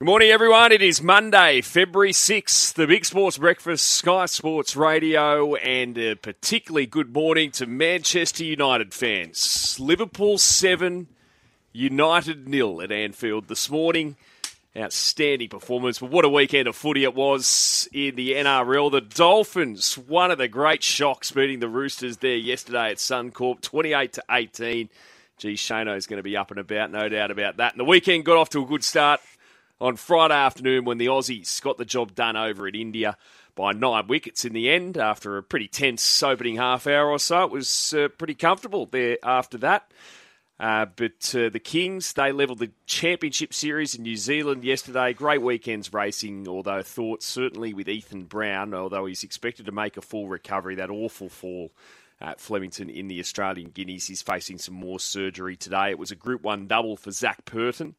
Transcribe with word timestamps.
Good 0.00 0.06
morning, 0.06 0.30
everyone. 0.30 0.70
It 0.70 0.80
is 0.80 1.02
Monday, 1.02 1.60
February 1.60 2.12
6th, 2.12 2.74
the 2.74 2.86
Big 2.86 3.04
Sports 3.04 3.36
Breakfast, 3.36 3.84
Sky 3.84 4.26
Sports 4.26 4.76
Radio, 4.76 5.56
and 5.56 5.98
a 5.98 6.14
particularly 6.14 6.86
good 6.86 7.12
morning 7.12 7.50
to 7.50 7.66
Manchester 7.66 8.44
United 8.44 8.94
fans. 8.94 9.76
Liverpool 9.80 10.38
7, 10.38 11.08
United 11.72 12.46
nil 12.46 12.80
at 12.80 12.92
Anfield 12.92 13.48
this 13.48 13.68
morning. 13.68 14.14
Outstanding 14.76 15.48
performance, 15.48 15.98
but 15.98 16.12
what 16.12 16.24
a 16.24 16.28
weekend 16.28 16.68
of 16.68 16.76
footy 16.76 17.02
it 17.02 17.16
was 17.16 17.88
in 17.92 18.14
the 18.14 18.34
NRL. 18.34 18.92
The 18.92 19.00
Dolphins, 19.00 19.98
one 19.98 20.30
of 20.30 20.38
the 20.38 20.46
great 20.46 20.84
shocks, 20.84 21.32
beating 21.32 21.58
the 21.58 21.68
Roosters 21.68 22.18
there 22.18 22.36
yesterday 22.36 22.92
at 22.92 22.98
Suncorp, 22.98 23.62
28 23.62 24.12
to 24.12 24.22
18. 24.30 24.90
Gee, 25.38 25.54
Shano's 25.54 26.06
going 26.06 26.18
to 26.18 26.22
be 26.22 26.36
up 26.36 26.52
and 26.52 26.60
about, 26.60 26.92
no 26.92 27.08
doubt 27.08 27.32
about 27.32 27.56
that. 27.56 27.72
And 27.72 27.80
the 27.80 27.84
weekend 27.84 28.24
got 28.24 28.36
off 28.36 28.50
to 28.50 28.62
a 28.62 28.66
good 28.66 28.84
start 28.84 29.20
on 29.80 29.96
Friday 29.96 30.34
afternoon 30.34 30.84
when 30.84 30.98
the 30.98 31.06
Aussies 31.06 31.62
got 31.62 31.78
the 31.78 31.84
job 31.84 32.14
done 32.14 32.36
over 32.36 32.66
at 32.66 32.74
India 32.74 33.16
by 33.54 33.72
nine 33.72 34.06
wickets 34.06 34.44
in 34.44 34.52
the 34.52 34.70
end 34.70 34.96
after 34.96 35.36
a 35.36 35.42
pretty 35.42 35.68
tense 35.68 36.22
opening 36.22 36.56
half 36.56 36.86
hour 36.86 37.08
or 37.08 37.18
so. 37.18 37.42
It 37.42 37.50
was 37.50 37.94
uh, 37.94 38.08
pretty 38.08 38.34
comfortable 38.34 38.86
there 38.86 39.18
after 39.22 39.58
that. 39.58 39.90
Uh, 40.60 40.86
but 40.96 41.34
uh, 41.36 41.48
the 41.48 41.60
Kings, 41.60 42.12
they 42.14 42.32
levelled 42.32 42.58
the 42.58 42.72
championship 42.86 43.54
series 43.54 43.94
in 43.94 44.02
New 44.02 44.16
Zealand 44.16 44.64
yesterday. 44.64 45.12
Great 45.12 45.40
weekends 45.40 45.92
racing, 45.92 46.48
although 46.48 46.82
thought 46.82 47.22
certainly 47.22 47.72
with 47.72 47.88
Ethan 47.88 48.24
Brown, 48.24 48.74
although 48.74 49.06
he's 49.06 49.22
expected 49.22 49.66
to 49.66 49.72
make 49.72 49.96
a 49.96 50.02
full 50.02 50.26
recovery, 50.26 50.74
that 50.76 50.90
awful 50.90 51.28
fall 51.28 51.70
at 52.20 52.40
Flemington 52.40 52.90
in 52.90 53.06
the 53.06 53.20
Australian 53.20 53.70
Guineas. 53.70 54.08
He's 54.08 54.22
facing 54.22 54.58
some 54.58 54.74
more 54.74 54.98
surgery 54.98 55.54
today. 55.54 55.90
It 55.90 55.98
was 55.98 56.10
a 56.10 56.16
Group 56.16 56.42
1 56.42 56.66
double 56.66 56.96
for 56.96 57.12
Zac 57.12 57.44
Purton 57.44 57.94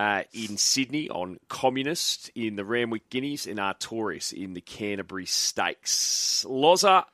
uh, 0.00 0.22
in 0.32 0.56
Sydney 0.56 1.10
on 1.10 1.38
Communist 1.48 2.30
in 2.34 2.56
the 2.56 2.64
Randwick 2.64 3.10
Guineas 3.10 3.46
and 3.46 3.58
Artorius 3.58 4.32
in 4.32 4.54
the 4.54 4.62
Canterbury 4.62 5.26
Stakes. 5.26 6.46
Loza, 6.48 7.04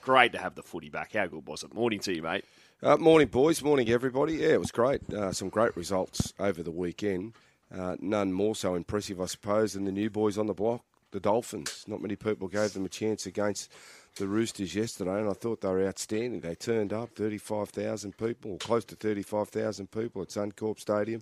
great 0.00 0.30
to 0.30 0.38
have 0.38 0.54
the 0.54 0.62
footy 0.62 0.90
back. 0.90 1.14
How 1.14 1.26
good 1.26 1.44
was 1.44 1.64
it? 1.64 1.74
Morning 1.74 1.98
to 1.98 2.14
you, 2.14 2.22
mate. 2.22 2.44
Uh, 2.80 2.96
morning, 2.98 3.26
boys. 3.26 3.64
Morning, 3.64 3.88
everybody. 3.88 4.34
Yeah, 4.34 4.50
it 4.50 4.60
was 4.60 4.70
great. 4.70 5.12
Uh, 5.12 5.32
some 5.32 5.48
great 5.48 5.76
results 5.76 6.32
over 6.38 6.62
the 6.62 6.70
weekend. 6.70 7.32
Uh, 7.76 7.96
none 7.98 8.32
more 8.32 8.54
so 8.54 8.76
impressive, 8.76 9.20
I 9.20 9.26
suppose, 9.26 9.72
than 9.72 9.84
the 9.84 9.90
new 9.90 10.08
boys 10.08 10.38
on 10.38 10.46
the 10.46 10.54
block, 10.54 10.84
the 11.10 11.18
Dolphins. 11.18 11.84
Not 11.88 12.00
many 12.00 12.14
people 12.14 12.46
gave 12.46 12.74
them 12.74 12.84
a 12.84 12.88
chance 12.88 13.26
against 13.26 13.72
the 14.18 14.28
Roosters 14.28 14.76
yesterday, 14.76 15.18
and 15.18 15.28
I 15.28 15.32
thought 15.32 15.62
they 15.62 15.68
were 15.68 15.84
outstanding. 15.84 16.38
They 16.38 16.54
turned 16.54 16.92
up 16.92 17.16
35,000 17.16 18.16
people, 18.16 18.58
close 18.58 18.84
to 18.84 18.94
35,000 18.94 19.90
people 19.90 20.22
at 20.22 20.28
Suncorp 20.28 20.78
Stadium. 20.78 21.20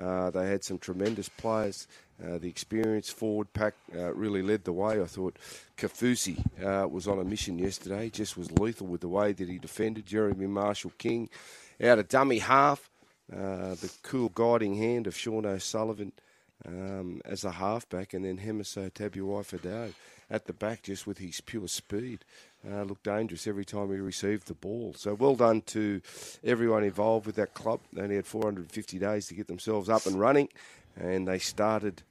Uh, 0.00 0.30
they 0.30 0.48
had 0.48 0.64
some 0.64 0.78
tremendous 0.78 1.28
players. 1.28 1.86
Uh, 2.22 2.38
the 2.38 2.48
experienced 2.48 3.12
forward 3.12 3.52
pack 3.52 3.74
uh, 3.94 4.14
really 4.14 4.42
led 4.42 4.64
the 4.64 4.72
way. 4.72 5.00
I 5.00 5.06
thought 5.06 5.36
Kaufusi 5.76 6.38
uh, 6.64 6.86
was 6.88 7.08
on 7.08 7.18
a 7.18 7.24
mission 7.24 7.58
yesterday, 7.58 8.10
just 8.10 8.36
was 8.36 8.52
lethal 8.52 8.86
with 8.86 9.00
the 9.00 9.08
way 9.08 9.32
that 9.32 9.48
he 9.48 9.58
defended. 9.58 10.06
Jeremy 10.06 10.46
Marshall 10.46 10.92
King 10.98 11.28
out 11.82 11.98
of 11.98 12.08
dummy 12.08 12.38
half. 12.38 12.88
Uh, 13.32 13.74
the 13.76 13.90
cool 14.02 14.28
guiding 14.28 14.76
hand 14.76 15.06
of 15.06 15.16
Sean 15.16 15.46
O'Sullivan 15.46 16.12
um, 16.66 17.22
as 17.24 17.42
a 17.42 17.52
halfback, 17.52 18.12
and 18.12 18.24
then 18.24 18.38
Hamiso 18.38 18.90
Tabuai 18.90 19.92
at 20.30 20.44
the 20.46 20.52
back 20.52 20.82
just 20.82 21.06
with 21.06 21.18
his 21.18 21.40
pure 21.40 21.68
speed. 21.68 22.24
Uh, 22.66 22.82
looked 22.82 23.04
dangerous 23.04 23.46
every 23.46 23.64
time 23.64 23.90
he 23.90 23.96
received 23.98 24.46
the 24.46 24.54
ball. 24.54 24.94
So 24.96 25.12
well 25.14 25.36
done 25.36 25.60
to 25.62 26.00
everyone 26.42 26.82
involved 26.82 27.26
with 27.26 27.36
that 27.36 27.52
club. 27.52 27.80
They 27.92 28.00
only 28.00 28.16
had 28.16 28.26
450 28.26 28.98
days 28.98 29.26
to 29.26 29.34
get 29.34 29.48
themselves 29.48 29.90
up 29.90 30.06
and 30.06 30.18
running, 30.18 30.48
and 30.96 31.28
they 31.28 31.38
started 31.38 32.02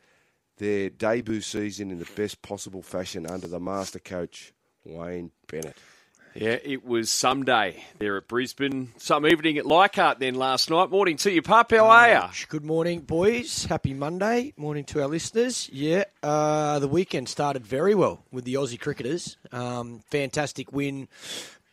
their 0.58 0.92
debut 0.92 1.42
season 1.42 1.90
in 1.90 1.98
the 1.98 2.08
best 2.16 2.42
possible 2.44 2.84
fashion 2.84 3.26
under 3.26 3.48
the 3.48 3.60
master 3.60 4.00
coach, 4.00 4.54
Wayne 4.86 5.32
Bennett. 5.48 5.78
Yeah, 6.36 6.58
it 6.64 6.84
was 6.84 7.12
some 7.12 7.46
day 7.46 7.86
there 8.00 8.18
at 8.18 8.28
Brisbane. 8.28 8.92
Some 8.98 9.28
evening 9.28 9.60
at 9.60 9.68
Leichhardt 9.68 10.18
then 10.18 10.34
last 10.34 10.68
night. 10.68 10.90
Morning 10.90 11.16
to 11.18 11.32
you, 11.32 11.44
Pup. 11.44 11.70
How 11.70 11.86
are 11.86 12.10
you? 12.10 12.22
Good 12.50 12.66
morning, 12.66 13.02
boys. 13.02 13.66
Happy 13.66 13.94
Monday. 13.94 14.52
Morning 14.58 14.84
to 14.86 15.04
our 15.04 15.08
listeners. 15.08 15.70
Yeah, 15.72 16.06
uh, 16.24 16.80
the 16.80 16.88
weekend 16.88 17.30
started 17.30 17.68
very 17.68 17.94
well 17.94 18.26
with 18.32 18.46
the 18.46 18.56
Aussie 18.56 18.80
cricketers. 18.80 19.38
Um, 19.52 20.00
fantastic 20.10 20.74
win. 20.74 21.08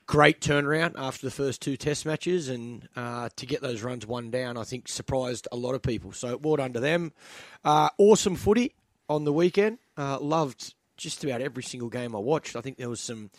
Great 0.04 0.42
turnaround 0.42 0.92
after 0.98 1.26
the 1.26 1.30
first 1.30 1.62
two 1.62 1.78
test 1.78 2.04
matches, 2.04 2.50
and 2.50 2.86
uh, 2.96 3.30
to 3.36 3.46
get 3.46 3.62
those 3.62 3.82
runs 3.82 4.06
one 4.06 4.30
down, 4.30 4.58
I 4.58 4.64
think 4.64 4.88
surprised 4.88 5.48
a 5.50 5.56
lot 5.56 5.74
of 5.74 5.80
people. 5.80 6.12
So 6.12 6.36
well 6.36 6.56
done 6.56 6.74
to 6.74 6.80
them. 6.80 7.12
Uh, 7.64 7.88
awesome 7.96 8.36
footy 8.36 8.74
on 9.08 9.24
the 9.24 9.32
weekend. 9.32 9.78
Uh, 9.96 10.18
loved 10.20 10.74
just 11.00 11.24
about 11.24 11.40
every 11.40 11.62
single 11.62 11.88
game 11.88 12.14
I 12.14 12.18
watched. 12.18 12.56
I 12.56 12.60
think 12.60 12.76
there 12.76 12.88
was 12.90 13.00
some 13.00 13.30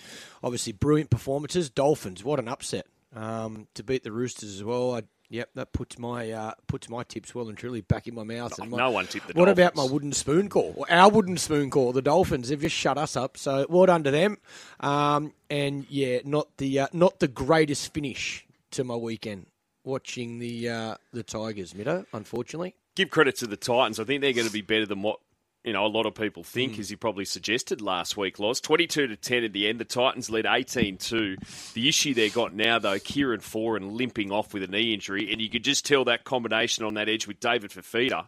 obviously 0.44 0.74
brilliant 0.74 1.10
performances. 1.10 1.70
Dolphins, 1.70 2.24
what 2.24 2.40
an 2.40 2.48
upset 2.48 2.86
um, 3.16 3.68
to 3.76 3.84
beat 3.84 4.04
the 4.04 4.12
Roosters 4.12 4.56
as 4.56 4.64
well. 4.64 4.96
I, 4.96 5.04
yep, 5.30 5.50
that 5.56 5.72
puts 5.72 5.98
my 6.00 6.32
uh, 6.32 6.54
puts 6.68 6.90
my 6.90 7.04
tips 7.04 7.34
well 7.36 7.50
and 7.50 7.58
truly 7.58 7.82
back 7.82 8.08
in 8.08 8.16
my 8.16 8.24
mouth. 8.24 8.58
No, 8.58 8.64
and 8.64 8.72
my, 8.72 8.78
no 8.78 8.92
one 8.92 9.06
tipped 9.08 9.28
the 9.28 9.34
What 9.34 9.46
Dolphins. 9.46 9.60
about 9.60 9.76
my 9.76 9.84
wooden 9.92 10.14
spoon 10.14 10.50
call? 10.50 10.74
Or 10.78 10.92
our 10.92 11.10
wooden 11.10 11.38
spoon 11.38 11.70
call? 11.70 11.94
The 11.94 12.02
Dolphins 12.02 12.50
have 12.50 12.62
just 12.62 12.76
shut 12.76 12.98
us 12.98 13.16
up. 13.16 13.38
So 13.38 13.66
well 13.70 13.86
done 13.86 14.04
to 14.04 14.12
them. 14.12 14.38
Um, 14.80 15.34
and 15.50 15.86
yeah, 15.90 16.20
not 16.26 16.58
the 16.58 16.80
uh, 16.80 16.88
not 16.94 17.20
the 17.20 17.28
greatest 17.28 17.94
finish 17.94 18.46
to 18.72 18.84
my 18.84 18.96
weekend. 18.96 19.48
Watching 19.84 20.38
the 20.38 20.70
uh, 20.70 20.96
the 21.12 21.24
Tigers, 21.24 21.74
Middo, 21.74 22.06
unfortunately. 22.14 22.76
Give 22.94 23.10
credit 23.10 23.36
to 23.38 23.48
the 23.48 23.58
Titans. 23.58 24.00
I 24.00 24.04
think 24.04 24.22
they're 24.22 24.34
going 24.34 24.46
to 24.46 24.54
be 24.54 24.62
better 24.62 24.86
than 24.86 25.02
what 25.02 25.20
you 25.64 25.74
know 25.74 25.86
a 25.86 25.88
lot 25.88 26.06
of 26.06 26.16
people 26.16 26.44
Hmm. 26.44 26.48
think, 26.50 26.80
as 26.80 26.90
you 26.92 26.98
probably 26.98 27.26
suggested 27.26 27.82
last 27.82 28.18
week. 28.18 28.40
Loz 28.40 28.60
twenty-two 28.62 29.08
to 29.08 29.16
ten 29.16 29.44
at 29.44 29.54
the 29.54 29.68
end. 29.68 29.80
The 29.80 29.86
Titans 29.86 30.30
led 30.30 30.46
18-2. 30.46 31.74
The 31.74 31.88
issue 31.90 32.14
they 32.14 32.30
got 32.30 32.54
now, 32.54 32.80
though, 32.80 33.00
Kieran 33.00 33.42
Foran 33.42 33.92
limping 33.94 34.32
off 34.32 34.54
with 34.54 34.64
a 34.64 34.68
knee 34.68 34.94
injury, 34.94 35.32
and 35.32 35.42
you 35.42 35.50
could 35.50 35.64
just 35.64 35.86
tell 35.86 36.06
that 36.06 36.24
combination 36.24 36.84
on 36.86 36.96
that 36.96 37.10
edge 37.10 37.28
with 37.28 37.40
David 37.40 37.72
Fifita 37.72 38.28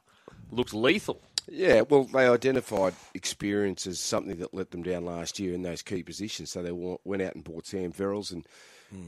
looked 0.51 0.73
lethal. 0.73 1.21
Yeah, 1.49 1.81
well, 1.81 2.05
they 2.05 2.25
identified 2.27 2.93
experience 3.13 3.85
as 3.85 3.99
something 3.99 4.37
that 4.37 4.53
let 4.53 4.71
them 4.71 4.81
down 4.81 5.03
last 5.03 5.39
year 5.39 5.53
in 5.53 5.61
those 5.61 5.81
key 5.81 6.01
positions. 6.01 6.51
So 6.51 6.63
they 6.63 6.71
went 6.71 7.21
out 7.21 7.35
and 7.35 7.43
bought 7.43 7.65
Sam 7.65 7.91
Verrills 7.91 8.31
and 8.31 8.47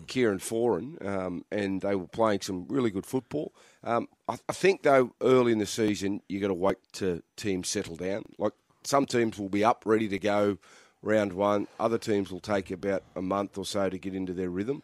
Kieran 0.07 0.39
Foran, 0.39 1.05
um, 1.05 1.45
and 1.51 1.79
they 1.81 1.95
were 1.95 2.07
playing 2.07 2.41
some 2.41 2.65
really 2.67 2.89
good 2.89 3.05
football. 3.05 3.53
Um, 3.83 4.09
I, 4.27 4.37
I 4.49 4.53
think, 4.53 4.83
though, 4.83 5.13
early 5.21 5.51
in 5.51 5.59
the 5.59 5.65
season, 5.65 6.21
you 6.27 6.39
got 6.39 6.47
to 6.47 6.53
wait 6.53 6.77
to 6.93 7.21
teams 7.35 7.69
settle 7.69 7.95
down. 7.95 8.23
Like 8.37 8.53
some 8.83 9.05
teams 9.05 9.37
will 9.37 9.49
be 9.49 9.63
up, 9.63 9.83
ready 9.85 10.07
to 10.09 10.19
go 10.19 10.57
round 11.01 11.33
one. 11.33 11.67
Other 11.79 11.97
teams 11.97 12.31
will 12.31 12.39
take 12.39 12.71
about 12.71 13.03
a 13.15 13.21
month 13.21 13.57
or 13.57 13.65
so 13.65 13.89
to 13.89 13.97
get 13.97 14.15
into 14.15 14.33
their 14.33 14.49
rhythm. 14.49 14.81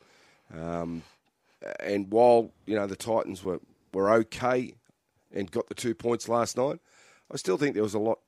Um, 0.56 1.04
and 1.80 2.12
while 2.12 2.52
you 2.66 2.76
know 2.76 2.88
the 2.88 2.96
Titans 2.96 3.44
were, 3.44 3.60
were 3.94 4.12
okay 4.12 4.74
and 5.34 5.50
got 5.50 5.68
the 5.70 5.76
two 5.76 5.96
points 5.96 6.28
last 6.28 6.58
night, 6.58 6.80
I 7.32 7.38
still 7.38 7.58
think 7.58 7.74
there 7.74 7.84
was 7.84 7.94
a 7.94 8.00
lot 8.00 8.20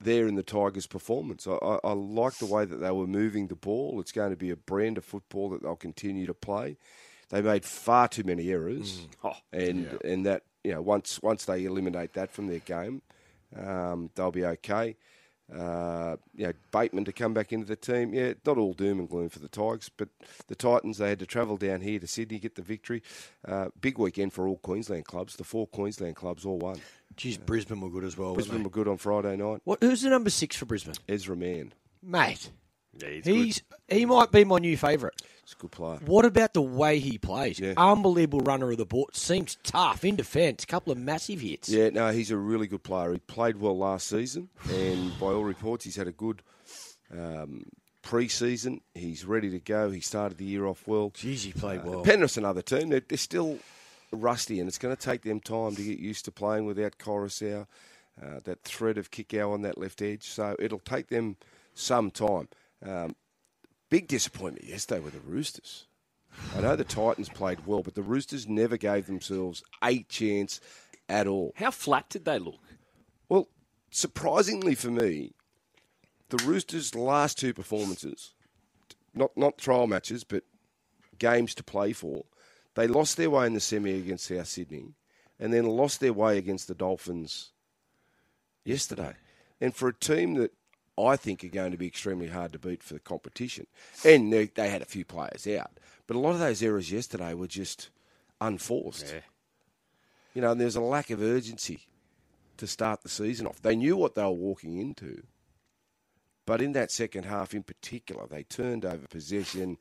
there 0.00 0.26
in 0.26 0.34
the 0.34 0.42
Tigers' 0.42 0.86
performance. 0.86 1.46
I, 1.46 1.52
I, 1.52 1.78
I 1.84 1.92
like 1.92 2.34
the 2.38 2.46
way 2.46 2.64
that 2.64 2.76
they 2.76 2.90
were 2.90 3.06
moving 3.06 3.46
the 3.48 3.54
ball. 3.54 4.00
It's 4.00 4.12
going 4.12 4.30
to 4.30 4.36
be 4.36 4.50
a 4.50 4.56
brand 4.56 4.98
of 4.98 5.04
football 5.04 5.50
that 5.50 5.62
they'll 5.62 5.76
continue 5.76 6.26
to 6.26 6.34
play. 6.34 6.76
They 7.28 7.42
made 7.42 7.64
far 7.64 8.08
too 8.08 8.24
many 8.24 8.50
errors, 8.50 9.06
Oh, 9.22 9.36
and 9.52 9.86
and 10.04 10.26
that 10.26 10.42
you 10.64 10.72
know 10.72 10.82
once 10.82 11.20
once 11.22 11.44
they 11.44 11.64
eliminate 11.64 12.12
that 12.14 12.30
from 12.30 12.46
their 12.46 12.60
game, 12.60 13.02
um, 13.56 14.10
they'll 14.14 14.30
be 14.30 14.44
okay. 14.44 14.96
Uh, 15.52 16.16
you 16.36 16.46
know, 16.46 16.52
Bateman 16.70 17.04
to 17.04 17.12
come 17.12 17.34
back 17.34 17.52
into 17.52 17.66
the 17.66 17.74
team. 17.74 18.14
Yeah, 18.14 18.34
not 18.46 18.56
all 18.56 18.72
doom 18.72 19.00
and 19.00 19.08
gloom 19.08 19.28
for 19.28 19.40
the 19.40 19.48
Tigers, 19.48 19.90
but 19.96 20.08
the 20.46 20.54
Titans 20.54 20.98
they 20.98 21.08
had 21.08 21.18
to 21.18 21.26
travel 21.26 21.56
down 21.56 21.80
here 21.80 21.98
to 21.98 22.06
Sydney 22.06 22.38
get 22.38 22.54
the 22.54 22.62
victory. 22.62 23.02
Uh, 23.46 23.68
big 23.80 23.98
weekend 23.98 24.32
for 24.32 24.46
all 24.46 24.58
Queensland 24.58 25.06
clubs. 25.06 25.36
The 25.36 25.44
four 25.44 25.66
Queensland 25.66 26.14
clubs 26.14 26.44
all 26.44 26.58
won. 26.58 26.80
Geez, 27.16 27.36
Brisbane 27.36 27.80
were 27.80 27.90
good 27.90 28.04
as 28.04 28.16
well. 28.16 28.34
Brisbane 28.34 28.62
Brisbane 28.62 28.64
were 28.64 28.70
good 28.70 28.86
on 28.88 28.96
Friday 28.96 29.36
night. 29.36 29.60
What? 29.64 29.82
Who's 29.82 30.02
the 30.02 30.10
number 30.10 30.30
six 30.30 30.54
for 30.56 30.66
Brisbane? 30.66 30.94
Ezra 31.08 31.36
Mam, 31.36 31.72
Mate, 32.02 32.50
yeah, 32.98 33.08
he's, 33.08 33.24
he's 33.24 33.62
he 33.88 34.06
might 34.06 34.30
be 34.32 34.44
my 34.44 34.58
new 34.58 34.76
favourite. 34.76 35.14
he's 35.44 35.52
a 35.52 35.56
good 35.60 35.70
player. 35.70 35.98
What 36.04 36.24
about 36.24 36.54
the 36.54 36.62
way 36.62 36.98
he 36.98 37.18
plays? 37.18 37.58
Yeah. 37.58 37.74
Unbelievable 37.76 38.40
runner 38.40 38.70
of 38.70 38.78
the 38.78 38.86
ball. 38.86 39.08
Seems 39.12 39.56
tough 39.62 40.04
in 40.04 40.16
defence. 40.16 40.64
A 40.64 40.66
couple 40.66 40.92
of 40.92 40.98
massive 40.98 41.40
hits. 41.40 41.68
Yeah, 41.68 41.90
no, 41.90 42.10
he's 42.10 42.30
a 42.30 42.36
really 42.36 42.66
good 42.66 42.82
player. 42.82 43.12
He 43.12 43.18
played 43.18 43.56
well 43.56 43.76
last 43.76 44.06
season, 44.08 44.48
and 44.70 45.18
by 45.18 45.26
all 45.26 45.44
reports, 45.44 45.84
he's 45.84 45.96
had 45.96 46.08
a 46.08 46.12
good 46.12 46.42
um, 47.12 47.64
pre-season. 48.02 48.80
He's 48.94 49.24
ready 49.24 49.50
to 49.50 49.60
go. 49.60 49.90
He 49.90 50.00
started 50.00 50.38
the 50.38 50.44
year 50.44 50.66
off 50.66 50.86
well. 50.86 51.10
Jeez, 51.10 51.44
he 51.44 51.52
played 51.52 51.84
well. 51.84 52.02
Penrith's 52.02 52.36
another 52.36 52.62
team. 52.62 52.88
They're, 52.88 53.02
they're 53.06 53.18
still 53.18 53.58
rusty, 54.12 54.58
and 54.58 54.68
it's 54.68 54.78
going 54.78 54.94
to 54.94 55.00
take 55.00 55.22
them 55.22 55.40
time 55.40 55.74
to 55.76 55.82
get 55.82 55.98
used 55.98 56.24
to 56.24 56.32
playing 56.32 56.66
without 56.66 56.98
Coruscant, 56.98 57.66
uh, 58.20 58.40
that 58.44 58.62
threat 58.64 58.98
of 58.98 59.10
Kikau 59.10 59.52
on 59.52 59.62
that 59.62 59.78
left 59.78 60.02
edge. 60.02 60.24
So 60.24 60.56
it'll 60.58 60.80
take 60.80 61.08
them 61.08 61.36
some 61.74 62.10
time. 62.10 62.48
Um, 62.86 63.14
big 63.90 64.08
disappointment 64.08 64.66
yesterday 64.66 65.00
with 65.00 65.14
the 65.14 65.20
Roosters. 65.20 65.86
I 66.56 66.60
know 66.60 66.76
the 66.76 66.84
Titans 66.84 67.28
played 67.28 67.66
well, 67.66 67.82
but 67.82 67.94
the 67.94 68.02
Roosters 68.02 68.48
never 68.48 68.76
gave 68.76 69.06
themselves 69.06 69.62
a 69.82 70.02
chance 70.04 70.60
at 71.08 71.26
all. 71.26 71.52
How 71.56 71.70
flat 71.70 72.08
did 72.08 72.24
they 72.24 72.38
look? 72.38 72.60
Well, 73.28 73.48
surprisingly 73.90 74.74
for 74.74 74.90
me, 74.90 75.32
the 76.28 76.42
Roosters' 76.44 76.94
last 76.94 77.38
two 77.38 77.52
performances, 77.52 78.34
not 79.14 79.36
not 79.36 79.58
trial 79.58 79.88
matches, 79.88 80.22
but 80.22 80.44
games 81.18 81.54
to 81.56 81.64
play 81.64 81.92
for, 81.92 82.24
they 82.74 82.86
lost 82.86 83.16
their 83.16 83.30
way 83.30 83.46
in 83.46 83.54
the 83.54 83.60
semi 83.60 83.98
against 83.98 84.26
South 84.26 84.46
Sydney, 84.46 84.94
and 85.38 85.52
then 85.52 85.66
lost 85.66 86.00
their 86.00 86.12
way 86.12 86.38
against 86.38 86.68
the 86.68 86.74
Dolphins 86.74 87.50
yesterday. 88.64 89.14
And 89.60 89.74
for 89.74 89.88
a 89.88 89.94
team 89.94 90.34
that 90.34 90.52
I 91.06 91.16
think 91.16 91.44
are 91.44 91.48
going 91.48 91.72
to 91.72 91.78
be 91.78 91.86
extremely 91.86 92.28
hard 92.28 92.52
to 92.52 92.58
beat 92.58 92.82
for 92.82 92.94
the 92.94 93.00
competition, 93.00 93.66
and 94.04 94.32
they, 94.32 94.46
they 94.46 94.68
had 94.68 94.82
a 94.82 94.86
few 94.86 95.04
players 95.04 95.46
out, 95.46 95.70
but 96.06 96.16
a 96.16 96.20
lot 96.20 96.32
of 96.32 96.38
those 96.38 96.62
errors 96.62 96.90
yesterday 96.90 97.34
were 97.34 97.46
just 97.46 97.90
unforced. 98.40 99.12
Yeah. 99.12 99.20
You 100.34 100.42
know, 100.42 100.52
and 100.52 100.60
there's 100.60 100.76
a 100.76 100.80
lack 100.80 101.10
of 101.10 101.20
urgency 101.20 101.86
to 102.56 102.66
start 102.66 103.02
the 103.02 103.08
season 103.08 103.46
off. 103.46 103.60
They 103.62 103.74
knew 103.74 103.96
what 103.96 104.14
they 104.14 104.22
were 104.22 104.30
walking 104.30 104.78
into. 104.78 105.22
But 106.46 106.60
in 106.60 106.72
that 106.72 106.90
second 106.90 107.24
half 107.24 107.54
in 107.54 107.62
particular, 107.62 108.26
they 108.26 108.42
turned 108.42 108.84
over 108.84 109.06
possession. 109.08 109.78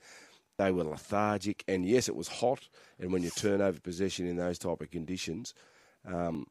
They 0.58 0.72
were 0.72 0.84
lethargic. 0.84 1.64
And 1.68 1.86
yes, 1.86 2.08
it 2.08 2.16
was 2.16 2.28
hot. 2.28 2.68
And 3.00 3.12
when 3.12 3.24
you 3.24 3.30
turn 3.32 3.62
over 3.62 3.80
possession 3.80 4.28
in 4.28 4.38
those 4.38 4.60
type 4.60 4.82
of 4.82 4.92
conditions, 4.92 5.54
um, 6.06 6.48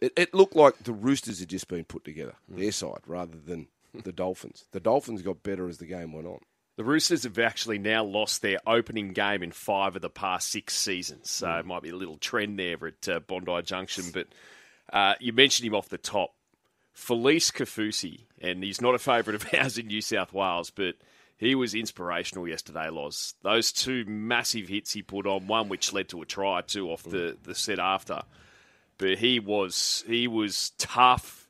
it, 0.00 0.12
it, 0.16 0.34
looked 0.34 0.56
like 0.56 0.78
the 0.78 0.92
Roosters 0.92 1.40
had 1.40 1.48
just 1.48 1.68
been 1.68 1.84
put 1.84 2.04
together, 2.04 2.34
mm. 2.50 2.58
their 2.58 2.72
side, 2.72 3.00
rather 3.06 3.36
than 3.36 3.68
the 4.04 4.12
Dolphins. 4.12 4.66
The 4.72 4.80
Dolphins 4.80 5.22
got 5.22 5.42
better 5.42 5.68
as 5.68 5.78
the 5.78 5.86
game 5.86 6.12
went 6.12 6.26
on. 6.26 6.40
The 6.76 6.84
Roosters 6.84 7.24
have 7.24 7.38
actually 7.38 7.78
now 7.78 8.04
lost 8.04 8.40
their 8.40 8.58
opening 8.64 9.12
game 9.12 9.42
in 9.42 9.50
five 9.50 9.96
of 9.96 10.02
the 10.02 10.08
past 10.08 10.48
six 10.50 10.74
seasons. 10.74 11.30
So 11.30 11.48
mm. 11.48 11.60
it 11.60 11.66
might 11.66 11.82
be 11.82 11.90
a 11.90 11.96
little 11.96 12.18
trend 12.18 12.58
there 12.58 12.76
at 12.86 13.08
uh, 13.08 13.20
Bondi 13.20 13.62
Junction. 13.62 14.04
But 14.12 14.28
uh, 14.92 15.14
you 15.18 15.32
mentioned 15.32 15.66
him 15.66 15.74
off 15.74 15.88
the 15.88 15.98
top. 15.98 16.34
Felise 16.96 17.52
Kaufusi, 17.52 18.26
and 18.40 18.62
he's 18.62 18.80
not 18.80 18.94
a 18.94 18.98
favourite 18.98 19.40
of 19.40 19.54
ours 19.60 19.78
in 19.78 19.86
New 19.86 20.00
South 20.00 20.32
Wales, 20.32 20.70
but 20.70 20.96
he 21.36 21.54
was 21.54 21.74
inspirational 21.74 22.48
yesterday, 22.48 22.90
Loz. 22.90 23.34
Those 23.42 23.72
two 23.72 24.04
massive 24.06 24.68
hits 24.68 24.92
he 24.92 25.02
put 25.02 25.26
on, 25.26 25.46
one 25.46 25.68
which 25.68 25.92
led 25.92 26.08
to 26.08 26.22
a 26.22 26.26
try, 26.26 26.60
two 26.62 26.90
off 26.90 27.04
the, 27.04 27.36
the 27.44 27.54
set 27.54 27.78
after. 27.78 28.22
But 28.98 29.18
he 29.18 29.38
was 29.38 30.04
he 30.06 30.26
was 30.26 30.70
tough. 30.78 31.48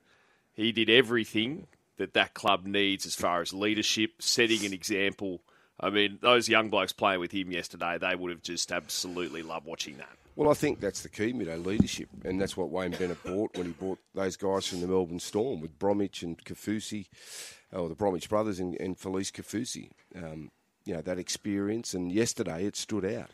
He 0.53 0.73
did 0.73 0.91
everything 0.91 1.67
that 1.99 2.15
that 2.15 2.35
club 2.35 2.65
needs 2.65 3.07
as 3.07 3.15
far 3.15 3.41
as 3.41 3.53
leadership, 3.53 4.13
setting 4.21 4.65
an 4.65 4.73
example. 4.73 5.43
I 5.81 5.91
mean, 5.91 6.19
those 6.21 6.49
young 6.49 6.71
blokes 6.71 6.93
playing 6.93 7.21
with 7.21 7.31
him 7.31 7.53
yesterday, 7.53 7.99
they 7.99 8.17
would 8.17 8.31
have 8.31 8.43
just 8.43 8.73
absolutely 8.73 9.43
loved 9.43 9.67
watching 9.67 9.97
that. 9.99 10.09
Well, 10.35 10.51
I 10.51 10.55
think 10.55 10.81
that's 10.81 11.03
the 11.03 11.09
key, 11.09 11.27
you 11.27 11.45
know, 11.45 11.57
leadership, 11.57 12.09
and 12.25 12.41
that's 12.41 12.57
what 12.57 12.71
Wayne 12.71 12.93
Bennett 12.93 13.23
bought 13.25 13.57
when 13.57 13.67
he 13.67 13.73
bought 13.73 13.99
those 14.15 14.37
guys 14.37 14.69
from 14.69 14.81
the 14.81 14.87
Melbourne 14.87 15.19
Storm 15.19 15.61
with 15.61 15.79
Bromwich 15.79 16.23
and 16.23 16.43
Kaufusi, 16.45 17.09
or 17.73 17.89
the 17.89 17.97
Bromwich 17.97 18.29
brothers 18.29 18.61
and, 18.61 18.77
and 18.81 18.97
Felise 18.97 19.33
Kaufusi. 19.33 19.91
Um, 20.15 20.51
you 20.85 20.95
know, 20.95 21.03
that 21.03 21.19
experience, 21.19 21.93
and 21.93 22.13
yesterday 22.13 22.65
it 22.65 22.77
stood 22.77 23.05
out. 23.05 23.31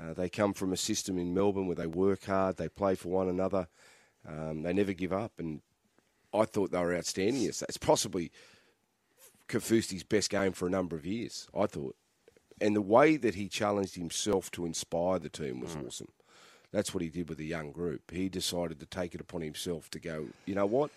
Uh, 0.00 0.12
they 0.12 0.28
come 0.28 0.52
from 0.52 0.72
a 0.72 0.76
system 0.76 1.18
in 1.18 1.32
Melbourne 1.32 1.66
where 1.66 1.76
they 1.76 1.86
work 1.86 2.24
hard, 2.24 2.56
they 2.56 2.68
play 2.68 2.94
for 2.94 3.08
one 3.10 3.28
another, 3.28 3.68
um, 4.28 4.62
they 4.62 4.72
never 4.72 4.92
give 4.92 5.12
up, 5.12 5.32
and 5.38 5.62
I 6.32 6.44
thought 6.44 6.70
they 6.70 6.78
were 6.78 6.94
outstanding. 6.94 7.42
It's 7.44 7.76
possibly 7.76 8.30
Kaufusi's 9.48 10.04
best 10.04 10.30
game 10.30 10.52
for 10.52 10.66
a 10.66 10.70
number 10.70 10.96
of 10.96 11.04
years, 11.04 11.48
I 11.56 11.66
thought. 11.66 11.96
And 12.60 12.76
the 12.76 12.82
way 12.82 13.16
that 13.16 13.34
he 13.34 13.48
challenged 13.48 13.96
himself 13.96 14.50
to 14.52 14.66
inspire 14.66 15.18
the 15.18 15.28
team 15.28 15.60
was 15.60 15.74
mm. 15.74 15.86
awesome. 15.86 16.08
That's 16.72 16.94
what 16.94 17.02
he 17.02 17.08
did 17.08 17.28
with 17.28 17.38
the 17.38 17.46
young 17.46 17.72
group. 17.72 18.10
He 18.10 18.28
decided 18.28 18.78
to 18.80 18.86
take 18.86 19.14
it 19.14 19.20
upon 19.20 19.40
himself 19.40 19.90
to 19.90 19.98
go, 19.98 20.28
you 20.46 20.54
know 20.54 20.66
what? 20.66 20.90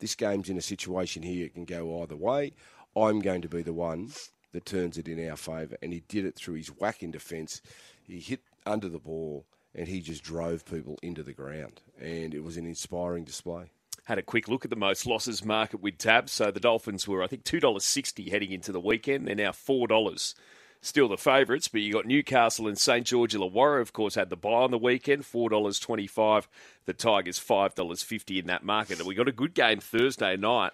This 0.00 0.14
game's 0.14 0.48
in 0.48 0.56
a 0.58 0.62
situation 0.62 1.22
here, 1.22 1.46
it 1.46 1.54
can 1.54 1.64
go 1.64 2.02
either 2.02 2.16
way. 2.16 2.52
I'm 2.96 3.20
going 3.20 3.42
to 3.42 3.48
be 3.48 3.62
the 3.62 3.72
one 3.72 4.10
that 4.52 4.66
turns 4.66 4.98
it 4.98 5.06
in 5.06 5.28
our 5.30 5.36
favour. 5.36 5.76
And 5.82 5.92
he 5.92 6.02
did 6.08 6.24
it 6.24 6.34
through 6.34 6.54
his 6.54 6.68
whack 6.68 7.02
in 7.02 7.12
defence. 7.12 7.62
He 8.02 8.18
hit 8.18 8.40
under 8.66 8.88
the 8.88 8.98
ball 8.98 9.44
and 9.74 9.86
he 9.86 10.00
just 10.00 10.24
drove 10.24 10.64
people 10.64 10.98
into 11.02 11.22
the 11.22 11.32
ground. 11.32 11.80
And 12.00 12.34
it 12.34 12.42
was 12.42 12.56
an 12.56 12.66
inspiring 12.66 13.24
display. 13.24 13.70
Had 14.10 14.18
a 14.18 14.22
quick 14.22 14.48
look 14.48 14.64
at 14.64 14.70
the 14.70 14.76
most 14.76 15.06
losses 15.06 15.44
market 15.44 15.80
with 15.80 15.96
tabs. 15.96 16.32
So 16.32 16.50
the 16.50 16.58
Dolphins 16.58 17.06
were, 17.06 17.22
I 17.22 17.28
think, 17.28 17.44
$2.60 17.44 18.28
heading 18.28 18.50
into 18.50 18.72
the 18.72 18.80
weekend. 18.80 19.28
They're 19.28 19.36
now 19.36 19.52
$4 19.52 20.34
still 20.80 21.06
the 21.06 21.16
favourites, 21.16 21.68
but 21.68 21.80
you 21.80 21.92
got 21.92 22.06
Newcastle 22.06 22.66
and 22.66 22.76
St 22.76 23.06
George 23.06 23.34
Illawarra, 23.34 23.80
of 23.80 23.92
course, 23.92 24.16
had 24.16 24.28
the 24.28 24.36
buy 24.36 24.50
on 24.50 24.72
the 24.72 24.78
weekend, 24.78 25.24
four 25.24 25.48
dollars 25.48 25.78
twenty-five. 25.78 26.48
The 26.86 26.92
Tigers 26.92 27.38
five 27.38 27.76
dollars 27.76 28.02
fifty 28.02 28.40
in 28.40 28.46
that 28.48 28.64
market, 28.64 28.98
and 28.98 29.06
we 29.06 29.14
got 29.14 29.28
a 29.28 29.32
good 29.32 29.54
game 29.54 29.78
Thursday 29.78 30.36
night, 30.36 30.72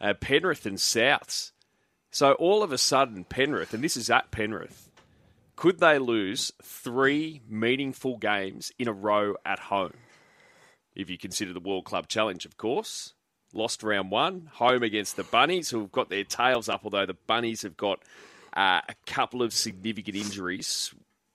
uh, 0.00 0.14
Penrith 0.14 0.64
and 0.64 0.78
Souths. 0.78 1.50
So 2.12 2.34
all 2.34 2.62
of 2.62 2.70
a 2.70 2.78
sudden, 2.78 3.24
Penrith, 3.24 3.74
and 3.74 3.82
this 3.82 3.96
is 3.96 4.08
at 4.08 4.30
Penrith, 4.30 4.88
could 5.56 5.80
they 5.80 5.98
lose 5.98 6.52
three 6.62 7.40
meaningful 7.48 8.18
games 8.18 8.70
in 8.78 8.86
a 8.86 8.92
row 8.92 9.34
at 9.44 9.58
home? 9.58 9.94
If 10.98 11.08
you 11.08 11.16
consider 11.16 11.54
the 11.54 11.60
World 11.60 11.84
Club 11.84 12.08
Challenge, 12.08 12.44
of 12.44 12.58
course. 12.58 13.14
Lost 13.54 13.82
round 13.82 14.10
one, 14.10 14.50
home 14.52 14.82
against 14.82 15.16
the 15.16 15.24
Bunnies, 15.24 15.70
who 15.70 15.80
have 15.80 15.92
got 15.92 16.10
their 16.10 16.24
tails 16.24 16.68
up, 16.68 16.82
although 16.84 17.06
the 17.06 17.14
Bunnies 17.14 17.62
have 17.62 17.78
got 17.78 18.00
uh, 18.54 18.82
a 18.86 18.94
couple 19.06 19.42
of 19.42 19.54
significant 19.54 20.16
injuries 20.16 20.92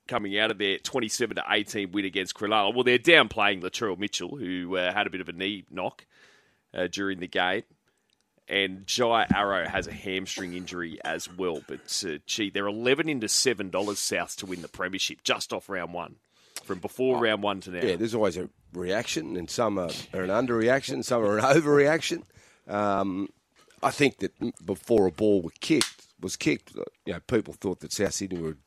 coming 0.08 0.38
out 0.38 0.52
of 0.52 0.58
their 0.58 0.78
27 0.78 1.38
to 1.38 1.44
18 1.50 1.92
win 1.92 2.06
against 2.06 2.36
Cronulla. 2.36 2.74
Well, 2.74 2.84
they're 2.84 3.00
downplaying 3.00 3.64
Latrell 3.64 3.98
Mitchell, 3.98 4.36
who 4.36 4.78
uh, 4.78 4.94
had 4.94 5.08
a 5.08 5.10
bit 5.10 5.22
of 5.22 5.30
a 5.30 5.34
knee 5.34 5.64
knock 5.72 6.06
uh, 6.74 6.88
during 6.88 7.20
the 7.20 7.28
game. 7.28 7.64
And 8.48 8.86
Jai 8.86 9.26
Arrow 9.34 9.66
has 9.66 9.88
a 9.88 9.94
hamstring 9.94 10.54
injury 10.54 11.00
as 11.06 11.32
well. 11.32 11.62
But, 11.66 12.04
uh, 12.06 12.18
gee, 12.28 12.50
they're 12.50 12.68
11 12.68 13.08
into 13.08 13.28
$7 13.28 13.96
South 13.96 14.36
to 14.38 14.46
win 14.46 14.62
the 14.62 14.68
Premiership 14.68 15.24
just 15.24 15.54
off 15.54 15.70
round 15.70 15.94
one, 15.94 16.16
from 16.64 16.80
before 16.80 17.18
oh, 17.18 17.22
round 17.22 17.44
one 17.44 17.62
to 17.62 17.72
now. 17.72 17.86
Yeah, 17.86 17.96
there's 17.96 18.16
always 18.16 18.38
a 18.38 18.50
reaction, 18.74 19.38
and 19.38 19.50
some 19.50 19.78
are, 19.78 19.92
are 20.14 20.24
an 20.24 20.30
underreaction, 20.30 21.04
some 21.04 21.24
are 21.24 21.38
an 21.38 21.44
overreaction. 21.62 22.24
Um, 22.68 23.30
I 23.82 23.92
think 23.92 24.20
that 24.20 24.32
before 24.66 25.08
a 25.08 25.12
ball 25.12 25.42
was 25.42 25.54
kicked, 25.60 26.08
was 26.20 26.36
kicked, 26.36 26.74
you 27.06 27.14
know, 27.14 27.20
people 27.28 27.54
thought 27.54 27.82
that 27.82 27.92
South 27.92 28.14
Sydney 28.14 28.40
were 28.40 28.58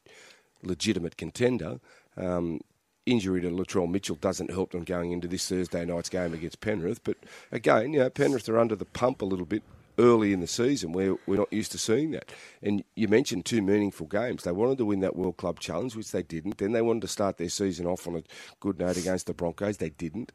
a 0.64 0.66
legitimate 0.66 1.16
contender. 1.16 1.80
Um, 2.16 2.60
injury 3.06 3.40
to 3.40 3.50
Latrell 3.50 3.90
Mitchell 3.90 4.16
doesn't 4.16 4.50
help 4.50 4.72
them 4.72 4.84
going 4.84 5.12
into 5.12 5.28
this 5.28 5.48
Thursday 5.48 5.84
night's 5.84 6.08
game 6.08 6.34
against 6.34 6.60
Penrith. 6.60 7.02
But 7.04 7.16
again, 7.52 7.92
you 7.92 8.00
know, 8.00 8.10
Penrith 8.10 8.48
are 8.48 8.58
under 8.58 8.76
the 8.76 8.84
pump 8.84 9.22
a 9.22 9.24
little 9.24 9.46
bit 9.46 9.62
early 9.98 10.32
in 10.32 10.40
the 10.40 10.46
season 10.46 10.92
where 10.92 11.14
we're 11.26 11.36
not 11.36 11.52
used 11.52 11.72
to 11.72 11.78
seeing 11.78 12.10
that. 12.12 12.30
And 12.62 12.84
you 12.94 13.08
mentioned 13.08 13.44
two 13.44 13.62
meaningful 13.62 14.06
games. 14.06 14.42
They 14.44 14.52
wanted 14.52 14.78
to 14.78 14.84
win 14.84 15.00
that 15.00 15.16
World 15.16 15.36
Club 15.36 15.60
Challenge, 15.60 15.94
which 15.96 16.12
they 16.12 16.22
didn't. 16.22 16.58
Then 16.58 16.72
they 16.72 16.82
wanted 16.82 17.02
to 17.02 17.08
start 17.08 17.38
their 17.38 17.48
season 17.48 17.86
off 17.86 18.06
on 18.06 18.16
a 18.16 18.22
good 18.60 18.78
note 18.78 18.96
against 18.96 19.26
the 19.26 19.34
Broncos. 19.34 19.78
They 19.78 19.90
didn't. 19.90 20.32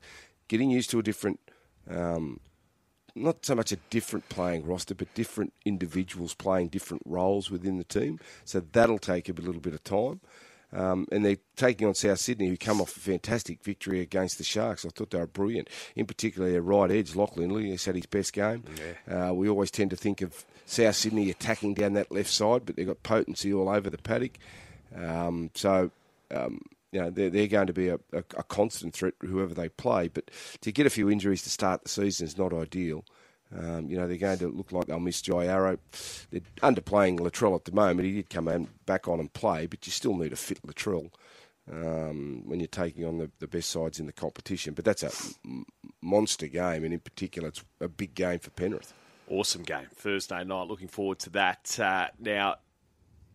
Getting 0.47 0.69
used 0.69 0.89
to 0.91 0.99
a 0.99 1.03
different 1.03 1.39
um, 1.89 2.39
not 3.15 3.45
so 3.45 3.55
much 3.55 3.71
a 3.71 3.77
different 3.89 4.29
playing 4.29 4.65
roster, 4.65 4.95
but 4.95 5.13
different 5.13 5.53
individuals 5.65 6.33
playing 6.33 6.69
different 6.69 7.03
roles 7.05 7.49
within 7.49 7.77
the 7.77 7.83
team. 7.83 8.19
So 8.45 8.61
that'll 8.71 8.99
take 8.99 9.29
a 9.29 9.33
little 9.33 9.61
bit 9.61 9.73
of 9.73 9.83
time. 9.83 10.21
Um, 10.73 11.05
and 11.11 11.25
they're 11.25 11.37
taking 11.57 11.87
on 11.87 11.95
South 11.95 12.19
Sydney, 12.19 12.47
who 12.47 12.57
come 12.57 12.79
off 12.79 12.95
a 12.95 12.99
fantastic 12.99 13.63
victory 13.63 13.99
against 13.99 14.37
the 14.37 14.43
Sharks. 14.43 14.85
I 14.85 14.89
thought 14.89 15.11
they 15.11 15.19
were 15.19 15.27
brilliant. 15.27 15.69
In 15.95 16.05
particular, 16.05 16.49
their 16.49 16.61
right 16.61 16.89
edge, 16.89 17.15
Lachlan 17.15 17.51
Ilias, 17.51 17.85
had 17.85 17.95
his 17.95 18.05
best 18.05 18.33
game. 18.33 18.63
Yeah. 19.07 19.29
Uh, 19.29 19.33
we 19.33 19.49
always 19.49 19.71
tend 19.71 19.89
to 19.89 19.97
think 19.97 20.21
of 20.21 20.45
South 20.65 20.95
Sydney 20.95 21.29
attacking 21.29 21.73
down 21.73 21.93
that 21.93 22.11
left 22.11 22.29
side, 22.29 22.65
but 22.65 22.77
they've 22.77 22.87
got 22.87 23.03
potency 23.03 23.53
all 23.53 23.67
over 23.67 23.89
the 23.89 23.97
paddock. 23.97 24.37
Um, 24.95 25.51
so 25.53 25.91
um, 26.33 26.61
you 26.91 27.01
know, 27.01 27.09
they're, 27.09 27.29
they're 27.29 27.47
going 27.47 27.67
to 27.67 27.73
be 27.73 27.87
a, 27.87 27.95
a, 28.13 28.23
a, 28.37 28.43
constant 28.43 28.93
threat, 28.93 29.13
whoever 29.21 29.53
they 29.53 29.69
play. 29.69 30.07
But 30.09 30.29
to 30.61 30.71
get 30.71 30.85
a 30.85 30.89
few 30.89 31.09
injuries 31.09 31.43
to 31.43 31.49
start 31.49 31.83
the 31.83 31.89
season 31.89 32.27
is 32.27 32.37
not 32.37 32.53
ideal. 32.53 33.05
Um, 33.57 33.89
you 33.89 33.97
know, 33.97 34.07
they're 34.07 34.17
going 34.17 34.39
to 34.39 34.47
look 34.47 34.71
like 34.71 34.87
they'll 34.87 34.99
miss 34.99 35.21
Jai 35.21 35.45
Arrow. 35.45 35.77
They're 36.31 36.41
underplaying 36.61 37.19
Latrell 37.19 37.55
at 37.55 37.65
the 37.65 37.71
moment. 37.71 38.07
He 38.07 38.13
did 38.13 38.29
come 38.29 38.67
back 38.85 39.07
on 39.07 39.19
and 39.19 39.31
play, 39.33 39.67
but 39.67 39.85
you 39.85 39.91
still 39.91 40.15
need 40.15 40.31
a 40.31 40.37
fit 40.37 40.61
Latrell 40.65 41.11
um, 41.71 42.43
when 42.45 42.59
you're 42.59 42.67
taking 42.67 43.05
on 43.05 43.17
the, 43.17 43.29
the 43.39 43.47
best 43.47 43.69
sides 43.69 43.99
in 43.99 44.05
the 44.05 44.13
competition. 44.13 44.73
But 44.73 44.85
that's 44.85 45.03
a 45.03 45.11
monster 46.01 46.47
game, 46.47 46.83
and 46.83 46.93
in 46.93 46.99
particular, 46.99 47.49
it's 47.49 47.63
a 47.79 47.89
big 47.89 48.15
game 48.15 48.39
for 48.39 48.51
Penrith. 48.51 48.93
Awesome 49.29 49.63
game. 49.63 49.87
Thursday 49.95 50.43
night. 50.43 50.67
Looking 50.67 50.87
forward 50.87 51.19
to 51.19 51.29
that. 51.31 51.77
Uh, 51.79 52.07
now, 52.19 52.55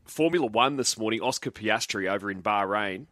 Formula 0.04 0.46
One 0.46 0.76
this 0.76 0.99
morning, 0.99 1.20
Oscar 1.20 1.50
Piastri 1.50 2.11
over 2.11 2.30
in 2.30 2.42
Bahrain 2.42 3.06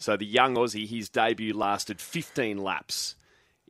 so 0.00 0.16
the 0.16 0.24
young 0.24 0.56
Aussie, 0.56 0.88
his 0.88 1.10
debut 1.10 1.54
lasted 1.54 2.00
15 2.00 2.56
laps 2.56 3.16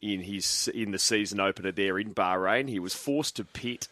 in 0.03 0.21
his 0.21 0.69
in 0.75 0.91
the 0.93 0.99
season 0.99 1.41
opener 1.41 1.73
there 1.73 1.99
in 1.99 2.15
Bahrain. 2.15 2.69
He 2.69 2.79
was 2.79 2.95
forced 2.95 3.37
to 3.37 3.45
pit, 3.45 3.89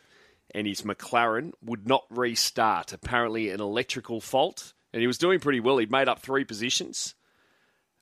and 0.55 0.67
his 0.67 0.83
McLaren 0.83 1.53
would 1.63 1.87
not 1.87 2.05
restart. 2.11 2.93
Apparently, 2.93 3.51
an 3.51 3.61
electrical 3.61 4.21
fault, 4.21 4.73
and 4.93 5.01
he 5.01 5.07
was 5.07 5.19
doing 5.19 5.41
pretty 5.41 5.61
well. 5.61 5.79
He'd 5.79 5.91
made 5.91 6.09
up 6.09 6.21
three 6.21 6.45
positions, 6.45 7.15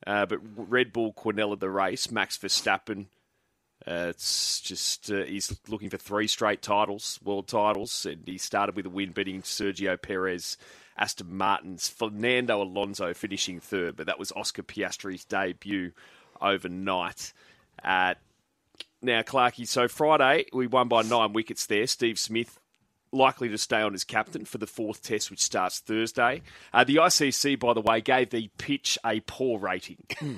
uh, 0.07 0.27
but 0.27 0.39
Red 0.57 0.93
Bull 0.93 1.13
quinella 1.13 1.59
the 1.59 1.71
race. 1.71 2.11
Max 2.11 2.39
Verstappen 2.39 3.07
Uh, 3.87 4.09
it's 4.11 4.61
just 4.61 5.11
uh, 5.13 5.23
he's 5.25 5.61
looking 5.69 5.91
for 5.91 5.99
three 5.99 6.27
straight 6.27 6.63
titles, 6.63 7.21
world 7.23 7.47
titles, 7.47 8.07
and 8.07 8.23
he 8.27 8.39
started 8.39 8.75
with 8.75 8.87
a 8.87 8.91
win 8.91 9.13
beating 9.13 9.43
Sergio 9.43 10.01
Perez, 10.01 10.57
Aston 10.97 11.37
Martin's 11.37 11.89
Fernando 11.89 12.63
Alonso 12.63 13.15
finishing 13.15 13.61
third, 13.61 13.97
but 13.97 14.07
that 14.07 14.19
was 14.19 14.33
Oscar 14.33 14.63
Piastri's 14.63 15.25
debut 15.25 15.93
overnight. 16.41 17.33
Uh, 17.83 18.15
now, 19.03 19.23
Clarkey, 19.23 19.67
so 19.67 19.89
Friday 19.89 20.47
we 20.53 20.67
won 20.67 20.89
by 20.89 21.03
nine 21.03 21.33
wickets 21.33 21.67
there. 21.67 21.87
Steve 21.87 22.19
Smith 22.19 22.59
likely 23.13 23.49
to 23.49 23.59
stay 23.59 23.81
on 23.81 23.95
as 23.95 24.05
captain 24.05 24.45
for 24.45 24.59
the 24.59 24.67
fourth 24.67 25.03
test, 25.03 25.31
which 25.31 25.43
starts 25.43 25.79
Thursday. 25.79 26.43
Uh, 26.73 26.85
the 26.85 26.97
ICC, 26.97 27.59
by 27.59 27.73
the 27.73 27.81
way, 27.81 28.01
gave 28.01 28.31
the 28.31 28.51
pitch 28.59 28.99
a 29.05 29.21
poor 29.21 29.59
rating. 29.59 29.99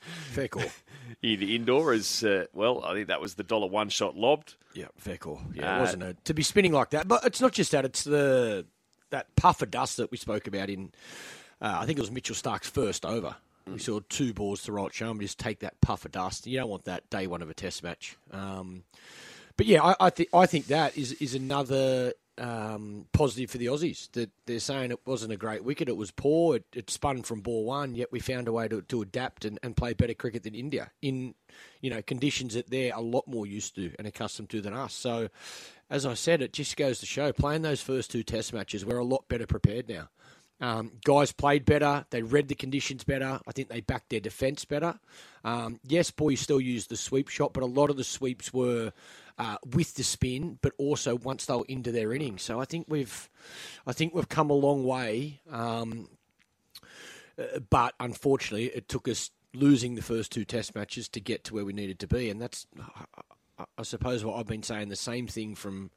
Fair 0.00 0.48
call. 0.48 0.64
in 1.22 1.40
the 1.40 1.54
indoor 1.56 1.92
as 1.92 2.24
uh, 2.24 2.46
well. 2.52 2.84
I 2.84 2.94
think 2.94 3.08
that 3.08 3.20
was 3.20 3.34
the 3.34 3.42
dollar 3.42 3.66
one 3.66 3.88
shot 3.88 4.16
lobbed. 4.16 4.54
Yeah, 4.74 4.86
fair 4.96 5.16
call. 5.16 5.40
Yeah, 5.52 5.76
Uh, 5.76 5.80
wasn't 5.80 6.02
a, 6.02 6.16
to 6.24 6.34
be 6.34 6.42
spinning 6.42 6.72
like 6.72 6.90
that. 6.90 7.08
But 7.08 7.24
it's 7.24 7.40
not 7.40 7.52
just 7.52 7.72
that; 7.72 7.84
it's 7.84 8.04
the 8.04 8.66
that 9.10 9.34
puff 9.36 9.62
of 9.62 9.70
dust 9.70 9.96
that 9.96 10.10
we 10.10 10.16
spoke 10.16 10.46
about 10.46 10.70
in. 10.70 10.92
Uh, 11.60 11.78
I 11.80 11.86
think 11.86 11.98
it 11.98 12.02
was 12.02 12.10
Mitchell 12.10 12.36
Starc's 12.36 12.68
first 12.70 13.04
over. 13.04 13.36
We 13.72 13.78
saw 13.78 14.00
two 14.08 14.32
balls 14.32 14.62
to 14.64 14.72
right 14.72 14.92
shoulder, 14.92 15.20
just 15.20 15.38
take 15.38 15.60
that 15.60 15.80
puff 15.80 16.04
of 16.04 16.12
dust. 16.12 16.46
You 16.46 16.58
don't 16.58 16.68
want 16.68 16.84
that 16.84 17.08
day 17.10 17.26
one 17.26 17.42
of 17.42 17.50
a 17.50 17.54
Test 17.54 17.82
match. 17.82 18.16
Um, 18.30 18.84
but 19.56 19.66
yeah, 19.66 19.82
I, 19.82 19.94
I 20.00 20.10
think 20.10 20.28
I 20.32 20.46
think 20.46 20.66
that 20.68 20.96
is 20.96 21.12
is 21.14 21.34
another 21.34 22.14
um, 22.38 23.06
positive 23.12 23.50
for 23.50 23.58
the 23.58 23.66
Aussies. 23.66 24.10
That 24.12 24.30
they're 24.46 24.58
saying 24.58 24.90
it 24.90 25.06
wasn't 25.06 25.32
a 25.32 25.36
great 25.36 25.64
wicket; 25.64 25.88
it 25.88 25.96
was 25.96 26.10
poor. 26.10 26.56
It, 26.56 26.64
it 26.74 26.90
spun 26.90 27.22
from 27.22 27.40
ball 27.40 27.64
one, 27.64 27.94
yet 27.94 28.10
we 28.10 28.20
found 28.20 28.48
a 28.48 28.52
way 28.52 28.68
to, 28.68 28.80
to 28.82 29.02
adapt 29.02 29.44
and, 29.44 29.58
and 29.62 29.76
play 29.76 29.92
better 29.92 30.14
cricket 30.14 30.44
than 30.44 30.54
India 30.54 30.90
in 31.02 31.34
you 31.80 31.90
know 31.90 32.00
conditions 32.02 32.54
that 32.54 32.70
they're 32.70 32.94
a 32.94 33.00
lot 33.00 33.28
more 33.28 33.46
used 33.46 33.74
to 33.74 33.92
and 33.98 34.06
accustomed 34.06 34.48
to 34.50 34.60
than 34.62 34.72
us. 34.72 34.94
So, 34.94 35.28
as 35.90 36.06
I 36.06 36.14
said, 36.14 36.40
it 36.40 36.52
just 36.52 36.76
goes 36.76 36.98
to 37.00 37.06
show 37.06 37.32
playing 37.32 37.62
those 37.62 37.82
first 37.82 38.10
two 38.10 38.22
Test 38.22 38.52
matches, 38.52 38.84
we're 38.84 38.98
a 38.98 39.04
lot 39.04 39.28
better 39.28 39.46
prepared 39.46 39.88
now. 39.88 40.08
Um, 40.60 40.92
guys 41.04 41.32
played 41.32 41.64
better. 41.64 42.04
They 42.10 42.22
read 42.22 42.48
the 42.48 42.54
conditions 42.54 43.04
better. 43.04 43.40
I 43.46 43.52
think 43.52 43.68
they 43.68 43.80
backed 43.80 44.10
their 44.10 44.20
defence 44.20 44.64
better. 44.64 44.98
Um, 45.42 45.80
yes, 45.86 46.10
boys 46.10 46.40
still 46.40 46.60
used 46.60 46.90
the 46.90 46.96
sweep 46.96 47.28
shot, 47.28 47.54
but 47.54 47.62
a 47.62 47.66
lot 47.66 47.90
of 47.90 47.96
the 47.96 48.04
sweeps 48.04 48.52
were 48.52 48.92
uh, 49.38 49.56
with 49.74 49.94
the 49.94 50.02
spin, 50.02 50.58
but 50.60 50.72
also 50.76 51.16
once 51.16 51.46
they 51.46 51.54
were 51.54 51.64
into 51.66 51.92
their 51.92 52.12
innings. 52.12 52.42
So 52.42 52.60
I 52.60 52.66
think 52.66 52.86
we've, 52.88 53.30
I 53.86 53.92
think 53.92 54.14
we've 54.14 54.28
come 54.28 54.50
a 54.50 54.54
long 54.54 54.84
way. 54.84 55.40
Um, 55.50 56.08
uh, 57.38 57.60
but 57.70 57.94
unfortunately, 57.98 58.66
it 58.66 58.88
took 58.88 59.08
us 59.08 59.30
losing 59.54 59.94
the 59.94 60.02
first 60.02 60.30
two 60.30 60.44
Test 60.44 60.74
matches 60.74 61.08
to 61.08 61.20
get 61.20 61.44
to 61.44 61.54
where 61.54 61.64
we 61.64 61.72
needed 61.72 61.98
to 62.00 62.06
be, 62.06 62.28
and 62.28 62.40
that's, 62.40 62.66
I, 63.58 63.64
I 63.78 63.82
suppose, 63.82 64.24
what 64.24 64.36
I've 64.36 64.46
been 64.46 64.62
saying 64.62 64.90
the 64.90 64.96
same 64.96 65.26
thing 65.26 65.54
from 65.54 65.90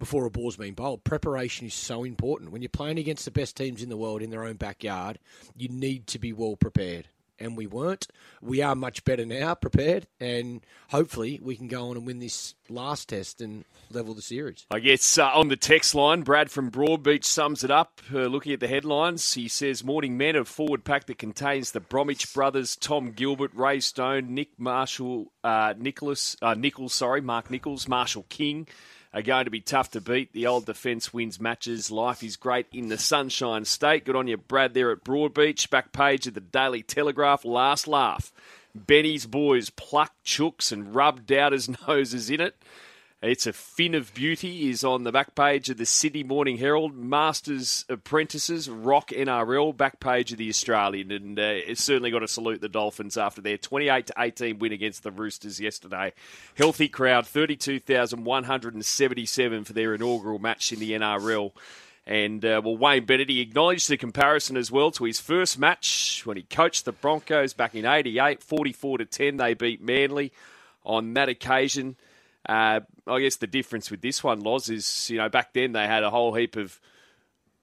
before 0.00 0.24
a 0.24 0.30
ball's 0.30 0.56
been 0.56 0.74
bowled. 0.74 1.04
Preparation 1.04 1.68
is 1.68 1.74
so 1.74 2.02
important. 2.02 2.50
When 2.50 2.62
you're 2.62 2.68
playing 2.70 2.98
against 2.98 3.24
the 3.24 3.30
best 3.30 3.56
teams 3.56 3.82
in 3.82 3.90
the 3.90 3.96
world 3.96 4.22
in 4.22 4.30
their 4.30 4.42
own 4.42 4.56
backyard, 4.56 5.20
you 5.56 5.68
need 5.68 6.08
to 6.08 6.18
be 6.18 6.32
well 6.32 6.56
prepared. 6.56 7.06
And 7.38 7.56
we 7.56 7.66
weren't. 7.66 8.06
We 8.42 8.60
are 8.60 8.74
much 8.74 9.02
better 9.04 9.24
now, 9.24 9.54
prepared, 9.54 10.06
and 10.18 10.60
hopefully 10.90 11.40
we 11.42 11.56
can 11.56 11.68
go 11.68 11.88
on 11.88 11.96
and 11.96 12.06
win 12.06 12.18
this 12.18 12.54
last 12.68 13.08
test 13.08 13.40
and 13.40 13.64
level 13.90 14.12
the 14.12 14.20
series. 14.20 14.66
I 14.70 14.78
guess 14.78 15.16
uh, 15.16 15.30
on 15.32 15.48
the 15.48 15.56
text 15.56 15.94
line, 15.94 16.20
Brad 16.20 16.50
from 16.50 16.70
Broadbeach 16.70 17.24
sums 17.24 17.64
it 17.64 17.70
up. 17.70 18.02
Uh, 18.12 18.26
looking 18.26 18.52
at 18.52 18.60
the 18.60 18.68
headlines, 18.68 19.32
he 19.32 19.48
says, 19.48 19.82
"Morning 19.82 20.18
men, 20.18 20.36
a 20.36 20.44
forward 20.44 20.84
pack 20.84 21.06
that 21.06 21.16
contains 21.16 21.70
the 21.70 21.80
Bromwich 21.80 22.34
brothers, 22.34 22.76
Tom 22.76 23.12
Gilbert, 23.12 23.52
Ray 23.54 23.80
Stone, 23.80 24.34
Nick 24.34 24.50
Marshall, 24.58 25.32
uh, 25.42 25.72
Nicholas 25.78 26.36
uh, 26.42 26.52
Nicholls, 26.52 26.92
sorry, 26.92 27.22
Mark 27.22 27.50
Nicholls, 27.50 27.88
Marshall 27.88 28.26
King." 28.28 28.68
Are 29.12 29.22
going 29.22 29.46
to 29.46 29.50
be 29.50 29.60
tough 29.60 29.90
to 29.90 30.00
beat. 30.00 30.32
The 30.32 30.46
old 30.46 30.66
defence 30.66 31.12
wins 31.12 31.40
matches. 31.40 31.90
Life 31.90 32.22
is 32.22 32.36
great 32.36 32.66
in 32.72 32.88
the 32.88 32.96
Sunshine 32.98 33.64
State. 33.64 34.04
Good 34.04 34.14
on 34.14 34.28
you, 34.28 34.36
Brad, 34.36 34.72
there 34.72 34.92
at 34.92 35.02
Broadbeach. 35.02 35.68
Back 35.68 35.90
page 35.90 36.28
of 36.28 36.34
the 36.34 36.40
Daily 36.40 36.84
Telegraph. 36.84 37.44
Last 37.44 37.88
laugh. 37.88 38.32
Benny's 38.72 39.26
boys 39.26 39.68
plucked 39.70 40.24
chooks 40.24 40.70
and 40.70 40.94
rubbed 40.94 41.26
doubters' 41.26 41.68
noses 41.88 42.30
in 42.30 42.40
it. 42.40 42.62
It's 43.22 43.46
a 43.46 43.52
fin 43.52 43.94
of 43.94 44.14
beauty 44.14 44.70
is 44.70 44.82
on 44.82 45.04
the 45.04 45.12
back 45.12 45.34
page 45.34 45.68
of 45.68 45.76
the 45.76 45.84
Sydney 45.84 46.22
Morning 46.22 46.56
Herald. 46.56 46.96
Masters 46.96 47.84
apprentices 47.90 48.70
rock 48.70 49.10
NRL 49.10 49.76
back 49.76 50.00
page 50.00 50.32
of 50.32 50.38
the 50.38 50.48
Australian, 50.48 51.12
and 51.12 51.38
uh, 51.38 51.42
it's 51.42 51.84
certainly 51.84 52.10
got 52.10 52.20
to 52.20 52.28
salute 52.28 52.62
the 52.62 52.68
Dolphins 52.70 53.18
after 53.18 53.42
their 53.42 53.58
28 53.58 54.06
to 54.06 54.14
18 54.16 54.58
win 54.58 54.72
against 54.72 55.02
the 55.02 55.10
Roosters 55.10 55.60
yesterday. 55.60 56.14
Healthy 56.54 56.88
crowd, 56.88 57.26
32,177 57.26 59.64
for 59.64 59.72
their 59.74 59.92
inaugural 59.92 60.38
match 60.38 60.72
in 60.72 60.80
the 60.80 60.92
NRL. 60.92 61.52
And 62.06 62.42
uh, 62.42 62.62
well, 62.64 62.78
Wayne 62.78 63.04
Bennett 63.04 63.28
he 63.28 63.42
acknowledged 63.42 63.90
the 63.90 63.98
comparison 63.98 64.56
as 64.56 64.72
well 64.72 64.90
to 64.92 65.04
his 65.04 65.20
first 65.20 65.58
match 65.58 66.22
when 66.24 66.38
he 66.38 66.44
coached 66.44 66.86
the 66.86 66.92
Broncos 66.92 67.52
back 67.52 67.74
in 67.74 67.84
'88, 67.84 68.42
44 68.42 68.96
to 68.96 69.04
10. 69.04 69.36
They 69.36 69.52
beat 69.52 69.82
Manly 69.82 70.32
on 70.86 71.12
that 71.12 71.28
occasion. 71.28 71.96
Uh, 72.48 72.80
I 73.06 73.20
guess 73.20 73.36
the 73.36 73.46
difference 73.46 73.90
with 73.90 74.00
this 74.00 74.24
one, 74.24 74.40
Loz, 74.40 74.68
is 74.68 75.10
you 75.10 75.18
know 75.18 75.28
back 75.28 75.52
then 75.52 75.72
they 75.72 75.86
had 75.86 76.02
a 76.02 76.10
whole 76.10 76.34
heap 76.34 76.56
of 76.56 76.80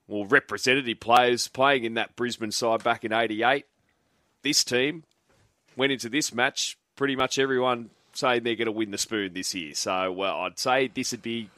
well 0.07 0.25
representative 0.25 0.99
players 0.99 1.47
playing 1.47 1.83
in 1.83 1.95
that 1.95 2.15
Brisbane 2.15 2.51
side 2.51 2.83
back 2.83 3.03
in 3.03 3.11
'88. 3.11 3.65
This 4.43 4.63
team 4.63 5.03
went 5.75 5.91
into 5.91 6.09
this 6.09 6.33
match 6.33 6.77
pretty 6.95 7.15
much 7.15 7.39
everyone 7.39 7.89
saying 8.13 8.43
they're 8.43 8.55
going 8.55 8.65
to 8.67 8.71
win 8.71 8.91
the 8.91 8.97
spoon 8.97 9.33
this 9.33 9.53
year. 9.55 9.73
So 9.73 10.11
well, 10.11 10.41
I'd 10.41 10.59
say 10.59 10.87
this 10.87 11.11
would 11.11 11.21
be. 11.21 11.49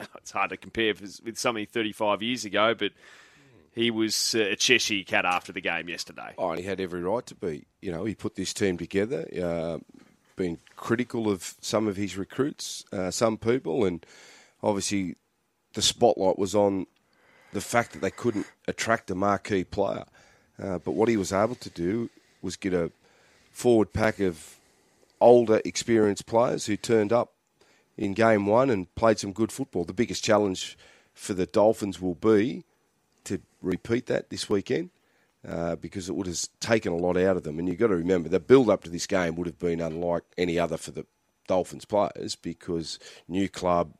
It's 0.16 0.32
hard 0.32 0.50
to 0.50 0.56
compare 0.56 0.92
with 0.92 1.38
something 1.38 1.66
35 1.66 2.20
years 2.20 2.44
ago, 2.44 2.74
but 2.74 2.90
he 3.74 3.90
was 3.90 4.34
uh, 4.34 4.40
a 4.40 4.56
Cheshire 4.56 5.02
cat 5.04 5.24
after 5.24 5.52
the 5.52 5.60
game 5.60 5.88
yesterday. 5.88 6.34
Oh, 6.38 6.50
and 6.50 6.60
he 6.60 6.66
had 6.66 6.80
every 6.80 7.02
right 7.02 7.24
to 7.26 7.34
be. 7.34 7.64
You 7.80 7.92
know, 7.92 8.04
he 8.04 8.14
put 8.14 8.34
this 8.34 8.52
team 8.52 8.78
together, 8.78 9.26
uh, 9.40 9.78
been 10.36 10.58
critical 10.76 11.30
of 11.30 11.54
some 11.60 11.86
of 11.86 11.96
his 11.96 12.16
recruits, 12.16 12.84
uh, 12.92 13.10
some 13.10 13.36
people, 13.36 13.84
and 13.84 14.04
obviously 14.62 15.16
the 15.74 15.82
spotlight 15.82 16.38
was 16.38 16.54
on 16.54 16.86
the 17.52 17.60
fact 17.60 17.92
that 17.92 18.00
they 18.00 18.10
couldn't 18.10 18.46
attract 18.66 19.10
a 19.10 19.14
marquee 19.14 19.64
player. 19.64 20.04
Uh, 20.62 20.78
but 20.78 20.92
what 20.92 21.08
he 21.08 21.16
was 21.16 21.32
able 21.32 21.54
to 21.56 21.70
do 21.70 22.10
was 22.42 22.56
get 22.56 22.74
a 22.74 22.90
forward 23.50 23.92
pack 23.92 24.20
of 24.20 24.56
older, 25.20 25.60
experienced 25.64 26.26
players 26.26 26.66
who 26.66 26.76
turned 26.76 27.12
up 27.12 27.32
in 27.96 28.12
game 28.12 28.46
one 28.46 28.70
and 28.70 28.92
played 28.94 29.18
some 29.18 29.32
good 29.32 29.52
football. 29.52 29.84
The 29.84 29.92
biggest 29.92 30.24
challenge 30.24 30.76
for 31.14 31.34
the 31.34 31.46
Dolphins 31.46 32.00
will 32.00 32.16
be 32.16 32.64
to 33.24 33.40
repeat 33.62 34.06
that 34.06 34.30
this 34.30 34.50
weekend 34.50 34.90
uh, 35.48 35.76
because 35.76 36.08
it 36.08 36.14
would 36.14 36.26
have 36.26 36.38
taken 36.60 36.92
a 36.92 36.96
lot 36.96 37.16
out 37.16 37.36
of 37.36 37.42
them. 37.42 37.58
And 37.58 37.68
you've 37.68 37.78
got 37.78 37.88
to 37.88 37.96
remember 37.96 38.28
the 38.28 38.40
build 38.40 38.70
up 38.70 38.84
to 38.84 38.90
this 38.90 39.06
game 39.06 39.36
would 39.36 39.46
have 39.46 39.58
been 39.58 39.80
unlike 39.80 40.24
any 40.38 40.58
other 40.58 40.76
for 40.76 40.90
the 40.90 41.06
Dolphins 41.46 41.84
players 41.84 42.36
because 42.36 42.98
new 43.28 43.48
club, 43.48 43.92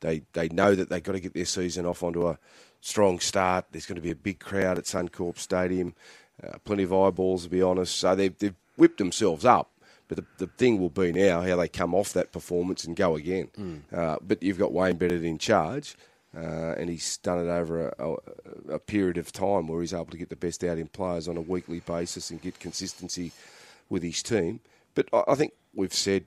they, 0.00 0.22
they 0.32 0.48
know 0.48 0.74
that 0.74 0.90
they've 0.90 1.02
got 1.02 1.12
to 1.12 1.20
get 1.20 1.34
their 1.34 1.44
season 1.44 1.86
off 1.86 2.02
onto 2.02 2.28
a 2.28 2.38
strong 2.80 3.20
start. 3.20 3.66
There's 3.70 3.86
going 3.86 3.96
to 3.96 4.02
be 4.02 4.10
a 4.10 4.16
big 4.16 4.40
crowd 4.40 4.78
at 4.78 4.84
Suncorp 4.84 5.38
Stadium, 5.38 5.94
uh, 6.42 6.58
plenty 6.64 6.82
of 6.82 6.92
eyeballs, 6.92 7.44
to 7.44 7.50
be 7.50 7.62
honest. 7.62 7.96
So 7.96 8.14
they've, 8.14 8.36
they've 8.38 8.54
whipped 8.76 8.98
themselves 8.98 9.44
up. 9.44 9.70
But 10.08 10.16
the, 10.16 10.24
the 10.38 10.46
thing 10.48 10.80
will 10.80 10.90
be 10.90 11.12
now 11.12 11.40
how 11.42 11.54
they 11.54 11.68
come 11.68 11.94
off 11.94 12.12
that 12.14 12.32
performance 12.32 12.84
and 12.84 12.96
go 12.96 13.14
again. 13.14 13.48
Uh, 13.96 14.16
but 14.20 14.42
you've 14.42 14.58
got 14.58 14.72
Wayne 14.72 14.96
Bennett 14.96 15.22
in 15.22 15.38
charge, 15.38 15.94
uh, 16.36 16.74
and 16.78 16.88
he's 16.88 17.16
done 17.18 17.38
it 17.38 17.50
over 17.50 17.88
a, 17.88 18.08
a, 18.08 18.74
a 18.74 18.78
period 18.78 19.18
of 19.18 19.32
time 19.32 19.66
where 19.66 19.80
he's 19.80 19.94
able 19.94 20.06
to 20.06 20.16
get 20.16 20.28
the 20.28 20.36
best 20.36 20.62
out 20.62 20.78
in 20.78 20.86
players 20.86 21.26
on 21.26 21.36
a 21.36 21.40
weekly 21.40 21.80
basis 21.80 22.30
and 22.30 22.40
get 22.40 22.60
consistency 22.60 23.32
with 23.88 24.02
his 24.02 24.22
team. 24.22 24.60
But 24.94 25.08
I, 25.12 25.24
I 25.28 25.34
think 25.34 25.52
we've 25.74 25.94
said 25.94 26.24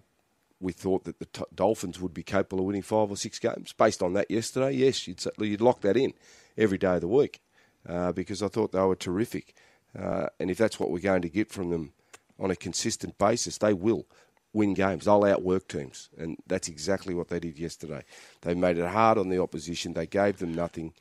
we 0.59 0.71
thought 0.71 1.03
that 1.05 1.19
the 1.19 1.25
t- 1.25 1.43
Dolphins 1.53 1.99
would 1.99 2.13
be 2.13 2.23
capable 2.23 2.59
of 2.59 2.65
winning 2.65 2.81
five 2.81 3.09
or 3.09 3.17
six 3.17 3.39
games. 3.39 3.73
Based 3.73 4.01
on 4.01 4.13
that 4.13 4.29
yesterday, 4.29 4.71
yes, 4.71 5.07
you'd, 5.07 5.21
you'd 5.39 5.61
lock 5.61 5.81
that 5.81 5.97
in 5.97 6.13
every 6.57 6.77
day 6.77 6.95
of 6.95 7.01
the 7.01 7.07
week 7.07 7.41
uh, 7.87 8.11
because 8.11 8.43
I 8.43 8.47
thought 8.47 8.71
they 8.71 8.81
were 8.81 8.95
terrific. 8.95 9.55
Uh, 9.97 10.27
and 10.39 10.49
if 10.49 10.57
that's 10.57 10.79
what 10.79 10.89
we're 10.89 10.99
going 10.99 11.21
to 11.21 11.29
get 11.29 11.51
from 11.51 11.69
them 11.69 11.93
on 12.39 12.51
a 12.51 12.55
consistent 12.55 13.17
basis, 13.17 13.57
they 13.57 13.73
will 13.73 14.05
win 14.53 14.73
games. 14.73 15.05
They'll 15.05 15.23
outwork 15.23 15.67
teams. 15.67 16.09
And 16.17 16.37
that's 16.47 16.67
exactly 16.67 17.13
what 17.13 17.27
they 17.27 17.39
did 17.39 17.59
yesterday. 17.59 18.03
They 18.41 18.53
made 18.53 18.77
it 18.77 18.87
hard 18.87 19.17
on 19.17 19.29
the 19.29 19.41
opposition, 19.41 19.93
they 19.93 20.07
gave 20.07 20.37
them 20.37 20.53
nothing. 20.53 20.93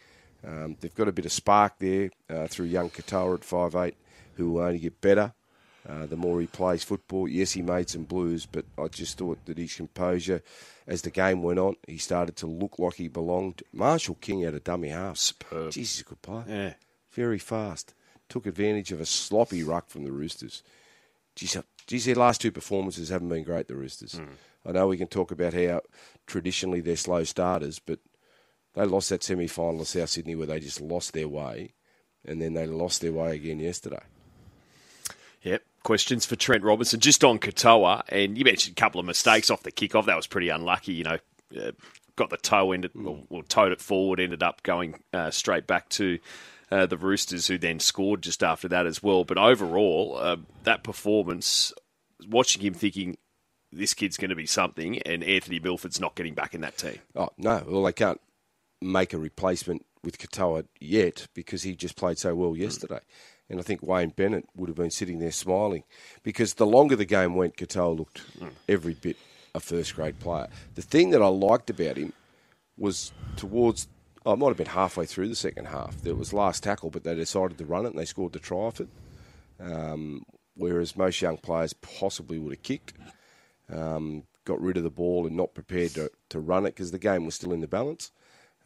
Um, 0.44 0.76
they've 0.80 0.94
got 0.94 1.08
a 1.08 1.12
bit 1.12 1.26
of 1.26 1.32
spark 1.32 1.74
there 1.78 2.10
uh, 2.28 2.48
through 2.48 2.66
young 2.66 2.90
Katoa 2.90 3.34
at 3.34 3.44
five 3.44 3.76
eight, 3.76 3.96
who 4.34 4.52
will 4.52 4.62
only 4.62 4.80
get 4.80 5.00
better. 5.00 5.32
Uh, 5.88 6.06
the 6.06 6.16
more 6.16 6.40
he 6.40 6.46
plays 6.46 6.84
football, 6.84 7.26
yes, 7.26 7.52
he 7.52 7.62
made 7.62 7.88
some 7.88 8.04
blues, 8.04 8.46
but 8.46 8.64
I 8.78 8.86
just 8.86 9.18
thought 9.18 9.44
that 9.46 9.58
his 9.58 9.74
composure, 9.74 10.42
as 10.86 11.02
the 11.02 11.10
game 11.10 11.42
went 11.42 11.58
on, 11.58 11.74
he 11.88 11.98
started 11.98 12.36
to 12.36 12.46
look 12.46 12.78
like 12.78 12.94
he 12.94 13.08
belonged. 13.08 13.62
Marshall 13.72 14.16
King 14.20 14.42
had 14.42 14.54
a 14.54 14.60
dummy 14.60 14.88
half. 14.90 15.16
Superb. 15.18 15.70
Jeez, 15.70 15.74
he's 15.74 16.00
a 16.00 16.04
good 16.04 16.22
player. 16.22 16.44
Yeah. 16.48 16.74
Very 17.10 17.38
fast. 17.38 17.94
Took 18.28 18.46
advantage 18.46 18.92
of 18.92 19.00
a 19.00 19.06
sloppy 19.06 19.64
ruck 19.64 19.88
from 19.88 20.04
the 20.04 20.12
Roosters. 20.12 20.62
Geez, 21.34 21.56
uh, 21.56 21.62
geez, 21.92 22.06
their 22.06 22.14
last 22.14 22.40
two 22.40 22.50
performances 22.50 23.10
haven't 23.10 23.28
been 23.28 23.44
great, 23.44 23.68
the 23.68 23.76
Roosters. 23.76 24.18
I 24.64 24.72
know 24.72 24.86
we 24.86 24.96
can 24.96 25.08
talk 25.08 25.30
about 25.30 25.52
how 25.52 25.82
traditionally 26.26 26.80
they're 26.80 26.96
slow 26.96 27.22
starters, 27.24 27.78
but 27.80 27.98
they 28.72 28.86
lost 28.86 29.10
that 29.10 29.22
semi 29.22 29.46
final 29.46 29.80
to 29.80 29.84
South 29.84 30.08
Sydney 30.08 30.34
where 30.34 30.46
they 30.46 30.58
just 30.58 30.80
lost 30.80 31.12
their 31.12 31.28
way, 31.28 31.74
and 32.24 32.40
then 32.40 32.54
they 32.54 32.66
lost 32.66 33.02
their 33.02 33.12
way 33.12 33.34
again 33.34 33.58
yesterday. 33.58 34.00
Yep. 35.42 35.64
Questions 35.82 36.24
for 36.24 36.34
Trent 36.34 36.64
Robinson 36.64 36.98
just 36.98 37.24
on 37.24 37.38
Katoa, 37.38 38.04
and 38.08 38.38
you 38.38 38.44
mentioned 38.46 38.78
a 38.78 38.80
couple 38.80 38.98
of 38.98 39.04
mistakes 39.04 39.50
off 39.50 39.62
the 39.62 39.70
kickoff. 39.70 40.06
That 40.06 40.16
was 40.16 40.26
pretty 40.26 40.48
unlucky. 40.48 40.94
You 40.94 41.04
know, 41.04 41.18
uh, 41.60 41.72
got 42.16 42.30
the 42.30 42.38
toe 42.38 42.72
ended, 42.72 42.92
or, 42.96 43.22
or 43.28 43.42
towed 43.42 43.72
it 43.72 43.82
forward, 43.82 44.18
ended 44.18 44.42
up 44.42 44.62
going 44.62 45.02
uh, 45.12 45.30
straight 45.30 45.66
back 45.66 45.90
to 45.90 46.18
uh, 46.70 46.86
the 46.86 46.96
Roosters, 46.96 47.48
who 47.48 47.58
then 47.58 47.80
scored 47.80 48.22
just 48.22 48.42
after 48.42 48.66
that 48.68 48.86
as 48.86 49.02
well. 49.02 49.24
But 49.24 49.36
overall, 49.36 50.16
uh, 50.18 50.36
that 50.62 50.82
performance, 50.82 51.74
watching 52.28 52.62
him 52.62 52.74
thinking 52.74 53.16
this 53.70 53.94
kid's 53.94 54.16
going 54.16 54.30
to 54.30 54.36
be 54.36 54.46
something, 54.46 55.00
and 55.02 55.24
Anthony 55.24 55.58
Milford's 55.58 56.00
not 56.00 56.14
getting 56.14 56.34
back 56.34 56.54
in 56.54 56.60
that 56.60 56.76
team. 56.76 56.98
Oh 57.16 57.30
no, 57.38 57.64
well 57.66 57.82
they 57.82 57.92
can't 57.92 58.20
make 58.80 59.12
a 59.12 59.18
replacement 59.18 59.86
with 60.04 60.18
Katoa 60.18 60.66
yet 60.80 61.28
because 61.34 61.62
he 61.62 61.74
just 61.74 61.96
played 61.96 62.18
so 62.18 62.34
well 62.34 62.56
yesterday. 62.56 63.00
And 63.48 63.60
I 63.60 63.62
think 63.62 63.82
Wayne 63.82 64.10
Bennett 64.10 64.46
would 64.56 64.68
have 64.68 64.76
been 64.76 64.90
sitting 64.90 65.18
there 65.18 65.30
smiling 65.30 65.84
because 66.22 66.54
the 66.54 66.66
longer 66.66 66.96
the 66.96 67.04
game 67.04 67.34
went, 67.34 67.56
Katoa 67.56 67.96
looked 67.96 68.22
every 68.68 68.94
bit 68.94 69.16
a 69.54 69.60
first 69.60 69.94
grade 69.94 70.18
player. 70.18 70.48
The 70.74 70.82
thing 70.82 71.10
that 71.10 71.22
I 71.22 71.28
liked 71.28 71.68
about 71.70 71.96
him 71.96 72.12
was 72.78 73.12
towards, 73.36 73.88
oh, 74.24 74.32
it 74.32 74.38
might 74.38 74.48
have 74.48 74.56
been 74.56 74.66
halfway 74.66 75.04
through 75.06 75.28
the 75.28 75.34
second 75.34 75.66
half. 75.66 76.00
There 76.00 76.14
was 76.14 76.32
last 76.32 76.62
tackle, 76.62 76.90
but 76.90 77.04
they 77.04 77.14
decided 77.14 77.58
to 77.58 77.64
run 77.64 77.84
it 77.84 77.90
and 77.90 77.98
they 77.98 78.06
scored 78.06 78.32
the 78.32 78.38
try 78.38 78.58
off 78.58 78.80
it. 78.80 78.88
Um, 79.60 80.24
whereas 80.56 80.96
most 80.96 81.20
young 81.22 81.36
players 81.36 81.72
possibly 81.72 82.38
would 82.38 82.52
have 82.52 82.62
kicked, 82.62 82.94
um, 83.72 84.24
got 84.44 84.60
rid 84.60 84.76
of 84.76 84.82
the 84.82 84.90
ball 84.90 85.26
and 85.26 85.36
not 85.36 85.54
prepared 85.54 85.92
to, 85.92 86.10
to 86.28 86.40
run 86.40 86.66
it 86.66 86.70
because 86.70 86.90
the 86.90 86.98
game 86.98 87.24
was 87.24 87.34
still 87.34 87.52
in 87.52 87.60
the 87.60 87.68
balance. 87.68 88.10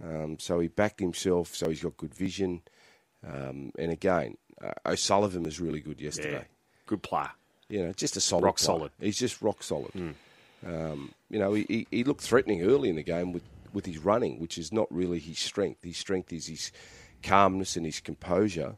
Um, 0.02 0.38
so 0.38 0.58
he 0.60 0.68
backed 0.68 1.00
himself, 1.00 1.54
so 1.54 1.68
he's 1.68 1.82
got 1.82 1.96
good 1.96 2.14
vision. 2.14 2.62
Um, 3.26 3.72
and 3.78 3.90
again, 3.90 4.36
uh, 4.62 4.72
O'Sullivan 4.84 5.42
was 5.42 5.60
really 5.60 5.80
good 5.80 6.00
yesterday. 6.00 6.46
Good 6.86 7.02
player. 7.02 7.30
You 7.68 7.86
know, 7.86 7.92
just 7.92 8.16
a 8.16 8.20
solid 8.20 8.44
Rock 8.44 8.58
player. 8.58 8.64
solid. 8.64 8.92
He's 9.00 9.18
just 9.18 9.42
rock 9.42 9.62
solid. 9.62 10.14
Um, 10.66 11.12
you 11.30 11.38
know, 11.38 11.52
he, 11.54 11.66
he, 11.68 11.86
he 11.90 12.04
looked 12.04 12.20
threatening 12.20 12.62
early 12.62 12.88
in 12.88 12.96
the 12.96 13.02
game 13.02 13.32
with, 13.32 13.42
with 13.72 13.86
his 13.86 13.98
running, 13.98 14.38
which 14.38 14.56
is 14.58 14.72
not 14.72 14.86
really 14.90 15.18
his 15.18 15.38
strength. 15.38 15.82
His 15.82 15.96
strength 15.96 16.32
is 16.32 16.46
his 16.46 16.72
calmness 17.22 17.76
and 17.76 17.84
his 17.84 18.00
composure. 18.00 18.76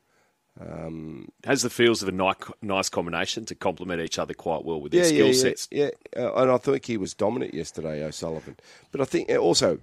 Has 1.45 1.63
the 1.63 1.71
feels 1.71 2.03
of 2.03 2.09
a 2.09 2.13
ni- 2.13 2.33
nice 2.63 2.89
combination 2.89 3.45
to 3.47 3.55
complement 3.55 4.01
each 4.01 4.19
other 4.19 4.35
quite 4.35 4.65
well 4.65 4.81
with 4.81 4.93
their 4.93 5.05
skill 5.05 5.29
yeah, 5.29 5.33
sets. 5.33 5.69
Yeah, 5.71 5.91
uh, 6.17 6.35
and 6.35 6.51
I 6.51 6.59
think 6.59 6.85
he 6.85 6.97
was 6.97 7.15
dominant 7.15 7.55
yesterday, 7.55 8.03
O'Sullivan. 8.05 8.57
But 8.91 9.01
I 9.01 9.05
think 9.05 9.31
uh, 9.31 9.37
also 9.37 9.79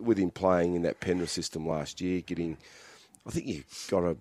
with 0.00 0.18
him 0.18 0.30
playing 0.30 0.74
in 0.74 0.82
that 0.82 1.00
Penrith 1.00 1.30
system 1.30 1.66
last 1.66 2.00
year, 2.00 2.20
getting, 2.20 2.56
I 3.26 3.30
think 3.30 3.46
he 3.46 3.64
got 3.88 4.02
a 4.02 4.16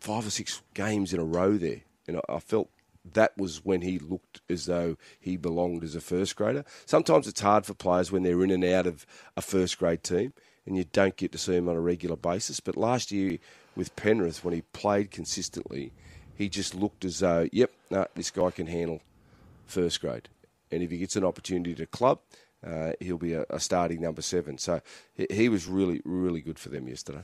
five 0.00 0.26
or 0.26 0.30
six 0.30 0.62
games 0.74 1.14
in 1.14 1.20
a 1.20 1.24
row 1.24 1.56
there, 1.56 1.82
and 2.08 2.16
I, 2.16 2.34
I 2.34 2.38
felt 2.40 2.68
that 3.14 3.36
was 3.38 3.64
when 3.64 3.82
he 3.82 4.00
looked 4.00 4.40
as 4.50 4.66
though 4.66 4.96
he 5.20 5.36
belonged 5.36 5.84
as 5.84 5.94
a 5.94 6.00
first 6.00 6.34
grader. 6.34 6.64
Sometimes 6.86 7.28
it's 7.28 7.40
hard 7.40 7.64
for 7.64 7.74
players 7.74 8.10
when 8.10 8.24
they're 8.24 8.42
in 8.42 8.50
and 8.50 8.64
out 8.64 8.86
of 8.86 9.06
a 9.36 9.42
first 9.42 9.78
grade 9.78 10.02
team, 10.02 10.32
and 10.66 10.76
you 10.76 10.84
don't 10.92 11.16
get 11.16 11.30
to 11.32 11.38
see 11.38 11.54
him 11.54 11.68
on 11.68 11.76
a 11.76 11.80
regular 11.80 12.16
basis. 12.16 12.58
But 12.58 12.76
last 12.76 13.12
year 13.12 13.38
with 13.76 13.94
Penrith, 13.96 14.44
when 14.44 14.54
he 14.54 14.62
played 14.62 15.10
consistently, 15.10 15.92
he 16.34 16.48
just 16.48 16.74
looked 16.74 17.04
as 17.04 17.20
though, 17.20 17.48
yep, 17.52 17.70
no, 17.90 18.06
this 18.14 18.30
guy 18.30 18.50
can 18.50 18.66
handle 18.66 19.00
first 19.66 20.00
grade. 20.00 20.28
And 20.70 20.82
if 20.82 20.90
he 20.90 20.98
gets 20.98 21.16
an 21.16 21.24
opportunity 21.24 21.74
to 21.74 21.86
club, 21.86 22.20
uh, 22.66 22.92
he'll 23.00 23.18
be 23.18 23.34
a, 23.34 23.44
a 23.50 23.60
starting 23.60 24.00
number 24.00 24.22
seven. 24.22 24.58
So 24.58 24.80
he, 25.14 25.26
he 25.30 25.48
was 25.48 25.66
really, 25.66 26.00
really 26.04 26.40
good 26.40 26.58
for 26.58 26.68
them 26.70 26.88
yesterday. 26.88 27.22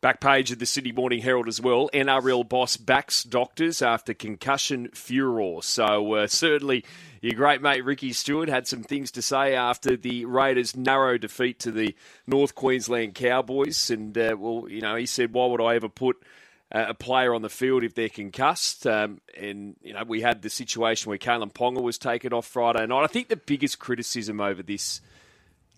Back 0.00 0.20
page 0.20 0.52
of 0.52 0.60
the 0.60 0.66
Sydney 0.66 0.92
Morning 0.92 1.20
Herald 1.20 1.48
as 1.48 1.60
well. 1.60 1.90
NRL 1.92 2.48
boss 2.48 2.76
backs 2.76 3.24
doctors 3.24 3.82
after 3.82 4.14
concussion 4.14 4.90
furor. 4.94 5.60
So 5.62 6.14
uh, 6.14 6.26
certainly 6.28 6.84
your 7.20 7.34
great 7.34 7.62
mate 7.62 7.84
Ricky 7.84 8.12
Stuart 8.12 8.48
had 8.48 8.68
some 8.68 8.84
things 8.84 9.10
to 9.12 9.22
say 9.22 9.56
after 9.56 9.96
the 9.96 10.24
Raiders' 10.24 10.76
narrow 10.76 11.18
defeat 11.18 11.58
to 11.60 11.72
the 11.72 11.96
North 12.28 12.54
Queensland 12.54 13.16
Cowboys. 13.16 13.90
And, 13.90 14.16
uh, 14.16 14.36
well, 14.38 14.66
you 14.68 14.80
know, 14.80 14.94
he 14.94 15.04
said, 15.06 15.32
why 15.32 15.46
would 15.46 15.60
I 15.60 15.74
ever 15.74 15.88
put 15.88 16.22
uh, 16.70 16.86
a 16.90 16.94
player 16.94 17.34
on 17.34 17.42
the 17.42 17.48
field 17.48 17.82
if 17.82 17.94
they're 17.94 18.08
concussed? 18.08 18.86
Um, 18.86 19.20
and, 19.36 19.74
you 19.82 19.94
know, 19.94 20.04
we 20.06 20.20
had 20.20 20.42
the 20.42 20.50
situation 20.50 21.08
where 21.08 21.18
Kalyn 21.18 21.52
Ponga 21.52 21.82
was 21.82 21.98
taken 21.98 22.32
off 22.32 22.46
Friday 22.46 22.86
night. 22.86 23.02
I 23.02 23.08
think 23.08 23.30
the 23.30 23.36
biggest 23.36 23.80
criticism 23.80 24.40
over 24.40 24.62
this, 24.62 25.00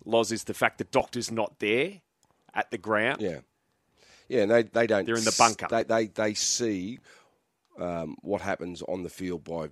Loz, 0.05 0.31
is 0.31 0.43
the 0.43 0.53
fact 0.53 0.77
that 0.77 0.91
doctor's 0.91 1.31
not 1.31 1.57
there 1.57 2.01
at 2.53 2.69
the 2.69 2.77
ground. 2.77 3.19
Yeah. 3.19 3.39
Yeah, 4.31 4.43
and 4.43 4.51
they, 4.51 4.63
they 4.63 4.87
don't. 4.87 5.05
They're 5.05 5.17
in 5.17 5.25
the 5.25 5.35
bunker. 5.37 5.67
They, 5.69 5.83
they, 5.83 6.07
they 6.07 6.33
see 6.35 6.99
um, 7.77 8.15
what 8.21 8.39
happens 8.39 8.81
on 8.83 9.03
the 9.03 9.09
field 9.09 9.43
by 9.43 9.71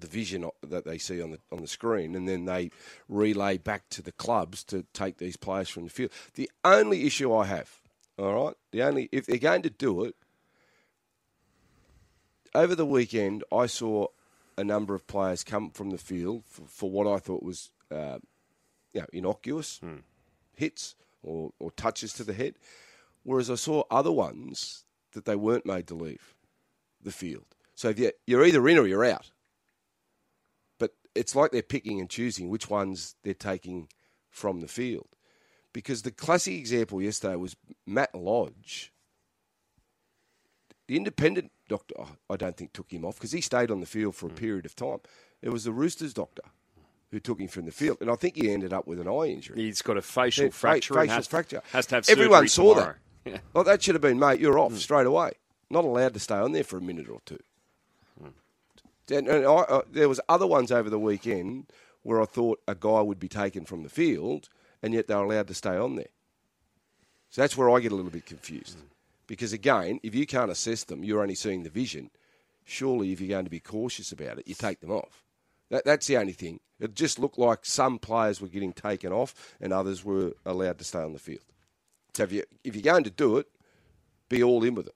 the 0.00 0.08
vision 0.08 0.48
that 0.66 0.84
they 0.84 0.98
see 0.98 1.22
on 1.22 1.30
the 1.30 1.38
on 1.52 1.60
the 1.60 1.68
screen, 1.68 2.16
and 2.16 2.28
then 2.28 2.44
they 2.44 2.72
relay 3.08 3.56
back 3.56 3.88
to 3.90 4.02
the 4.02 4.10
clubs 4.10 4.64
to 4.64 4.84
take 4.92 5.18
these 5.18 5.36
players 5.36 5.68
from 5.68 5.84
the 5.84 5.90
field. 5.90 6.10
The 6.34 6.50
only 6.64 7.06
issue 7.06 7.32
I 7.32 7.44
have, 7.46 7.70
all 8.18 8.46
right, 8.46 8.54
the 8.72 8.82
only 8.82 9.08
if 9.12 9.26
they're 9.26 9.38
going 9.38 9.62
to 9.62 9.70
do 9.70 10.02
it 10.02 10.16
over 12.52 12.74
the 12.74 12.86
weekend, 12.86 13.44
I 13.52 13.66
saw 13.66 14.08
a 14.58 14.64
number 14.64 14.96
of 14.96 15.06
players 15.06 15.44
come 15.44 15.70
from 15.70 15.90
the 15.90 15.98
field 15.98 16.42
for, 16.46 16.62
for 16.66 16.90
what 16.90 17.06
I 17.06 17.18
thought 17.20 17.44
was, 17.44 17.70
uh, 17.92 18.18
you 18.92 19.02
know, 19.02 19.06
innocuous 19.12 19.78
hits 20.56 20.96
or, 21.22 21.52
or 21.60 21.70
touches 21.70 22.12
to 22.14 22.24
the 22.24 22.32
head, 22.32 22.54
whereas 23.22 23.50
I 23.50 23.54
saw 23.54 23.84
other 23.90 24.12
ones 24.12 24.84
that 25.12 25.24
they 25.24 25.36
weren't 25.36 25.66
made 25.66 25.86
to 25.88 25.94
leave 25.94 26.34
the 27.02 27.12
field. 27.12 27.46
So 27.74 27.94
you're 28.26 28.44
either 28.44 28.68
in 28.68 28.78
or 28.78 28.86
you're 28.86 29.04
out. 29.04 29.30
But 30.78 30.92
it's 31.14 31.34
like 31.34 31.50
they're 31.50 31.62
picking 31.62 32.00
and 32.00 32.10
choosing 32.10 32.48
which 32.48 32.68
ones 32.68 33.16
they're 33.24 33.34
taking 33.34 33.88
from 34.28 34.60
the 34.60 34.68
field. 34.68 35.08
Because 35.72 36.02
the 36.02 36.10
classic 36.10 36.54
example 36.54 37.00
yesterday 37.00 37.36
was 37.36 37.56
Matt 37.86 38.14
Lodge. 38.14 38.92
The 40.88 40.96
independent 40.96 41.52
doctor, 41.68 41.94
I 42.28 42.36
don't 42.36 42.56
think, 42.56 42.72
took 42.72 42.92
him 42.92 43.04
off 43.04 43.14
because 43.14 43.32
he 43.32 43.40
stayed 43.40 43.70
on 43.70 43.80
the 43.80 43.86
field 43.86 44.16
for 44.16 44.26
a 44.26 44.30
hmm. 44.30 44.36
period 44.36 44.66
of 44.66 44.74
time. 44.74 44.98
It 45.40 45.50
was 45.50 45.64
the 45.64 45.72
Roosters 45.72 46.12
doctor 46.12 46.42
who 47.10 47.20
took 47.20 47.40
him 47.40 47.48
from 47.48 47.64
the 47.64 47.72
field. 47.72 47.98
And 48.00 48.10
I 48.10 48.14
think 48.14 48.36
he 48.36 48.50
ended 48.50 48.72
up 48.72 48.86
with 48.86 49.00
an 49.00 49.08
eye 49.08 49.26
injury. 49.26 49.62
He's 49.62 49.82
got 49.82 49.96
a 49.96 50.02
facial 50.02 50.44
Yeah, 50.46 50.50
fracture. 50.50 50.94
facial 50.94 51.14
has, 51.14 51.26
fracture. 51.26 51.62
Has 51.72 51.86
to 51.86 51.96
have 51.96 52.08
Everyone 52.08 52.46
saw 52.48 52.74
tomorrow. 52.74 52.92
that. 52.92 53.09
Yeah. 53.24 53.38
Well, 53.52 53.64
that 53.64 53.82
should 53.82 53.94
have 53.94 54.02
been, 54.02 54.18
mate, 54.18 54.40
you're 54.40 54.58
off 54.58 54.72
hmm. 54.72 54.78
straight 54.78 55.06
away. 55.06 55.32
Not 55.68 55.84
allowed 55.84 56.14
to 56.14 56.20
stay 56.20 56.36
on 56.36 56.52
there 56.52 56.64
for 56.64 56.78
a 56.78 56.82
minute 56.82 57.08
or 57.08 57.20
two. 57.24 57.38
Hmm. 58.20 58.28
And, 59.14 59.28
and 59.28 59.46
I, 59.46 59.50
uh, 59.50 59.82
there 59.90 60.08
was 60.08 60.20
other 60.28 60.46
ones 60.46 60.72
over 60.72 60.90
the 60.90 60.98
weekend 60.98 61.66
where 62.02 62.20
I 62.20 62.24
thought 62.24 62.60
a 62.66 62.74
guy 62.74 63.00
would 63.00 63.20
be 63.20 63.28
taken 63.28 63.64
from 63.64 63.82
the 63.82 63.88
field, 63.88 64.48
and 64.82 64.94
yet 64.94 65.06
they 65.06 65.14
were 65.14 65.24
allowed 65.24 65.48
to 65.48 65.54
stay 65.54 65.76
on 65.76 65.96
there. 65.96 66.08
So 67.28 67.42
that's 67.42 67.56
where 67.56 67.70
I 67.70 67.80
get 67.80 67.92
a 67.92 67.94
little 67.94 68.10
bit 68.10 68.26
confused. 68.26 68.78
Hmm. 68.78 68.86
Because 69.26 69.52
again, 69.52 70.00
if 70.02 70.14
you 70.14 70.26
can't 70.26 70.50
assess 70.50 70.84
them, 70.84 71.04
you're 71.04 71.22
only 71.22 71.36
seeing 71.36 71.62
the 71.62 71.70
vision. 71.70 72.10
Surely, 72.64 73.12
if 73.12 73.20
you're 73.20 73.28
going 73.28 73.44
to 73.44 73.50
be 73.50 73.60
cautious 73.60 74.12
about 74.12 74.38
it, 74.38 74.48
you 74.48 74.54
take 74.54 74.80
them 74.80 74.90
off. 74.90 75.22
That, 75.70 75.84
that's 75.84 76.06
the 76.06 76.16
only 76.16 76.32
thing. 76.32 76.58
It 76.80 76.94
just 76.94 77.18
looked 77.18 77.38
like 77.38 77.64
some 77.64 77.98
players 77.98 78.40
were 78.40 78.48
getting 78.48 78.72
taken 78.72 79.12
off, 79.12 79.54
and 79.60 79.72
others 79.72 80.04
were 80.04 80.32
allowed 80.44 80.78
to 80.78 80.84
stay 80.84 80.98
on 80.98 81.12
the 81.12 81.18
field. 81.18 81.44
So 82.14 82.24
if 82.24 82.32
you 82.32 82.44
if 82.64 82.74
you're 82.74 82.82
going 82.82 83.04
to 83.04 83.10
do 83.10 83.38
it, 83.38 83.46
be 84.28 84.42
all 84.42 84.64
in 84.64 84.74
with 84.74 84.88
it. 84.88 84.94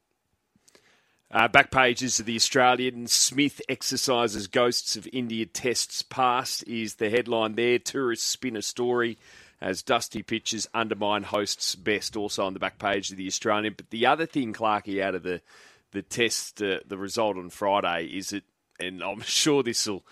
Uh, 1.31 1.49
back 1.49 1.73
pages 1.73 2.21
of 2.21 2.27
the 2.27 2.37
Australian 2.37 3.09
Smith 3.09 3.61
exercises 3.69 4.47
ghosts 4.47 4.95
of 4.95 5.09
India 5.13 5.45
tests 5.45 6.03
past 6.03 6.63
is 6.69 6.95
the 6.95 7.11
headline 7.11 7.57
there. 7.57 7.79
Tourists 7.79 8.27
spin 8.27 8.57
a 8.57 8.63
story 8.63 9.19
as 9.61 9.83
dusty 9.83 10.23
pitches 10.23 10.69
undermine 10.75 11.25
hosts 11.25 11.75
best. 11.75 12.17
Also 12.17 12.45
on 12.45 12.55
the 12.55 12.61
back 12.61 12.79
page 12.79 13.11
of 13.11 13.17
the 13.17 13.27
Australian. 13.27 13.75
But 13.77 13.91
the 13.91 14.07
other 14.07 14.27
thing, 14.27 14.53
Clarkey, 14.53 15.03
out 15.03 15.15
of 15.15 15.23
the 15.23 15.41
the 15.91 16.03
test, 16.03 16.63
uh, 16.63 16.81
the 16.87 16.99
result 16.99 17.37
on 17.37 17.51
Friday 17.51 18.07
is 18.07 18.33
it, 18.33 18.45
and 18.79 19.03
I'm 19.03 19.21
sure 19.23 19.63
this 19.63 19.87
will. 19.87 20.05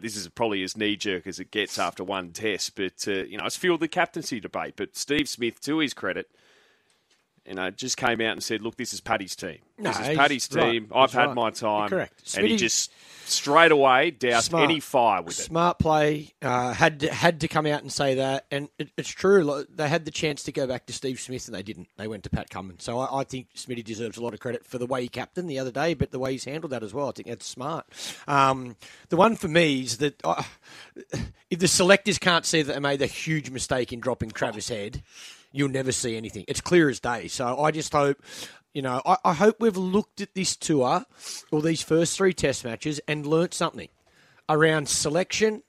This 0.00 0.16
is 0.16 0.28
probably 0.28 0.62
as 0.62 0.76
knee 0.76 0.96
jerk 0.96 1.26
as 1.26 1.38
it 1.38 1.50
gets 1.50 1.78
after 1.78 2.02
one 2.02 2.32
test, 2.32 2.74
but 2.74 3.06
uh, 3.06 3.24
you 3.24 3.36
know 3.36 3.44
it's 3.44 3.56
fueled 3.56 3.80
the 3.80 3.88
captaincy 3.88 4.40
debate. 4.40 4.74
But 4.76 4.96
Steve 4.96 5.28
Smith, 5.28 5.60
to 5.62 5.78
his 5.78 5.92
credit, 5.92 6.30
you 7.48 7.54
know, 7.54 7.70
just 7.70 7.96
came 7.96 8.20
out 8.20 8.32
and 8.32 8.42
said, 8.42 8.62
"Look, 8.62 8.76
this 8.76 8.92
is 8.92 9.00
Paddy's 9.00 9.34
team. 9.34 9.58
No, 9.78 9.90
this 9.90 10.00
is 10.00 10.16
Paddy's 10.16 10.48
right, 10.52 10.70
team. 10.72 10.92
I've 10.94 11.10
he's 11.10 11.18
had 11.18 11.26
right. 11.26 11.34
my 11.34 11.50
time." 11.50 11.80
You're 11.80 11.88
correct. 11.88 12.36
And 12.36 12.46
he 12.46 12.56
just 12.56 12.92
straight 13.24 13.72
away 13.72 14.10
doused 14.10 14.46
Smart. 14.46 14.64
any 14.64 14.80
fire 14.80 15.22
with 15.22 15.38
it. 15.38 15.42
Smart 15.42 15.78
play. 15.78 16.32
Uh, 16.40 16.72
had 16.72 17.00
to, 17.00 17.12
had 17.12 17.40
to 17.40 17.48
come 17.48 17.66
out 17.66 17.82
and 17.82 17.92
say 17.92 18.16
that, 18.16 18.46
and 18.50 18.68
it, 18.78 18.90
it's 18.96 19.08
true. 19.08 19.42
like, 19.42 19.66
They 19.74 19.88
had 19.88 20.04
the 20.04 20.10
chance 20.10 20.42
to 20.44 20.52
go 20.52 20.66
back 20.66 20.86
to 20.86 20.92
Steve 20.92 21.20
Smith, 21.20 21.46
and 21.46 21.54
they 21.54 21.62
didn't. 21.62 21.88
They 21.96 22.08
went 22.08 22.24
to 22.24 22.30
Pat 22.30 22.50
Cummins. 22.50 22.84
So 22.84 22.98
I, 22.98 23.20
I 23.20 23.24
think 23.24 23.48
Smitty 23.54 23.84
deserves 23.84 24.16
a 24.16 24.22
lot 24.22 24.34
of 24.34 24.40
credit 24.40 24.64
for 24.66 24.78
the 24.78 24.86
way 24.86 25.02
he 25.02 25.08
captained 25.08 25.48
the 25.48 25.58
other 25.58 25.70
day, 25.72 25.94
but 25.94 26.10
the 26.10 26.18
way 26.18 26.32
he's 26.32 26.44
handled 26.44 26.72
that 26.72 26.82
as 26.82 26.94
well. 26.94 27.08
I 27.08 27.12
think 27.12 27.28
that's 27.28 27.46
smart. 27.46 27.86
Um, 28.26 28.76
the 29.08 29.16
one 29.16 29.36
for 29.36 29.48
me 29.48 29.80
is 29.80 29.98
that 29.98 30.20
uh, 30.24 30.42
if 31.50 31.58
the 31.58 31.68
selectors 31.68 32.18
can't 32.18 32.44
see 32.46 32.62
that 32.62 32.72
they 32.72 32.80
made 32.80 33.02
a 33.02 33.06
huge 33.06 33.50
mistake 33.50 33.92
in 33.92 34.00
dropping 34.00 34.30
Travis 34.30 34.68
Head, 34.68 35.02
you'll 35.52 35.68
never 35.68 35.92
see 35.92 36.16
anything. 36.16 36.44
It's 36.48 36.60
clear 36.60 36.88
as 36.88 37.00
day. 37.00 37.28
So 37.28 37.60
I 37.60 37.70
just 37.70 37.92
hope. 37.92 38.22
You 38.74 38.82
know, 38.82 39.00
I, 39.04 39.16
I 39.24 39.32
hope 39.32 39.56
we've 39.60 39.76
looked 39.76 40.20
at 40.20 40.34
this 40.34 40.54
tour 40.54 41.04
or 41.50 41.62
these 41.62 41.82
first 41.82 42.16
three 42.16 42.34
test 42.34 42.64
matches 42.64 43.00
and 43.08 43.26
learnt 43.26 43.54
something 43.54 43.88
around 44.48 44.88
selection, 44.88 45.62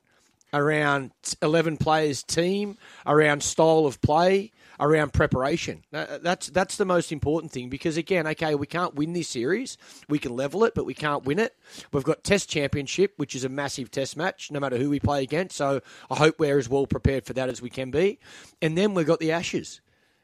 around 0.53 1.11
11 1.41 1.77
players 1.77 2.23
team, 2.23 2.77
around 3.05 3.41
style 3.41 3.85
of 3.85 4.01
play, 4.01 4.51
around 4.79 5.13
preparation. 5.13 5.83
That's 5.91 6.47
that's 6.47 6.77
the 6.77 6.85
most 6.85 7.11
important 7.11 7.51
thing 7.51 7.69
because 7.69 7.97
again, 7.97 8.25
okay, 8.27 8.55
we 8.55 8.65
can't 8.67 8.95
win 8.95 9.13
this 9.13 9.27
series. 9.27 9.77
We 10.07 10.19
can 10.19 10.35
level 10.35 10.63
it, 10.63 10.73
but 10.75 10.85
we 10.85 10.93
can't 10.93 11.25
win 11.25 11.39
it. 11.39 11.55
We've 11.91 12.03
got 12.03 12.23
Test 12.23 12.49
Championship, 12.49 13.13
which 13.17 13.35
is 13.35 13.43
a 13.43 13.49
massive 13.49 13.91
test 13.91 14.15
match 14.17 14.51
no 14.51 14.59
matter 14.59 14.77
who 14.77 14.89
we 14.89 14.99
play 14.99 15.23
against. 15.23 15.55
So 15.57 15.81
I 16.09 16.15
hope 16.15 16.39
we're 16.39 16.57
as 16.57 16.69
well 16.69 16.87
prepared 16.87 17.25
for 17.25 17.33
that 17.33 17.49
as 17.49 17.61
we 17.61 17.69
can 17.69 17.91
be. 17.91 18.19
And 18.61 18.77
then 18.77 18.93
we've 18.93 19.07
got 19.07 19.19
the 19.19 19.31
Ashes. 19.31 19.81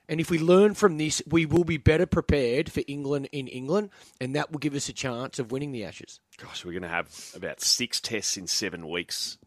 And 0.07 0.19
if 0.19 0.29
we 0.29 0.37
learn 0.37 0.75
from 0.75 0.99
this, 0.99 1.19
we 1.27 1.47
will 1.47 1.63
be 1.63 1.77
better 1.77 2.05
prepared 2.05 2.71
for 2.71 2.83
England 2.87 3.27
in 3.31 3.47
England, 3.47 3.89
and 4.21 4.35
that 4.35 4.51
will 4.51 4.59
give 4.59 4.75
us 4.75 4.87
a 4.87 4.93
chance 4.93 5.39
of 5.39 5.51
winning 5.51 5.71
the 5.71 5.83
Ashes. 5.83 6.19
Gosh, 6.37 6.63
we're 6.63 6.73
going 6.73 6.83
to 6.83 6.87
have 6.89 7.09
about 7.35 7.59
six 7.59 7.99
tests 7.99 8.37
in 8.37 8.45
seven 8.45 8.87
weeks 8.87 9.39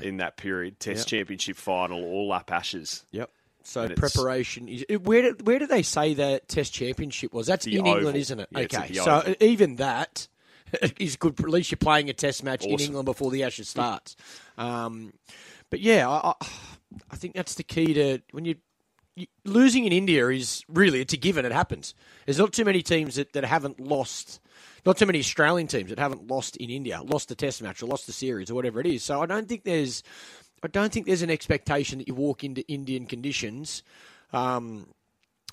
in 0.00 0.18
that 0.18 0.36
period. 0.36 0.78
Test 0.78 1.10
Yep. 1.10 1.18
championship 1.18 1.56
final, 1.56 2.04
all 2.04 2.30
up 2.30 2.52
Ashes. 2.52 3.04
Yep. 3.10 3.28
So 3.68 3.82
And 3.82 3.96
preparation 3.96 4.66
is 4.66 4.84
where 5.02 5.20
did, 5.20 5.46
where 5.46 5.58
do 5.58 5.66
they 5.66 5.82
say 5.82 6.14
that 6.14 6.48
Test 6.48 6.72
Championship 6.72 7.34
was? 7.34 7.46
That's 7.46 7.66
The 7.66 7.72
in 7.76 7.86
England, 7.86 8.06
Oval. 8.06 8.20
isn't 8.20 8.40
it? 8.40 8.48
Yeah, 8.50 8.58
okay, 8.60 8.94
so 8.94 9.20
Oval. 9.20 9.34
even 9.40 9.76
that 9.76 10.26
is 10.98 11.16
good. 11.16 11.38
At 11.38 11.48
least 11.50 11.70
you're 11.70 11.76
playing 11.76 12.08
a 12.08 12.14
Test 12.14 12.42
match 12.42 12.64
in 12.64 12.80
England 12.80 13.04
before 13.04 13.30
the 13.30 13.42
Ashes 13.44 13.68
starts. 13.68 14.16
Um, 14.56 15.12
but 15.68 15.80
yeah, 15.80 16.08
I, 16.08 16.28
I, 16.30 16.34
I 17.10 17.16
think 17.16 17.34
that's 17.34 17.56
the 17.56 17.62
key 17.62 17.92
to 17.94 18.20
when 18.32 18.46
you. 18.46 18.54
you- 19.16 19.26
Losing 19.44 19.84
in 19.84 19.92
India 19.92 20.28
is 20.28 20.62
really 20.68 21.00
it's 21.02 21.12
a 21.12 21.16
given. 21.18 21.44
It 21.44 21.52
happens. 21.52 21.94
There's 22.24 22.38
not 22.38 22.52
too 22.52 22.64
many 22.64 22.82
teams 22.82 23.16
that, 23.16 23.32
that 23.32 23.44
haven't 23.44 23.80
lost, 23.80 24.40
not 24.86 24.96
too 24.96 25.06
many 25.06 25.18
Australian 25.18 25.66
teams 25.66 25.88
that 25.90 25.98
haven't 25.98 26.26
lost 26.28 26.56
in 26.56 26.70
India, 26.70 27.00
lost 27.02 27.28
the 27.28 27.34
Test 27.34 27.60
match 27.62 27.82
or 27.82 27.86
lost 27.86 28.06
the 28.06 28.12
series 28.12 28.50
or 28.50 28.54
whatever 28.54 28.78
it 28.80 28.86
is. 28.86 29.02
So 29.02 29.20
I 29.20 29.26
don't 29.26 29.48
think 29.48 29.64
there's, 29.64 30.02
I 30.62 30.68
don't 30.68 30.92
think 30.92 31.06
there's 31.06 31.22
an 31.22 31.30
expectation 31.30 31.98
that 31.98 32.08
you 32.08 32.14
walk 32.14 32.44
into 32.44 32.66
Indian 32.68 33.06
conditions 33.06 33.82
um, 34.32 34.86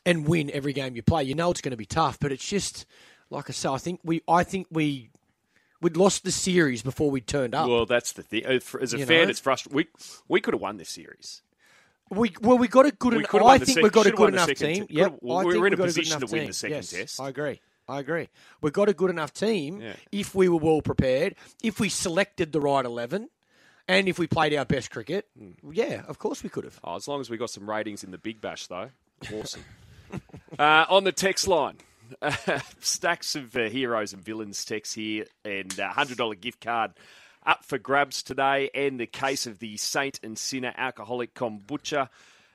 and 0.06 0.28
win 0.28 0.50
every 0.52 0.74
game 0.74 0.96
you 0.96 1.02
play. 1.04 1.24
You 1.24 1.36
know 1.36 1.52
it's 1.52 1.62
going 1.62 1.72
to 1.72 1.78
be 1.78 1.86
tough, 1.86 2.20
but 2.20 2.32
it's 2.32 2.48
just 2.48 2.86
like 3.30 3.50
I 3.50 3.54
say. 3.54 3.70
I 3.70 3.78
think 3.78 4.00
we, 4.04 4.22
I 4.28 4.44
think 4.44 4.68
we, 4.72 5.10
we'd 5.82 5.98
lost 5.98 6.24
the 6.24 6.32
series 6.32 6.82
before 6.82 7.10
we 7.12 7.22
turned 7.22 7.56
up. 7.56 7.68
Well, 7.70 7.86
that's 7.86 8.13
the 8.13 8.24
thing. 8.24 8.46
Uh, 8.46 8.60
As 8.82 8.94
a 8.94 8.98
You 9.00 9.06
fan, 9.06 9.24
know? 9.26 9.30
it's 9.30 9.39
frustrating. 9.39 9.76
We 9.76 9.88
we 10.28 10.41
could 10.41 10.54
have 10.54 10.62
won 10.62 10.78
this 10.78 10.89
series. 10.89 11.41
we 12.10 12.34
well, 12.41 12.58
we 12.58 12.68
got 12.68 12.86
a 12.86 12.91
good. 12.91 13.13
We 13.13 13.20
enough. 13.20 13.34
I 13.36 13.58
think 13.58 13.70
sec- 13.76 13.84
we've 13.84 13.91
got 13.91 14.06
a 14.06 14.12
good 14.12 14.34
enough 14.34 14.54
team. 14.54 14.88
could've- 14.88 15.20
we 15.22 15.58
were 15.58 15.68
in 15.68 15.74
a 15.74 15.78
position 15.78 16.20
to 16.20 16.26
win 16.28 16.41
team. 16.41 16.48
the 16.48 16.54
second 16.54 16.76
Yes, 16.78 16.89
test. 16.91 17.20
I 17.20 17.30
agree. 17.30 17.62
I 17.88 18.00
agree. 18.00 18.30
We've 18.62 18.74
got 18.74 18.89
a 18.89 18.94
good 18.94 19.12
enough 19.12 19.32
team 19.32 19.80
Yeah. 19.80 19.94
if 20.12 20.34
we 20.34 20.50
were 20.50 20.58
well 20.58 20.82
prepared, 20.82 21.36
if 21.62 21.80
we 21.80 21.89
selected 21.89 22.52
the 22.52 22.60
right 22.60 22.84
eleven, 22.84 23.30
and 23.88 24.08
if 24.08 24.19
we 24.19 24.28
played 24.28 24.54
our 24.54 24.65
best 24.65 24.91
cricket. 24.91 25.28
Hmm. 25.38 25.52
Yeah, 25.71 26.04
of 26.08 26.19
course 26.19 26.43
we 26.43 26.50
could 26.50 26.63
have. 26.63 26.80
Oh, 26.84 26.95
as 26.95 27.08
long 27.08 27.21
as 27.21 27.30
we 27.30 27.38
got 27.38 27.50
some 27.50 27.69
ratings 27.69 28.04
in 28.04 28.12
the 28.12 28.17
Big 28.17 28.41
Bash, 28.41 28.67
though, 28.67 28.89
awesome. 29.34 29.63
uh, 30.60 30.86
on 30.89 31.04
the 31.04 31.12
text 31.12 31.48
line, 31.48 31.78
stacks 32.80 33.36
of 33.36 33.56
uh, 33.56 33.69
heroes 33.69 34.13
and 34.13 34.24
villains 34.24 34.65
text 34.65 34.95
here, 34.95 35.26
and 35.43 35.78
a 35.80 35.89
hundred 35.89 36.17
dollar 36.17 36.36
gift 36.36 36.62
card 36.62 36.91
up 37.45 37.63
for 37.63 37.78
grabs 37.78 38.24
today, 38.24 38.69
and 38.74 39.00
the 39.00 39.06
case 39.06 39.45
of 39.45 39.60
the 39.60 39.78
Saint 39.78 40.19
and 40.24 40.38
Sinner 40.38 40.74
alcoholic 40.78 41.34
kombucha. 41.34 42.10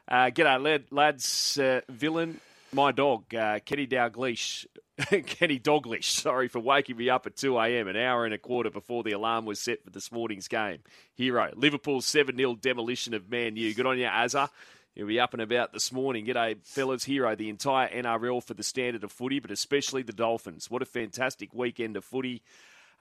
Uh, 0.08 0.30
g'day, 0.30 0.60
lad, 0.62 0.84
lads. 0.90 1.58
Uh, 1.58 1.80
villain, 1.88 2.40
my 2.72 2.92
dog, 2.92 3.34
uh, 3.34 3.60
Kenny 3.64 3.86
Dalglish. 3.86 4.66
Kenny 5.26 5.58
Doglish, 5.58 6.04
sorry 6.04 6.48
for 6.48 6.58
waking 6.58 6.96
me 6.96 7.08
up 7.08 7.26
at 7.26 7.36
2 7.36 7.58
a.m., 7.58 7.88
an 7.88 7.96
hour 7.96 8.26
and 8.26 8.34
a 8.34 8.38
quarter 8.38 8.70
before 8.70 9.02
the 9.02 9.12
alarm 9.12 9.46
was 9.46 9.58
set 9.58 9.82
for 9.82 9.90
this 9.90 10.12
morning's 10.12 10.46
game. 10.46 10.78
Hero, 11.14 11.50
Liverpool's 11.54 12.06
7 12.06 12.36
0 12.36 12.56
demolition 12.56 13.14
of 13.14 13.30
Man 13.30 13.56
U. 13.56 13.74
Good 13.74 13.86
on 13.86 13.98
you, 13.98 14.06
Azza. 14.06 14.50
He'll 14.94 15.06
be 15.06 15.20
up 15.20 15.32
and 15.32 15.40
about 15.40 15.72
this 15.72 15.92
morning. 15.92 16.26
G'day, 16.26 16.56
fellas. 16.64 17.04
Hero, 17.04 17.34
the 17.34 17.48
entire 17.48 17.88
NRL 17.88 18.42
for 18.42 18.54
the 18.54 18.62
standard 18.62 19.04
of 19.04 19.12
footy, 19.12 19.38
but 19.38 19.50
especially 19.50 20.02
the 20.02 20.12
Dolphins. 20.12 20.70
What 20.70 20.82
a 20.82 20.86
fantastic 20.86 21.54
weekend 21.54 21.96
of 21.96 22.04
footy. 22.04 22.42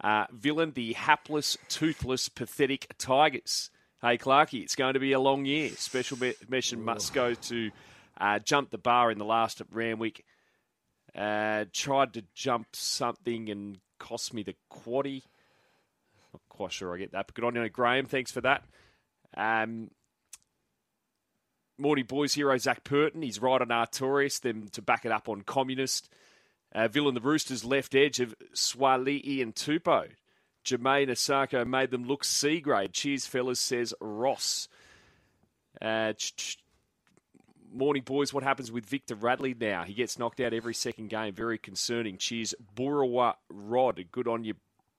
Uh, 0.01 0.25
villain, 0.31 0.71
the 0.71 0.93
hapless, 0.93 1.57
toothless, 1.67 2.29
pathetic 2.29 2.87
Tigers. 2.97 3.71
Hey, 4.01 4.17
Clarkey, 4.17 4.63
it's 4.63 4.75
going 4.75 4.93
to 4.93 4.99
be 4.99 5.11
a 5.11 5.19
long 5.19 5.45
year. 5.45 5.71
Special 5.71 6.17
me- 6.17 6.35
mention 6.47 6.81
must 6.85 7.13
go 7.13 7.33
to 7.33 7.71
uh, 8.19 8.39
Jump 8.39 8.69
the 8.71 8.77
Bar 8.77 9.11
in 9.11 9.17
the 9.17 9.25
last 9.25 9.61
at 9.61 9.67
Randwick. 9.71 10.25
Uh, 11.15 11.65
tried 11.73 12.13
to 12.13 12.23
jump 12.35 12.67
something 12.73 13.49
and 13.49 13.79
cost 13.99 14.33
me 14.33 14.43
the 14.43 14.55
quaddy. 14.71 15.23
Not 16.33 16.41
quite 16.49 16.71
sure 16.71 16.93
I 16.93 16.99
get 16.99 17.13
that, 17.13 17.27
but 17.27 17.35
good 17.35 17.45
on 17.45 17.55
you, 17.55 17.69
Graham. 17.69 18.05
Thanks 18.05 18.31
for 18.31 18.41
that. 18.41 18.63
Um, 19.35 19.89
Boys 21.79 22.33
hero 22.33 22.57
Zac 22.57 22.83
Purton. 22.83 23.21
He's 23.21 23.41
right 23.41 23.61
on 23.61 23.69
Artorius, 23.69 24.41
them 24.41 24.67
to 24.73 24.81
back 24.81 25.05
it 25.05 25.11
up 25.11 25.29
on 25.29 25.41
Communist. 25.41 26.09
Uh, 26.73 26.87
Villain 26.87 27.15
the 27.15 27.21
Roosters 27.21 27.65
left 27.65 27.95
edge 27.95 28.19
of 28.19 28.35
Suaalii 28.53 29.41
and 29.41 29.55
Tupo. 29.55 30.09
Jamayne 30.65 31.09
Isaako 31.09 31.65
made 31.65 31.89
them 31.89 32.05
look 32.05 32.23
C 32.23 32.59
grade. 32.59 32.93
Cheers, 32.93 33.25
fellas, 33.25 33.59
says 33.59 33.93
Ross. 33.99 34.67
Uh, 35.81 36.13
Morning, 37.71 38.01
boys. 38.03 38.33
What 38.33 38.43
happens 38.43 38.71
with 38.71 38.85
Victor 38.85 39.15
Radley 39.15 39.53
now? 39.53 39.83
He 39.83 39.93
gets 39.93 40.17
knocked 40.17 40.39
out 40.39 40.53
every 40.53 40.73
second 40.73 41.09
game. 41.09 41.33
Very 41.33 41.57
concerning. 41.57 42.17
Cheers, 42.17 42.55
Burawa 42.75 43.35
Rod. 43.49 44.03
Good 44.11 44.27
on 44.27 44.43
you, 44.43 44.55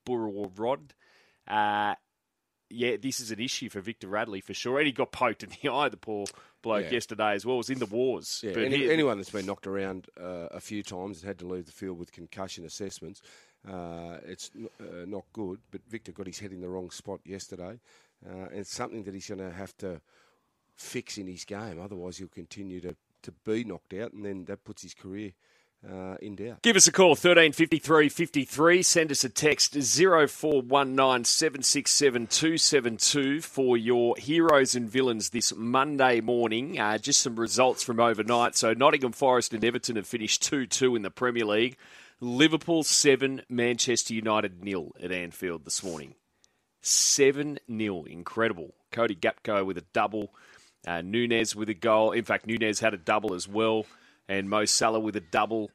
Burawa 0.07 0.49
Rod. 0.57 0.93
Uh, 1.47 1.95
yeah, 2.69 2.95
this 3.01 3.19
is 3.19 3.31
an 3.31 3.41
issue 3.41 3.67
for 3.69 3.81
Victor 3.81 4.07
Radley 4.07 4.39
for 4.39 4.53
sure. 4.53 4.77
And 4.79 4.85
he 4.85 4.93
got 4.93 5.11
poked 5.11 5.43
in 5.43 5.49
the 5.61 5.69
eye, 5.73 5.89
the 5.89 5.97
poor 5.97 6.25
bloke, 6.61 6.85
Yeah. 6.85 6.91
yesterday 6.91 7.33
as 7.33 7.45
well. 7.45 7.55
It 7.55 7.57
was 7.57 7.69
in 7.69 7.79
the 7.79 7.85
wars. 7.85 8.39
Yeah, 8.41 8.51
any, 8.51 8.77
he- 8.77 8.91
anyone 8.91 9.17
that's 9.17 9.29
been 9.31 9.45
knocked 9.45 9.67
around 9.67 10.07
uh, 10.17 10.47
a 10.51 10.61
few 10.61 10.81
times 10.81 11.19
and 11.19 11.27
had 11.27 11.39
to 11.39 11.47
leave 11.47 11.65
the 11.65 11.71
field 11.73 11.99
with 11.99 12.13
concussion 12.13 12.63
assessments, 12.63 13.21
uh, 13.69 14.17
it's 14.25 14.49
n- 14.55 14.69
uh, 14.79 15.05
not 15.05 15.25
good. 15.33 15.59
But 15.71 15.81
Victor 15.89 16.13
got 16.13 16.27
his 16.27 16.39
head 16.39 16.53
in 16.53 16.61
the 16.61 16.69
wrong 16.69 16.89
spot 16.91 17.19
yesterday, 17.25 17.81
uh, 18.25 18.45
and 18.49 18.59
it's 18.59 18.73
something 18.73 19.03
that 19.03 19.13
he's 19.13 19.27
going 19.27 19.39
to 19.41 19.51
have 19.51 19.75
to 19.79 19.99
fix 20.81 21.17
in 21.17 21.27
his 21.27 21.45
game. 21.45 21.79
Otherwise, 21.81 22.17
he'll 22.17 22.27
continue 22.27 22.81
to, 22.81 22.95
to 23.23 23.31
be 23.45 23.63
knocked 23.63 23.93
out, 23.93 24.13
and 24.13 24.25
then 24.25 24.45
that 24.45 24.63
puts 24.63 24.81
his 24.81 24.93
career 24.93 25.31
uh, 25.89 26.15
in 26.21 26.35
doubt. 26.35 26.61
Give 26.61 26.75
us 26.75 26.87
a 26.87 26.91
call, 26.91 27.09
1353 27.09 28.09
53. 28.09 28.83
Send 28.83 29.11
us 29.11 29.23
a 29.23 29.29
text, 29.29 29.73
0419 29.73 31.25
767 31.25 32.27
272 32.27 33.41
for 33.41 33.77
your 33.77 34.15
heroes 34.17 34.75
and 34.75 34.89
villains 34.89 35.29
this 35.29 35.53
Monday 35.55 36.21
morning. 36.21 36.79
Uh, 36.79 36.97
just 36.97 37.21
some 37.21 37.35
results 37.35 37.83
from 37.83 37.99
overnight. 37.99 38.55
So 38.55 38.73
Nottingham 38.73 39.11
Forest 39.11 39.53
and 39.53 39.63
Everton 39.63 39.95
have 39.95 40.07
finished 40.07 40.43
2 40.43 40.67
2 40.67 40.95
in 40.95 41.01
the 41.01 41.11
Premier 41.11 41.45
League. 41.45 41.77
Liverpool 42.23 42.83
7, 42.83 43.41
Manchester 43.49 44.13
United 44.13 44.63
nil 44.63 44.91
at 45.01 45.11
Anfield 45.11 45.65
this 45.65 45.83
morning. 45.83 46.13
7 46.81 47.57
0. 47.75 48.03
Incredible. 48.03 48.75
Cody 48.91 49.15
Gakpo 49.15 49.65
with 49.65 49.77
a 49.77 49.85
double. 49.93 50.33
Uh, 50.85 51.01
Nunez 51.01 51.55
with 51.55 51.69
a 51.69 51.73
goal. 51.73 52.11
In 52.11 52.23
fact, 52.23 52.47
Nunez 52.47 52.79
had 52.79 52.93
a 52.93 52.97
double 52.97 53.33
as 53.33 53.47
well. 53.47 53.85
And 54.27 54.49
Mo 54.49 54.65
Salah 54.65 54.99
with 54.99 55.15
a 55.15 55.21
double. 55.21 55.71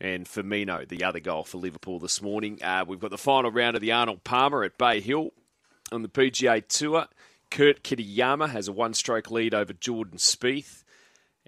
And 0.00 0.26
Firmino, 0.26 0.86
the 0.86 1.04
other 1.04 1.20
goal 1.20 1.44
for 1.44 1.58
Liverpool 1.58 1.98
this 1.98 2.20
morning. 2.20 2.62
Uh, 2.62 2.84
we've 2.86 3.00
got 3.00 3.10
the 3.10 3.18
final 3.18 3.50
round 3.50 3.76
of 3.76 3.80
the 3.80 3.92
Arnold 3.92 4.24
Palmer 4.24 4.62
at 4.62 4.76
Bay 4.76 5.00
Hill 5.00 5.30
on 5.90 6.02
the 6.02 6.08
PGA 6.08 6.66
Tour. 6.66 7.06
Kurt 7.50 7.82
Kitayama 7.82 8.50
has 8.50 8.68
a 8.68 8.72
one 8.72 8.92
stroke 8.92 9.30
lead 9.30 9.54
over 9.54 9.72
Jordan 9.72 10.18
Spieth. 10.18 10.82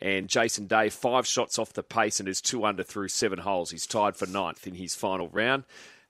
And 0.01 0.29
Jason 0.29 0.67
Day, 0.67 0.91
five 0.91 1.27
shots 1.27 1.59
off 1.59 1.73
the 1.73 1.83
pace 1.83 2.21
and 2.21 2.29
is 2.29 2.41
two 2.41 2.65
under 2.65 2.85
through 2.85 3.09
seven 3.09 3.41
holes. 3.41 3.71
He's 3.71 3.87
tied 3.87 4.17
for 4.17 4.27
ninth 4.27 4.67
in 4.67 4.75
his 4.75 4.95
final 4.95 5.29
round. 5.29 5.65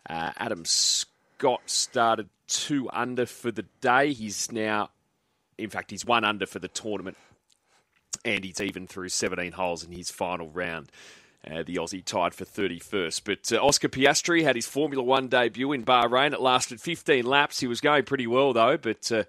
Uh, 0.09 0.33
Adam 0.37 0.65
Scott 0.67 1.63
started 1.67 2.29
two 2.47 2.89
under 2.93 3.25
for 3.25 3.51
the 3.51 3.65
day. 3.81 4.13
He's 4.13 4.53
now, 4.53 4.91
in 5.59 5.71
fact, 5.71 5.91
he's 5.91 6.05
one 6.05 6.25
under 6.25 6.47
for 6.47 6.59
the 6.59 6.69
tournament. 6.69 7.17
and 8.25 8.45
he's 8.45 8.61
even 8.61 8.87
through 8.87 9.09
17 9.09 9.53
holes 9.53 9.85
in 9.85 9.93
his 9.93 10.11
final 10.11 10.51
round. 10.51 10.91
Uh, 11.49 11.63
the 11.63 11.77
Aussie 11.77 12.05
tied 12.05 12.35
for 12.35 12.45
31st. 12.45 13.23
But 13.25 13.53
uh, 13.53 13.65
Oscar 13.65 13.89
Piastri 13.89 14.43
had 14.43 14.57
his 14.57 14.67
Formula 14.67 15.03
One 15.03 15.29
debut 15.29 15.73
in 15.73 15.85
Bahrain. 15.85 16.33
It 16.33 16.41
lasted 16.41 16.81
15 16.81 17.25
laps. 17.25 17.61
He 17.61 17.67
was 17.67 17.81
going 17.81 18.05
pretty 18.05 18.27
well, 18.27 18.53
though, 18.53 18.77
but 18.77 19.11
uh, 19.13 19.25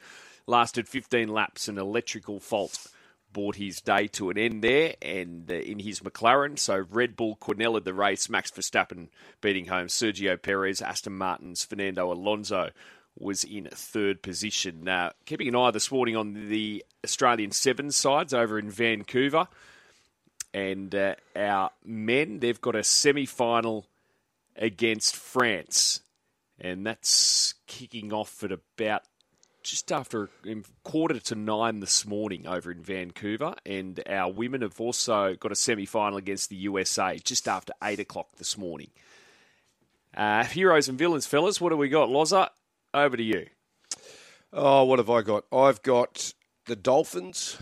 lasted 0.47 0.87
15 0.87 1.27
laps. 1.29 1.67
An 1.67 1.77
electrical 1.77 2.39
fault 2.39 2.87
brought 3.31 3.57
his 3.57 3.79
day 3.79 4.07
to 4.07 4.31
an 4.31 4.39
end 4.39 4.63
there, 4.63 4.95
and 5.03 5.49
uh, 5.51 5.53
in 5.53 5.77
his 5.79 5.99
McLaren. 5.99 6.57
So 6.57 6.83
Red 6.89 7.15
Bull 7.15 7.37
cornelled 7.39 7.83
the 7.85 7.93
race. 7.93 8.27
Max 8.27 8.49
Verstappen 8.49 9.09
beating 9.39 9.67
home 9.67 9.87
Sergio 9.87 10.41
Perez, 10.41 10.81
Aston 10.81 11.15
Martin's 11.15 11.63
Fernando 11.63 12.11
Alonso 12.11 12.71
was 13.19 13.43
in 13.43 13.67
third 13.71 14.21
position. 14.21 14.83
Now, 14.83 15.11
keeping 15.25 15.47
an 15.47 15.55
eye 15.55 15.71
this 15.71 15.91
morning 15.91 16.15
on 16.15 16.49
the 16.49 16.83
Australian 17.03 17.51
Sevens 17.51 17.95
sides 17.95 18.33
over 18.33 18.57
in 18.57 18.69
Vancouver. 18.69 19.47
And 20.53 20.93
uh, 20.95 21.15
our 21.35 21.71
men, 21.85 22.39
they've 22.39 22.59
got 22.59 22.75
a 22.75 22.83
semi 22.83 23.25
final 23.25 23.85
against 24.55 25.15
France. 25.15 26.01
And 26.59 26.85
that's 26.85 27.53
kicking 27.67 28.11
off 28.11 28.43
at 28.43 28.51
about 28.51 29.03
just 29.61 29.91
after 29.91 30.29
quarter 30.83 31.19
to 31.19 31.35
nine 31.35 31.79
this 31.79 32.05
morning 32.05 32.47
over 32.47 32.71
in 32.71 32.81
Vancouver. 32.81 33.55
And 33.65 34.01
our 34.09 34.31
women 34.31 34.61
have 34.61 34.79
also 34.81 35.35
got 35.35 35.51
a 35.51 35.55
semi 35.55 35.85
final 35.85 36.17
against 36.17 36.49
the 36.49 36.55
USA 36.55 37.19
just 37.23 37.47
after 37.47 37.73
eight 37.83 37.99
o'clock 37.99 38.29
this 38.37 38.57
morning. 38.57 38.89
Uh, 40.15 40.43
heroes 40.43 40.89
and 40.89 40.97
villains, 40.97 41.27
fellas, 41.27 41.61
what 41.61 41.69
do 41.69 41.77
we 41.77 41.87
got? 41.87 42.09
Loza, 42.09 42.49
over 42.93 43.17
to 43.17 43.23
you. 43.23 43.47
Oh, 44.51 44.83
what 44.85 44.99
have 44.99 45.09
I 45.09 45.21
got? 45.21 45.45
I've 45.51 45.81
got 45.83 46.33
the 46.65 46.75
Dolphins, 46.75 47.57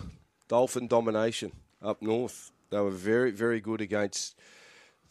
Dolphin 0.48 0.88
domination 0.88 1.52
up 1.82 2.02
north. 2.02 2.52
They 2.70 2.80
were 2.80 2.92
very, 2.92 3.32
very 3.32 3.60
good 3.60 3.82
against 3.82 4.40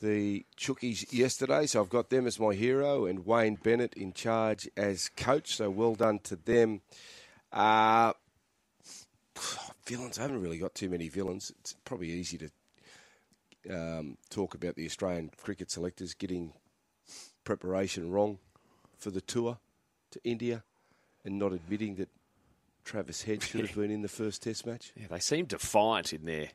the 0.01 0.45
Chookies 0.57 1.13
yesterday, 1.13 1.67
so 1.67 1.81
I've 1.81 1.89
got 1.89 2.11
them 2.11 2.27
as 2.27 2.39
my 2.39 2.55
hero 2.55 3.07
and 3.07 3.27
Wayne 3.27 3.57
Bennett 3.57 3.95
in 3.95 4.13
charge 4.13 4.69
as 4.77 5.11
coach. 5.17 5.57
So 5.57 5.71
well 5.71 5.95
done 5.95 6.19
to 6.25 6.37
them. 6.37 6.83
Uh, 7.53 8.13
villains, 9.87 10.19
I 10.19 10.23
haven't 10.23 10.43
really 10.43 10.59
got 10.59 10.75
too 10.75 10.91
many 10.91 11.09
villains. 11.09 11.53
It's 11.61 11.75
probably 11.85 12.11
easy 12.11 12.39
to 12.39 12.51
um, 13.71 14.19
talk 14.31 14.55
about 14.55 14.77
the 14.77 14.87
Australian 14.87 15.31
cricket 15.37 15.71
selectors 15.71 16.15
getting 16.15 16.53
preparation 17.45 18.11
wrong 18.11 18.39
for 18.99 19.11
the 19.11 19.21
tour 19.21 19.59
to 20.17 20.29
India 20.29 20.63
and 21.25 21.39
not 21.39 21.53
admitting 21.53 21.97
that 21.97 22.09
Travis 22.85 23.23
Head 23.23 23.43
should 23.43 23.61
have 23.63 23.75
been 23.75 23.91
in 23.91 24.03
the 24.03 24.09
first 24.09 24.43
Test 24.43 24.67
match. 24.67 24.93
Yeah, 24.97 25.09
they 25.11 25.19
seem 25.19 25.47
defiant 25.47 26.13
in 26.13 26.25
their 26.25 26.49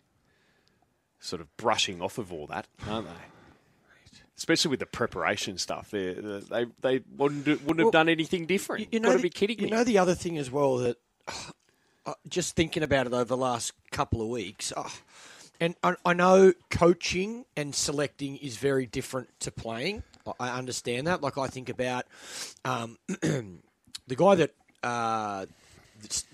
sort 1.19 1.41
of 1.41 1.55
brushing 1.57 2.01
off 2.01 2.17
of 2.17 2.31
all 2.33 2.47
that, 2.47 2.67
aren't 2.87 3.07
they? 3.07 3.13
Especially 4.37 4.69
with 4.69 4.79
the 4.79 4.85
preparation 4.85 5.57
stuff, 5.57 5.91
they 5.91 6.13
they 6.13 6.65
they 6.81 7.01
wouldn't 7.15 7.45
do, 7.45 7.51
wouldn't 7.57 7.77
well, 7.77 7.87
have 7.87 7.91
done 7.91 8.09
anything 8.09 8.45
different. 8.45 8.91
You 8.91 8.99
know, 8.99 9.09
got 9.09 9.17
to 9.17 9.21
be 9.21 9.29
kidding 9.29 9.57
me. 9.57 9.65
You 9.65 9.69
know 9.69 9.83
the 9.83 9.99
other 9.99 10.15
thing 10.15 10.37
as 10.37 10.49
well 10.49 10.77
that 10.77 10.97
uh, 12.05 12.13
just 12.27 12.55
thinking 12.55 12.81
about 12.81 13.05
it 13.05 13.13
over 13.13 13.25
the 13.25 13.37
last 13.37 13.73
couple 13.91 14.21
of 14.21 14.29
weeks, 14.29 14.73
uh, 14.75 14.89
and 15.59 15.75
I, 15.83 15.95
I 16.03 16.13
know 16.13 16.53
coaching 16.71 17.45
and 17.55 17.75
selecting 17.75 18.37
is 18.37 18.57
very 18.57 18.87
different 18.87 19.29
to 19.41 19.51
playing. 19.51 20.01
I 20.39 20.57
understand 20.57 21.07
that. 21.07 21.21
Like 21.21 21.37
I 21.37 21.47
think 21.47 21.69
about 21.69 22.05
um, 22.65 22.97
the 23.07 24.15
guy 24.15 24.35
that 24.35 24.51
uh, 24.83 25.45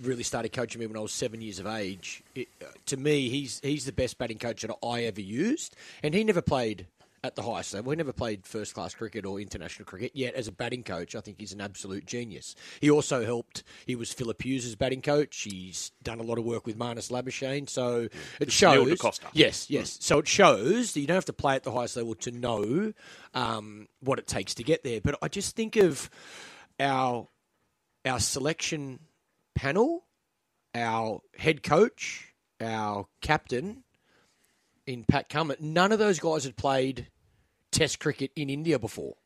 really 0.01 0.23
started 0.23 0.53
coaching 0.53 0.79
me 0.79 0.87
when 0.87 0.97
I 0.97 1.01
was 1.01 1.11
seven 1.11 1.41
years 1.41 1.59
of 1.59 1.67
age. 1.67 2.23
It, 2.35 2.47
uh, 2.61 2.65
to 2.87 2.97
me, 2.97 3.29
he's 3.29 3.59
he's 3.61 3.85
the 3.85 3.91
best 3.91 4.17
batting 4.17 4.39
coach 4.39 4.61
that 4.61 4.75
I 4.83 5.03
ever 5.03 5.21
used, 5.21 5.75
and 6.03 6.13
he 6.13 6.23
never 6.23 6.41
played 6.41 6.87
at 7.23 7.35
the 7.35 7.41
highest 7.41 7.73
level. 7.73 7.91
He 7.91 7.95
never 7.95 8.13
played 8.13 8.45
first 8.45 8.73
class 8.73 8.93
cricket 8.93 9.25
or 9.25 9.39
international 9.39 9.85
cricket. 9.85 10.11
Yet, 10.13 10.35
as 10.35 10.47
a 10.47 10.51
batting 10.51 10.83
coach, 10.83 11.15
I 11.15 11.21
think 11.21 11.39
he's 11.39 11.53
an 11.53 11.61
absolute 11.61 12.05
genius. 12.05 12.55
He 12.79 12.89
also 12.89 13.25
helped. 13.25 13.63
He 13.85 13.95
was 13.95 14.13
Philip 14.13 14.41
Hughes' 14.41 14.75
batting 14.75 15.01
coach. 15.01 15.35
He's 15.37 15.91
done 16.03 16.19
a 16.19 16.23
lot 16.23 16.37
of 16.37 16.45
work 16.45 16.65
with 16.65 16.77
Marnus 16.77 17.11
Labuschagne. 17.11 17.69
So 17.69 18.07
it 18.39 18.51
shows. 18.51 18.87
Yes, 19.33 19.69
yes. 19.69 19.97
So 20.01 20.19
it 20.19 20.27
shows 20.27 20.93
that 20.93 20.99
you 20.99 21.07
don't 21.07 21.15
have 21.15 21.25
to 21.25 21.33
play 21.33 21.55
at 21.55 21.63
the 21.63 21.71
highest 21.71 21.97
level 21.97 22.15
to 22.15 22.31
know 22.31 22.93
um, 23.33 23.87
what 24.01 24.19
it 24.19 24.27
takes 24.27 24.53
to 24.55 24.63
get 24.63 24.83
there. 24.83 25.01
But 25.01 25.17
I 25.21 25.27
just 25.27 25.55
think 25.55 25.75
of 25.75 26.09
our 26.79 27.27
our 28.05 28.19
selection 28.19 28.99
panel, 29.55 30.05
our 30.73 31.21
head 31.37 31.63
coach, 31.63 32.33
our 32.61 33.07
captain 33.21 33.83
in 34.87 35.03
Pat 35.03 35.29
Cummins, 35.29 35.61
none 35.61 35.91
of 35.91 35.99
those 35.99 36.17
guys 36.19 36.45
had 36.45 36.55
played 36.57 37.07
Test 37.71 37.99
cricket 37.99 38.31
in 38.35 38.49
India 38.49 38.79
before. 38.79 39.17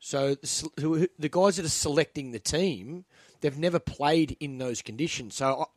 So 0.00 0.34
the 0.34 1.28
guys 1.30 1.56
that 1.56 1.64
are 1.64 1.68
selecting 1.68 2.32
the 2.32 2.40
team, 2.40 3.04
they've 3.42 3.58
never 3.58 3.78
played 3.78 4.36
in 4.40 4.58
those 4.58 4.80
conditions. 4.80 5.34
So 5.34 5.68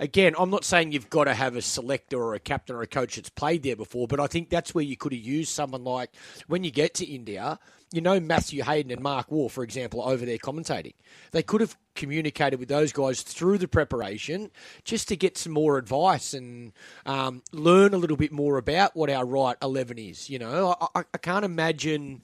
again, 0.00 0.34
I'm 0.38 0.50
not 0.50 0.64
saying 0.64 0.92
you've 0.92 1.10
got 1.10 1.24
to 1.24 1.34
have 1.34 1.54
a 1.54 1.62
selector 1.62 2.20
or 2.20 2.34
a 2.34 2.40
captain 2.40 2.74
or 2.74 2.82
a 2.82 2.86
coach 2.86 3.16
that's 3.16 3.28
played 3.28 3.62
there 3.62 3.76
before, 3.76 4.08
but 4.08 4.18
I 4.18 4.26
think 4.26 4.48
that's 4.48 4.74
where 4.74 4.84
you 4.84 4.96
could 4.96 5.12
have 5.12 5.20
used 5.20 5.50
someone 5.50 5.84
like 5.84 6.10
when 6.46 6.64
you 6.64 6.70
get 6.70 6.94
to 6.94 7.06
India, 7.06 7.58
you 7.92 8.00
know 8.00 8.20
Matthew 8.20 8.62
Hayden 8.62 8.92
and 8.92 9.00
Mark 9.00 9.30
Waugh, 9.30 9.48
for 9.48 9.64
example, 9.64 10.02
over 10.02 10.24
there 10.24 10.38
commentating. 10.38 10.94
They 11.32 11.42
could 11.42 11.60
have 11.60 11.76
communicated 11.94 12.60
with 12.60 12.68
those 12.68 12.92
guys 12.92 13.22
through 13.22 13.58
the 13.58 13.68
preparation 13.68 14.50
just 14.84 15.08
to 15.08 15.16
get 15.16 15.38
some 15.38 15.52
more 15.52 15.78
advice 15.78 16.34
and 16.34 16.72
um, 17.06 17.42
learn 17.52 17.94
a 17.94 17.98
little 17.98 18.16
bit 18.16 18.30
more 18.30 18.58
about 18.58 18.94
what 18.94 19.10
our 19.10 19.24
right 19.24 19.56
11 19.62 19.98
is. 19.98 20.30
You 20.30 20.38
know, 20.38 20.76
I, 20.94 21.04
I 21.12 21.18
can't 21.18 21.44
imagine 21.44 22.22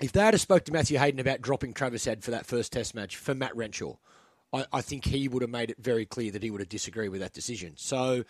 if 0.00 0.12
they 0.12 0.20
had 0.20 0.38
spoke 0.40 0.64
to 0.64 0.72
Matthew 0.72 0.98
Hayden 0.98 1.20
about 1.20 1.42
dropping 1.42 1.74
Travis 1.74 2.04
Head 2.04 2.22
for 2.22 2.30
that 2.30 2.46
first 2.46 2.72
test 2.72 2.94
match 2.94 3.16
for 3.16 3.34
Matt 3.34 3.56
Renshaw, 3.56 3.96
I, 4.52 4.64
I 4.72 4.80
think 4.80 5.04
he 5.04 5.28
would 5.28 5.42
have 5.42 5.50
made 5.50 5.70
it 5.70 5.78
very 5.78 6.06
clear 6.06 6.30
that 6.32 6.42
he 6.42 6.50
would 6.50 6.60
have 6.60 6.68
disagreed 6.68 7.10
with 7.10 7.20
that 7.20 7.32
decision. 7.32 7.74
So 7.76 8.24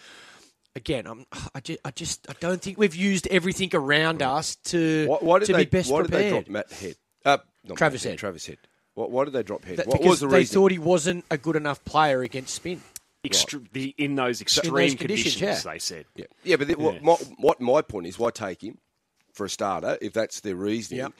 again, 0.74 1.06
I'm, 1.06 1.26
I, 1.54 1.60
just, 1.60 1.80
I 1.84 1.90
just 1.90 2.26
I 2.30 2.34
don't 2.40 2.60
think 2.60 2.78
we've 2.78 2.94
used 2.94 3.26
everything 3.28 3.70
around 3.74 4.22
us 4.22 4.56
to, 4.56 5.06
why, 5.06 5.18
why 5.20 5.38
to 5.40 5.52
they, 5.52 5.64
be 5.64 5.70
best 5.70 5.90
why 5.90 6.00
prepared. 6.00 6.22
did 6.22 6.26
they 6.26 6.30
drop 6.30 6.48
Matt 6.48 6.72
Head? 6.72 6.94
Uh, 7.24 7.38
Travis 7.74 8.04
Head. 8.04 8.18
Travis 8.18 8.46
Head. 8.46 8.58
Why, 8.94 9.06
why, 9.06 9.24
did 9.24 9.34
they 9.34 9.42
drop 9.42 9.64
Head? 9.64 9.78
That, 9.78 9.86
what 9.86 10.02
was 10.02 10.20
the 10.20 10.28
they 10.28 10.38
reason? 10.38 10.54
thought 10.54 10.72
he 10.72 10.78
wasn't 10.78 11.24
a 11.30 11.38
good 11.38 11.56
enough 11.56 11.84
player 11.84 12.22
against 12.22 12.54
spin. 12.54 12.80
Extre- 13.24 13.54
right. 13.54 13.72
the, 13.72 13.94
in 13.98 14.14
those 14.14 14.40
extreme 14.40 14.74
in 14.74 14.74
those 14.74 14.94
conditions, 14.94 15.34
conditions 15.34 15.64
yeah. 15.64 15.72
they 15.72 15.78
said. 15.78 16.04
Yeah, 16.14 16.24
yeah 16.44 16.56
but 16.56 16.68
the, 16.68 16.76
yeah. 16.78 16.84
What, 16.84 17.02
my, 17.02 17.14
what 17.38 17.60
my 17.60 17.82
point 17.82 18.06
is, 18.06 18.18
why 18.18 18.30
take 18.30 18.62
him 18.62 18.78
for 19.34 19.44
a 19.44 19.50
starter 19.50 19.98
if 20.00 20.12
that's 20.12 20.40
their 20.40 20.54
reasoning? 20.54 21.00
Yep. 21.00 21.12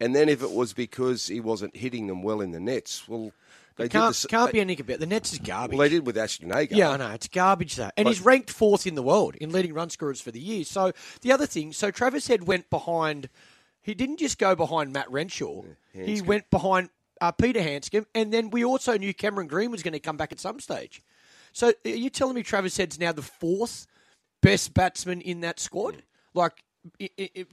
And 0.00 0.14
then 0.14 0.28
if 0.28 0.42
it 0.42 0.52
was 0.52 0.72
because 0.72 1.26
he 1.26 1.40
wasn't 1.40 1.76
hitting 1.76 2.06
them 2.06 2.22
well 2.22 2.40
in 2.40 2.50
the 2.50 2.60
nets, 2.60 3.08
well, 3.08 3.32
they 3.76 3.88
can't, 3.88 4.14
the, 4.14 4.28
can't 4.28 4.46
they, 4.46 4.52
be 4.52 4.60
anything 4.60 4.86
about 4.86 5.00
The 5.00 5.06
Nets 5.06 5.34
is 5.34 5.38
garbage. 5.38 5.76
Well, 5.76 5.86
they 5.86 5.94
did 5.94 6.06
with 6.06 6.16
Ashton 6.16 6.50
Agar. 6.50 6.74
Yeah, 6.74 6.92
I 6.92 6.96
know. 6.96 7.10
It's 7.10 7.28
garbage, 7.28 7.76
though. 7.76 7.90
And 7.96 8.04
but, 8.04 8.06
he's 8.06 8.22
ranked 8.22 8.50
fourth 8.50 8.86
in 8.86 8.94
the 8.94 9.02
world 9.02 9.36
in 9.36 9.52
leading 9.52 9.74
run 9.74 9.90
scorers 9.90 10.20
for 10.20 10.30
the 10.30 10.40
year. 10.40 10.64
So 10.64 10.92
the 11.20 11.32
other 11.32 11.46
thing, 11.46 11.72
so 11.72 11.90
Travis 11.90 12.26
Head 12.26 12.46
went 12.46 12.70
behind, 12.70 13.28
he 13.82 13.94
didn't 13.94 14.18
just 14.18 14.38
go 14.38 14.54
behind 14.56 14.92
Matt 14.94 15.10
Renshaw, 15.10 15.62
yeah, 15.92 16.04
he 16.04 16.22
went 16.22 16.50
behind 16.50 16.88
uh, 17.20 17.32
Peter 17.32 17.62
Handscomb, 17.62 18.06
and 18.14 18.32
then 18.32 18.48
we 18.48 18.64
also 18.64 18.96
knew 18.96 19.12
Cameron 19.12 19.46
Green 19.46 19.70
was 19.70 19.82
going 19.82 19.92
to 19.92 20.00
come 20.00 20.16
back 20.16 20.32
at 20.32 20.40
some 20.40 20.58
stage. 20.58 21.02
So 21.52 21.72
are 21.84 21.90
you 21.90 22.08
telling 22.08 22.34
me 22.34 22.42
Travis 22.42 22.76
Head's 22.76 22.98
now 22.98 23.12
the 23.12 23.22
fourth 23.22 23.86
best 24.42 24.72
batsman 24.72 25.20
in 25.20 25.40
that 25.40 25.60
squad? 25.60 26.02
Like, 26.32 26.64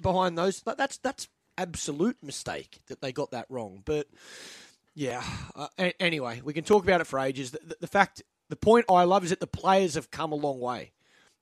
behind 0.02 0.38
those, 0.38 0.62
that's 0.62 0.98
that's 0.98 1.28
absolute 1.58 2.18
mistake 2.22 2.80
that 2.88 3.02
they 3.02 3.12
got 3.12 3.32
that 3.32 3.46
wrong. 3.50 3.82
But 3.86 4.08
yeah. 4.96 5.24
Uh, 5.56 5.68
anyway, 6.00 6.42
we 6.44 6.54
can 6.54 6.64
talk 6.64 6.84
about 6.84 7.02
it 7.02 7.08
for 7.08 7.20
ages. 7.20 7.52
The, 7.52 7.60
the, 7.66 7.76
the, 7.82 7.88
fact, 7.88 8.22
the 8.50 8.56
point 8.56 8.86
I 8.90 9.04
love 9.04 9.24
is 9.24 9.32
that 9.32 9.40
the 9.40 9.48
players 9.48 9.96
have 9.96 10.12
come 10.12 10.32
a 10.32 10.36
long 10.36 10.60
way, 10.60 10.92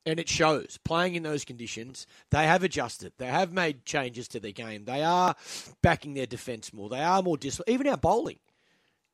and 0.05 0.19
it 0.19 0.29
shows. 0.29 0.79
Playing 0.83 1.15
in 1.15 1.23
those 1.23 1.45
conditions, 1.45 2.07
they 2.29 2.45
have 2.45 2.63
adjusted. 2.63 3.13
They 3.17 3.27
have 3.27 3.51
made 3.51 3.85
changes 3.85 4.27
to 4.29 4.39
their 4.39 4.51
game. 4.51 4.85
They 4.85 5.03
are 5.03 5.35
backing 5.81 6.13
their 6.13 6.25
defence 6.25 6.73
more. 6.73 6.89
They 6.89 7.03
are 7.03 7.21
more 7.21 7.37
disciplined. 7.37 7.73
Even 7.73 7.87
our 7.87 7.97
bowling. 7.97 8.39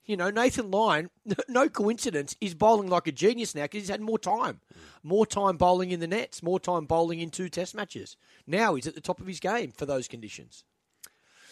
You 0.05 0.15
know, 0.15 0.29
Nathan 0.29 0.71
Lyon, 0.71 1.09
no 1.49 1.67
coincidence, 1.67 2.37
is 2.39 2.53
bowling 2.53 2.87
like 2.87 3.07
a 3.07 3.11
genius 3.11 3.53
now 3.53 3.63
because 3.63 3.81
he's 3.81 3.89
had 3.89 3.99
more 4.01 4.19
time. 4.19 4.61
More 5.03 5.25
time 5.25 5.57
bowling 5.57 5.91
in 5.91 5.99
the 5.99 6.07
nets, 6.07 6.41
more 6.41 6.61
time 6.61 6.85
bowling 6.85 7.19
in 7.19 7.29
two 7.29 7.49
test 7.49 7.75
matches. 7.75 8.15
Now 8.45 8.75
he's 8.75 8.87
at 8.87 8.95
the 8.95 9.01
top 9.01 9.19
of 9.19 9.27
his 9.27 9.41
game 9.41 9.73
for 9.73 9.85
those 9.85 10.07
conditions. 10.07 10.63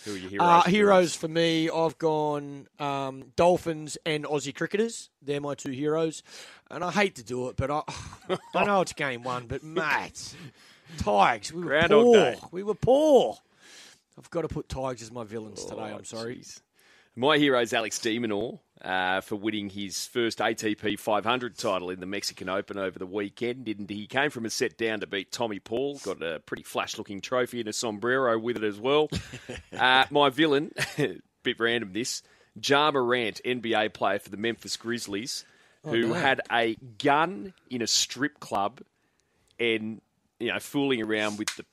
Who 0.06 0.14
are 0.14 0.18
your 0.18 0.30
heroes? 0.30 0.48
Uh, 0.48 0.62
heroes 0.70 1.16
for 1.16 1.28
me, 1.28 1.70
I've 1.70 1.98
gone 1.98 2.68
um, 2.80 3.32
Dolphins 3.36 3.98
and 4.06 4.24
Aussie 4.24 4.56
cricketers. 4.56 5.10
They're 5.22 5.42
my 5.42 5.56
two 5.56 5.72
heroes. 5.72 6.22
And 6.70 6.84
I 6.84 6.92
hate 6.92 7.16
to 7.16 7.24
do 7.24 7.50
it, 7.50 7.56
but 7.56 7.72
I, 7.72 7.82
I 8.56 8.66
know 8.66 8.82
it's 8.82 8.94
game 8.94 9.24
one, 9.24 9.48
but 9.48 9.64
mate, 9.64 10.36
Tigers, 11.00 11.52
we 11.52 11.64
were 11.64 11.88
poor. 11.88 12.14
Day. 12.14 12.40
We 12.52 12.64
were 12.64 12.76
poor. 12.76 13.38
I've 14.18 14.30
got 14.30 14.44
to 14.44 14.48
put 14.48 14.70
Tigers 14.70 15.02
as 15.02 15.12
my 15.12 15.24
villains 15.24 15.66
oh, 15.66 15.70
today. 15.70 15.94
I'm 15.94 16.06
sorry. 16.06 16.36
Geez. 16.36 16.62
My 17.18 17.38
hero 17.38 17.62
is 17.62 17.74
Alex 17.74 17.98
de 18.00 18.20
Minaur 18.20 18.60
uh, 18.82 19.22
for 19.22 19.38
winning 19.38 19.70
his 19.70 20.06
first 20.06 20.40
ATP 20.40 21.00
500 21.00 21.58
title 21.58 21.90
in 21.90 22.02
the 22.02 22.06
Mexican 22.06 22.50
Open 22.50 22.78
over 22.78 23.00
the 23.00 23.06
weekend. 23.06 23.64
Didn't 23.64 23.90
he? 23.90 24.06
Came 24.06 24.30
from 24.30 24.46
a 24.46 24.50
set 24.50 24.78
down 24.78 25.00
to 25.00 25.08
beat 25.08 25.32
Tommy 25.32 25.60
Paul. 25.60 25.98
Got 26.00 26.22
a 26.22 26.42
pretty 26.42 26.64
flash-looking 26.64 27.22
trophy 27.22 27.62
and 27.62 27.70
a 27.70 27.74
sombrero 27.74 28.38
with 28.38 28.58
it 28.58 28.66
as 28.66 28.82
well. 28.82 29.08
uh, 29.80 30.04
my 30.12 30.30
villain, 30.30 30.74
bit 31.44 31.58
random 31.58 31.94
this, 31.94 32.22
Ja 32.62 32.92
Morant, 32.92 33.40
NBA 33.46 33.94
player 33.94 34.20
for 34.20 34.30
the 34.30 34.38
Memphis 34.38 34.76
Grizzlies, 34.76 35.46
who 35.86 36.10
no. 36.10 36.14
had 36.16 36.42
a 36.52 36.76
gun 36.98 37.54
in 37.70 37.82
a 37.82 37.88
strip 37.88 38.42
club 38.42 38.82
and 39.58 40.02
you 40.38 40.52
know 40.52 40.60
fooling 40.60 41.02
around 41.02 41.40
with 41.40 41.56
the 41.56 41.66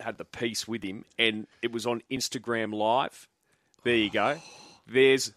had 0.00 0.16
the 0.16 0.24
piece 0.24 0.66
with 0.66 0.82
him, 0.82 1.04
and 1.18 1.46
it 1.60 1.70
was 1.70 1.86
on 1.86 2.00
Instagram 2.10 2.72
Live. 2.72 3.28
There 3.84 3.94
you 3.94 4.08
go. 4.08 4.38
There's 4.86 5.32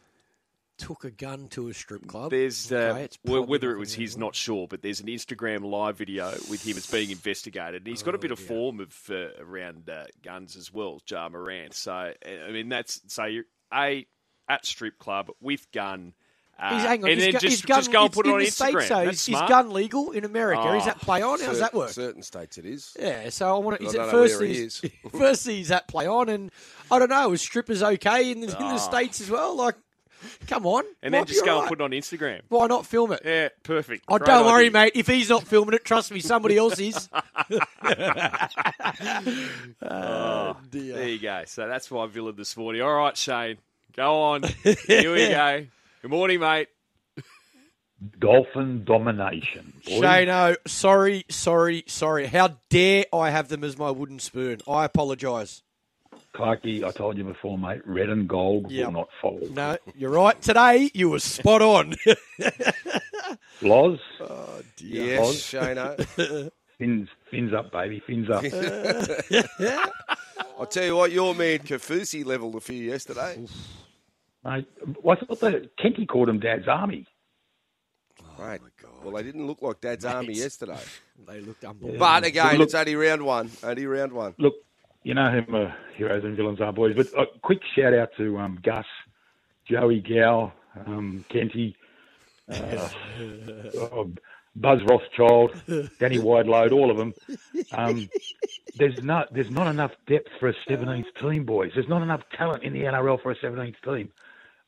Took 0.79 1.03
a 1.03 1.11
gun 1.11 1.49
to 1.49 1.67
a 1.67 1.73
strip 1.73 2.07
club. 2.07 2.31
there's 2.31 2.71
uh, 2.71 2.93
Okay, 2.95 3.09
well, 3.25 3.45
whether 3.45 3.73
it 3.73 3.77
was 3.77 3.93
his, 3.93 4.15
not 4.15 4.33
sure, 4.33 4.65
but 4.65 4.81
there's 4.81 5.01
an 5.01 5.07
Instagram 5.07 5.69
live 5.69 5.97
video 5.97 6.31
with 6.49 6.65
him. 6.65 6.77
It's 6.77 6.89
being 6.89 7.11
investigated. 7.11 7.81
And 7.81 7.87
he's 7.87 8.01
got 8.01 8.15
a 8.15 8.17
bit 8.17 8.31
of 8.31 8.39
form 8.39 8.79
of 8.79 8.95
uh, 9.09 9.43
around 9.43 9.89
uh, 9.89 10.05
guns 10.23 10.55
as 10.55 10.71
well, 10.71 11.01
Ja 11.05 11.27
Morant. 11.27 11.73
So 11.73 11.91
uh, 11.91 12.13
I 12.47 12.51
mean, 12.51 12.69
that's 12.69 13.01
so 13.07 13.25
you're 13.25 13.43
a 13.73 14.07
at 14.47 14.65
strip 14.65 14.97
club 14.99 15.29
with 15.41 15.69
gun. 15.73 16.13
Uh, 16.61 16.73
He's, 16.75 16.83
hang 16.83 17.03
on, 17.05 17.09
and 17.11 17.19
his 17.19 17.25
then 17.25 17.31
gu- 17.33 17.39
just, 17.39 17.51
his 17.53 17.61
gun, 17.61 17.79
just 17.79 17.91
go 17.93 18.03
and 18.03 18.11
put 18.13 18.27
it 18.27 18.33
on 18.33 18.39
the 18.39 18.45
Instagram. 18.45 18.51
States, 18.51 18.89
though. 18.89 19.05
That's 19.05 19.17
is, 19.17 19.21
smart. 19.23 19.43
is 19.45 19.49
gun 19.49 19.71
legal 19.71 20.11
in 20.11 20.25
America? 20.25 20.61
Oh. 20.65 20.77
Is 20.77 20.85
that 20.85 20.99
play 20.99 21.21
on? 21.21 21.39
How 21.39 21.45
does 21.47 21.59
that 21.59 21.73
work? 21.73 21.89
Certain 21.91 22.21
states 22.21 22.57
it 22.57 22.65
is. 22.65 22.97
Yeah, 22.99 23.29
so 23.29 23.55
I 23.55 23.59
want 23.59 23.79
to. 23.79 23.85
Is 23.85 23.93
don't 23.93 24.01
it 24.01 24.05
know 24.07 24.11
first 24.11 24.39
where 24.39 24.49
is. 24.49 24.81
first 25.17 25.47
he's 25.47 25.71
at 25.71 25.87
play 25.87 26.05
on, 26.05 26.27
and 26.27 26.51
I 26.91 26.99
don't 26.99 27.09
know. 27.09 27.31
Is 27.31 27.41
strippers 27.41 27.81
okay 27.81 28.31
in 28.31 28.41
the, 28.41 28.47
in 28.47 28.55
Ah. 28.59 28.73
the 28.73 28.77
states 28.77 29.21
as 29.21 29.29
well? 29.29 29.55
Like, 29.55 29.75
come 30.47 30.65
on, 30.65 30.83
and 31.01 31.13
then 31.13 31.23
just 31.25 31.45
go 31.45 31.53
all 31.55 31.59
and 31.61 31.69
put 31.69 31.79
it 31.79 31.83
on 31.83 31.91
Instagram. 31.91 32.41
Why 32.49 32.67
not 32.67 32.85
film 32.85 33.13
it? 33.13 33.21
Yeah, 33.23 33.47
perfect. 33.63 34.03
Oh, 34.09 34.17
Great 34.17 34.27
don't 34.27 34.45
worry, 34.45 34.63
idea. 34.65 34.71
mate. 34.71 34.91
If 34.95 35.07
he's 35.07 35.29
not 35.29 35.43
filming 35.43 35.75
it, 35.75 35.85
trust 35.85 36.11
me, 36.11 36.19
somebody 36.19 36.57
else 36.57 36.77
is. 36.77 37.07
Oh, 39.81 40.57
dear. 40.69 40.95
there 40.95 41.07
you 41.07 41.19
go. 41.19 41.43
So 41.45 41.67
that's 41.67 41.89
my 41.91 42.05
villain 42.07 42.35
this 42.35 42.55
morning. 42.57 42.81
All 42.81 42.93
right, 42.95 43.15
Shane, 43.15 43.57
go 43.95 44.21
on. 44.21 44.43
Here 44.63 45.13
we 45.13 45.29
go. 45.29 45.65
Good 46.01 46.11
morning, 46.11 46.39
mate. 46.39 46.67
Dolphin 48.19 48.85
domination. 48.85 49.73
boys. 49.85 49.99
Shano, 50.01 50.55
sorry, 50.65 51.25
sorry, 51.29 51.83
sorry. 51.87 52.27
How 52.27 52.57
dare 52.69 53.05
I 53.13 53.29
have 53.31 53.49
them 53.49 53.65
as 53.65 53.77
my 53.77 53.91
wooden 53.91 54.19
spoon? 54.19 54.61
I 54.67 54.85
apologise. 54.85 55.63
Clarky, 56.33 56.83
I 56.85 56.91
told 56.91 57.17
you 57.17 57.25
before, 57.25 57.57
mate, 57.57 57.81
red 57.85 58.09
and 58.09 58.29
gold 58.29 58.71
Yep. 58.71 58.85
will 58.85 58.93
not 58.93 59.09
fold. 59.21 59.53
No, 59.53 59.77
you're 59.97 60.11
right. 60.11 60.41
Today 60.41 60.89
you 60.93 61.09
were 61.09 61.19
spot 61.19 61.61
on. 61.61 61.95
Loz, 63.61 63.99
oh, 64.21 64.61
Yes, 64.77 65.19
Oz. 65.19 65.35
Shano. 65.41 66.51
fins, 66.77 67.09
fins 67.29 67.53
up, 67.53 67.73
baby, 67.73 68.01
fins 68.07 68.29
up. 68.29 68.45
I'll 70.57 70.65
tell 70.67 70.85
you 70.85 70.95
what, 70.95 71.11
your 71.11 71.35
man 71.35 71.59
Kaufusi 71.59 72.23
levelled 72.23 72.55
a 72.55 72.61
few 72.61 72.81
yesterday. 72.81 73.45
Mate, 74.43 74.67
I 74.81 75.15
thought 75.15 75.39
that 75.41 75.71
Kenty 75.77 76.05
called 76.05 76.29
him 76.29 76.39
Dad's 76.39 76.67
Army. 76.67 77.05
Right. 78.37 78.61
Well, 79.03 79.15
they 79.15 79.23
didn't 79.23 79.47
look 79.47 79.61
like 79.61 79.81
Dad's 79.81 80.05
army 80.05 80.33
yesterday. 80.33 80.79
they 81.27 81.41
looked 81.41 81.63
unbelievable. 81.65 81.99
But 81.99 82.23
again, 82.23 82.57
Look- 82.57 82.67
it's 82.67 82.75
only 82.75 82.95
round 82.95 83.23
one. 83.23 83.51
Only 83.63 83.85
round 83.85 84.13
one. 84.13 84.33
Look, 84.37 84.55
you 85.03 85.13
know 85.13 85.29
who 85.29 85.51
my 85.51 85.73
heroes 85.95 86.23
and 86.23 86.35
villains 86.37 86.61
are, 86.61 86.71
boys. 86.71 86.95
But 86.95 87.07
a 87.17 87.25
quick 87.41 87.59
shout 87.75 87.93
out 87.93 88.09
to 88.17 88.37
um, 88.37 88.59
Gus, 88.63 88.85
Joey 89.65 90.01
Gow, 90.01 90.53
um, 90.85 91.25
Kenty, 91.29 91.75
uh, 92.49 92.89
oh, 93.77 94.11
Buzz 94.55 94.79
Rothfield, 94.81 95.97
Danny 95.99 96.17
Wideload, 96.19 96.71
all 96.71 96.91
of 96.91 96.97
them. 96.97 97.13
Um, 97.71 98.09
there's 98.77 99.01
not 99.03 99.33
there's 99.33 99.51
not 99.51 99.67
enough 99.67 99.91
depth 100.07 100.29
for 100.39 100.49
a 100.49 100.53
17th 100.69 101.05
team, 101.21 101.45
boys. 101.45 101.71
There's 101.73 101.89
not 101.89 102.01
enough 102.01 102.21
talent 102.37 102.63
in 102.63 102.73
the 102.73 102.81
NRL 102.81 103.21
for 103.21 103.31
a 103.31 103.35
17th 103.35 103.75
team. 103.83 104.11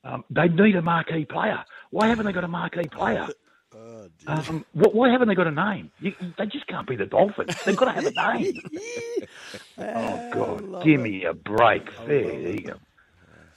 Um, 0.04 0.24
they 0.30 0.48
need 0.48 0.76
a 0.76 0.82
marquee 0.82 1.26
player. 1.26 1.64
Why 1.92 2.08
haven't 2.08 2.26
they 2.26 2.32
got 2.32 2.44
a 2.44 2.48
marquee 2.50 2.88
player? 2.88 3.28
Um, 4.28 4.66
why 4.74 5.10
haven't 5.10 5.30
they 5.30 5.36
got 5.36 5.48
a 5.48 5.52
name? 5.52 5.92
You, 6.02 6.14
they 6.38 6.46
just 6.46 6.68
can't 6.68 6.86
be 6.86 6.98
the 6.98 7.06
Dolphins. 7.06 7.56
They've 7.66 7.76
got 7.76 7.86
to 7.86 7.92
have 7.94 8.06
a 8.06 8.12
name. 8.38 8.62
oh 9.78 10.30
God, 10.34 10.84
give 10.84 11.00
me 11.00 11.24
a 11.24 11.34
break. 11.34 11.84
There 12.06 12.50
you 12.50 12.62
go, 12.64 12.74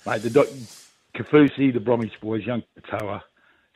mate. 0.06 0.22
The 0.22 0.30
doc- 0.30 0.46
Kaufusi, 1.16 1.74
the 1.74 1.80
Bromwich 1.80 2.12
boys, 2.22 2.46
young 2.46 2.62
Katoa, 2.80 3.22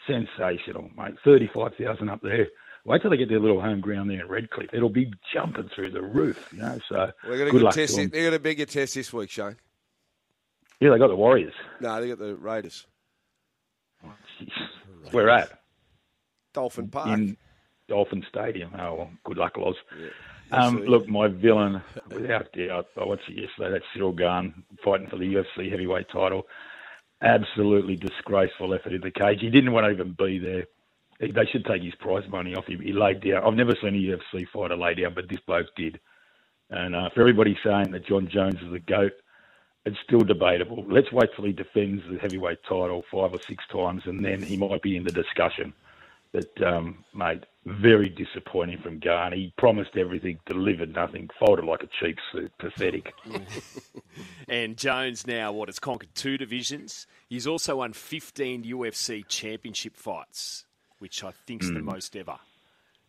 sensational, 0.07 0.90
mate. 0.96 1.14
Thirty-five 1.24 1.74
thousand 1.74 2.09
up 2.09 2.20
there. 2.22 2.46
Wait 2.85 3.02
till 3.02 3.11
they 3.11 3.16
get 3.16 3.28
their 3.28 3.40
little 3.40 3.61
home 3.61 3.81
ground 3.81 4.09
there 4.09 4.20
in 4.20 4.28
Redcliffe. 4.28 4.70
It'll 4.72 4.88
be 4.88 5.12
jumping 5.35 5.68
through 5.74 5.90
the 5.90 6.02
roof, 6.02 6.48
you 6.52 6.61
know. 6.61 6.78
So 6.88 7.11
We're 7.24 7.38
going 7.38 7.50
good 7.50 7.59
to 7.59 7.64
luck 7.64 7.74
test. 7.74 7.96
to 7.96 8.02
it. 8.02 8.12
They're 8.12 8.22
going 8.22 8.33
to 8.33 8.38
bigger 8.38 8.64
test 8.64 8.94
this 8.94 9.12
week, 9.12 9.31
Shane. 9.31 9.57
Yeah, 10.81 10.91
they 10.91 10.99
got 10.99 11.09
the 11.09 11.17
Warriors. 11.17 11.55
No, 11.81 12.01
they 12.01 12.09
got 12.09 12.19
the 12.19 12.35
Raiders. 12.37 12.87
Jeez. 14.41 15.12
Where 15.12 15.31
at? 15.31 15.51
Dolphin 16.55 16.88
Park. 16.88 17.09
in 17.09 17.37
Dolphin 17.88 18.25
Stadium. 18.29 18.71
Oh, 18.79 18.95
well, 18.95 19.11
good 19.25 19.37
luck, 19.38 19.57
Loz. 19.57 19.75
Yeah, 20.01 20.09
Um, 20.59 20.83
look, 20.85 21.09
my 21.09 21.29
villain, 21.29 21.83
without 22.11 22.53
doubt, 22.53 22.87
I 23.01 23.05
watched 23.05 23.29
it 23.29 23.41
yesterday. 23.41 23.71
That's 23.73 23.85
Ciryl 23.97 24.17
Gane 24.17 24.62
fighting 24.85 25.09
for 25.09 25.17
the 25.17 25.25
UFC 25.35 25.71
heavyweight 25.71 26.09
title. 26.11 26.47
Absolutely 27.23 27.97
disgraceful 27.97 28.75
effort 28.75 28.93
in 28.93 29.01
the 29.01 29.11
cage. 29.11 29.41
He 29.41 29.51
didn't 29.51 29.73
want 29.73 29.87
to 29.87 29.91
even 29.91 30.14
be 30.17 30.38
there. 30.38 30.67
They 31.21 31.47
should 31.51 31.64
take 31.64 31.83
his 31.83 31.95
prize 31.97 32.29
money 32.31 32.55
off 32.55 32.67
him. 32.67 32.81
He 32.81 32.93
laid 32.93 33.21
down. 33.23 33.43
I've 33.45 33.55
never 33.55 33.75
seen 33.83 33.97
a 33.97 33.99
UFC 33.99 34.47
fighter 34.53 34.77
lay 34.77 34.95
down, 34.95 35.14
but 35.14 35.29
this 35.29 35.41
bloke 35.47 35.67
did. 35.75 35.99
And 36.71 36.95
uh, 36.95 37.09
for 37.12 37.21
everybody 37.23 37.59
saying 37.64 37.91
that 37.91 38.07
Jon 38.07 38.29
Jones 38.29 38.61
is 38.62 38.71
the 38.71 38.79
goat, 38.79 39.12
it's 39.85 39.97
still 40.05 40.21
debatable. 40.21 40.85
Let's 40.88 41.11
wait 41.12 41.31
till 41.35 41.45
he 41.47 41.53
defends 41.53 42.03
the 42.11 42.19
heavyweight 42.19 42.59
title 42.64 43.05
five 43.11 43.33
or 43.33 43.41
six 43.47 43.64
times, 43.73 44.03
and 44.07 44.25
then 44.25 44.43
he 44.43 44.57
might 44.57 44.83
be 44.83 44.97
in 44.97 45.05
the 45.05 45.12
discussion. 45.12 45.73
But, 46.31 46.62
um, 46.62 47.05
mate, 47.14 47.45
very 47.64 48.11
disappointing 48.11 48.81
from 48.83 48.99
Gane. 48.99 49.33
He 49.33 49.55
promised 49.57 49.97
everything, 49.97 50.38
delivered 50.45 50.93
nothing, 50.95 51.31
folded 51.38 51.64
like 51.64 51.83
a 51.83 51.88
cheap 52.01 52.19
suit. 52.33 52.53
Pathetic. 52.59 53.12
And 54.49 54.77
Jones 54.79 55.27
now, 55.27 55.53
what, 55.53 55.69
has 55.69 55.79
conquered 55.79 56.14
two 56.14 56.38
divisions. 56.38 57.07
He's 57.29 57.47
also 57.47 57.77
won 57.77 57.93
15 57.93 58.64
UFC 58.64 59.27
championship 59.29 59.95
fights, 59.97 60.64
which 61.01 61.23
I 61.23 61.33
think's 61.47 61.69
the 61.69 61.81
most 61.81 62.17
ever. 62.17 62.38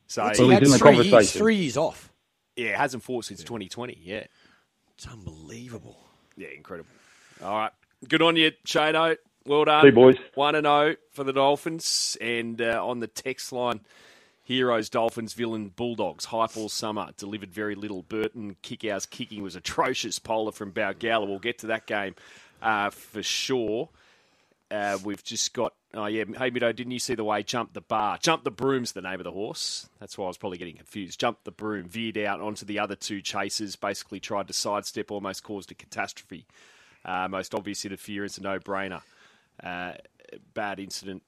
So, 0.08 0.23
Well, 0.23 0.34
he 0.34 0.43
he's 0.43 0.53
had 0.53 0.63
in 0.63 0.71
the 0.71 0.77
three 0.77 1.01
years, 1.08 1.32
three 1.32 1.55
years 1.55 1.77
off. 1.77 2.12
yeah, 2.58 2.77
hasn't 2.77 3.03
fought 3.03 3.25
since 3.25 3.41
2020. 3.41 3.99
Yeah. 4.01 4.25
It's 4.95 5.08
unbelievable. 5.08 6.08
Yeah, 6.39 6.47
incredible. 6.56 6.89
All 7.43 7.58
right. 7.58 7.71
Good 8.08 8.21
on 8.21 8.38
you, 8.38 8.52
Shado. 8.65 9.17
Well 9.45 9.65
done. 9.65 9.84
See 9.84 9.91
boys. 9.91 10.15
1 10.36 10.56
and 10.56 10.65
0 10.65 10.95
for 11.12 11.25
the 11.25 11.34
Dolphins. 11.34 12.17
And 12.21 12.62
uh, 12.62 12.86
on 12.86 13.02
the 13.02 13.08
text 13.08 13.52
line, 13.52 13.82
Heroes, 14.45 14.89
Dolphins, 14.89 15.34
Villain, 15.34 15.67
Bulldogs. 15.75 16.25
Hype 16.25 16.56
all 16.56 16.69
summer. 16.69 17.10
Delivered 17.17 17.52
very 17.52 17.75
little. 17.75 18.04
Burton, 18.04 18.56
Kikau's 18.63 19.06
kicking 19.06 19.43
was 19.43 19.58
atrocious. 19.58 20.17
Polar 20.17 20.54
from 20.54 20.71
Balgala. 20.71 21.28
We'll 21.28 21.39
get 21.39 21.60
to 21.60 21.67
that 21.67 21.86
game 21.86 22.15
uh, 22.62 22.89
for 22.89 23.21
sure. 23.21 23.89
Uh, 24.71 24.97
we've 25.04 25.23
just 25.23 25.54
got. 25.54 25.73
Oh, 25.93 26.06
yeah. 26.06 26.23
Hey, 26.38 26.52
Mido, 26.52 26.75
didn't 26.75 26.91
you 26.91 26.99
see 26.99 27.15
the 27.15 27.23
way 27.23 27.41
Jump 27.41 27.73
the 27.73 27.82
Bar? 27.82 28.19
Jump 28.21 28.43
the 28.43 28.52
Broom's 28.52 28.91
the 28.91 29.02
name 29.02 29.19
of 29.19 29.23
the 29.23 29.32
horse. 29.32 29.89
That's 29.99 30.17
why 30.17 30.25
I 30.25 30.28
was 30.28 30.38
probably 30.38 30.60
getting 30.60 30.75
confused. 30.75 31.19
Jump 31.19 31.39
the 31.45 31.52
Broom, 31.52 31.88
veered 31.88 32.17
out 32.19 32.41
onto 32.41 32.63
the 32.65 32.78
other 32.78 32.95
two 32.95 33.21
chasers, 33.21 33.75
basically 33.75 34.19
tried 34.19 34.47
to 34.47 34.54
sidestep, 34.54 35.10
almost 35.10 35.43
caused 35.43 35.71
a 35.71 35.73
catastrophe. 35.73 36.45
Uh, 37.04 37.28
most 37.28 37.56
obvious 37.56 37.86
interference, 37.86 38.38
a 38.38 38.41
no 38.41 38.60
brainer. 38.60 39.02
Uh, 39.63 39.93
bad 40.54 40.80
incident 40.80 41.23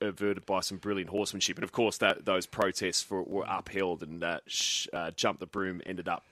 averted 0.00 0.46
by 0.46 0.60
some 0.60 0.78
brilliant 0.78 1.10
horsemanship. 1.10 1.58
And 1.58 1.64
of 1.64 1.72
course, 1.72 1.98
that 1.98 2.24
those 2.24 2.46
protests 2.46 3.02
for, 3.02 3.22
were 3.22 3.44
upheld, 3.46 4.02
and 4.02 4.24
uh, 4.24 4.40
sh- 4.46 4.88
uh, 4.94 5.10
Jump 5.10 5.40
the 5.40 5.46
Broom 5.46 5.82
ended 5.84 6.08
up 6.08 6.24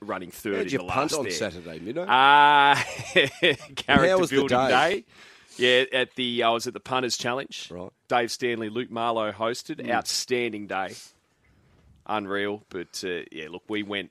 running 0.00 0.32
third 0.32 0.56
How'd 0.56 0.66
in 0.66 0.72
you 0.72 0.78
the 0.78 0.84
punt 0.84 1.12
last 1.12 1.18
on 1.18 1.24
there. 1.24 1.32
Saturday? 1.32 1.94
Uh, 1.96 2.04
How 3.86 4.18
was 4.18 4.30
the 4.30 4.46
day? 4.48 4.68
day. 4.68 5.04
Yeah, 5.56 5.84
at 5.92 6.14
the 6.14 6.42
I 6.42 6.50
was 6.50 6.66
at 6.66 6.74
the 6.74 6.80
punters 6.80 7.16
challenge. 7.16 7.68
Right. 7.70 7.90
Dave 8.08 8.30
Stanley, 8.30 8.68
Luke 8.68 8.90
Marlowe 8.90 9.32
hosted. 9.32 9.76
Mm. 9.76 9.90
Outstanding 9.90 10.66
day, 10.66 10.94
unreal. 12.06 12.64
But 12.68 13.02
uh, 13.06 13.24
yeah, 13.30 13.48
look, 13.50 13.64
we 13.68 13.82
went 13.82 14.10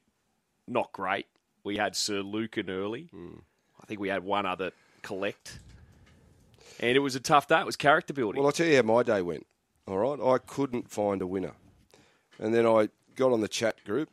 not 0.68 0.92
great. 0.92 1.26
We 1.64 1.78
had 1.78 1.96
Sir 1.96 2.22
Lucan 2.22 2.70
early. 2.70 3.10
Mm. 3.14 3.42
I 3.82 3.86
think 3.86 4.00
we 4.00 4.10
had 4.10 4.24
one 4.24 4.46
other 4.46 4.72
collect, 5.02 5.60
and 6.80 6.96
it 6.96 7.00
was 7.00 7.16
a 7.16 7.20
tough 7.20 7.48
day. 7.48 7.60
It 7.60 7.66
was 7.66 7.76
character 7.76 8.14
building. 8.14 8.40
Well, 8.40 8.48
I'll 8.48 8.54
tell 8.54 8.68
you 8.68 8.76
how 8.76 8.84
my 8.84 9.04
day 9.04 9.22
went. 9.22 9.46
All 9.88 9.98
right, 9.98 10.36
I 10.36 10.38
couldn't 10.38 10.90
find 10.92 11.22
a 11.22 11.28
winner, 11.28 11.54
and 12.40 12.54
then 12.54 12.68
I 12.68 12.90
got 13.16 13.32
on 13.32 13.42
the 13.42 13.48
chat 13.48 13.84
group, 13.84 14.10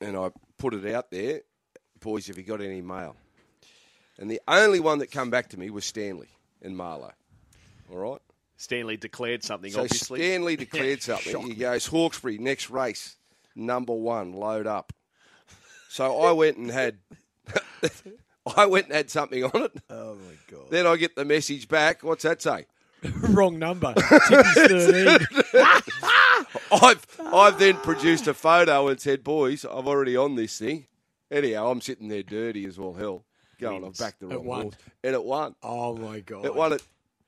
and 0.00 0.16
I 0.16 0.30
put 0.58 0.74
it 0.74 0.94
out 0.94 1.10
there, 1.10 1.40
boys. 2.00 2.26
Have 2.26 2.36
you 2.36 2.44
got 2.44 2.60
any 2.60 2.82
mail? 2.82 3.16
And 4.18 4.30
the 4.30 4.40
only 4.46 4.78
one 4.78 4.98
that 4.98 5.10
come 5.10 5.30
back 5.30 5.48
to 5.48 5.58
me 5.58 5.70
was 5.70 5.86
Stanley 5.86 6.28
and 6.62 6.76
Marlow. 6.76 7.12
All 7.90 7.98
right? 7.98 8.20
Stanley 8.56 8.96
declared 8.96 9.42
something, 9.42 9.72
So 9.72 9.82
obviously. 9.82 10.20
Stanley 10.20 10.56
declared 10.66 11.02
something. 11.02 11.42
He 11.42 11.54
goes, 11.54 11.86
Hawkesbury, 11.86 12.38
next 12.38 12.70
race, 12.70 13.16
number 13.56 13.92
one, 13.92 14.32
load 14.32 14.66
up. 14.66 14.92
So 15.88 16.20
I 16.22 16.32
went 16.32 16.56
and 16.56 16.70
had, 16.70 16.98
I 18.56 18.66
went 18.66 18.86
and 18.86 18.94
had 18.94 19.10
something 19.10 19.44
on 19.44 19.62
it. 19.62 19.72
Oh 19.90 20.14
my 20.14 20.34
god! 20.50 20.70
Then 20.70 20.86
I 20.86 20.96
get 20.96 21.16
the 21.16 21.24
message 21.24 21.68
back. 21.68 22.02
What's 22.02 22.22
that 22.22 22.40
say? 22.40 22.66
Wrong 23.20 23.58
number. 23.58 23.92
I've 26.72 27.06
I've 27.20 27.58
then 27.58 27.76
produced 27.78 28.26
a 28.26 28.34
photo 28.34 28.88
and 28.88 29.00
said, 29.00 29.22
boys, 29.24 29.64
I'm 29.64 29.86
already 29.86 30.16
on 30.16 30.36
this 30.36 30.58
thing. 30.58 30.86
Anyhow, 31.30 31.70
I'm 31.70 31.80
sitting 31.80 32.08
there 32.08 32.22
dirty 32.22 32.64
as 32.66 32.78
well, 32.78 32.94
hell, 32.94 33.24
going, 33.62 33.76
I've 33.78 33.82
Wins. 33.84 33.98
backed 33.98 34.20
the 34.20 34.28
It 34.28 34.34
wrong 34.36 34.44
won. 34.46 34.62
horse, 34.62 34.74
and 35.04 35.14
it 35.14 35.24
won. 35.24 35.54
Oh 35.62 35.96
my 35.96 36.20
god! 36.20 36.44
It 36.44 36.54
won 36.54 36.72
at 36.74 36.82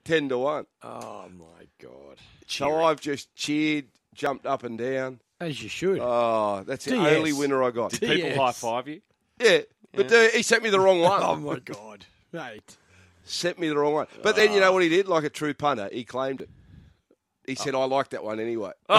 ten 0.04 0.28
to 0.28 0.38
one. 0.38 0.66
Oh 0.82 1.26
my 1.36 1.66
god! 1.80 2.18
So 2.46 2.66
Cheering. 2.66 2.84
I've 2.84 3.00
just 3.00 3.34
cheered, 3.34 3.86
jumped 4.14 4.44
up 4.46 4.62
and 4.64 4.76
down. 4.78 5.20
As 5.40 5.62
you 5.62 5.68
should. 5.68 5.98
Oh, 6.00 6.62
that's 6.66 6.84
the 6.84 6.92
DS. 6.92 7.16
only 7.16 7.32
winner 7.32 7.62
I 7.62 7.70
got. 7.70 7.92
People 7.92 8.16
Yes. 8.16 8.36
high 8.36 8.52
five 8.52 8.86
you. 8.88 9.00
Yeah, 9.40 9.60
but 9.92 10.12
uh, 10.12 10.28
he 10.28 10.42
sent 10.42 10.62
me 10.62 10.70
the 10.70 10.78
wrong 10.80 11.00
one. 11.00 11.22
oh 11.22 11.36
my 11.36 11.58
god, 11.58 12.04
mate! 12.32 12.76
Sent 13.24 13.58
me 13.58 13.68
the 13.68 13.76
wrong 13.76 13.94
one. 13.94 14.06
But 14.22 14.36
then 14.36 14.52
you 14.52 14.60
know 14.60 14.72
what 14.72 14.82
he 14.82 14.88
did? 14.88 15.08
Like 15.08 15.24
a 15.24 15.30
true 15.30 15.54
punter, 15.54 15.88
he 15.92 16.04
claimed 16.04 16.40
it. 16.42 16.50
He 17.46 17.54
said, 17.56 17.74
"I 17.74 17.84
like 17.84 18.10
that 18.10 18.22
one 18.24 18.38
anyway." 18.40 18.70
you 18.88 18.96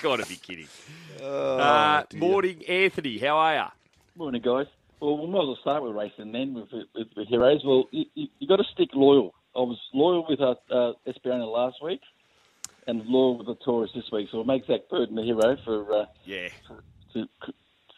got 0.00 0.16
to 0.20 0.26
be 0.28 0.36
kidding. 0.36 0.68
uh, 1.22 2.04
morning, 2.14 2.62
Anthony. 2.68 3.18
How 3.18 3.36
are 3.36 3.54
you? 3.56 3.64
Morning, 4.16 4.40
guys. 4.42 4.66
Well, 5.00 5.18
we 5.18 5.26
might 5.28 5.42
as 5.42 5.46
well 5.46 5.58
start 5.60 5.82
with 5.82 5.94
racing 5.94 6.32
then 6.32 6.54
with, 6.54 6.68
with, 6.72 7.06
with 7.16 7.28
heroes. 7.28 7.62
Well, 7.64 7.84
you, 7.90 8.04
you, 8.14 8.26
you 8.38 8.48
got 8.48 8.56
to 8.56 8.64
stick 8.72 8.90
loyal. 8.94 9.32
I 9.54 9.60
was 9.60 9.78
loyal 9.94 10.26
with 10.28 10.40
uh, 10.40 10.54
uh, 10.74 10.92
last 11.46 11.76
week 11.82 12.00
and 12.86 13.04
loyal 13.06 13.38
with 13.38 13.46
the 13.46 13.54
Taurus 13.64 13.90
this 13.94 14.04
week. 14.12 14.28
So 14.32 14.40
it 14.40 14.46
makes 14.46 14.66
Zac 14.66 14.80
Purton 14.90 15.14
the 15.14 15.22
hero 15.22 15.56
for 15.64 15.92
uh, 16.02 16.04
Yeah, 16.24 16.48
to, 17.14 17.26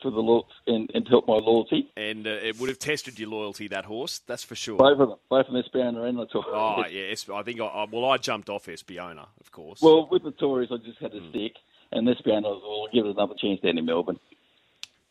for 0.02 0.10
the 0.10 0.18
lo- 0.20 0.46
and, 0.66 0.90
and 0.94 1.04
to 1.04 1.10
help 1.10 1.26
my 1.28 1.34
loyalty. 1.34 1.90
and 1.96 2.26
uh, 2.26 2.30
it 2.30 2.58
would 2.58 2.68
have 2.68 2.78
tested 2.78 3.18
your 3.18 3.28
loyalty 3.28 3.68
that 3.68 3.84
horse. 3.84 4.20
That's 4.26 4.44
for 4.44 4.54
sure. 4.54 4.78
Both 4.78 5.00
of 5.00 5.08
them, 5.10 5.18
both 5.28 5.46
from 5.46 5.56
Esperanza 5.56 6.02
and 6.02 6.18
Artorius. 6.18 6.44
Oh 6.46 6.84
yes, 6.90 7.26
I 7.32 7.42
think 7.42 7.60
I, 7.60 7.86
well 7.90 8.06
I 8.06 8.16
jumped 8.16 8.48
off 8.48 8.66
Espiona, 8.66 9.26
of 9.40 9.52
course. 9.52 9.80
Well, 9.82 10.08
with 10.10 10.22
Artorius, 10.22 10.72
I 10.72 10.76
just 10.84 10.98
had 10.98 11.12
to 11.12 11.20
stick, 11.30 11.52
and 11.92 12.08
Esperanza, 12.08 12.48
will 12.48 12.88
give 12.92 13.04
it 13.06 13.10
another 13.10 13.34
chance 13.40 13.60
down 13.60 13.78
in 13.78 13.84
Melbourne. 13.84 14.18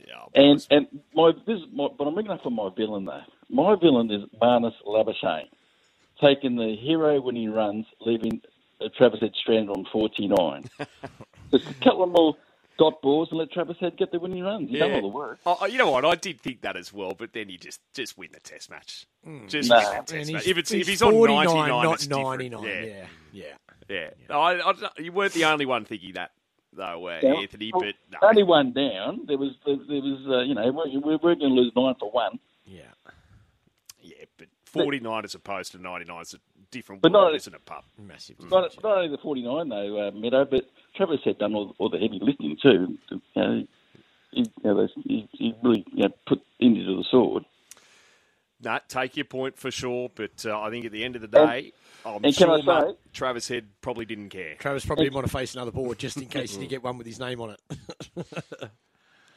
Yeah, 0.10 0.26
And 0.36 0.66
and 0.72 0.88
my 1.16 1.32
this 1.48 1.58
is 1.60 1.66
my, 1.74 1.88
but 1.98 2.06
I'm 2.06 2.16
ringing 2.16 2.32
up 2.32 2.44
for 2.44 2.52
my 2.52 2.70
villain 2.78 3.06
though. 3.06 3.22
My 3.50 3.76
villain 3.82 4.12
is 4.12 4.24
Marnus 4.42 4.74
Labuschagne, 4.88 5.50
taking 6.24 6.56
the 6.58 6.76
hero 6.80 7.22
when 7.22 7.36
he 7.36 7.48
runs, 7.48 7.86
leaving 8.06 8.42
uh, 8.82 8.90
Travis 8.98 9.22
Head 9.22 9.34
stranded 9.42 9.70
on 9.76 9.86
49. 9.92 10.66
Just 11.52 11.66
a 11.70 11.74
couple 11.84 12.04
of 12.04 12.12
more 12.12 12.36
dot 12.80 13.02
balls 13.02 13.30
and 13.32 13.40
let 13.40 13.52
Travis 13.52 13.78
Head 13.80 13.98
get 13.98 14.12
there 14.12 14.20
when 14.20 14.34
he 14.34 14.42
runs. 14.42 14.70
He's 14.70 14.80
done 14.80 14.92
all 14.92 15.02
the 15.02 15.08
work. 15.10 15.40
Oh, 15.46 15.66
you 15.68 15.78
know 15.78 15.92
what? 15.92 16.06
I 16.06 16.16
did 16.16 16.42
think 16.42 16.62
that 16.62 16.78
as 16.78 16.94
well, 16.94 17.14
but 17.18 17.34
then 17.34 17.50
you 17.50 17.58
just 17.58 17.82
just 17.94 18.18
win 18.18 18.30
the 18.34 18.40
test 18.42 18.70
match. 18.70 19.06
Just 19.48 19.70
Nah. 19.70 19.78
win 19.78 19.90
the 19.92 20.02
test 20.02 20.30
he's, 20.30 20.32
match. 20.32 20.48
If 20.48 20.58
it's 20.58 20.72
he's 20.72 20.82
if 20.84 20.88
he's 20.88 21.02
on 21.02 21.12
49, 21.14 21.46
ninety 21.46 21.54
nine, 21.54 21.84
not 21.84 21.96
it's 21.96 22.08
99. 22.08 22.64
Yeah, 22.64 22.84
Yeah, 22.84 23.06
yeah. 23.32 23.46
yeah. 23.90 24.10
I, 24.30 24.72
I, 24.72 24.74
you 25.00 25.12
weren't 25.12 25.34
the 25.34 25.46
only 25.46 25.66
one 25.66 25.86
thinking 25.86 26.14
that, 26.14 26.32
though, 26.80 27.08
uh, 27.08 27.20
Yeah. 27.22 27.34
Anthony. 27.36 27.72
Well, 27.74 27.84
But 27.84 27.96
no. 28.22 28.28
only 28.28 28.44
one 28.44 28.74
down. 28.74 29.26
There 29.28 29.38
was 29.38 29.52
there, 29.66 29.76
there 29.88 30.02
was 30.02 30.26
uh, 30.28 30.40
you 30.42 30.56
know 30.56 30.72
we 30.72 30.98
we 30.98 31.16
we're 31.18 31.36
going 31.36 31.40
to 31.40 31.62
lose 31.62 31.72
nine 31.76 31.94
for 32.00 32.10
one. 32.10 32.40
yeah. 32.66 32.82
yeah, 34.02 34.26
but 34.38 34.48
forty 34.66 35.00
nine 35.00 35.24
as 35.26 35.36
opposed 35.36 35.72
to 35.74 35.78
ninety 35.82 36.06
nine 36.06 36.22
is 36.22 36.34
a 36.34 36.40
different 36.72 37.02
But 37.02 37.12
world, 37.12 37.26
not- 37.32 37.36
isn't 37.36 37.54
it, 37.54 37.66
pup? 37.66 37.84
Massive. 37.98 38.38
Not, 38.50 38.72
not 38.84 38.98
only 38.98 39.10
the 39.10 39.18
49 39.18 39.70
though, 39.70 40.08
uh, 40.08 40.12
Meadow, 40.12 40.46
but 40.46 40.66
Travis 40.96 41.20
had 41.26 41.38
done 41.40 41.56
all, 41.56 41.76
all 41.80 41.90
the 41.90 41.98
heavy 41.98 42.20
lifting 42.22 42.58
too. 42.62 42.98
You 43.10 43.22
know, 43.36 43.64
he, 44.32 44.40
you 44.42 44.46
know, 44.64 44.88
he, 45.04 45.28
he 45.32 45.56
really 45.64 45.84
you 45.94 46.04
know, 46.04 46.10
put 46.28 46.42
into 46.60 46.84
the 46.98 47.04
sword. 47.10 47.44
No, 48.62 48.78
take 48.90 49.16
your 49.16 49.26
point 49.26 49.58
for 49.58 49.72
sure, 49.72 50.10
but 50.14 50.46
uh, 50.46 50.60
I 50.60 50.70
think 50.70 50.86
at 50.86 50.92
the 50.92 51.04
end 51.04 51.16
of 51.16 51.22
the 51.22 51.28
day, 51.30 51.72
I'm 52.06 52.24
and 52.24 52.36
sure 52.36 52.62
say- 52.62 52.96
Travis 53.14 53.48
Head 53.48 53.68
probably 53.82 54.06
didn't 54.06 54.30
care. 54.30 54.56
Travis 54.56 54.86
probably 54.86 55.06
didn't 55.06 55.16
want 55.16 55.28
to 55.28 55.34
face 55.34 55.54
another 55.56 55.72
board 55.72 55.98
just 55.98 56.18
in 56.18 56.26
case 56.28 56.54
he 56.56 56.60
did 56.62 56.70
get 56.70 56.84
one 56.84 56.98
with 56.98 57.08
his 57.08 57.20
name 57.20 57.40
on 57.40 57.52
it. 57.52 58.26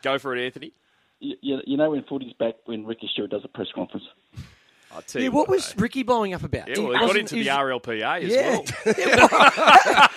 Go 0.03 0.18
for 0.18 0.35
it, 0.37 0.45
Anthony. 0.45 0.73
You, 1.20 1.37
you, 1.41 1.59
you 1.66 1.77
know 1.77 1.91
when 1.91 2.03
footy's 2.03 2.33
back 2.33 2.55
when 2.64 2.85
Ricky 2.85 3.09
Stuart 3.12 3.31
does 3.31 3.45
a 3.45 3.49
press 3.49 3.68
conference. 3.73 4.05
Yeah, 5.14 5.23
you 5.23 5.31
what 5.31 5.49
was 5.49 5.73
though. 5.73 5.83
Ricky 5.83 6.03
blowing 6.03 6.35
up 6.35 6.43
about? 6.43 6.68
Yeah, 6.68 6.79
well, 6.83 6.93
he 6.93 7.07
got 7.07 7.16
into 7.16 7.37
the 7.37 7.47
RLPA 7.47 8.25
as 8.25 8.33
Yeah. 8.33 8.59
well. 8.87 10.09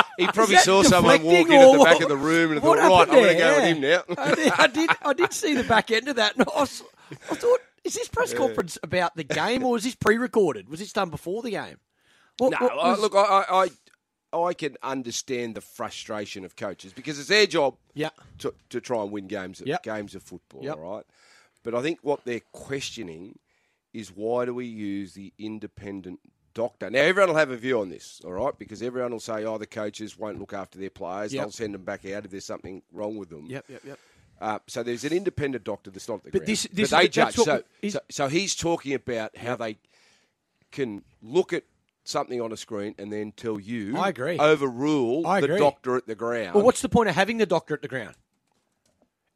He 0.18 0.26
probably 0.26 0.56
saw 0.56 0.82
someone 0.82 1.18
deflecting 1.18 1.46
walk 1.46 1.48
in 1.48 1.60
at 1.62 1.78
the 1.78 1.84
back 1.84 2.00
of 2.00 2.08
the 2.08 2.16
room 2.16 2.50
and 2.50 2.60
thought, 2.60 2.76
right, 2.78 2.90
happened 2.90 3.12
I'm 3.12 3.22
going 3.22 3.36
to 3.36 3.38
there? 3.38 3.54
go 3.54 3.56
with 3.56 3.76
him 3.76 3.80
now. 3.80 4.02
I 4.24 4.34
did, 4.34 4.52
I 4.52 4.66
did. 4.66 4.90
I 5.02 5.12
did 5.12 5.32
see 5.32 5.54
the 5.54 5.62
back 5.62 5.92
end 5.92 6.08
of 6.08 6.16
that, 6.16 6.34
and 6.36 6.42
I, 6.52 6.60
was, 6.60 6.82
I 7.30 7.36
thought, 7.36 7.60
is 7.88 7.94
this 7.94 8.08
press 8.08 8.32
conference 8.34 8.78
about 8.82 9.16
the 9.16 9.24
game 9.24 9.64
or 9.64 9.72
was 9.72 9.84
this 9.84 9.94
pre-recorded? 9.94 10.68
Was 10.68 10.80
this 10.80 10.92
done 10.92 11.10
before 11.10 11.42
the 11.42 11.50
game? 11.50 11.76
What, 12.38 12.50
No, 12.60 12.66
what 12.66 12.72
I- 12.78 12.94
look, 12.96 13.14
I, 13.14 13.44
I, 13.50 13.68
I, 14.32 14.38
I 14.48 14.54
can 14.54 14.76
understand 14.82 15.54
the 15.54 15.60
frustration 15.60 16.44
of 16.44 16.54
coaches 16.56 16.92
because 16.92 17.18
it's 17.18 17.28
their 17.28 17.46
job 17.46 17.76
yeah, 17.94 18.10
to, 18.38 18.54
to 18.70 18.80
try 18.80 19.02
and 19.02 19.10
win 19.10 19.26
games, 19.26 19.62
Yep. 19.64 19.82
games 19.82 20.14
of 20.14 20.22
football, 20.22 20.62
Yep. 20.62 20.76
all 20.76 20.96
right? 20.96 21.04
But 21.64 21.74
I 21.74 21.82
think 21.82 21.98
what 22.02 22.24
they're 22.24 22.40
questioning 22.52 23.38
is 23.92 24.08
why 24.14 24.44
do 24.44 24.54
we 24.54 24.66
use 24.66 25.14
the 25.14 25.32
independent 25.38 26.20
doctor? 26.54 26.88
Now, 26.90 27.00
everyone 27.00 27.30
will 27.30 27.38
have 27.38 27.50
a 27.50 27.56
view 27.56 27.80
on 27.80 27.88
this, 27.88 28.20
all 28.24 28.32
right? 28.32 28.56
Because 28.58 28.82
everyone 28.82 29.12
will 29.12 29.20
say, 29.20 29.44
oh, 29.44 29.58
the 29.58 29.66
coaches 29.66 30.16
won't 30.16 30.38
look 30.38 30.52
after 30.52 30.78
their 30.78 30.90
players. 30.90 31.32
Yep. 31.32 31.42
They'll 31.44 31.50
send 31.52 31.74
them 31.74 31.82
back 31.84 32.04
out 32.06 32.24
if 32.24 32.30
there's 32.30 32.44
something 32.44 32.82
wrong 32.92 33.16
with 33.16 33.30
them. 33.30 33.46
yep, 33.48 33.64
yep, 33.68 33.82
yep. 33.84 33.98
Uh, 34.40 34.58
so 34.66 34.82
there's 34.82 35.04
an 35.04 35.12
independent 35.12 35.64
doctor 35.64 35.90
that's 35.90 36.08
not 36.08 36.16
at 36.16 36.24
the 36.24 36.30
But 36.30 36.38
ground. 36.40 36.48
this- 36.48 36.68
this 36.72 36.90
but 36.90 36.98
they 37.00 37.08
judge. 37.08 37.34
So, 37.34 37.62
is- 37.82 37.92
so, 37.94 38.00
so 38.10 38.28
he's 38.28 38.54
talking 38.54 38.94
about 38.94 39.36
how 39.36 39.56
they 39.56 39.78
can 40.70 41.02
look 41.22 41.52
at 41.52 41.64
something 42.04 42.40
on 42.40 42.52
a 42.52 42.56
screen 42.56 42.94
and 42.98 43.12
then 43.12 43.32
tell 43.32 43.58
you, 43.58 43.96
I 43.96 44.08
agree. 44.10 44.38
overrule 44.38 45.26
I 45.26 45.40
the 45.40 45.58
doctor 45.58 45.96
at 45.96 46.06
the 46.06 46.14
ground. 46.14 46.54
Well, 46.54 46.64
what's 46.64 46.80
the 46.82 46.88
point 46.88 47.08
of 47.08 47.14
having 47.14 47.38
the 47.38 47.46
doctor 47.46 47.74
at 47.74 47.82
the 47.82 47.88
ground? 47.88 48.14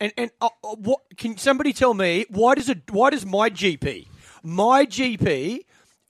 And 0.00 0.12
and 0.16 0.30
uh, 0.40 0.48
uh, 0.64 0.74
what 0.76 1.00
can 1.16 1.36
somebody 1.38 1.72
tell 1.72 1.94
me? 1.94 2.26
Why 2.28 2.55
does 2.55 2.68
it? 2.68 2.90
Why 2.90 3.11
does 3.11 3.24
my 3.24 3.50
GP, 3.50 4.09
my 4.42 4.84
GP, 4.84 5.61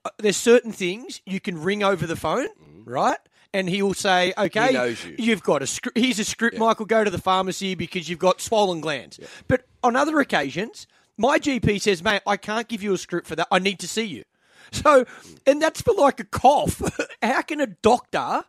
uh, 0.04 0.10
there's 0.18 0.36
certain 0.36 0.72
things 0.72 1.20
you 1.26 1.40
can 1.40 1.60
ring 1.62 1.82
over 1.82 2.06
the 2.06 2.16
phone, 2.16 2.48
right? 2.84 3.18
And 3.54 3.68
he 3.68 3.82
will 3.82 3.94
say, 3.94 4.32
"Okay, 4.36 4.68
He 4.68 4.72
knows 4.72 5.04
you. 5.04 5.30
have 5.30 5.42
got 5.42 5.62
a 5.62 5.66
script. 5.66 5.98
Here's 5.98 6.18
a 6.18 6.24
script, 6.24 6.56
Michael. 6.58 6.86
Go 6.86 7.04
to 7.04 7.10
the 7.10 7.18
pharmacy 7.18 7.74
because 7.74 8.08
you've 8.08 8.18
got 8.18 8.40
swollen 8.40 8.80
glands." 8.80 9.20
But 9.46 9.66
on 9.82 9.94
other 9.94 10.18
occasions, 10.20 10.86
my 11.18 11.38
GP 11.38 11.78
says, 11.80 12.02
"Mate, 12.02 12.22
I 12.26 12.36
can't 12.38 12.66
give 12.66 12.82
you 12.82 12.94
a 12.94 12.98
script 12.98 13.26
for 13.26 13.36
that. 13.36 13.48
I 13.50 13.58
need 13.58 13.78
to 13.80 13.88
see 13.88 14.04
you." 14.04 14.24
So, 14.72 15.04
and 15.46 15.60
that's 15.60 15.82
for 15.82 15.92
like 15.92 16.18
a 16.18 16.24
cough. 16.24 16.80
how 17.22 17.42
can 17.42 17.60
a 17.60 17.66
doctor 17.66 18.44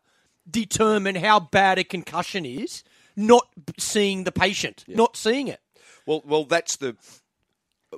determine 0.49 1.15
how 1.15 1.41
bad 1.41 1.79
a 1.79 1.83
concussion 1.83 2.45
is 2.45 2.81
not 3.17 3.49
seeing 3.77 4.23
the 4.23 4.31
patient, 4.31 4.85
not 4.87 5.17
seeing 5.17 5.49
it? 5.49 5.59
Well, 6.05 6.21
well, 6.25 6.45
that's 6.45 6.77
the 6.77 6.95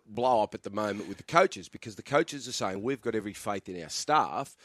blow 0.08 0.42
up 0.42 0.56
at 0.56 0.64
the 0.64 0.70
moment 0.72 1.08
with 1.08 1.18
the 1.18 1.24
coaches 1.24 1.70
because 1.70 1.96
the 1.96 2.04
coaches 2.04 2.48
are 2.48 2.52
saying 2.52 2.82
we've 2.82 3.02
got 3.02 3.14
every 3.14 3.34
faith 3.34 3.70
in 3.70 3.82
our 3.82 3.90
staff, 3.90 4.56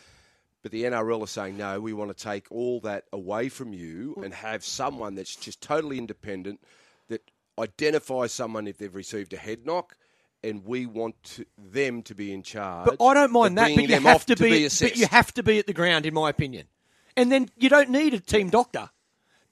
but 0.63 0.73
the 0.73 0.85
NRL 0.85 1.23
are 1.23 1.27
saying 1.27 1.57
no, 1.57 1.81
we 1.81 1.93
want 1.93 2.17
to 2.17 2.25
take 2.25 2.47
all 2.51 2.81
that 2.81 3.05
away 3.13 3.49
from 3.49 3.73
you 3.73 4.15
mm. 4.19 4.25
and 4.25 4.35
have 4.35 4.65
someone 4.65 5.15
that's 5.15 5.37
just 5.37 5.61
totally 5.61 5.99
independent 5.99 6.61
that 7.09 7.23
identifies 7.59 8.33
someone 8.33 8.67
if 8.67 8.79
they've 8.79 8.95
received 8.95 9.33
a 9.33 9.37
head 9.37 9.65
knock. 9.65 9.97
And 10.43 10.65
we 10.65 10.87
want 10.87 11.23
to, 11.35 11.45
them 11.59 12.03
to 12.05 12.15
be 12.15 12.33
in 12.33 12.43
charge. 12.43 12.87
But 12.87 13.05
I 13.05 13.13
don't 13.13 13.31
mind 13.31 13.59
that. 13.59 13.75
But 13.75 13.85
you 13.87 13.95
have 13.95 14.07
off 14.07 14.25
to, 14.25 14.37
be, 14.37 14.67
be 14.67 14.69
but 14.81 14.97
you 14.97 15.07
have 15.07 15.35
to 15.35 15.43
be 15.43 15.59
at 15.59 15.67
the 15.67 15.75
ground, 15.75 16.07
in 16.07 16.15
my 16.15 16.31
opinion. 16.31 16.67
And 17.15 17.31
then 17.31 17.51
you 17.59 17.69
don't 17.69 17.91
need 17.91 18.15
a 18.15 18.21
team 18.21 18.49
doctor. 18.49 18.89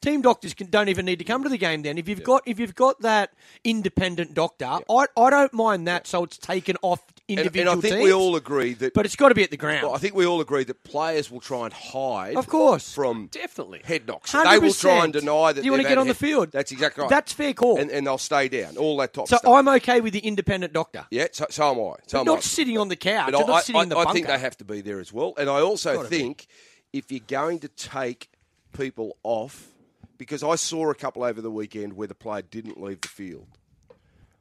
Team 0.01 0.23
doctors 0.23 0.55
can, 0.55 0.71
don't 0.71 0.89
even 0.89 1.05
need 1.05 1.19
to 1.19 1.27
come 1.27 1.43
to 1.43 1.51
the 1.51 1.59
game. 1.59 1.83
Then, 1.83 1.99
if 1.99 2.09
you've 2.09 2.23
got 2.25 2.43
if 2.47 2.59
you've 2.59 2.75
got 2.75 3.01
that 3.03 3.33
independent 3.65 4.33
doctor, 4.33 4.65
I, 4.65 5.07
I 5.15 5.29
don't 5.29 5.53
mind 5.53 5.87
that. 5.89 6.07
So 6.07 6.25
it's 6.25 6.39
taken 6.39 6.77
off 6.81 7.03
individual 7.29 7.73
and 7.73 7.79
I 7.79 7.81
think 7.83 7.95
teams. 7.97 8.05
we 8.05 8.13
all 8.13 8.37
agree 8.37 8.73
that. 8.75 8.95
but 8.95 9.05
it's 9.05 9.15
got 9.17 9.29
to 9.29 9.35
be 9.35 9.43
at 9.45 9.51
the 9.51 9.57
ground. 9.57 9.83
well, 9.85 9.95
I 9.95 9.99
think 9.99 10.15
we 10.15 10.25
all 10.27 10.41
agree 10.41 10.65
that 10.65 10.83
players 10.83 11.31
will 11.31 11.41
try 11.41 11.65
and 11.67 11.73
hide, 11.75 12.37
Of 12.37 12.47
course. 12.47 12.93
from 12.95 13.27
Definitely. 13.31 13.83
head 13.85 14.07
knocks. 14.07 14.33
They 14.33 14.59
will 14.59 14.73
try 14.73 15.05
and 15.05 15.13
deny 15.13 15.53
that. 15.53 15.61
Do 15.61 15.65
you 15.67 15.71
wanna 15.73 15.83
get 15.83 15.91
had 15.91 15.99
on 15.99 16.07
the 16.07 16.15
head- 16.15 16.19
field? 16.19 16.53
That's 16.53 16.73
exactly 16.73 17.03
right. 17.03 17.11
That's 17.11 17.33
fair 17.33 17.53
call. 17.53 17.79
and, 17.79 17.91
and 17.91 18.07
they'll 18.07 18.19
stay 18.19 18.49
down. 18.49 18.77
All 18.79 18.97
that 18.99 19.13
top 19.13 19.29
so 19.29 19.37
stuff. 19.37 19.53
I'm 19.53 19.69
okay 19.69 20.01
with 20.01 20.13
the 20.15 20.21
independent 20.21 20.73
doctor. 20.73 21.07
yeah, 21.11 21.29
so, 21.33 21.47
so 21.51 21.71
am 21.73 21.79
I. 21.81 21.97
So 22.07 22.21
am 22.21 22.25
not 22.25 22.39
I. 22.39 22.41
sitting 22.41 22.79
on 22.79 22.89
the 22.89 22.97
couch. 22.97 23.27
But 23.33 23.35
or 23.35 23.47
not 23.47 23.51
I, 23.51 23.61
sitting 23.61 23.77
I, 23.81 23.83
in 23.83 23.89
the 23.91 23.97
I 23.97 24.05
bunker. 24.05 24.15
think 24.15 24.27
they 24.29 24.39
have 24.39 24.57
to 24.57 24.65
be 24.65 24.81
there 24.81 24.99
as 25.01 25.13
well. 25.13 25.35
And 25.37 25.51
I 25.51 25.61
also 25.61 25.97
Gotta 25.97 26.09
be. 26.09 26.17
think 26.19 26.47
if 26.93 27.13
you're 27.13 27.21
going 27.27 27.59
to 27.59 27.69
take 27.69 28.31
people 28.73 29.17
off, 29.23 29.69
because 30.17 30.43
I 30.43 30.55
saw 30.57 30.91
a 30.91 30.95
couple 30.95 31.23
over 31.25 31.41
the 31.41 31.51
weekend 31.51 31.93
where 31.93 32.09
the 32.09 32.15
player 32.15 32.43
didn't 32.43 32.81
leave 32.81 33.01
the 33.03 33.09
field. 33.09 33.47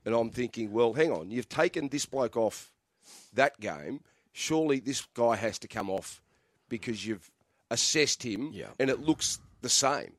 And 0.05 0.15
I'm 0.15 0.29
thinking, 0.29 0.71
well, 0.71 0.93
hang 0.93 1.11
on, 1.11 1.29
you've 1.31 1.49
taken 1.49 1.89
this 1.89 2.05
bloke 2.05 2.37
off 2.37 2.71
that 3.37 3.59
game. 3.59 4.01
Surely 4.33 4.79
this 4.79 5.07
guy 5.15 5.35
has 5.37 5.57
to 5.59 5.67
come 5.67 5.89
off 5.89 6.21
because 6.69 7.05
you've 7.07 7.31
assessed 7.71 8.21
him 8.23 8.51
Yeah. 8.53 8.67
and 8.79 8.89
it 8.89 8.99
looks 8.99 9.39
the 9.61 9.69
same. 9.69 10.11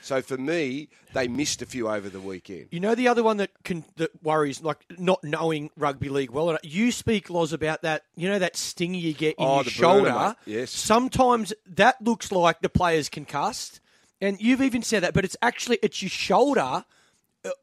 So 0.00 0.22
for 0.22 0.38
me, 0.38 0.88
they 1.12 1.26
missed 1.26 1.60
a 1.60 1.66
few 1.66 1.88
over 1.88 2.08
the 2.08 2.20
weekend. 2.20 2.68
You 2.70 2.78
know 2.78 2.94
the 2.94 3.08
other 3.08 3.22
one 3.24 3.38
that 3.38 3.50
can 3.64 3.84
that 3.96 4.10
worries, 4.22 4.62
like 4.62 4.78
not 4.96 5.22
knowing 5.24 5.70
rugby 5.76 6.08
league 6.08 6.30
well. 6.30 6.56
You 6.62 6.92
speak, 6.92 7.28
Loz, 7.28 7.52
about 7.52 7.82
that. 7.82 8.04
You 8.14 8.28
know 8.28 8.38
that 8.38 8.56
stinger 8.56 8.96
you 8.98 9.12
get 9.12 9.34
in 9.38 9.44
Oh, 9.44 9.56
your 9.56 9.64
the 9.64 9.70
shoulder. 9.70 10.02
burner. 10.12 10.36
Yes. 10.46 10.70
Sometimes 10.70 11.52
that 11.66 12.00
looks 12.00 12.30
like 12.30 12.60
the 12.60 12.68
player's 12.68 13.08
concussed, 13.08 13.80
and 14.20 14.40
you've 14.40 14.62
even 14.62 14.82
said 14.82 15.02
that, 15.02 15.14
but 15.14 15.24
it's 15.24 15.36
actually 15.42 15.78
it's 15.82 16.00
your 16.00 16.10
shoulder. 16.10 16.84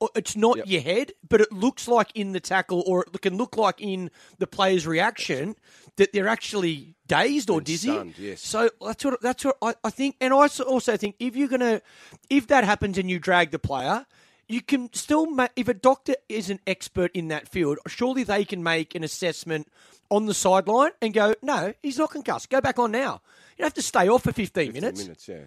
Uh, 0.01 0.07
It's 0.15 0.35
not 0.35 0.57
Yep. 0.57 0.65
your 0.67 0.81
head, 0.81 1.11
but 1.27 1.41
it 1.41 1.51
looks 1.51 1.87
like 1.87 2.09
in 2.15 2.31
the 2.33 2.39
tackle, 2.39 2.83
or 2.85 3.05
it 3.13 3.21
can 3.21 3.37
look 3.37 3.57
like 3.57 3.81
in 3.81 4.11
the 4.39 4.47
player's 4.47 4.85
reaction 4.87 5.55
that 5.97 6.11
they're 6.13 6.27
actually 6.27 6.95
dazed 7.07 7.49
or 7.49 7.57
And 7.59 7.65
dizzy. 7.65 7.89
stunned, 7.89 8.17
yes. 8.17 8.41
So 8.41 8.69
that's 8.81 9.03
what 9.05 9.21
that's 9.21 9.45
what 9.45 9.57
I, 9.61 9.75
I 9.83 9.89
think, 9.89 10.15
and 10.21 10.33
I 10.33 10.37
also- 10.37 10.79
think 10.97 11.15
if 11.19 11.35
you're 11.35 11.47
gonna, 11.47 11.81
if 12.29 12.47
that 12.47 12.63
happens 12.63 12.97
and 12.97 13.09
you 13.09 13.19
drag 13.19 13.51
the 13.51 13.59
player, 13.59 14.05
you 14.47 14.61
can 14.61 14.93
still 14.93 15.25
ma- 15.25 15.47
if 15.55 15.67
a 15.67 15.73
doctor 15.73 16.15
is 16.29 16.49
an 16.49 16.59
expert 16.67 17.11
in 17.13 17.29
that 17.29 17.47
field, 17.47 17.79
surely 17.87 18.23
they 18.23 18.45
can 18.45 18.61
make 18.61 18.93
an 18.93 19.03
assessment 19.03 19.67
on 20.11 20.27
the 20.27 20.33
sideline 20.35 20.91
and 21.01 21.13
go, 21.15 21.33
no, 21.41 21.73
he's 21.81 21.97
not 21.97 22.11
concussed. 22.11 22.49
Go 22.51 22.61
back 22.61 22.77
on 22.77 22.91
now. 22.91 23.21
You 23.57 23.61
don't 23.63 23.65
have 23.67 23.73
to 23.75 23.81
stay 23.81 24.07
off 24.07 24.21
for 24.23 24.31
15, 24.31 24.65
15 24.67 24.73
minutes. 24.73 25.01
minutes, 25.01 25.27
yeah. 25.27 25.45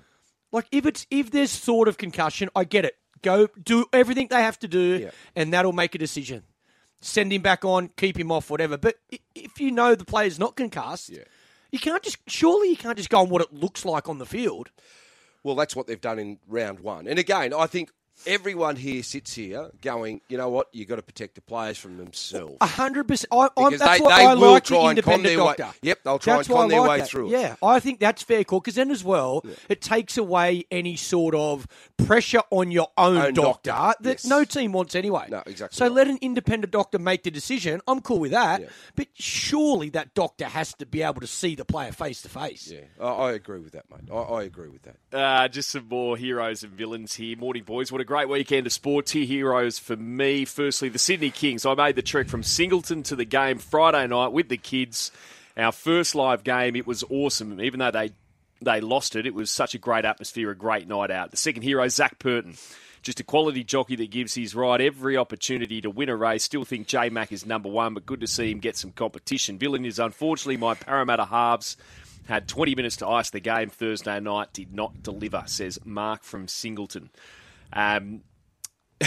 Like 0.51 0.66
if 0.72 0.86
it's 0.86 1.07
if 1.11 1.30
there's 1.30 1.51
sort 1.51 1.89
of 1.89 1.99
concussion, 1.99 2.49
I 2.57 2.64
get 2.64 2.84
it. 2.86 2.97
Go 3.23 3.49
do 3.62 3.87
everything 3.93 4.29
they 4.29 4.43
have 4.43 4.59
to 4.61 4.69
do, 4.69 4.99
Yeah. 5.05 5.11
and 5.37 5.53
that'll 5.53 5.73
make 5.73 5.95
a 5.95 5.99
decision. 5.99 6.43
Send 7.01 7.33
him 7.33 7.43
back 7.43 7.64
on, 7.64 7.91
keep 7.97 8.19
him 8.19 8.33
off, 8.33 8.51
whatever. 8.51 8.77
But 8.77 8.97
if 9.35 9.61
you 9.61 9.71
know 9.71 9.95
the 9.95 10.05
player's 10.05 10.39
not 10.39 10.57
concussed, 10.57 11.11
Yeah. 11.11 11.25
you 11.71 11.79
can't 11.79 12.03
just 12.03 12.19
surely 12.27 12.71
you 12.71 12.77
can't 12.77 12.97
just 12.97 13.11
go 13.11 13.21
on 13.21 13.29
what 13.29 13.43
it 13.43 13.53
looks 13.53 13.85
like 13.85 14.09
on 14.09 14.19
the 14.19 14.27
field. 14.27 14.71
Well, 15.45 15.55
that's 15.55 15.77
what 15.77 15.87
they've 15.87 16.01
done 16.01 16.19
in 16.19 16.39
round 16.49 16.81
one. 16.81 17.07
And 17.07 17.19
again, 17.19 17.55
I 17.55 17.66
think 17.66 17.91
everyone 18.27 18.77
here 18.77 19.03
sits 19.03 19.35
here 19.35 19.71
going, 19.83 20.21
you 20.29 20.37
know 20.39 20.49
what, 20.49 20.69
you've 20.73 20.89
got 20.89 20.97
to 20.97 21.03
protect 21.03 21.35
the 21.35 21.41
players 21.41 21.79
from 21.79 21.97
themselves. 21.97 22.57
A 22.61 22.66
hundred 22.66 23.09
percent. 23.09 23.29
I- 23.33 23.37
I'm- 23.37 23.51
Because 23.57 23.79
That's 23.81 23.99
they- 24.01 24.05
why 24.05 24.19
they 24.19 24.27
I 24.27 24.35
will 24.35 24.53
like 24.53 24.64
try 24.64 24.77
the 24.77 24.81
and 24.81 24.85
con 24.85 24.91
independent 25.14 25.37
their 25.37 25.45
way- 25.45 25.55
doctor. 25.57 25.79
Yep, 25.83 25.99
they'll 26.05 26.19
try 26.19 26.37
That's 26.37 26.49
and 26.49 26.55
why 26.55 26.61
con 26.62 26.66
I 26.66 26.75
their 26.75 26.83
way 26.89 26.99
that. 26.99 27.09
through 27.09 27.29
it. 27.29 27.33
Yeah, 27.41 27.57
I 27.62 27.81
think 27.81 28.01
that's 28.01 28.23
fair 28.23 28.45
call 28.45 28.61
because 28.61 28.75
then 28.75 28.91
as 28.91 29.05
well, 29.05 29.45
it 29.69 29.81
takes 29.81 30.16
away 30.19 30.64
any 30.71 30.97
sort 30.97 31.35
of 31.35 31.66
pressure 31.97 32.43
on 32.51 32.71
your 32.71 32.89
own, 32.97 33.16
Own 33.19 33.35
doctor, 33.35 33.71
doctor, 33.71 34.03
that 34.03 34.11
yes. 34.11 34.25
no 34.25 34.45
team 34.45 34.73
wants 34.73 34.95
anyway. 34.95 35.27
No, 35.29 35.43
exactly 35.47 35.77
So 35.77 35.87
right. 35.87 35.93
let 35.95 36.09
an 36.09 36.19
independent 36.21 36.73
doctor 36.73 36.99
make 36.99 37.23
the 37.23 37.31
decision. 37.31 37.81
I'm 37.87 38.01
cool 38.01 38.19
with 38.21 38.31
that. 38.33 38.61
Yeah. 38.62 38.66
But 38.97 39.09
surely 39.14 39.91
that 39.91 40.14
doctor 40.14 40.47
has 40.47 40.73
to 40.75 40.87
be 40.87 41.03
able 41.03 41.21
to 41.21 41.27
see 41.27 41.55
the 41.55 41.64
player 41.64 41.93
face 41.93 42.23
to 42.23 42.29
face. 42.29 42.71
Yeah, 42.73 42.81
I, 43.01 43.09
I 43.09 43.33
agree 43.33 43.61
with 43.61 43.73
that, 43.73 43.85
mate. 43.91 44.11
I, 44.12 44.16
I 44.16 44.43
agree 44.45 44.69
with 44.69 44.83
that. 44.83 44.97
Uh, 45.16 45.49
just 45.49 45.71
some 45.71 45.87
more 45.89 46.16
heroes 46.16 46.62
and 46.62 46.73
villains 46.73 47.14
here. 47.14 47.37
Morning, 47.37 47.62
boys. 47.62 47.91
What 47.93 48.01
a 48.01 48.05
great 48.09 48.31
weekend 48.31 48.67
of 48.67 48.73
sport. 48.73 49.05
Two 49.05 49.25
heroes 49.25 49.79
for 49.79 49.95
me. 49.95 50.47
Firstly, 50.47 50.89
the 50.89 50.99
Sydney 50.99 51.31
Kings. 51.31 51.67
I 51.67 51.75
made 51.75 51.95
the 51.95 52.01
trek 52.01 52.27
from 52.27 52.43
Singleton 52.43 53.03
to 53.03 53.15
the 53.15 53.27
game 53.27 53.59
Friday 53.59 54.07
night 54.07 54.33
with 54.33 54.49
the 54.49 54.57
kids. 54.57 55.13
Our 55.59 55.73
first 55.73 56.15
live 56.15 56.43
game. 56.43 56.75
It 56.75 56.87
was 56.87 57.05
awesome. 57.11 57.61
Even 57.61 57.81
though 57.81 57.91
they 57.91 58.13
they 58.63 58.81
lost 58.81 59.15
it, 59.15 59.27
it 59.27 59.35
was 59.35 59.51
such 59.51 59.75
a 59.75 59.79
great 59.79 60.07
atmosphere, 60.07 60.51
a 60.51 60.57
great 60.57 60.89
night 60.89 61.11
out. 61.11 61.33
The 61.33 61.37
second 61.37 61.63
hero, 61.63 61.87
Zac 61.89 62.19
Purton. 62.19 62.57
Just 63.03 63.21
a 63.21 63.25
quality 63.25 63.63
jockey 63.63 63.95
that 63.97 64.11
gives 64.11 64.35
his 64.35 64.55
ride 64.55 64.81
every 64.81 65.19
opportunity 65.19 65.83
to 65.83 65.91
win 65.91 66.09
a 66.09 66.17
race. 66.17 66.45
Still 66.45 66.65
think 66.65 66.87
J 66.87 67.11
Mac 67.11 67.31
is 67.31 67.45
number 67.45 67.69
one, 67.69 67.93
but 67.93 68.07
good 68.07 68.21
to 68.21 68.27
see 68.27 68.51
him 68.51 68.59
get 68.59 68.79
some 68.79 68.91
competition. 68.91 69.59
Villain 69.59 69.85
is 69.85 69.99
unfortunately 69.99 70.57
my 70.57 70.73
Parramatta 70.73 71.27
halves 71.27 71.77
had 72.27 72.49
20 72.49 72.75
minutes 72.75 72.97
to 72.97 73.07
ice 73.07 73.29
the 73.29 73.41
game 73.41 73.69
Thursday 73.69 74.19
night, 74.19 74.55
did 74.55 74.73
not 74.73 75.03
deliver, 75.03 75.43
says 75.45 75.79
Mark 75.85 76.23
from 76.23 76.49
Singleton. 76.49 77.11
Um, 77.73 78.23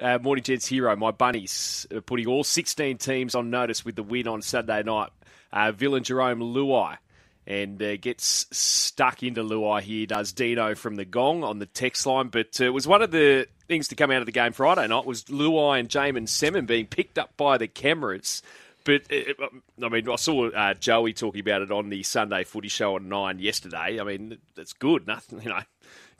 uh, 0.00 0.18
Morning 0.20 0.44
Gents 0.44 0.66
hero, 0.66 0.94
my 0.96 1.10
bunnies, 1.10 1.86
uh, 1.94 2.00
putting 2.00 2.26
all 2.26 2.44
16 2.44 2.98
teams 2.98 3.34
on 3.34 3.50
notice 3.50 3.84
with 3.84 3.96
the 3.96 4.02
win 4.02 4.28
on 4.28 4.42
Saturday 4.42 4.82
night. 4.82 5.10
Uh, 5.52 5.72
Villain 5.72 6.04
Jerome 6.04 6.40
Luai 6.40 6.98
and 7.46 7.82
uh, 7.82 7.96
gets 7.96 8.46
stuck 8.56 9.22
into 9.22 9.42
Luai 9.42 9.80
here, 9.80 10.06
does 10.06 10.32
Dino 10.32 10.74
from 10.74 10.94
the 10.96 11.04
Gong 11.04 11.42
on 11.42 11.58
the 11.58 11.66
text 11.66 12.06
line. 12.06 12.28
But 12.28 12.60
uh, 12.60 12.66
it 12.66 12.70
was 12.70 12.86
one 12.86 13.02
of 13.02 13.10
the 13.10 13.48
things 13.66 13.88
to 13.88 13.96
come 13.96 14.10
out 14.10 14.20
of 14.20 14.26
the 14.26 14.32
game 14.32 14.52
Friday 14.52 14.86
night 14.86 15.04
was 15.04 15.24
Luai 15.24 15.80
and 15.80 15.88
Jaeman 15.88 16.28
Salmon 16.28 16.66
being 16.66 16.86
picked 16.86 17.18
up 17.18 17.36
by 17.36 17.58
the 17.58 17.66
cameras. 17.66 18.42
But 18.84 19.02
uh, 19.12 19.46
I 19.84 19.88
mean, 19.88 20.08
I 20.08 20.16
saw 20.16 20.48
uh, 20.48 20.74
Joey 20.74 21.12
talking 21.12 21.40
about 21.40 21.62
it 21.62 21.70
on 21.70 21.88
the 21.90 22.02
Sunday 22.02 22.44
Footy 22.44 22.68
Show 22.68 22.94
on 22.94 23.08
Nine 23.08 23.38
yesterday. 23.38 24.00
I 24.00 24.04
mean, 24.04 24.38
that's 24.54 24.72
good. 24.72 25.06
Nothing, 25.06 25.42
you 25.42 25.48
know, 25.48 25.62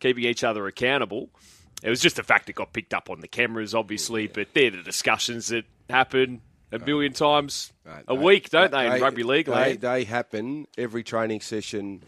keeping 0.01 0.24
each 0.24 0.42
other 0.44 0.66
accountable. 0.66 1.30
It 1.82 1.88
was 1.90 2.01
just 2.01 2.16
the 2.16 2.22
fact 2.22 2.48
it 2.51 2.55
got 2.55 2.72
picked 2.72 2.92
up 2.92 3.09
on 3.09 3.20
the 3.20 3.28
cameras, 3.28 3.74
obviously. 3.74 4.26
But 4.26 4.48
they're 4.55 4.70
the 4.70 4.82
discussions 4.82 5.48
that 5.48 5.64
happen 5.88 6.42
a 6.72 6.78
million 6.78 7.12
times 7.12 7.72
a 7.86 8.14
they- 8.14 8.22
week, 8.22 8.51
don't 8.51 8.70
they, 8.70 8.86
in 8.96 9.01
rugby 9.03 9.22
league 9.22 9.46
They, 9.46 9.53
land? 9.53 9.80
they 9.80 10.05
happen 10.05 10.66
every 10.76 11.03
training 11.03 11.40
session, 11.40 12.03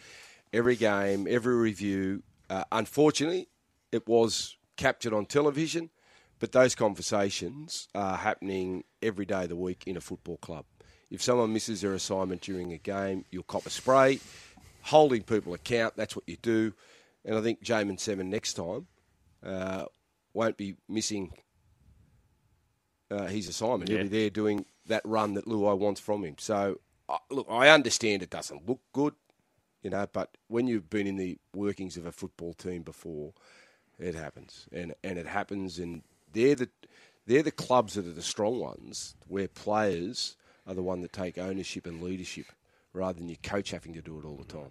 every 0.52 0.76
game, 0.76 1.26
every 1.28 1.54
review. 1.56 2.22
Uh, 2.50 2.64
unfortunately, 2.70 3.48
it 3.92 4.06
was 4.06 4.56
captured 4.76 5.12
on 5.14 5.24
television, 5.26 5.90
but 6.38 6.52
those 6.52 6.74
conversations 6.74 7.88
are 7.94 8.16
happening 8.16 8.84
every 9.02 9.24
day 9.24 9.44
of 9.44 9.48
the 9.48 9.56
week 9.56 9.84
in 9.86 9.96
a 9.96 10.00
football 10.00 10.36
club. 10.38 10.64
If 11.10 11.22
someone 11.22 11.52
misses 11.52 11.80
their 11.80 11.94
assignment 11.94 12.40
during 12.42 12.72
a 12.72 12.78
game, 12.78 13.24
you'll 13.30 13.42
cop 13.42 13.66
a 13.66 13.70
spray. 13.70 14.18
Holding 14.82 15.22
people 15.22 15.54
account, 15.54 15.94
that's 15.96 16.16
what 16.16 16.24
you 16.26 16.36
do. 16.42 16.72
And 17.24 17.36
I 17.36 17.40
think 17.40 17.62
Jaeman 17.62 18.00
Salmon 18.00 18.30
next 18.30 18.54
time 18.54 18.86
uh, 19.44 19.84
won't 20.34 20.56
be 20.56 20.76
missing 20.88 21.32
uh, 23.10 23.26
his 23.26 23.48
assignment. 23.48 23.90
Yeah. 23.90 23.98
He'll 23.98 24.08
be 24.08 24.20
there 24.20 24.30
doing 24.30 24.66
that 24.86 25.02
run 25.04 25.34
that 25.34 25.46
Luai 25.46 25.78
wants 25.78 26.00
from 26.00 26.24
him. 26.24 26.36
So, 26.38 26.80
uh, 27.08 27.18
look, 27.30 27.46
I 27.48 27.68
understand 27.68 28.22
it 28.22 28.30
doesn't 28.30 28.68
look 28.68 28.80
good, 28.92 29.14
you 29.82 29.90
know, 29.90 30.06
but 30.12 30.36
when 30.48 30.66
you've 30.66 30.90
been 30.90 31.06
in 31.06 31.16
the 31.16 31.38
workings 31.54 31.96
of 31.96 32.06
a 32.06 32.12
football 32.12 32.54
team 32.54 32.82
before, 32.82 33.32
it 33.98 34.14
happens, 34.14 34.66
and 34.72 34.94
and 35.04 35.18
it 35.18 35.26
happens, 35.26 35.78
and 35.78 36.02
they're 36.32 36.54
the 36.54 36.68
they're 37.26 37.42
the 37.42 37.52
clubs 37.52 37.94
that 37.94 38.06
are 38.06 38.12
the 38.12 38.22
strong 38.22 38.58
ones, 38.58 39.14
where 39.28 39.46
players 39.46 40.36
are 40.66 40.74
the 40.74 40.82
one 40.82 41.02
that 41.02 41.12
take 41.12 41.38
ownership 41.38 41.86
and 41.86 42.02
leadership, 42.02 42.46
rather 42.92 43.18
than 43.18 43.28
your 43.28 43.38
coach 43.42 43.70
having 43.70 43.92
to 43.92 44.02
do 44.02 44.18
it 44.18 44.24
all 44.24 44.36
the 44.36 44.52
time. 44.52 44.70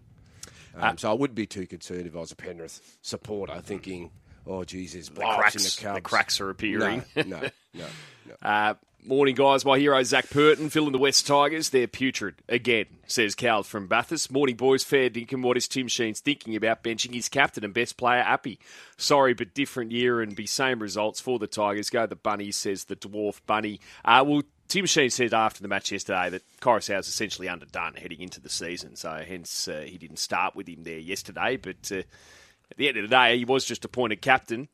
Um, 0.78 0.97
so 0.97 1.09
I 1.09 1.13
wouldn't 1.13 1.36
be 1.36 1.45
too 1.45 1.67
concerned 1.67 2.07
if 2.07 2.15
I 2.15 2.19
was 2.19 2.32
a 2.32 2.36
Penrith 2.36 2.97
supporter, 3.01 3.59
thinking, 3.61 4.11
"Oh, 4.47 4.63
Jesus, 4.63 5.09
blokes 5.09 5.36
cracks- 5.36 5.76
the 5.78 5.93
the 5.93 6.01
cracks 6.01 6.39
are 6.41 6.49
appearing. 6.49 7.03
No, 7.15 7.24
no, 7.24 7.39
no. 7.39 7.49
no. 7.74 7.86
Uh, 8.41 8.76
morning, 9.03 9.36
guys. 9.36 9.65
My 9.65 9.78
hero, 9.78 10.01
Zac 10.03 10.30
Purton, 10.30 10.69
filling 10.69 10.93
the 10.93 10.97
West 10.99 11.28
Tigers. 11.28 11.69
They're 11.69 11.88
putrid 11.88 12.36
again, 12.47 12.86
says 13.07 13.36
Cal 13.36 13.63
from 13.63 13.88
Bathurst. 13.88 14.32
Morning, 14.32 14.55
boys. 14.55 14.84
Fair 14.84 15.09
dinkum. 15.09 15.41
What 15.43 15.57
is 15.57 15.67
Tim 15.67 15.88
Sheens 15.88 16.22
thinking 16.22 16.55
about 16.55 16.84
benching 16.84 17.13
his 17.13 17.28
captain 17.30 17.65
and 17.65 17.74
best 17.74 17.97
player, 17.97 18.22
Appy? 18.22 18.59
Sorry, 18.97 19.34
but 19.34 19.53
different 19.53 19.91
year 19.91 20.22
and 20.22 20.36
be 20.36 20.45
same 20.45 20.80
results 20.80 21.19
for 21.19 21.39
the 21.39 21.47
Tigers. 21.47 21.89
Go 21.89 22.05
the 22.05 22.15
Bunnies, 22.15 22.55
says 22.55 22.86
the 22.86 22.95
Dwarf 22.95 23.41
Bunny. 23.45 23.80
Uh, 24.05 24.24
well, 24.26 24.43
Tim 24.72 24.86
Sheens 24.86 25.13
said 25.13 25.34
after 25.34 25.61
the 25.61 25.67
match 25.67 25.91
yesterday 25.91 26.30
that 26.30 26.43
Koroisau's 26.61 27.09
essentially 27.09 27.49
underdone 27.49 27.95
heading 27.95 28.22
into 28.22 28.39
the 28.39 28.47
season, 28.47 28.95
so 28.95 29.22
hence 29.28 29.67
uh, 29.67 29.84
he 29.86 29.97
didn't 29.97 30.19
start 30.19 30.55
with 30.55 30.69
him 30.69 30.84
there 30.84 30.97
yesterday. 30.97 31.57
But 31.57 31.91
uh, 31.91 31.97
at 31.97 32.78
the 32.78 32.88
end 32.88 32.95
of 32.95 33.03
the 33.03 33.09
day, 33.09 33.38
he 33.38 33.43
was 33.43 33.65
just 33.65 33.84
appointed 33.84 34.22
captain. 34.22 34.69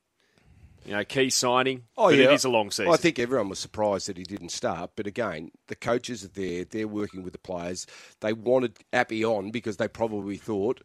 You 0.85 0.93
know, 0.93 1.03
key 1.03 1.31
signing. 1.31 1.85
Oh, 1.97 2.09
yeah. 2.09 2.25
it 2.25 2.33
is 2.33 2.45
a 2.45 2.49
long 2.49 2.69
season. 2.69 2.85
Well, 2.85 2.93
I 2.93 2.97
think 2.97 3.17
everyone 3.17 3.49
was 3.49 3.57
surprised 3.57 4.07
that 4.07 4.17
he 4.17 4.23
didn't 4.23 4.49
start. 4.49 4.91
But 4.95 5.07
again, 5.07 5.49
the 5.65 5.75
coaches 5.75 6.23
are 6.23 6.27
there. 6.27 6.63
They're 6.63 6.87
working 6.87 7.23
with 7.23 7.33
the 7.33 7.39
players. 7.39 7.87
They 8.19 8.33
wanted 8.33 8.77
Appy 8.93 9.25
on 9.25 9.49
because 9.49 9.77
they 9.77 9.87
probably 9.87 10.37
thought 10.37 10.79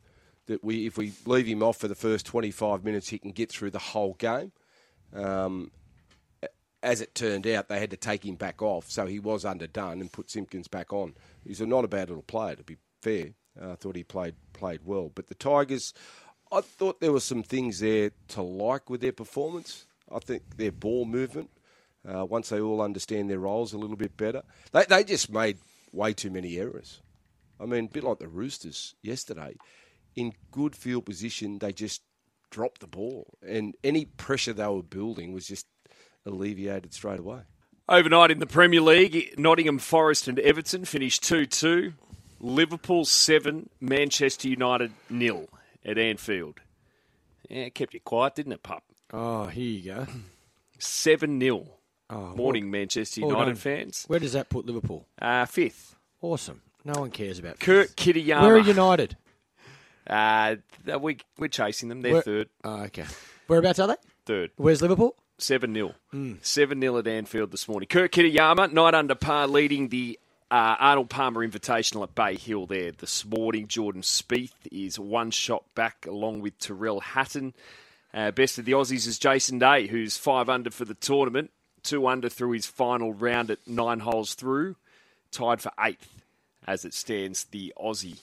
that 0.46 0.64
we, 0.64 0.86
if 0.86 0.96
we 0.96 1.12
leave 1.26 1.46
him 1.46 1.62
off 1.62 1.76
for 1.76 1.86
the 1.86 1.94
first 1.94 2.24
25 2.24 2.82
minutes, 2.82 3.10
he 3.10 3.18
can 3.18 3.32
get 3.32 3.50
through 3.50 3.72
the 3.72 3.78
whole 3.78 4.14
game. 4.14 4.52
Um, 5.12 5.70
as 6.82 7.00
it 7.00 7.14
turned 7.14 7.46
out, 7.46 7.68
they 7.68 7.78
had 7.78 7.90
to 7.90 7.96
take 7.96 8.24
him 8.24 8.34
back 8.34 8.60
off, 8.60 8.90
so 8.90 9.06
he 9.06 9.18
was 9.18 9.44
underdone 9.44 10.00
and 10.00 10.10
put 10.10 10.30
Simpkins 10.30 10.68
back 10.68 10.92
on. 10.92 11.14
He's 11.46 11.60
a 11.60 11.66
not 11.66 11.84
a 11.84 11.88
bad 11.88 12.08
little 12.08 12.24
player, 12.24 12.56
to 12.56 12.62
be 12.64 12.76
fair. 13.00 13.30
Uh, 13.60 13.72
I 13.72 13.74
thought 13.74 13.96
he 13.96 14.02
played 14.04 14.34
played 14.52 14.80
well, 14.84 15.10
but 15.14 15.28
the 15.28 15.34
Tigers, 15.34 15.92
I 16.50 16.60
thought 16.60 17.00
there 17.00 17.12
were 17.12 17.20
some 17.20 17.42
things 17.42 17.80
there 17.80 18.10
to 18.28 18.42
like 18.42 18.90
with 18.90 19.00
their 19.00 19.12
performance. 19.12 19.86
I 20.10 20.18
think 20.18 20.56
their 20.56 20.72
ball 20.72 21.04
movement, 21.04 21.50
uh, 22.06 22.24
once 22.24 22.48
they 22.48 22.60
all 22.60 22.82
understand 22.82 23.30
their 23.30 23.38
roles 23.38 23.72
a 23.72 23.78
little 23.78 23.96
bit 23.96 24.16
better, 24.16 24.42
they 24.72 24.84
they 24.84 25.04
just 25.04 25.30
made 25.30 25.58
way 25.92 26.12
too 26.12 26.30
many 26.30 26.58
errors. 26.58 27.00
I 27.60 27.66
mean, 27.66 27.84
a 27.84 27.88
bit 27.88 28.04
like 28.04 28.18
the 28.18 28.28
Roosters 28.28 28.94
yesterday. 29.02 29.56
In 30.16 30.32
good 30.50 30.74
field 30.76 31.06
position, 31.06 31.58
they 31.58 31.72
just 31.72 32.02
dropped 32.50 32.80
the 32.80 32.86
ball, 32.86 33.38
and 33.46 33.74
any 33.84 34.04
pressure 34.04 34.52
they 34.52 34.66
were 34.66 34.82
building 34.82 35.32
was 35.32 35.46
just 35.46 35.66
alleviated 36.26 36.92
straight 36.94 37.20
away. 37.20 37.40
Overnight 37.88 38.30
in 38.30 38.38
the 38.38 38.46
Premier 38.46 38.80
League, 38.80 39.34
Nottingham 39.36 39.78
Forest 39.78 40.28
and 40.28 40.38
Everton 40.38 40.84
finished 40.84 41.22
2 41.24 41.46
2. 41.46 41.92
Liverpool 42.40 43.04
7, 43.04 43.68
Manchester 43.80 44.48
United 44.48 44.92
nil 45.10 45.48
at 45.84 45.96
Anfield. 45.98 46.60
Yeah, 47.48 47.64
it 47.64 47.74
kept 47.74 47.94
you 47.94 48.00
quiet, 48.00 48.34
didn't 48.34 48.52
it, 48.52 48.62
pup? 48.62 48.82
Oh, 49.12 49.46
here 49.46 49.64
you 49.64 49.82
go. 49.94 50.06
7 50.78 51.40
0. 51.40 51.66
Oh, 52.10 52.34
Morning, 52.36 52.70
Manchester 52.70 53.20
United 53.20 53.44
done. 53.46 53.54
fans. 53.54 54.04
Where 54.06 54.18
does 54.20 54.32
that 54.34 54.48
put 54.48 54.66
Liverpool? 54.66 55.06
Uh, 55.20 55.46
fifth. 55.46 55.94
Awesome. 56.20 56.62
No 56.84 57.00
one 57.00 57.10
cares 57.10 57.38
about 57.38 57.58
Kurt 57.60 57.88
fifth. 57.88 57.96
Kitayama. 57.96 58.42
Where 58.42 58.54
are 58.56 58.58
United? 58.58 59.16
Uh, 60.06 60.56
we, 61.00 61.18
we're 61.38 61.48
chasing 61.48 61.88
them. 61.88 62.02
They're 62.02 62.14
Where- 62.14 62.22
third. 62.22 62.48
Oh, 62.64 62.82
okay. 62.84 63.04
Whereabouts 63.46 63.78
are 63.78 63.88
they? 63.88 63.96
Third. 64.26 64.50
Where's 64.56 64.82
Liverpool? 64.82 65.16
7 65.42 65.74
0. 65.74 65.94
Hmm. 66.10 66.34
7 66.40 66.80
0 66.80 66.98
at 66.98 67.06
Anfield 67.06 67.50
this 67.50 67.68
morning. 67.68 67.88
Kurt 67.88 68.12
Kitayama, 68.12 68.72
night 68.72 68.94
under 68.94 69.14
par, 69.14 69.46
leading 69.46 69.88
the 69.88 70.18
uh, 70.50 70.76
Arnold 70.78 71.08
Palmer 71.10 71.46
Invitational 71.46 72.02
at 72.02 72.14
Bay 72.14 72.36
Hill 72.36 72.66
there 72.66 72.92
this 72.92 73.24
morning. 73.24 73.68
Jordan 73.68 74.02
Spieth 74.02 74.52
is 74.70 74.98
one 74.98 75.30
shot 75.30 75.64
back 75.74 76.06
along 76.06 76.40
with 76.40 76.58
Tyrrell 76.58 77.00
Hatton. 77.00 77.54
Uh, 78.12 78.30
best 78.30 78.58
of 78.58 78.66
the 78.66 78.72
Aussies 78.72 79.06
is 79.06 79.18
Jason 79.18 79.58
Day, 79.58 79.86
who's 79.86 80.18
five 80.18 80.50
under 80.50 80.70
for 80.70 80.84
the 80.84 80.94
tournament, 80.94 81.50
two 81.82 82.06
under 82.06 82.28
through 82.28 82.52
his 82.52 82.66
final 82.66 83.14
round 83.14 83.50
at 83.50 83.66
nine 83.66 84.00
holes 84.00 84.34
through, 84.34 84.76
tied 85.30 85.62
for 85.62 85.72
eighth 85.80 86.22
as 86.66 86.84
it 86.84 86.94
stands, 86.94 87.44
the 87.44 87.72
Aussie. 87.82 88.20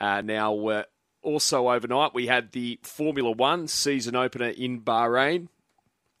Uh, 0.00 0.20
now, 0.20 0.66
uh, 0.66 0.82
also 1.22 1.70
overnight, 1.70 2.12
we 2.12 2.26
had 2.26 2.52
the 2.52 2.80
Formula 2.82 3.30
One 3.30 3.68
season 3.68 4.16
opener 4.16 4.48
in 4.48 4.80
Bahrain. 4.80 5.48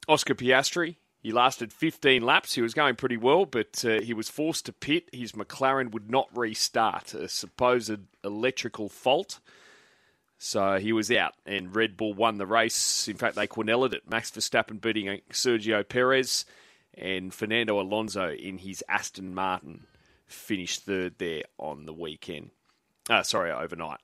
Oscar 0.08 0.34
Piastri, 0.34 0.96
he 1.22 1.30
lasted 1.30 1.72
15 1.72 2.22
laps. 2.22 2.54
He 2.54 2.62
was 2.62 2.74
going 2.74 2.96
pretty 2.96 3.16
well, 3.16 3.46
but 3.46 3.84
uh, 3.84 4.00
he 4.00 4.12
was 4.12 4.28
forced 4.28 4.66
to 4.66 4.72
pit. 4.72 5.08
His 5.12 5.32
McLaren 5.32 5.92
would 5.92 6.10
not 6.10 6.36
restart, 6.36 7.14
a 7.14 7.28
supposed 7.28 8.00
electrical 8.24 8.88
fault. 8.88 9.38
So 10.38 10.78
he 10.80 10.92
was 10.92 11.08
out, 11.12 11.34
and 11.46 11.74
Red 11.74 11.96
Bull 11.96 12.14
won 12.14 12.38
the 12.38 12.46
race. 12.46 13.06
In 13.06 13.16
fact, 13.16 13.36
they 13.36 13.46
Quinelled 13.46 13.92
it. 13.92 14.10
Max 14.10 14.32
Verstappen 14.32 14.80
beating 14.80 15.20
Sergio 15.30 15.88
Perez, 15.88 16.44
and 16.94 17.32
Fernando 17.32 17.80
Alonso 17.80 18.30
in 18.32 18.58
his 18.58 18.82
Aston 18.88 19.32
Martin 19.32 19.86
finished 20.26 20.82
third 20.82 21.14
there 21.18 21.44
on 21.58 21.86
the 21.86 21.92
weekend. 21.92 22.50
Uh, 23.08 23.22
sorry, 23.22 23.52
overnight. 23.52 24.00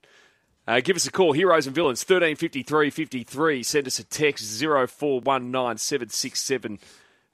Uh, 0.69 0.81
give 0.81 0.97
us 0.97 1.07
a 1.07 1.11
call, 1.11 1.33
Heroes 1.33 1.66
and 1.66 1.75
Villains, 1.75 2.03
1353 2.03 2.91
53. 2.91 3.62
Send 3.62 3.87
us 3.87 3.99
a 3.99 4.05
text, 4.05 4.61
0419 4.61 5.79
767 5.79 6.79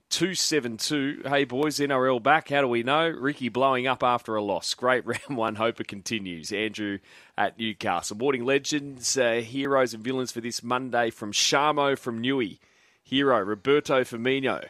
272. 0.08 1.22
Hey, 1.26 1.42
boys, 1.42 1.78
NRL 1.78 2.22
back. 2.22 2.50
How 2.50 2.60
do 2.60 2.68
we 2.68 2.84
know? 2.84 3.08
Ricky 3.08 3.48
blowing 3.48 3.88
up 3.88 4.04
after 4.04 4.36
a 4.36 4.42
loss. 4.42 4.72
Great 4.74 5.04
round 5.06 5.36
one. 5.36 5.56
Hope 5.56 5.80
it 5.80 5.88
continues. 5.88 6.52
Andrew 6.52 7.00
at 7.36 7.58
Newcastle. 7.58 8.16
Morning 8.16 8.44
legends, 8.44 9.18
uh, 9.18 9.42
heroes 9.44 9.94
and 9.94 10.04
villains 10.04 10.30
for 10.30 10.40
this 10.40 10.62
Monday 10.62 11.10
from 11.10 11.32
Shamo 11.32 11.98
from 11.98 12.22
Newey. 12.22 12.60
Hero, 13.02 13.40
Roberto 13.40 14.02
Firmino 14.02 14.66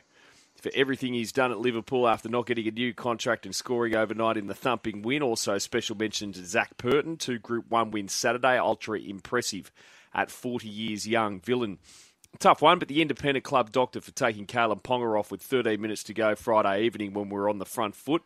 for 0.64 0.70
everything 0.74 1.12
he's 1.12 1.30
done 1.30 1.52
at 1.52 1.60
Liverpool 1.60 2.08
after 2.08 2.26
not 2.26 2.46
getting 2.46 2.66
a 2.66 2.70
new 2.70 2.94
contract 2.94 3.44
and 3.44 3.54
scoring 3.54 3.94
overnight 3.94 4.38
in 4.38 4.46
the 4.46 4.54
thumping 4.54 5.02
win. 5.02 5.22
Also, 5.22 5.58
special 5.58 5.94
mention 5.94 6.32
to 6.32 6.42
Zac 6.42 6.78
Purton, 6.78 7.18
two 7.18 7.38
Group 7.38 7.66
1 7.68 7.90
wins 7.90 8.14
Saturday. 8.14 8.56
Ultra 8.56 8.98
impressive 8.98 9.70
at 10.14 10.30
40 10.30 10.66
years 10.66 11.06
young. 11.06 11.38
Villain, 11.38 11.78
tough 12.38 12.62
one, 12.62 12.78
but 12.78 12.88
the 12.88 13.02
independent 13.02 13.44
club 13.44 13.72
doctor 13.72 14.00
for 14.00 14.12
taking 14.12 14.46
Kalyn 14.46 14.82
Ponga 14.82 15.18
off 15.18 15.30
with 15.30 15.42
13 15.42 15.78
minutes 15.78 16.02
to 16.04 16.14
go 16.14 16.34
Friday 16.34 16.84
evening 16.84 17.12
when 17.12 17.28
we 17.28 17.36
were 17.36 17.50
on 17.50 17.58
the 17.58 17.66
front 17.66 17.94
foot. 17.94 18.22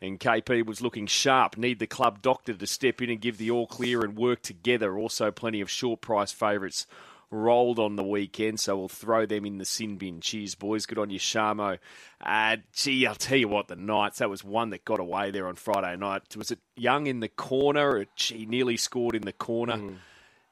And 0.00 0.20
KP 0.20 0.64
was 0.64 0.82
looking 0.82 1.08
sharp. 1.08 1.56
Need 1.56 1.80
the 1.80 1.88
club 1.88 2.22
doctor 2.22 2.54
to 2.54 2.66
step 2.68 3.02
in 3.02 3.10
and 3.10 3.20
give 3.20 3.38
the 3.38 3.50
all 3.50 3.66
clear 3.66 4.02
and 4.02 4.16
work 4.16 4.42
together. 4.42 4.96
Also, 4.96 5.32
plenty 5.32 5.60
of 5.60 5.68
short 5.68 6.00
price 6.00 6.30
favourites 6.30 6.86
rolled 7.32 7.78
on 7.78 7.96
the 7.96 8.04
weekend, 8.04 8.60
so 8.60 8.76
we'll 8.76 8.88
throw 8.88 9.26
them 9.26 9.44
in 9.46 9.58
the 9.58 9.64
sin 9.64 9.96
bin. 9.96 10.20
Cheers, 10.20 10.54
boys. 10.54 10.86
Good 10.86 10.98
on 10.98 11.10
you, 11.10 11.18
Shamo. 11.18 11.78
Uh, 12.20 12.56
gee, 12.72 13.06
I'll 13.06 13.14
tell 13.14 13.38
you 13.38 13.48
what, 13.48 13.68
the 13.68 13.76
Knights, 13.76 14.18
that 14.18 14.30
was 14.30 14.44
one 14.44 14.70
that 14.70 14.84
got 14.84 15.00
away 15.00 15.30
there 15.30 15.48
on 15.48 15.56
Friday 15.56 15.96
night. 15.96 16.36
Was 16.36 16.50
it 16.50 16.60
Young 16.76 17.06
in 17.06 17.20
the 17.20 17.28
corner? 17.28 18.06
She 18.14 18.46
nearly 18.46 18.76
scored 18.76 19.14
in 19.14 19.22
the 19.22 19.32
corner. 19.32 19.80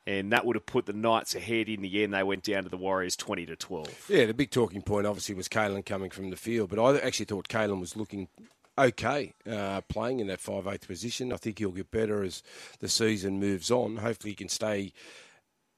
And 0.07 0.33
that 0.33 0.47
would 0.47 0.57
have 0.57 0.67
put 0.67 0.87
the 0.87 0.93
Knights 0.95 1.35
ahead 1.35 1.69
in 1.69 1.83
the 1.83 2.03
end. 2.03 2.15
They 2.15 2.23
went 2.23 2.43
down 2.43 2.65
to 2.65 2.69
the 2.69 2.79
Warriors 2.79 3.15
20 3.17 3.47
to 3.47 3.55
12. 3.55 4.07
Yeah, 4.09 4.25
the 4.25 4.35
big 4.35 4.51
talking 4.51 4.83
point 4.83 5.07
obviously 5.07 5.35
was 5.35 5.49
Kalyn 5.49 5.85
coming 5.85 6.11
from 6.11 6.31
the 6.31 6.37
field, 6.37 6.71
but 6.71 6.79
I 6.79 6.99
actually 6.99 7.27
thought 7.27 7.49
Kalyn 7.49 7.79
was 7.79 7.97
looking 7.97 8.29
okay 8.79 9.35
uh, 9.49 9.83
playing 9.83 10.21
in 10.21 10.27
that 10.29 10.41
5 10.41 10.65
8th 10.65 10.87
position. 10.87 11.33
I 11.33 11.37
think 11.37 11.59
he'll 11.59 11.71
get 11.71 11.91
better 11.91 12.25
as 12.25 12.43
the 12.81 12.89
season 12.89 13.39
moves 13.39 13.71
on. 13.71 13.99
Hopefully, 13.99 14.31
he 14.31 14.37
can 14.37 14.49
stay 14.49 14.93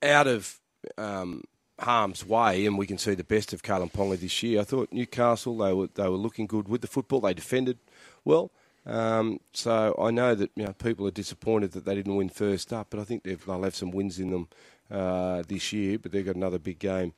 out 0.03 0.29
of 0.29 0.61
um, 0.99 1.45
harm's 1.79 2.25
way, 2.27 2.67
and 2.67 2.79
we 2.79 2.87
can 2.87 2.99
see 2.99 3.15
the 3.15 3.25
best 3.25 3.53
of 3.53 3.63
Kalyn 3.63 3.93
Ponga 3.93 4.19
this 4.19 4.43
year. 4.43 4.61
I 4.61 4.65
thought 4.65 4.93
Newcastle 4.93 5.57
they 5.59 5.73
were 5.73 5.89
they 5.95 6.09
were 6.09 6.17
looking 6.17 6.47
good 6.47 6.69
with 6.69 6.81
the 6.81 6.87
football. 6.87 7.21
They 7.21 7.35
defended 7.35 7.79
well. 8.25 8.51
Um, 8.85 9.39
so 9.53 9.95
I 10.01 10.11
know 10.11 10.35
that 10.35 10.51
you 10.57 10.65
know 10.65 10.73
people 10.73 11.07
are 11.07 11.13
disappointed 11.13 11.73
that 11.73 11.85
they 11.85 11.95
didn't 11.95 12.17
win 12.17 12.29
first 12.29 12.73
up, 12.73 12.89
but 12.91 13.01
I 13.01 13.05
think 13.05 13.23
they'll 13.25 13.63
have 13.63 13.77
some 13.77 13.91
wins 13.91 14.19
in 14.19 14.31
them 14.31 14.49
uh, 14.91 15.43
this 15.47 15.73
year. 15.73 15.99
But 15.99 16.13
they've 16.13 16.27
got 16.27 16.37
another 16.37 16.59
big 16.59 16.79
game 16.79 17.13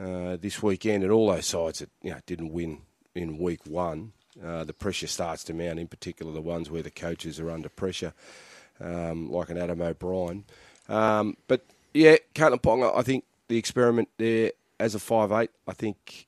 uh, 0.00 0.36
this 0.36 0.62
weekend, 0.62 1.02
and 1.02 1.12
all 1.12 1.30
those 1.30 1.46
sides 1.46 1.78
that 1.80 1.90
you 2.02 2.10
know 2.10 2.20
didn't 2.26 2.52
win 2.52 2.82
in 3.14 3.38
week 3.38 3.66
one, 3.66 4.12
uh, 4.44 4.64
the 4.64 4.72
pressure 4.72 5.06
starts 5.06 5.44
to 5.44 5.54
mount. 5.54 5.78
In 5.78 5.88
particular, 5.88 6.32
the 6.32 6.40
ones 6.40 6.70
where 6.70 6.82
the 6.82 6.90
coaches 6.90 7.40
are 7.40 7.50
under 7.50 7.68
pressure, 7.68 8.12
um, 8.80 9.30
like 9.30 9.50
an 9.50 9.58
Adam 9.58 9.80
O'Brien. 9.80 10.44
Um, 10.88 11.36
but 11.48 11.64
yeah, 11.92 12.16
Kalyn 12.34 12.60
Ponga, 12.60 12.96
I 12.96 13.02
think 13.02 13.24
the 13.48 13.56
experiment 13.56 14.08
there 14.18 14.52
as 14.78 14.94
a 14.94 14.98
five 14.98 15.32
eight, 15.32 15.50
I 15.66 15.72
think 15.72 16.26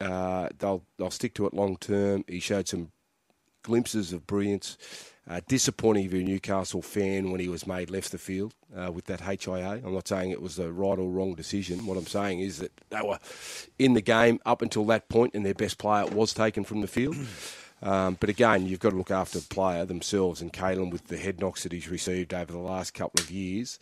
uh, 0.00 0.48
they'll 0.58 0.82
they'll 0.98 1.10
stick 1.10 1.34
to 1.34 1.46
it 1.46 1.54
long 1.54 1.76
term. 1.76 2.24
He 2.26 2.40
showed 2.40 2.68
some 2.68 2.90
glimpses 3.62 4.12
of 4.12 4.26
brilliance. 4.26 4.76
Uh, 5.28 5.40
disappointing 5.46 6.10
you're 6.10 6.20
a 6.20 6.24
Newcastle 6.24 6.82
fan 6.82 7.30
when 7.30 7.38
he 7.38 7.48
was 7.48 7.64
made 7.64 7.90
left 7.90 8.10
the 8.10 8.18
field 8.18 8.54
uh, 8.76 8.90
with 8.90 9.04
that 9.04 9.20
HIA. 9.20 9.80
I'm 9.84 9.94
not 9.94 10.08
saying 10.08 10.32
it 10.32 10.42
was 10.42 10.56
the 10.56 10.72
right 10.72 10.98
or 10.98 11.08
wrong 11.08 11.34
decision. 11.36 11.86
What 11.86 11.96
I'm 11.96 12.08
saying 12.08 12.40
is 12.40 12.58
that 12.58 12.72
they 12.90 13.00
were 13.02 13.20
in 13.78 13.94
the 13.94 14.00
game 14.00 14.40
up 14.44 14.62
until 14.62 14.84
that 14.86 15.08
point, 15.08 15.34
and 15.34 15.46
their 15.46 15.54
best 15.54 15.78
player 15.78 16.06
was 16.06 16.34
taken 16.34 16.64
from 16.64 16.80
the 16.80 16.88
field. 16.88 17.16
Um, 17.84 18.16
but 18.20 18.30
again, 18.30 18.66
you've 18.66 18.78
got 18.78 18.90
to 18.90 18.96
look 18.96 19.10
after 19.10 19.40
the 19.40 19.46
player 19.48 19.84
themselves, 19.84 20.40
and 20.40 20.52
Kalyn 20.52 20.92
with 20.92 21.08
the 21.08 21.16
head 21.16 21.40
knocks 21.40 21.64
that 21.64 21.72
he's 21.72 21.88
received 21.88 22.32
over 22.32 22.52
the 22.52 22.58
last 22.60 22.94
couple 22.94 23.20
of 23.20 23.28
years. 23.28 23.80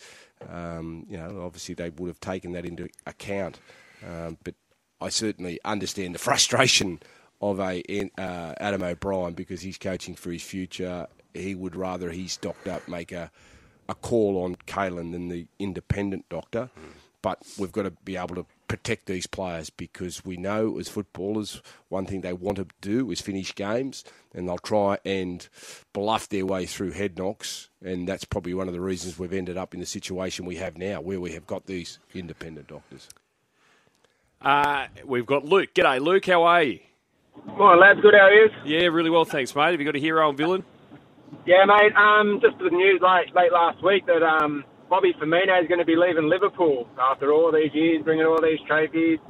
Um, 0.49 1.07
you 1.09 1.16
know, 1.16 1.43
obviously 1.45 1.74
they 1.74 1.91
would 1.91 2.09
have 2.09 2.20
taken 2.20 2.53
that 2.53 2.64
into 2.64 2.88
account. 3.07 3.61
Um, 4.07 4.38
but 4.43 4.55
I 5.01 5.09
certainly 5.09 5.59
understand 5.64 6.14
the 6.14 6.18
frustration 6.30 7.01
of 7.41 7.59
a 7.61 7.82
uh, 8.18 8.55
Adam 8.59 8.82
O'Brien 8.82 9.32
because 9.34 9.62
he's 9.62 9.78
coaching 9.78 10.14
for 10.14 10.30
his 10.30 10.43
future. 10.43 11.07
He 11.32 11.55
would 11.55 11.76
rather 11.76 12.11
he's 12.11 12.36
docked 12.36 12.68
up 12.68 12.86
make 12.88 13.12
a 13.12 13.30
a 13.88 13.95
call 13.95 14.43
on 14.45 14.55
Kalyn 14.66 15.12
than 15.12 15.28
the 15.28 15.47
independent 15.59 16.24
doctor. 16.28 16.70
But 17.23 17.43
we've 17.59 17.73
got 17.73 17.83
to 17.83 17.91
be 17.91 18.16
able 18.16 18.35
to 18.37 18.47
protect 18.68 19.07
these 19.07 19.27
players 19.27 19.68
because 19.68 20.25
we 20.25 20.37
know 20.37 20.79
as 20.79 20.89
footballers, 20.89 21.61
one 21.89 22.07
thing 22.07 22.21
they 22.21 22.33
want 22.33 22.57
to 22.57 22.66
do 22.81 23.11
is 23.11 23.21
finish 23.21 23.55
games, 23.55 24.05
and 24.35 24.49
they'll 24.49 24.59
try 24.59 24.99
and 25.05 25.47
bluff 25.93 26.29
their 26.29 26.47
way 26.47 26.66
through 26.66 26.93
head 26.93 27.18
knocks, 27.18 27.68
and 27.85 28.09
that's 28.09 28.25
probably 28.25 28.55
one 28.55 28.68
of 28.68 28.75
the 28.75 28.81
reasons 28.81 29.18
we've 29.18 29.33
ended 29.33 29.57
up 29.57 29.75
in 29.75 29.81
the 29.81 29.87
situation 29.87 30.47
we 30.47 30.57
have 30.57 30.79
now, 30.79 31.01
where 31.01 31.21
we 31.21 31.33
have 31.33 31.47
got 31.47 31.66
these 31.66 31.99
independent 32.14 32.68
doctors. 32.68 33.09
Uh, 34.41 34.87
we've 35.05 35.27
got 35.27 35.45
Luke. 35.45 35.75
G'day, 35.75 36.01
Luke. 36.01 36.25
How 36.25 36.45
are 36.45 36.62
you? 36.62 36.81
Morning, 37.47 37.81
lads. 37.81 38.01
Good, 38.01 38.14
how 38.14 38.27
are 38.27 38.33
you? 38.33 38.49
Yeah, 38.64 38.87
really 38.87 39.11
well, 39.11 39.25
thanks, 39.25 39.55
mate. 39.55 39.73
Have 39.73 39.81
you 39.81 39.87
got 39.87 39.97
a 39.97 40.01
hero 40.01 40.29
and 40.29 40.39
villain? 40.39 40.64
Yeah, 41.47 41.64
mate. 41.64 41.95
Um, 41.97 42.41
just 42.41 42.59
the 42.59 42.71
news 42.71 43.01
late, 43.03 43.35
late 43.35 43.53
last 43.53 43.83
week 43.83 44.07
that 44.07 44.23
um, 44.23 44.64
Bobby 44.91 45.14
Firmino 45.14 45.62
is 45.62 45.68
going 45.68 45.78
to 45.78 45.84
be 45.84 45.95
leaving 45.95 46.28
Liverpool 46.28 46.88
after 46.99 47.32
all 47.32 47.53
these 47.53 47.72
years, 47.72 48.03
bringing 48.03 48.26
all 48.26 48.43
these 48.43 48.59
trophies. 48.66 49.20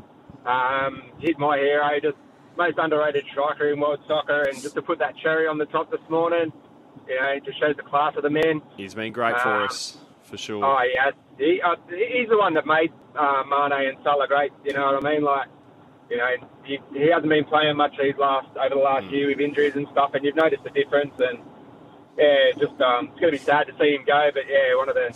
Um, 0.46 1.02
he's 1.18 1.36
my 1.38 1.58
hero, 1.58 2.00
just 2.02 2.16
most 2.56 2.78
underrated 2.78 3.24
striker 3.30 3.70
in 3.70 3.78
world 3.78 4.00
soccer, 4.08 4.42
and 4.44 4.61
just 4.61 4.74
to 4.74 4.82
put 4.82 4.98
that 5.00 5.14
cherry 5.22 5.46
on 5.46 5.58
the 5.58 5.66
top 5.66 5.90
this 5.90 6.00
morning, 6.08 6.50
you 7.06 7.14
know, 7.20 7.28
it 7.28 7.44
just 7.44 7.61
shows 7.61 7.76
the 7.76 7.82
class 7.82 8.14
of 8.16 8.22
the 8.22 8.30
man. 8.30 8.62
He's 8.78 8.94
been 8.94 9.12
great 9.12 9.38
for 9.38 9.48
Uh, 9.50 9.64
us, 9.66 9.98
for 10.22 10.38
sure. 10.38 10.64
Oh 10.64 10.80
yeah, 10.94 11.11
he, 11.36 11.61
uh, 11.61 11.76
he's 11.90 12.28
the 12.30 12.38
one 12.38 12.54
that 12.54 12.66
made 12.66 12.90
uh, 13.14 13.42
Mane 13.46 13.88
and 13.88 13.98
Salah 14.02 14.28
great. 14.28 14.52
You 14.64 14.72
know 14.72 14.92
what 14.92 15.04
I 15.04 15.12
mean? 15.12 15.22
Like, 15.22 15.48
you 16.08 16.16
know, 16.16 16.30
he, 16.64 16.78
he 16.94 17.11
hasn't 17.11 17.28
been 17.28 17.44
playing 17.44 17.76
much 17.76 17.92
these 18.00 18.16
last 18.18 18.48
over 18.56 18.74
the 18.76 18.80
last 18.80 19.06
year 19.12 19.28
with 19.28 19.40
injuries 19.40 19.76
and 19.76 19.86
stuff, 19.92 20.12
and 20.14 20.24
you've 20.24 20.36
noticed 20.36 20.64
the 20.64 20.70
difference. 20.70 21.12
And 21.18 21.38
yeah, 22.16 22.52
just 22.58 22.80
um, 22.80 23.08
it's 23.12 23.20
going 23.20 23.32
to 23.32 23.38
be 23.38 23.44
sad 23.44 23.66
to 23.66 23.74
see 23.78 23.92
him 23.94 24.04
go, 24.06 24.30
but 24.32 24.44
yeah, 24.48 24.74
one 24.74 24.88
of 24.88 24.94
the 24.94 25.12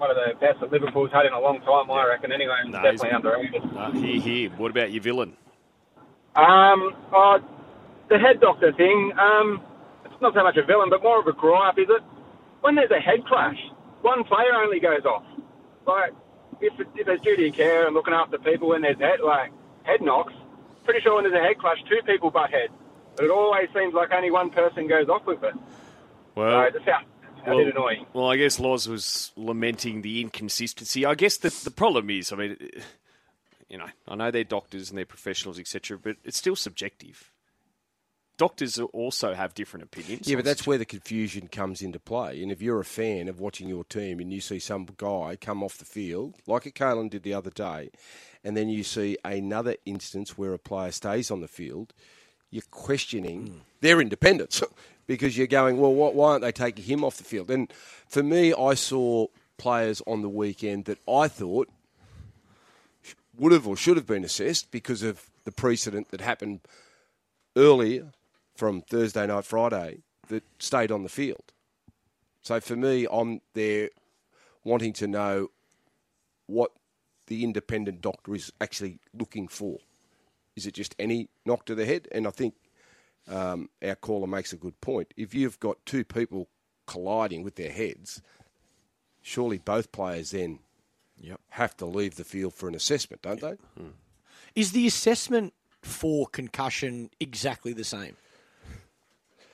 one 0.00 0.10
of 0.10 0.16
the 0.16 0.34
best 0.40 0.60
that 0.60 0.72
Liverpool's 0.72 1.12
had 1.12 1.26
in 1.26 1.32
a 1.34 1.38
long 1.40 1.60
time, 1.60 1.90
I 1.90 2.06
reckon. 2.08 2.32
Anyway, 2.32 2.54
No, 2.66 2.80
definitely 2.82 3.10
underrated. 3.10 3.62
Uh, 3.76 3.90
here, 3.92 4.20
here. 4.20 4.50
What 4.56 4.70
about 4.70 4.90
your 4.92 5.02
villain? 5.02 5.36
Um, 6.34 6.96
oh, 7.12 7.38
the 8.08 8.18
head 8.18 8.40
doctor 8.40 8.72
thing. 8.72 9.12
Um, 9.18 9.62
it's 10.06 10.14
not 10.22 10.32
so 10.32 10.42
much 10.42 10.56
a 10.56 10.64
villain, 10.64 10.88
but 10.88 11.02
more 11.02 11.20
of 11.20 11.26
a 11.26 11.32
gripe, 11.32 11.78
is 11.78 11.88
it? 11.90 12.02
When 12.62 12.76
there's 12.76 12.90
a 12.90 12.98
head 13.00 13.26
clash, 13.26 13.58
one 14.00 14.24
player 14.24 14.54
only 14.56 14.80
goes 14.80 15.04
off. 15.04 15.24
Like, 15.86 16.12
if, 16.62 16.72
if 16.94 17.04
there's 17.06 17.20
duty 17.20 17.48
of 17.48 17.54
care 17.54 17.86
and 17.86 17.94
looking 17.94 18.14
after 18.14 18.38
people 18.38 18.68
when 18.70 18.80
there's 18.80 18.98
head, 18.98 19.20
like 19.20 19.52
head 19.82 20.00
knocks, 20.00 20.32
pretty 20.84 21.00
sure 21.00 21.14
when 21.16 21.24
there's 21.24 21.36
a 21.36 21.44
head 21.46 21.58
clash, 21.58 21.78
two 21.88 22.00
people 22.06 22.30
butt 22.30 22.50
heads. 22.50 22.72
But 23.16 23.26
it 23.26 23.30
always 23.30 23.68
seems 23.74 23.92
like 23.92 24.12
only 24.12 24.30
one 24.30 24.48
person 24.48 24.86
goes 24.86 25.08
off 25.10 25.26
with 25.26 25.42
it. 25.42 25.54
Well, 26.34 26.50
so 26.72 26.78
it's 26.78 26.86
a, 26.86 26.90
a 26.90 27.04
well, 27.46 27.58
bit 27.58 27.74
annoying. 27.74 28.06
well, 28.12 28.30
I 28.30 28.36
guess 28.36 28.58
Loz 28.60 28.88
was 28.88 29.32
lamenting 29.36 30.02
the 30.02 30.20
inconsistency. 30.20 31.04
I 31.06 31.14
guess 31.14 31.36
the 31.36 31.50
the 31.64 31.70
problem 31.70 32.10
is, 32.10 32.32
I 32.32 32.36
mean, 32.36 32.56
you 33.68 33.78
know, 33.78 33.86
I 34.08 34.16
know 34.16 34.30
they're 34.30 34.44
doctors 34.44 34.90
and 34.90 34.98
they're 34.98 35.06
professionals, 35.06 35.58
etc., 35.58 35.98
but 35.98 36.16
it's 36.24 36.36
still 36.36 36.56
subjective. 36.56 37.30
Doctors 38.36 38.78
also 38.78 39.34
have 39.34 39.52
different 39.52 39.84
opinions. 39.84 40.26
Yeah, 40.26 40.36
but 40.36 40.46
that's 40.46 40.66
where 40.66 40.78
the 40.78 40.86
confusion 40.86 41.48
comes 41.48 41.82
into 41.82 42.00
play. 42.00 42.42
And 42.42 42.50
if 42.50 42.62
you're 42.62 42.80
a 42.80 42.86
fan 42.86 43.28
of 43.28 43.38
watching 43.38 43.68
your 43.68 43.84
team 43.84 44.18
and 44.18 44.32
you 44.32 44.40
see 44.40 44.58
some 44.58 44.88
guy 44.96 45.36
come 45.38 45.62
off 45.62 45.76
the 45.76 45.84
field, 45.84 46.36
like 46.46 46.64
a 46.64 46.70
Kalyn 46.70 47.10
did 47.10 47.22
the 47.22 47.34
other 47.34 47.50
day, 47.50 47.90
and 48.42 48.56
then 48.56 48.70
you 48.70 48.82
see 48.82 49.18
another 49.26 49.76
instance 49.84 50.38
where 50.38 50.54
a 50.54 50.58
player 50.58 50.90
stays 50.90 51.30
on 51.30 51.42
the 51.42 51.48
field, 51.48 51.92
you're 52.50 52.62
questioning 52.70 53.46
mm. 53.46 53.60
their 53.82 54.00
independence 54.00 54.62
because 55.10 55.36
you're 55.36 55.48
going, 55.48 55.76
well, 55.76 55.92
why 55.92 56.10
why 56.10 56.30
aren't 56.30 56.42
they 56.42 56.52
taking 56.52 56.84
him 56.84 57.02
off 57.02 57.16
the 57.16 57.24
field? 57.24 57.50
And 57.50 57.72
for 58.06 58.22
me, 58.22 58.54
I 58.54 58.74
saw 58.74 59.26
players 59.58 60.00
on 60.06 60.22
the 60.22 60.28
weekend 60.28 60.84
that 60.84 60.98
I 61.10 61.26
thought 61.26 61.68
would 63.36 63.50
have 63.50 63.66
or 63.66 63.76
should 63.76 63.96
have 63.96 64.06
been 64.06 64.22
assessed 64.22 64.70
because 64.70 65.02
of 65.02 65.28
the 65.42 65.50
precedent 65.50 66.12
that 66.12 66.20
happened 66.20 66.60
earlier 67.56 68.12
from 68.54 68.82
Thursday 68.82 69.26
night, 69.26 69.44
Friday 69.44 70.02
that 70.28 70.44
stayed 70.60 70.92
on 70.92 71.02
the 71.02 71.08
field. 71.08 71.52
So 72.40 72.60
for 72.60 72.76
me, 72.76 73.08
I'm 73.10 73.40
there 73.54 73.90
wanting 74.62 74.92
to 74.92 75.08
know 75.08 75.48
what 76.46 76.70
the 77.26 77.42
independent 77.42 78.00
doctor 78.00 78.36
is 78.36 78.52
actually 78.60 79.00
looking 79.12 79.48
for. 79.48 79.78
Is 80.54 80.66
it 80.66 80.74
just 80.74 80.94
any 81.00 81.30
knock 81.44 81.66
to 81.66 81.74
the 81.74 81.84
head? 81.84 82.06
And 82.12 82.28
I 82.28 82.30
think 82.30 82.54
um, 83.28 83.68
our 83.82 83.94
caller 83.94 84.26
makes 84.26 84.52
a 84.52 84.56
good 84.56 84.80
point. 84.80 85.12
If 85.16 85.34
you've 85.34 85.58
got 85.60 85.84
two 85.86 86.04
people 86.04 86.48
colliding 86.86 87.42
with 87.42 87.56
their 87.56 87.70
heads, 87.70 88.22
surely 89.22 89.58
both 89.58 89.92
players 89.92 90.30
then 90.32 90.60
have 91.50 91.76
to 91.76 91.86
leave 91.86 92.16
the 92.16 92.24
field 92.24 92.54
for 92.54 92.68
an 92.68 92.74
assessment, 92.74 93.22
don't 93.22 93.40
they? 93.40 93.56
Is 94.54 94.72
the 94.72 94.86
assessment 94.86 95.52
for 95.82 96.26
concussion 96.26 97.10
exactly 97.20 97.72
the 97.72 97.84
same? 97.84 98.16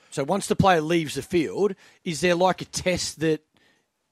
So 0.09 0.23
once 0.23 0.47
the 0.47 0.55
player 0.55 0.81
leaves 0.81 1.15
the 1.15 1.21
field, 1.21 1.75
is 2.03 2.21
there 2.21 2.35
like 2.35 2.61
a 2.61 2.65
test 2.65 3.19
that 3.19 3.41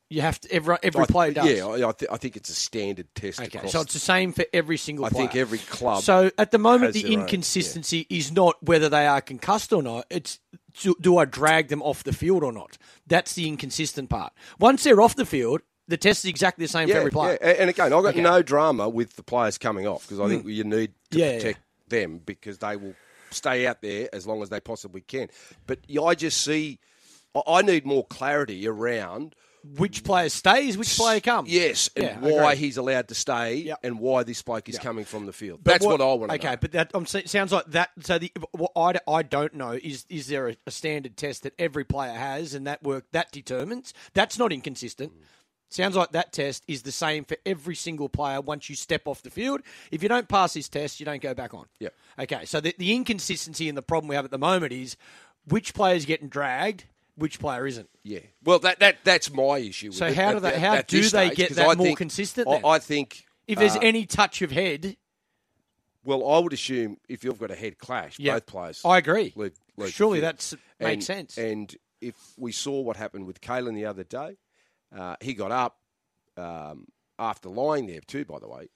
you 0.10 0.22
have 0.22 0.40
to 0.42 0.52
every 0.52 0.78
every 0.84 1.02
I- 1.02 1.06
player 1.06 1.32
does? 1.32 1.50
Yeah, 1.50 1.88
I, 1.88 1.92
th- 1.92 2.12
I 2.12 2.18
think 2.18 2.36
it's 2.38 2.50
a 2.50 2.54
standard 2.54 3.08
test. 3.16 3.40
Okay, 3.40 3.58
across 3.58 3.72
so 3.72 3.82
it's 3.82 3.94
the 3.94 4.00
same 4.00 4.34
for 4.34 4.46
every 4.54 4.78
single 4.78 5.06
I 5.06 5.10
player. 5.10 5.28
think 5.28 5.36
every 5.36 5.58
club 5.60 6.04
So 6.04 6.32
at 6.38 6.52
the 6.52 6.58
moment, 6.58 6.94
the 6.94 7.04
their 7.04 7.14
own, 7.14 7.22
inconsistency 7.22 8.06
is 8.10 8.32
not 8.32 8.56
whether 8.64 8.90
they 8.90 9.08
are 9.08 9.22
concussed 9.22 9.74
or 9.74 9.82
not. 9.82 10.06
It's 10.10 10.40
do, 10.82 10.96
do 11.00 11.18
I 11.18 11.26
drag 11.26 11.70
them 11.70 11.82
off 11.82 12.04
the 12.04 12.14
field 12.14 12.44
or 12.44 12.52
not? 12.52 12.78
That's 13.08 13.34
the 13.34 13.48
inconsistent 13.48 14.10
part. 14.10 14.34
Once 14.60 14.84
they're 14.84 15.02
off 15.02 15.16
the 15.16 15.26
field, 15.26 15.62
the 15.88 15.98
test 15.98 16.26
is 16.26 16.30
exactly 16.30 16.66
the 16.66 16.70
same 16.70 16.88
for 16.90 16.98
every 16.98 17.12
player. 17.12 17.38
Yeah. 17.42 17.50
And 17.60 17.70
again, 17.70 17.94
I've 17.94 18.04
got 18.04 18.10
Okay. 18.10 18.22
no 18.22 18.42
drama 18.42 18.90
with 18.90 19.16
the 19.16 19.24
players 19.24 19.58
coming 19.58 19.88
off 19.88 20.04
because 20.04 20.20
I 20.20 20.28
think 20.28 20.44
hmm. 20.44 20.50
you 20.50 20.64
need 20.64 20.94
to 21.12 21.20
Yeah, 21.20 21.26
yeah, 21.26 21.38
protect 21.38 21.60
them 21.88 22.22
because 22.26 22.58
they 22.58 22.76
will 22.76 22.96
stay 23.32 23.68
out 23.68 23.82
there 23.82 24.10
as 24.14 24.26
long 24.26 24.42
as 24.42 24.50
they 24.50 24.60
possibly 24.60 25.02
can. 25.02 25.30
But 25.68 25.80
yeah, 25.88 26.02
I 26.02 26.16
just 26.16 26.44
see, 26.44 26.80
I 27.48 27.62
need 27.62 27.86
more 27.86 28.06
clarity 28.06 28.68
around. 28.68 29.36
Which 29.78 30.04
player 30.04 30.30
stays? 30.30 30.78
Which 30.78 30.96
player 30.96 31.20
comes? 31.20 31.50
Yes, 31.50 31.90
and 31.96 32.06
Yeah, 32.06 32.20
why 32.20 32.56
he's 32.56 32.78
allowed 32.78 33.08
to 33.08 33.16
stay 33.16 33.56
Yep. 33.56 33.80
and 33.84 34.00
why 34.00 34.24
this 34.24 34.42
bloke 34.42 34.70
is 34.70 34.76
Yep. 34.76 34.84
coming 34.84 35.06
from 35.06 35.26
the 35.26 35.34
field. 35.34 35.62
But 35.64 35.72
That's 35.72 35.86
what, 35.86 36.02
I 36.02 36.06
want 36.14 36.30
to 36.32 36.36
Okay, 36.38 36.52
know. 36.52 36.58
but 36.58 36.72
that 36.74 36.94
um, 36.96 37.06
sounds 37.06 37.52
like 37.52 37.66
that. 37.68 37.90
So 38.02 38.20
the 38.20 38.32
what 38.52 38.72
I, 38.76 38.94
I 39.12 39.24
don't 39.24 39.56
know 39.56 39.72
is 39.72 40.06
is 40.10 40.28
there 40.28 40.50
a, 40.50 40.56
a 40.68 40.72
standard 40.72 41.18
test 41.18 41.44
that 41.44 41.54
every 41.58 41.84
player 41.84 42.14
has 42.14 42.54
and 42.54 42.68
that 42.68 42.84
work 42.84 43.06
that 43.12 43.32
determines? 43.32 43.94
That's 44.14 44.38
not 44.38 44.54
inconsistent. 44.54 45.12
Sounds 45.70 45.96
like 45.96 46.12
that 46.12 46.32
test 46.32 46.64
is 46.68 46.84
the 46.84 46.92
same 46.92 47.26
for 47.26 47.36
every 47.46 47.76
single 47.76 48.08
player 48.08 48.40
once 48.40 48.70
you 48.70 48.76
step 48.76 49.08
off 49.08 49.24
the 49.24 49.32
field. 49.32 49.62
If 49.92 50.04
you 50.04 50.10
don't 50.10 50.28
pass 50.28 50.54
this 50.54 50.70
test, 50.70 51.00
you 51.00 51.06
don't 51.08 51.22
go 51.22 51.34
back 51.34 51.54
on. 51.56 51.66
Yep. 51.80 51.94
Okay, 52.20 52.46
so 52.46 52.62
the, 52.62 52.76
the 52.78 52.94
inconsistency 52.94 53.68
and 53.68 53.76
the 53.78 53.82
problem 53.82 54.08
we 54.08 54.16
have 54.16 54.26
at 54.26 54.32
the 54.32 54.38
moment 54.38 54.72
is 54.74 54.96
which 55.48 55.74
player's 55.74 56.06
getting 56.06 56.30
dragged, 56.30 56.86
which 57.16 57.40
player 57.40 57.66
isn't. 57.66 57.90
Yeah. 58.04 58.20
Well, 58.44 58.60
that, 58.60 58.80
that 58.80 58.98
that's 59.04 59.32
my 59.32 59.58
issue. 59.60 59.88
With 59.88 59.96
So 59.98 60.08
it 60.08 60.16
how 60.16 60.34
do 60.34 60.40
they- 60.40 60.54
at- 60.54 60.60
how 60.60 60.74
at 60.76 60.88
do 60.88 61.02
they 61.02 61.08
stage, 61.08 61.36
get 61.36 61.48
'cause 61.50 61.58
that 61.58 61.70
I 61.70 61.76
more 61.76 61.88
think- 61.88 61.98
consistent 61.98 62.48
I, 62.48 62.52
then? 62.56 62.62
I 62.66 62.80
think 62.80 63.26
If 63.48 63.58
there's 63.60 63.76
uh, 63.76 63.80
any 63.82 64.06
touch 64.06 64.42
of 64.42 64.52
head, 64.52 64.98
well, 66.04 66.28
I 66.30 66.40
would 66.40 66.54
assume 66.54 66.98
if 67.10 67.24
you've 67.24 67.40
got 67.40 67.52
a 67.52 67.56
head 67.56 67.78
clash, 67.78 68.20
Yeah. 68.20 68.34
both 68.36 68.46
players. 68.46 68.82
I 68.86 68.98
agree. 68.98 69.34
leave- 69.36 69.54
leave 69.78 69.92
Surely 69.94 70.20
field. 70.20 70.26
that's 70.36 70.54
makes 70.80 71.06
sense. 71.06 71.38
And 71.38 71.76
if 72.02 72.16
we 72.38 72.52
saw 72.52 72.82
what 72.82 72.98
happened 72.98 73.26
with 73.26 73.42
Kalyn 73.42 73.74
the 73.76 73.86
other 73.86 74.04
day, 74.04 74.38
uh, 74.96 75.16
he 75.22 75.34
got 75.34 75.52
up 75.52 75.80
um, 76.38 76.88
after 77.18 77.50
lying 77.50 77.88
there 77.88 78.02
too. 78.02 78.26
By 78.26 78.40
the 78.40 78.48
way, 78.48 78.68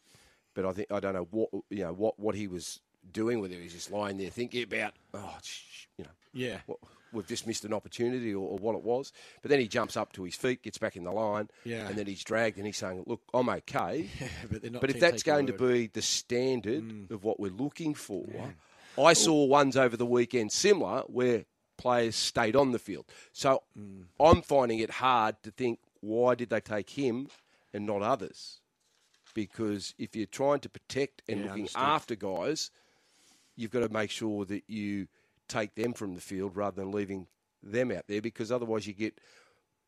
but 0.56 0.66
I 0.66 0.72
think 0.74 0.92
I 0.92 1.00
don't 1.02 1.14
know 1.14 1.28
what 1.30 1.50
you 1.70 1.84
know 1.84 1.94
what, 1.94 2.18
what 2.18 2.36
he 2.36 2.48
was 2.48 2.80
doing 3.12 3.40
with 3.42 3.52
it. 3.52 3.58
He 3.58 3.64
was 3.64 3.74
just 3.74 3.92
lying 3.92 4.18
there 4.18 4.30
thinking 4.30 4.64
about 4.64 4.94
oh, 5.14 5.38
sh- 5.44 5.88
you 5.98 6.06
know, 6.06 6.12
Yeah. 6.34 6.60
what, 6.66 6.80
we've 7.12 7.28
just 7.28 7.47
missed 7.47 7.66
an 7.66 7.74
opportunity 7.74 8.34
or, 8.34 8.47
or 8.49 8.57
what 8.57 8.76
it 8.76 8.84
was. 8.84 9.12
But 9.41 9.49
then 9.49 9.60
he 9.60 9.68
jumps 9.68 9.97
up 9.97 10.14
to 10.14 10.24
his 10.24 10.36
feet, 10.36 10.64
gets 10.64 10.78
back 10.78 10.95
in 10.95 11.03
the 11.03 11.12
line, 11.12 11.49
Yeah. 11.64 11.88
and 11.88 11.97
then 11.97 12.05
he's 12.07 12.24
dragged 12.24 12.57
and 12.57 12.66
he's 12.66 12.78
saying, 12.78 13.03
"Look, 13.05 13.22
I'm 13.34 13.49
okay." 13.49 14.07
but 14.51 14.64
not 14.72 14.82
But 14.82 14.89
if 14.91 14.99
that's 14.99 15.24
going 15.24 15.47
to 15.47 15.53
be 15.53 15.88
the 15.88 16.01
standard 16.01 17.12
of 17.12 17.24
what 17.24 17.39
we're 17.39 17.51
looking 17.51 17.93
for, 17.93 18.26
I 18.97 19.14
saw 19.14 19.45
ones 19.45 19.78
over 19.78 19.95
the 19.95 20.05
weekend 20.05 20.51
similar 20.51 21.01
where 21.07 21.45
players 21.78 22.16
stayed 22.16 22.55
on 22.55 22.72
the 22.74 22.80
field. 22.80 23.05
So 23.32 23.64
I'm 24.20 24.41
finding 24.41 24.80
it 24.80 24.89
hard 24.89 25.41
to 25.43 25.51
think 25.51 25.80
why 26.01 26.36
did 26.36 26.49
they 26.49 26.60
take 26.62 26.89
him 26.91 27.30
and 27.74 27.86
not 27.86 28.01
others? 28.01 28.60
Because 29.34 29.93
if 29.97 30.16
you're 30.16 30.26
trying 30.26 30.60
to 30.62 30.70
protect 30.70 31.22
and 31.30 31.41
Yeah, 31.41 31.45
looking 31.47 31.70
after 31.76 32.16
guys, 32.16 32.72
you've 33.55 33.72
got 33.72 33.82
to 33.82 33.89
make 33.89 34.12
sure 34.12 34.43
that 34.45 34.64
you 34.68 35.07
take 35.50 35.76
them 35.76 35.93
from 35.93 36.16
the 36.16 36.22
field 36.22 36.56
rather 36.56 36.82
than 36.82 36.91
leaving 36.91 37.28
them 37.62 37.91
out 37.91 38.06
there 38.08 38.22
because 38.22 38.52
otherwise 38.52 38.88
you 38.88 38.93
get 38.93 39.20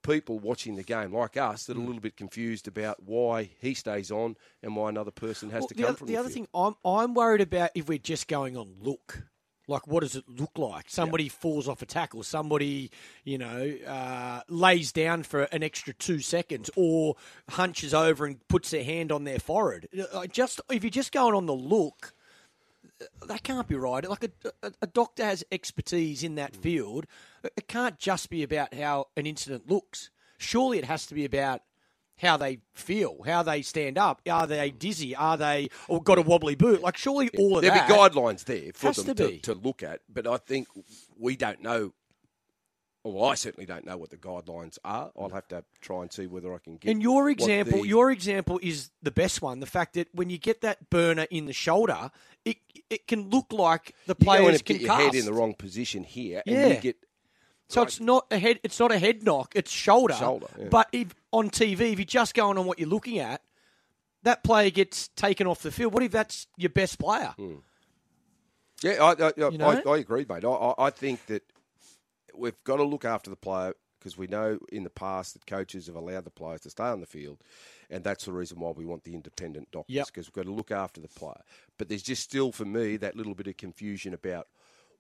people 0.04 0.40
watching 0.40 0.76
the 0.76 0.84
game 0.84 1.14
like 1.14 1.38
us 1.38 1.66
that 1.66 1.78
are 1.78 1.80
a 1.80 1.84
little 1.84 2.02
bit 2.02 2.18
confused 2.18 2.68
about 2.68 3.04
why 3.04 3.50
he 3.60 3.74
stays 3.74 4.10
on 4.12 4.36
and 4.64 4.76
why 4.76 4.90
another 4.90 5.12
person 5.12 5.52
has 5.52 5.62
Well, 5.62 5.68
to 5.70 5.74
come 5.76 5.86
other, 5.86 5.94
from 5.98 6.08
the 6.08 6.14
the, 6.14 6.20
other 6.20 6.30
field. 6.30 6.48
thing 6.48 6.48
I'm 6.56 6.76
I'm 6.84 7.14
worried 7.14 7.42
about 7.42 7.70
if 7.76 7.88
we're 7.88 7.98
just 8.00 8.28
going 8.28 8.58
on 8.58 8.74
look. 8.82 9.24
Like, 9.68 9.88
what 9.88 10.02
does 10.02 10.16
it 10.18 10.26
look 10.28 10.58
like? 10.58 10.86
Somebody 10.90 11.30
falls 11.30 11.70
off 11.70 11.82
a 11.82 11.86
tackle. 11.86 12.24
Somebody, 12.24 12.90
you 13.24 13.38
know, 13.38 13.72
uh, 13.88 14.42
lays 14.50 14.92
down 14.92 15.24
for 15.24 15.44
an 15.44 15.64
extra 15.64 15.94
two 15.94 16.20
seconds, 16.20 16.70
or 16.76 17.16
hunches 17.48 17.94
over 17.94 18.26
and 18.26 18.46
puts 18.50 18.72
their 18.72 18.84
hand 18.84 19.12
on 19.14 19.24
their 19.24 19.40
forehead. 19.40 19.88
Uh, 20.12 20.26
Just 20.26 20.60
if 20.72 20.84
you're 20.84 20.90
just 20.90 21.14
going 21.14 21.36
on 21.36 21.46
the 21.46 21.54
look, 21.54 22.14
that 23.28 23.44
can't 23.44 23.68
be 23.68 23.76
right. 23.76 24.08
Like 24.08 24.24
a, 24.24 24.32
a, 24.64 24.72
a 24.84 24.88
doctor 24.88 25.24
has 25.24 25.44
expertise 25.52 26.24
in 26.24 26.36
that 26.36 26.54
mm. 26.54 26.62
field. 26.62 27.06
It 27.44 27.68
can't 27.68 27.98
just 27.98 28.30
be 28.30 28.44
about 28.44 28.74
how 28.74 29.08
an 29.16 29.26
incident 29.26 29.70
looks. 29.70 30.10
Surely 30.38 30.78
it 30.78 30.86
has 30.86 31.06
to 31.08 31.16
be 31.16 31.26
about 31.26 31.62
how 32.18 32.38
they 32.38 32.60
feel, 32.74 33.24
how 33.26 33.44
they 33.44 33.62
stand 33.62 33.98
up. 33.98 34.22
Are 34.30 34.48
they 34.48 34.72
mm. 34.72 34.80
dizzy? 34.80 35.16
Are 35.16 35.38
they 35.38 35.70
or 35.88 36.02
got 36.02 36.18
a 36.18 36.22
wobbly 36.22 36.56
boot? 36.56 36.82
Like 36.82 36.98
surely 36.98 37.30
all 37.38 37.58
of 37.58 37.64
that. 37.64 37.88
There'll 37.88 37.88
be 37.88 38.16
guidelines 38.16 38.46
there 38.46 38.72
for 38.74 38.92
them 38.92 39.16
to 39.16 39.32
to, 39.32 39.40
to 39.40 39.54
look 39.54 39.84
at, 39.84 40.02
but 40.08 40.28
I 40.28 40.38
think 40.38 40.68
we 41.18 41.36
don't 41.36 41.62
know. 41.62 41.94
Well, 43.04 43.26
I 43.30 43.34
certainly 43.34 43.66
don't 43.66 43.84
know 43.86 43.98
what 43.98 44.12
the 44.12 44.18
guidelines 44.18 44.78
are. 44.84 45.12
I'll 45.20 45.30
have 45.30 45.48
to 45.48 45.64
try 45.82 46.04
and 46.04 46.14
see 46.14 46.28
whether 46.28 46.54
I 46.54 46.60
can 46.60 46.78
get. 46.78 46.92
And 46.92 47.02
your 47.02 47.30
example, 47.32 47.82
the- 47.82 47.88
your 47.88 48.12
example 48.12 48.60
is 48.62 48.92
the 49.02 49.10
best 49.10 49.42
one. 49.42 49.60
The 49.60 49.66
fact 49.66 49.94
that 49.96 50.08
when 50.14 50.30
you 50.30 50.38
get 50.38 50.62
that 50.62 50.90
burner 50.92 51.26
in 51.32 51.46
the 51.48 51.54
shoulder, 51.54 52.12
it 52.46 52.58
it 52.90 53.08
can 53.08 53.30
look 53.30 53.52
like 53.52 53.96
the 54.06 54.14
player 54.16 54.52
get 54.52 54.66
concussed. 54.66 54.82
your 54.86 54.96
head 54.96 55.16
in 55.16 55.26
the 55.26 55.34
wrong 55.34 55.54
position 55.56 56.04
here, 56.04 56.44
and 56.46 56.56
Yeah. 56.56 56.68
you 56.68 56.80
get 56.80 56.98
So 57.70 57.84
it's 57.84 58.02
not 58.02 58.28
a 58.30 58.38
head. 58.38 58.60
It's 58.64 58.80
not 58.80 58.92
a 58.92 59.00
head 59.00 59.24
knock. 59.24 59.54
It's 59.56 59.72
shoulder. 59.72 60.14
Shoulder, 60.14 60.48
yeah. 60.60 60.68
But 60.70 60.90
if 60.92 61.16
on 61.32 61.50
TV, 61.50 61.94
if 61.94 62.00
you're 62.00 62.06
just 62.06 62.34
going 62.34 62.58
on 62.58 62.66
what 62.66 62.78
you're 62.80 62.90
looking 62.90 63.18
at, 63.20 63.42
that 64.24 64.44
player 64.44 64.70
gets 64.70 65.08
taken 65.16 65.48
off 65.48 65.62
the 65.62 65.72
field. 65.72 65.94
What 65.94 66.04
if 66.04 66.12
that's 66.12 66.48
your 66.58 66.70
best 66.70 67.00
player? 67.00 67.34
Hmm. 67.38 67.56
Yeah, 68.84 69.02
I, 69.04 69.12
I, 69.28 69.32
You 69.38 69.58
know? 69.58 69.70
I, 69.70 69.90
I 69.90 69.98
agree, 70.00 70.26
mate. 70.28 70.44
I, 70.44 70.50
I, 70.50 70.88
I 70.88 70.90
think 70.90 71.26
that 71.28 71.44
we've 72.36 72.62
got 72.64 72.78
to 72.78 72.84
look 72.84 73.06
after 73.06 73.30
the 73.30 73.36
player 73.36 73.74
because 74.00 74.18
we 74.18 74.26
know 74.28 74.58
in 74.72 74.84
the 74.84 74.90
past 74.90 75.34
that 75.34 75.46
coaches 75.46 75.86
have 75.86 75.96
allowed 75.96 76.24
the 76.24 76.32
players 76.32 76.62
to 76.62 76.70
stay 76.72 76.86
on 76.86 77.02
the 77.02 77.06
field, 77.06 77.40
and 77.90 78.04
that's 78.04 78.26
the 78.26 78.34
reason 78.34 78.60
why 78.60 78.72
we 78.72 78.84
want 78.86 79.04
the 79.04 79.14
independent 79.14 79.70
doctors 79.72 79.94
Yep. 79.94 80.08
because 80.08 80.28
we've 80.28 80.34
got 80.44 80.50
to 80.50 80.56
look 80.56 80.72
after 80.72 81.00
the 81.00 81.08
player. 81.08 81.42
But 81.78 81.88
there's 81.88 82.02
just 82.02 82.24
still 82.24 82.52
for 82.52 82.66
me 82.66 82.98
that 82.98 83.16
little 83.16 83.36
bit 83.36 83.48
of 83.48 83.58
confusion 83.58 84.14
about 84.14 84.48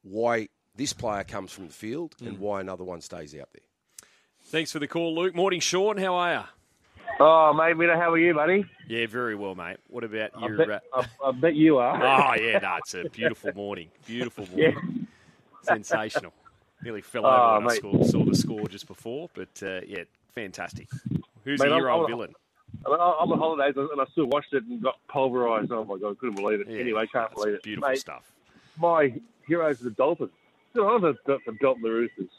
why 0.03 0.49
this 0.75 0.93
player 0.93 1.23
comes 1.23 1.51
from 1.51 1.67
the 1.67 1.73
field 1.73 2.15
and 2.21 2.37
mm. 2.37 2.39
why 2.39 2.61
another 2.61 2.83
one 2.83 3.01
stays 3.01 3.33
out 3.33 3.49
there. 3.53 4.07
Thanks 4.45 4.71
for 4.71 4.79
the 4.79 4.87
call, 4.87 5.15
Luke. 5.15 5.35
Morning, 5.35 5.59
Sean. 5.59 5.97
How 5.97 6.15
are 6.15 6.33
you? 6.33 6.43
Oh, 7.19 7.53
mate, 7.53 7.77
Mina, 7.77 7.97
how 7.97 8.11
are 8.11 8.17
you, 8.17 8.33
buddy? 8.33 8.65
Yeah, 8.87 9.05
very 9.05 9.35
well, 9.35 9.53
mate. 9.53 9.77
What 9.87 10.03
about 10.03 10.31
I 10.35 10.47
your? 10.47 10.65
bet. 10.65 10.83
I, 10.93 11.05
I 11.23 11.31
bet 11.31 11.55
you 11.55 11.77
are. 11.77 11.95
Oh 11.95 12.41
yeah, 12.41 12.59
no, 12.59 12.77
it's 12.77 12.93
a 12.93 13.09
beautiful 13.09 13.51
morning. 13.53 13.89
Beautiful 14.05 14.47
morning. 14.55 14.75
Yeah. 14.75 15.05
Sensational. 15.63 16.33
Nearly 16.83 17.01
fell 17.01 17.25
over 17.25 17.35
Oh, 17.35 17.59
when 17.59 17.69
I 17.71 17.75
scored, 17.75 18.05
saw 18.05 18.25
the 18.25 18.35
score 18.35 18.67
just 18.67 18.87
before, 18.87 19.29
but 19.33 19.49
uh, 19.63 19.81
yeah, 19.87 20.03
fantastic. 20.33 20.87
Who's 21.43 21.59
Mate, 21.59 21.69
the 21.69 21.75
I'm- 21.75 21.85
I'm- 21.87 22.07
villain? 22.07 22.33
I 22.85 22.89
mean, 22.89 22.97
I'm 22.99 23.31
on 23.33 23.37
holidays 23.37 23.73
and 23.75 24.01
I 24.01 24.05
still 24.11 24.25
watched 24.27 24.53
it 24.53 24.63
and 24.63 24.81
got 24.81 24.95
pulverised. 25.09 25.71
Oh 25.71 25.83
my 25.83 25.97
god, 25.97 26.11
I 26.11 26.15
couldn't 26.15 26.35
believe 26.35 26.61
it. 26.61 26.67
Yeah, 26.69 26.79
anyway, 26.79 27.05
can't 27.11 27.31
believe 27.33 27.55
it. 27.55 27.63
Beautiful 27.63 27.89
Mate, 27.89 27.99
stuff. 27.99 28.31
my 28.79 29.13
heroes 29.45 29.81
are 29.81 29.83
the 29.85 29.89
Dolphins. 29.91 30.31
You 30.73 30.81
know, 30.83 30.97
the, 30.99 31.13
the, 31.25 31.37
the 31.45 31.51
Dalton 31.59 31.83
Roosters. 31.83 32.29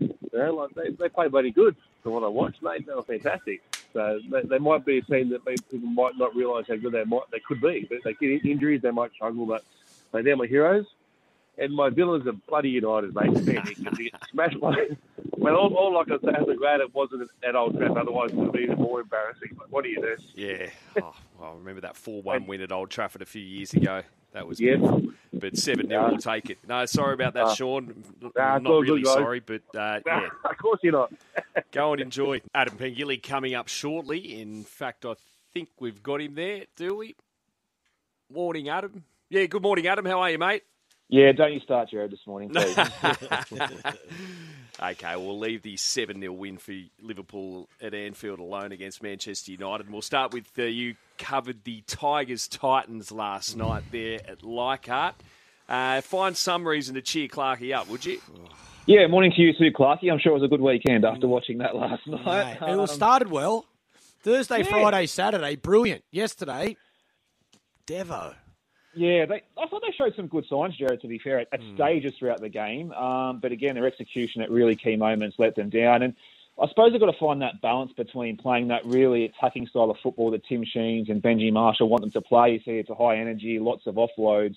You 0.00 0.14
know, 0.32 0.54
like 0.54 0.70
they, 0.74 0.90
they 0.90 1.08
play 1.10 1.28
bloody 1.28 1.50
good 1.50 1.76
from 2.02 2.12
what 2.12 2.24
I 2.24 2.28
watched, 2.28 2.62
mate. 2.62 2.86
They 2.86 2.94
were 2.94 3.02
fantastic. 3.02 3.62
So 3.92 4.20
they, 4.30 4.40
they 4.42 4.58
might 4.58 4.86
be 4.86 4.98
a 4.98 5.02
team 5.02 5.28
that 5.28 5.44
people 5.44 5.78
might 5.86 6.16
not 6.16 6.34
realise 6.34 6.66
how 6.66 6.76
good 6.76 6.92
they 6.92 7.04
might 7.04 7.30
they 7.30 7.40
could 7.46 7.60
be. 7.60 7.86
But 7.88 7.98
they 8.04 8.14
get 8.14 8.44
injuries, 8.46 8.80
they 8.82 8.90
might 8.90 9.12
struggle. 9.12 9.44
But 9.44 9.64
mate, 10.14 10.24
they're 10.24 10.34
my 10.36 10.46
heroes. 10.46 10.86
And 11.56 11.72
my 11.72 11.88
villains 11.88 12.26
are 12.26 12.32
bloody 12.48 12.70
United, 12.70 13.14
mate. 13.14 13.32
Man, 13.32 13.44
they 13.44 13.54
get 13.54 14.12
smashed 14.30 14.60
by. 14.60 14.74
Well, 15.36 15.54
all, 15.56 15.74
all 15.74 15.98
I 15.98 16.04
can 16.04 16.20
say 16.20 16.30
is 16.30 16.48
I'm 16.48 16.56
glad 16.56 16.80
it 16.80 16.92
wasn't 16.94 17.30
at 17.46 17.54
Old 17.54 17.76
Trafford. 17.78 17.96
Otherwise, 17.98 18.30
it 18.32 18.36
would 18.36 18.52
be 18.52 18.60
even 18.64 18.76
more 18.78 19.00
embarrassing. 19.00 19.50
But 19.56 19.70
what 19.70 19.84
do 19.84 19.90
you 19.90 20.00
do? 20.00 20.16
Yeah. 20.34 20.66
Oh, 21.00 21.14
well, 21.38 21.50
I 21.52 21.54
remember 21.58 21.82
that 21.82 21.96
4 21.96 22.22
1 22.22 22.46
win 22.46 22.60
at 22.60 22.72
Old 22.72 22.90
Trafford 22.90 23.22
a 23.22 23.26
few 23.26 23.42
years 23.42 23.72
ago. 23.72 24.02
That 24.32 24.48
was 24.48 24.60
Yeah. 24.60 24.76
beautiful. 24.76 25.02
But 25.32 25.56
7 25.56 25.86
0 25.86 26.00
Yeah. 26.02 26.10
will 26.10 26.18
take 26.18 26.50
it. 26.50 26.58
No, 26.66 26.84
sorry 26.86 27.14
about 27.14 27.34
that, 27.34 27.44
Uh, 27.46 27.54
Sean. 27.54 28.04
Nah, 28.36 28.58
not 28.58 28.80
really 28.82 29.02
good, 29.02 29.06
sorry, 29.12 29.38
but 29.40 29.62
uh, 29.76 30.00
yeah, 30.06 30.28
of 30.44 30.58
course 30.58 30.80
you're 30.82 30.92
not. 30.92 31.12
go 31.70 31.92
and 31.92 32.02
enjoy. 32.02 32.40
Adam 32.52 32.76
Pengilly 32.76 33.22
coming 33.22 33.54
up 33.54 33.68
shortly. 33.68 34.40
In 34.40 34.64
fact, 34.64 35.04
I 35.06 35.14
think 35.52 35.68
we've 35.78 36.02
got 36.02 36.20
him 36.20 36.34
there, 36.34 36.64
do 36.76 36.96
we? 36.96 37.14
Morning, 38.32 38.68
Adam. 38.68 39.04
Yeah, 39.30 39.46
good 39.46 39.62
morning, 39.62 39.86
Adam. 39.86 40.04
How 40.04 40.20
are 40.20 40.30
you, 40.30 40.38
mate? 40.38 40.64
Yeah, 41.08 41.32
don't 41.32 41.52
you 41.52 41.60
start 41.60 41.90
Jared 41.90 42.10
this 42.10 42.26
morning, 42.26 42.50
please. 42.50 42.76
Okay, 44.82 45.14
we'll 45.14 45.38
leave 45.38 45.62
the 45.62 45.76
7 45.76 46.18
0 46.20 46.32
win 46.32 46.58
for 46.58 46.74
Liverpool 47.00 47.68
at 47.80 47.94
Anfield 47.94 48.40
alone 48.40 48.72
against 48.72 49.04
Manchester 49.04 49.52
United. 49.52 49.86
And 49.86 49.92
we'll 49.92 50.02
start 50.02 50.32
with 50.32 50.50
uh, 50.58 50.62
you 50.64 50.96
covered 51.16 51.62
the 51.62 51.82
Tigers 51.86 52.48
Titans 52.48 53.12
last 53.12 53.56
night 53.56 53.84
there 53.92 54.18
at 54.26 54.42
Leichhardt. 54.42 55.14
Uh, 55.68 56.00
find 56.00 56.36
some 56.36 56.66
reason 56.66 56.96
to 56.96 57.02
cheer 57.02 57.28
Clarkey 57.28 57.72
up, 57.72 57.88
would 57.88 58.04
you? 58.04 58.20
yeah, 58.86 59.06
morning 59.06 59.32
to 59.36 59.40
you 59.42 59.52
too, 59.52 59.70
Clarky. 59.70 60.10
I'm 60.10 60.18
sure 60.18 60.32
it 60.32 60.40
was 60.40 60.42
a 60.42 60.48
good 60.48 60.60
weekend 60.60 61.04
after 61.04 61.28
watching 61.28 61.58
that 61.58 61.76
last 61.76 62.04
night. 62.08 62.24
Mate, 62.60 62.68
it 62.68 62.74
all 62.74 62.80
Um, 62.80 62.86
started 62.88 63.30
well. 63.30 63.66
Thursday, 64.22 64.58
yeah. 64.58 64.64
Friday, 64.64 65.06
Saturday, 65.06 65.54
brilliant. 65.54 66.02
Yesterday, 66.10 66.76
Devo. 67.86 68.34
Yeah, 68.96 69.26
they, 69.26 69.42
I 69.58 69.66
thought 69.66 69.82
they 69.82 69.94
showed 69.96 70.14
some 70.16 70.28
good 70.28 70.44
signs, 70.48 70.76
Jared, 70.76 71.00
to 71.02 71.08
be 71.08 71.18
fair, 71.18 71.40
at, 71.40 71.48
at 71.52 71.60
Hmm. 71.60 71.74
stages 71.74 72.14
throughout 72.18 72.40
the 72.40 72.48
game. 72.48 72.92
Um, 72.92 73.40
but 73.40 73.52
again, 73.52 73.74
their 73.74 73.86
execution 73.86 74.42
at 74.42 74.50
really 74.50 74.76
key 74.76 74.96
moments 74.96 75.36
let 75.38 75.56
them 75.56 75.70
down. 75.70 76.02
And 76.02 76.14
I 76.60 76.68
suppose 76.68 76.92
they've 76.92 77.00
got 77.00 77.10
to 77.10 77.18
find 77.18 77.42
that 77.42 77.60
balance 77.60 77.92
between 77.96 78.36
playing 78.36 78.68
that 78.68 78.86
really 78.86 79.24
attacking 79.24 79.66
style 79.66 79.90
of 79.90 79.96
football 80.02 80.30
that 80.30 80.46
Tim 80.46 80.64
Sheens 80.64 81.08
and 81.10 81.20
Benji 81.20 81.52
Marshall 81.52 81.88
want 81.88 82.02
them 82.02 82.12
to 82.12 82.20
play. 82.20 82.52
You 82.52 82.60
see, 82.64 82.78
it's 82.78 82.90
a 82.90 82.94
high 82.94 83.16
energy, 83.16 83.58
lots 83.58 83.86
of 83.86 83.96
offloads. 83.96 84.56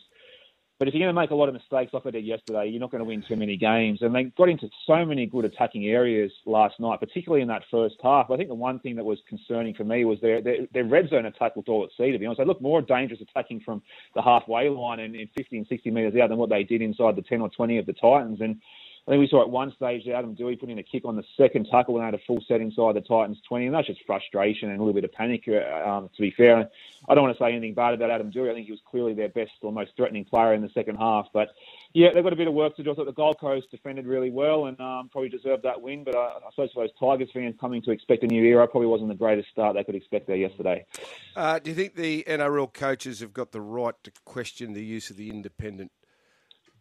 But 0.80 0.88
if 0.88 0.94
you're 0.94 1.06
going 1.06 1.16
to 1.16 1.20
make 1.20 1.32
a 1.32 1.36
lot 1.36 1.50
of 1.50 1.56
mistakes 1.56 1.92
like 1.92 2.06
I 2.06 2.12
did 2.12 2.24
yesterday, 2.24 2.68
you're 2.68 2.80
not 2.80 2.92
going 2.92 3.04
to 3.04 3.08
win 3.08 3.24
too 3.28 3.36
many 3.36 3.58
games. 3.58 4.00
And 4.02 4.14
they 4.14 4.26
got 4.26 4.48
into 4.48 4.70
so 4.86 5.04
many 5.06 5.26
good 5.26 5.44
attacking 5.44 5.88
areas 5.88 6.32
last 6.46 6.80
night, 6.80 7.00
particularly 7.00 7.42
in 7.42 7.48
that 7.48 7.64
first 7.72 7.96
half. 8.04 8.30
I 8.30 8.38
think 8.38 8.50
the 8.50 8.56
one 8.56 8.80
thing 8.80 8.96
that 8.98 9.04
was 9.04 9.18
concerning 9.28 9.74
for 9.74 9.84
me 9.84 10.06
was 10.06 10.22
their 10.22 10.40
their, 10.42 10.68
their 10.74 10.84
red 10.84 11.10
zone 11.10 11.26
attack 11.26 11.56
looked 11.56 11.70
all 11.70 11.84
at 11.84 11.90
sea, 11.98 12.12
to 12.12 12.20
be 12.20 12.28
honest. 12.28 12.38
They 12.38 12.46
looked 12.46 12.62
more 12.62 12.84
dangerous 12.84 13.22
attacking 13.22 13.62
from 13.62 13.82
the 14.14 14.22
halfway 14.22 14.70
line 14.70 15.00
and, 15.00 15.16
and 15.16 15.30
50 15.36 15.58
and 15.58 15.68
60 15.68 15.90
metres 15.90 16.14
out 16.22 16.30
than 16.30 16.38
what 16.38 16.50
they 16.50 16.64
did 16.64 16.84
inside 16.84 17.16
the 17.16 17.24
10 17.24 17.42
or 17.42 17.50
20 17.50 17.80
of 17.80 17.88
the 17.88 17.94
Titans. 17.94 18.40
And 18.42 18.62
I 19.08 19.12
think 19.12 19.22
we 19.22 19.28
saw 19.30 19.42
at 19.42 19.50
one 19.50 19.74
stage 19.74 20.04
that 20.06 20.16
Adam 20.16 20.36
Doueihi 20.36 20.60
put 20.60 20.70
in 20.70 20.80
a 20.80 20.84
kick 20.84 21.06
on 21.06 21.16
the 21.16 21.24
second 21.38 21.70
tackle 21.72 21.96
and 21.96 22.04
had 22.04 22.14
a 22.14 22.20
full 22.28 22.44
set 22.46 22.60
inside 22.60 22.94
the 22.94 23.02
Titans 23.02 23.38
20, 23.48 23.68
and 23.68 23.74
that's 23.74 23.88
just 23.88 24.02
frustration 24.06 24.70
and 24.70 24.78
a 24.78 24.84
little 24.84 24.94
bit 24.94 25.06
of 25.06 25.14
panic, 25.14 25.46
uh, 25.48 25.90
um, 25.90 26.10
to 26.14 26.22
be 26.22 26.32
fair. 26.36 26.70
I 27.08 27.16
don't 27.16 27.24
want 27.24 27.38
to 27.38 27.42
say 27.42 27.52
anything 27.52 27.74
bad 27.74 27.94
about 27.94 28.12
Adam 28.12 28.34
Doueihi. 28.34 28.52
I 28.52 28.54
think 28.56 28.66
he 28.66 28.74
was 28.74 28.82
clearly 28.86 29.14
their 29.14 29.30
best 29.30 29.52
or 29.62 29.72
most 29.72 29.92
threatening 29.96 30.26
player 30.26 30.54
in 30.54 30.62
the 30.62 30.70
second 30.74 30.98
half. 30.98 31.28
But, 31.32 31.52
yeah, 31.94 32.10
they've 32.14 32.24
got 32.24 32.34
a 32.34 32.36
bit 32.36 32.50
of 32.50 32.54
work 32.54 32.76
to 32.76 32.84
do. 32.84 32.92
I 32.92 32.96
thought 32.96 33.06
the 33.06 33.14
Gold 33.14 33.40
Coast 33.40 33.72
defended 33.72 34.08
really 34.08 34.30
well 34.30 34.66
and 34.66 34.78
um, 34.82 35.08
probably 35.10 35.30
deserved 35.30 35.64
that 35.64 35.82
win, 35.82 36.04
but 36.04 36.14
uh, 36.14 36.40
I 36.46 36.50
suppose 36.50 36.72
for 36.74 36.84
those 36.84 36.94
Tigers 37.00 37.30
fans 37.34 37.56
coming 37.62 37.82
to 37.84 37.92
expect 37.92 38.24
a 38.24 38.28
new 38.28 38.44
era, 38.44 38.68
probably 38.68 38.88
wasn't 38.88 39.08
the 39.08 39.16
greatest 39.16 39.50
start 39.52 39.76
they 39.76 39.86
could 39.86 39.96
expect 39.96 40.28
there 40.28 40.36
yesterday. 40.36 40.86
Uh, 41.34 41.60
do 41.60 41.70
you 41.70 41.76
think 41.78 41.96
the 41.96 42.26
NRL 42.28 42.74
coaches 42.74 43.22
have 43.22 43.32
got 43.32 43.54
the 43.54 43.62
right 43.62 43.96
to 44.04 44.12
question 44.26 44.74
the 44.74 44.84
use 44.84 45.10
of 45.10 45.16
the 45.16 45.30
independent 45.30 45.94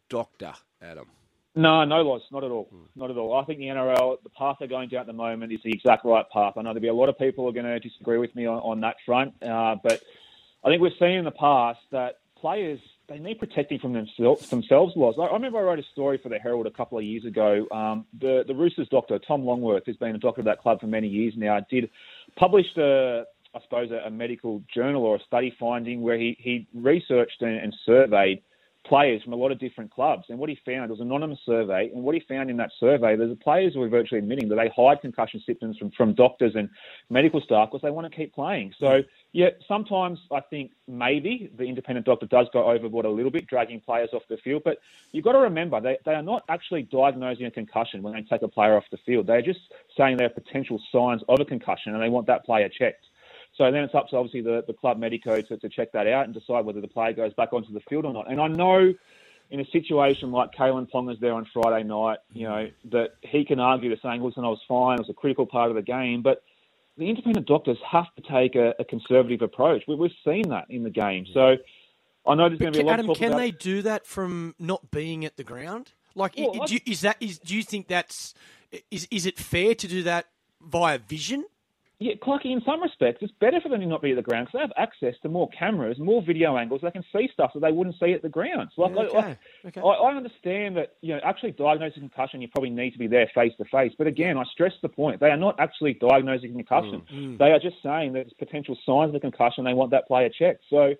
doctor, 0.08 0.54
Adam? 0.82 1.06
No, 1.56 1.84
no 1.84 2.02
loss, 2.02 2.20
not 2.30 2.44
at 2.44 2.50
all, 2.50 2.68
not 2.94 3.10
at 3.10 3.16
all. 3.16 3.34
I 3.34 3.44
think 3.44 3.60
the 3.60 3.66
NRL, 3.66 4.22
the 4.22 4.28
path 4.28 4.56
they're 4.58 4.68
going 4.68 4.90
down 4.90 5.00
at 5.00 5.06
the 5.06 5.14
moment 5.14 5.52
is 5.52 5.60
the 5.64 5.72
exact 5.72 6.04
right 6.04 6.28
path. 6.30 6.52
I 6.56 6.60
know 6.60 6.68
there'll 6.68 6.80
be 6.82 6.88
a 6.88 6.94
lot 6.94 7.08
of 7.08 7.18
people 7.18 7.44
who 7.44 7.48
are 7.48 7.52
going 7.52 7.64
to 7.64 7.80
disagree 7.80 8.18
with 8.18 8.34
me 8.36 8.44
on, 8.44 8.58
on 8.58 8.80
that 8.82 8.96
front, 9.06 9.42
uh, 9.42 9.76
but 9.82 10.02
I 10.62 10.68
think 10.68 10.82
we've 10.82 10.92
seen 10.98 11.12
in 11.12 11.24
the 11.24 11.30
past 11.30 11.80
that 11.92 12.18
players 12.38 12.78
they 13.08 13.18
need 13.18 13.38
protecting 13.38 13.78
from 13.78 13.94
themselves. 13.94 14.50
Themselves. 14.50 14.94
I 14.96 15.22
I 15.22 15.32
remember 15.32 15.58
I 15.58 15.62
wrote 15.62 15.78
a 15.78 15.84
story 15.92 16.18
for 16.22 16.28
the 16.28 16.38
Herald 16.38 16.66
a 16.66 16.70
couple 16.70 16.98
of 16.98 17.04
years 17.04 17.24
ago. 17.24 17.66
Um, 17.70 18.04
the 18.20 18.44
the 18.46 18.54
Roosters 18.54 18.88
doctor 18.88 19.18
Tom 19.18 19.44
Longworth, 19.44 19.84
who's 19.86 19.96
been 19.96 20.14
a 20.14 20.18
doctor 20.18 20.42
of 20.42 20.44
that 20.46 20.60
club 20.60 20.80
for 20.80 20.88
many 20.88 21.08
years 21.08 21.34
now, 21.36 21.58
did 21.70 21.88
published 22.36 22.76
a 22.76 23.24
I 23.54 23.60
suppose 23.62 23.90
a, 23.90 24.06
a 24.06 24.10
medical 24.10 24.62
journal 24.74 25.04
or 25.04 25.16
a 25.16 25.20
study 25.20 25.54
finding 25.58 26.02
where 26.02 26.18
he 26.18 26.36
he 26.38 26.66
researched 26.74 27.40
and, 27.40 27.56
and 27.56 27.74
surveyed 27.86 28.42
players 28.88 29.22
from 29.22 29.32
a 29.32 29.36
lot 29.36 29.52
of 29.52 29.58
different 29.58 29.90
clubs. 29.90 30.24
And 30.28 30.38
what 30.38 30.48
he 30.48 30.58
found 30.64 30.90
was 30.90 31.00
an 31.00 31.06
anonymous 31.06 31.38
survey. 31.44 31.90
And 31.94 32.02
what 32.02 32.14
he 32.14 32.22
found 32.28 32.50
in 32.50 32.56
that 32.58 32.70
survey, 32.78 33.16
there's 33.16 33.36
players 33.38 33.74
who 33.74 33.82
are 33.82 33.88
virtually 33.88 34.18
admitting 34.18 34.48
that 34.48 34.56
they 34.56 34.70
hide 34.74 35.00
concussion 35.00 35.42
symptoms 35.44 35.76
from, 35.78 35.90
from 35.90 36.14
doctors 36.14 36.52
and 36.54 36.68
medical 37.10 37.40
staff 37.40 37.68
because 37.70 37.82
they 37.82 37.90
want 37.90 38.10
to 38.10 38.16
keep 38.16 38.34
playing. 38.34 38.72
So, 38.78 38.86
mm. 38.86 39.04
yeah, 39.32 39.50
sometimes 39.66 40.18
I 40.30 40.40
think 40.40 40.72
maybe 40.86 41.50
the 41.56 41.64
independent 41.64 42.06
doctor 42.06 42.26
does 42.26 42.46
go 42.52 42.70
overboard 42.70 43.06
a 43.06 43.10
little 43.10 43.30
bit, 43.30 43.46
dragging 43.46 43.80
players 43.80 44.10
off 44.12 44.22
the 44.28 44.36
field. 44.38 44.62
But 44.64 44.78
you've 45.12 45.24
got 45.24 45.32
to 45.32 45.40
remember, 45.40 45.80
they, 45.80 45.98
they 46.04 46.14
are 46.14 46.22
not 46.22 46.44
actually 46.48 46.82
diagnosing 46.82 47.46
a 47.46 47.50
concussion 47.50 48.02
when 48.02 48.14
they 48.14 48.22
take 48.22 48.42
a 48.42 48.48
player 48.48 48.76
off 48.76 48.84
the 48.90 48.98
field. 49.04 49.26
They're 49.26 49.42
just 49.42 49.60
saying 49.96 50.18
there 50.18 50.26
are 50.26 50.30
potential 50.30 50.80
signs 50.92 51.22
of 51.28 51.40
a 51.40 51.44
concussion 51.44 51.94
and 51.94 52.02
they 52.02 52.08
want 52.08 52.26
that 52.26 52.44
player 52.44 52.68
checked. 52.68 53.05
So 53.56 53.70
then 53.70 53.84
it's 53.84 53.94
up 53.94 54.08
to 54.08 54.16
obviously 54.16 54.42
the, 54.42 54.62
the 54.66 54.74
club 54.74 54.98
medico 54.98 55.40
to, 55.40 55.56
to 55.56 55.68
check 55.68 55.92
that 55.92 56.06
out 56.06 56.26
and 56.26 56.34
decide 56.34 56.64
whether 56.64 56.80
the 56.80 56.88
player 56.88 57.12
goes 57.12 57.32
back 57.34 57.52
onto 57.52 57.72
the 57.72 57.80
field 57.88 58.04
or 58.04 58.12
not. 58.12 58.30
And 58.30 58.40
I 58.40 58.48
know 58.48 58.92
in 59.50 59.60
a 59.60 59.64
situation 59.66 60.30
like 60.32 60.52
Kalyn 60.52 60.90
Ponga's 60.90 61.18
there 61.20 61.32
on 61.32 61.46
Friday 61.52 61.84
night, 61.84 62.18
you 62.32 62.48
know, 62.48 62.68
that 62.90 63.14
he 63.22 63.44
can 63.44 63.60
argue 63.60 63.94
to 63.94 64.00
saying, 64.02 64.22
listen, 64.22 64.44
I 64.44 64.48
was 64.48 64.60
fine, 64.68 64.96
it 64.96 65.00
was 65.00 65.10
a 65.10 65.14
critical 65.14 65.46
part 65.46 65.70
of 65.70 65.76
the 65.76 65.82
game, 65.82 66.20
but 66.22 66.42
the 66.98 67.08
independent 67.08 67.46
doctors 67.46 67.78
have 67.90 68.06
to 68.16 68.22
take 68.22 68.56
a, 68.56 68.74
a 68.78 68.84
conservative 68.84 69.42
approach. 69.42 69.84
We, 69.86 69.94
we've 69.94 70.10
seen 70.24 70.48
that 70.48 70.66
in 70.68 70.82
the 70.82 70.90
game. 70.90 71.26
So 71.32 71.56
I 72.26 72.34
know 72.34 72.48
there's 72.48 72.58
going 72.58 72.72
to 72.72 72.78
be 72.78 72.82
a 72.82 72.86
lot 72.86 72.94
Adam, 72.94 73.10
of 73.10 73.16
talk 73.16 73.18
can 73.18 73.28
about... 73.28 73.38
they 73.38 73.50
do 73.52 73.82
that 73.82 74.06
from 74.06 74.54
not 74.58 74.90
being 74.90 75.24
at 75.24 75.36
the 75.36 75.44
ground? 75.44 75.92
Like, 76.14 76.38
i- 76.38 76.42
Well, 76.42 76.66
do 76.66 76.74
you, 76.74 76.80
is 76.86 77.02
that 77.02 77.16
is? 77.20 77.38
Do 77.38 77.54
you 77.54 77.62
think 77.62 77.88
that's 77.88 78.34
is? 78.90 79.06
Is 79.10 79.26
it 79.26 79.38
fair 79.38 79.74
to 79.74 79.86
do 79.86 80.02
that 80.04 80.26
via 80.62 80.98
vision? 80.98 81.44
Yeah, 81.98 82.12
Clarky, 82.22 82.52
in 82.52 82.60
some 82.66 82.82
respects, 82.82 83.22
it's 83.22 83.32
better 83.40 83.58
for 83.58 83.70
them 83.70 83.80
to 83.80 83.86
not 83.86 84.02
be 84.02 84.10
at 84.10 84.16
the 84.16 84.22
ground 84.22 84.46
because 84.46 84.58
they 84.58 84.60
have 84.60 84.72
access 84.88 85.14
to 85.22 85.30
more 85.30 85.48
cameras, 85.48 85.98
more 85.98 86.20
video 86.20 86.58
angles. 86.58 86.82
They 86.82 86.90
can 86.90 87.04
see 87.10 87.26
stuff 87.32 87.52
that 87.54 87.60
they 87.60 87.72
wouldn't 87.72 87.96
see 87.98 88.12
at 88.12 88.20
the 88.20 88.28
ground. 88.28 88.68
Like, 88.76 88.92
Yeah, 88.94 89.00
I- 89.00 89.04
okay, 89.04 89.18
I, 89.64 89.68
okay. 89.68 89.80
I, 89.80 89.86
I 89.86 90.14
understand 90.14 90.76
that 90.76 90.96
you 91.00 91.14
know 91.14 91.20
actually 91.24 91.52
diagnosing 91.52 92.02
concussion, 92.02 92.42
you 92.42 92.48
probably 92.48 92.68
need 92.68 92.90
to 92.90 92.98
be 92.98 93.06
there 93.06 93.30
face 93.34 93.54
to 93.56 93.64
face. 93.64 93.92
But 93.96 94.08
again, 94.08 94.36
I 94.36 94.44
stress 94.52 94.74
the 94.82 94.90
point: 94.90 95.20
they 95.20 95.30
are 95.30 95.38
not 95.38 95.58
actually 95.58 95.94
diagnosing 95.94 96.52
concussion. 96.52 97.02
Mm. 97.10 97.38
They 97.38 97.52
are 97.52 97.58
just 97.58 97.76
saying 97.82 98.12
that 98.12 98.26
there's 98.26 98.34
potential 98.38 98.76
signs 98.84 99.08
of 99.08 99.14
a 99.14 99.20
concussion. 99.20 99.64
They 99.64 99.74
want 99.74 99.90
that 99.92 100.06
player 100.06 100.28
checked. 100.28 100.64
So. 100.68 100.94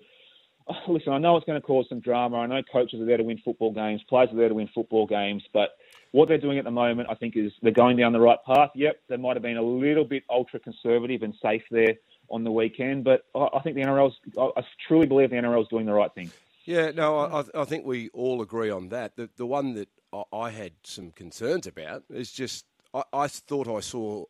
Listen, 0.89 1.13
I 1.13 1.19
know 1.19 1.37
it's 1.37 1.47
going 1.47 1.61
to 1.61 1.65
cause 1.65 1.87
some 1.89 2.01
drama. 2.01 2.39
I 2.39 2.47
know 2.47 2.61
coaches 2.73 3.01
are 3.01 3.05
there 3.05 3.19
to 3.19 3.23
win 3.23 3.41
football 3.45 3.73
games, 3.73 4.03
players 4.09 4.31
are 4.33 4.37
there 4.37 4.49
to 4.49 4.55
win 4.55 4.69
football 4.75 5.07
games, 5.07 5.45
but 5.53 5.77
what 6.13 6.29
they're 6.29 6.39
doing 6.39 6.59
at 6.59 6.65
the 6.65 6.71
moment, 6.71 7.09
I 7.11 7.15
think, 7.15 7.37
is 7.37 7.53
they're 7.63 7.73
going 7.73 7.97
down 7.97 8.13
the 8.13 8.21
right 8.21 8.39
path. 8.47 8.71
Yep, 8.75 9.01
they 9.09 9.17
might 9.17 9.37
have 9.37 9.43
been 9.43 9.57
a 9.57 9.63
little 9.63 10.05
bit 10.05 10.25
ultra 10.31 10.61
conservative 10.61 11.23
and 11.23 11.35
safe 11.43 11.63
there 11.71 11.95
on 12.31 12.45
the 12.45 12.51
weekend, 12.51 13.05
but 13.05 13.27
I 13.35 13.49
I 13.55 13.61
think 13.63 13.77
the 13.77 13.83
NRL's, 13.83 14.17
I 14.39 14.61
I 14.61 14.65
truly 14.89 15.07
believe 15.07 15.31
the 15.31 15.37
NRL's 15.37 15.69
doing 15.69 15.87
the 15.87 15.93
right 15.93 16.13
thing. 16.15 16.31
Yeah, 16.65 16.91
no, 16.91 17.17
I, 17.19 17.41
I- 17.41 17.63
I 17.63 17.65
think 17.65 17.87
we 17.87 18.09
all 18.11 18.43
agree 18.43 18.71
on 18.71 18.89
that. 18.89 19.15
The, 19.17 19.31
the 19.37 19.47
one 19.47 19.75
that 19.75 19.89
I- 20.13 20.25
I 20.33 20.51
had 20.51 20.73
some 20.83 21.13
concerns 21.13 21.67
about 21.67 22.03
is 22.11 22.33
just 22.33 22.67
I, 22.93 23.05
I 23.13 23.29
thought 23.29 23.69
I 23.69 23.81
saw 23.81 24.25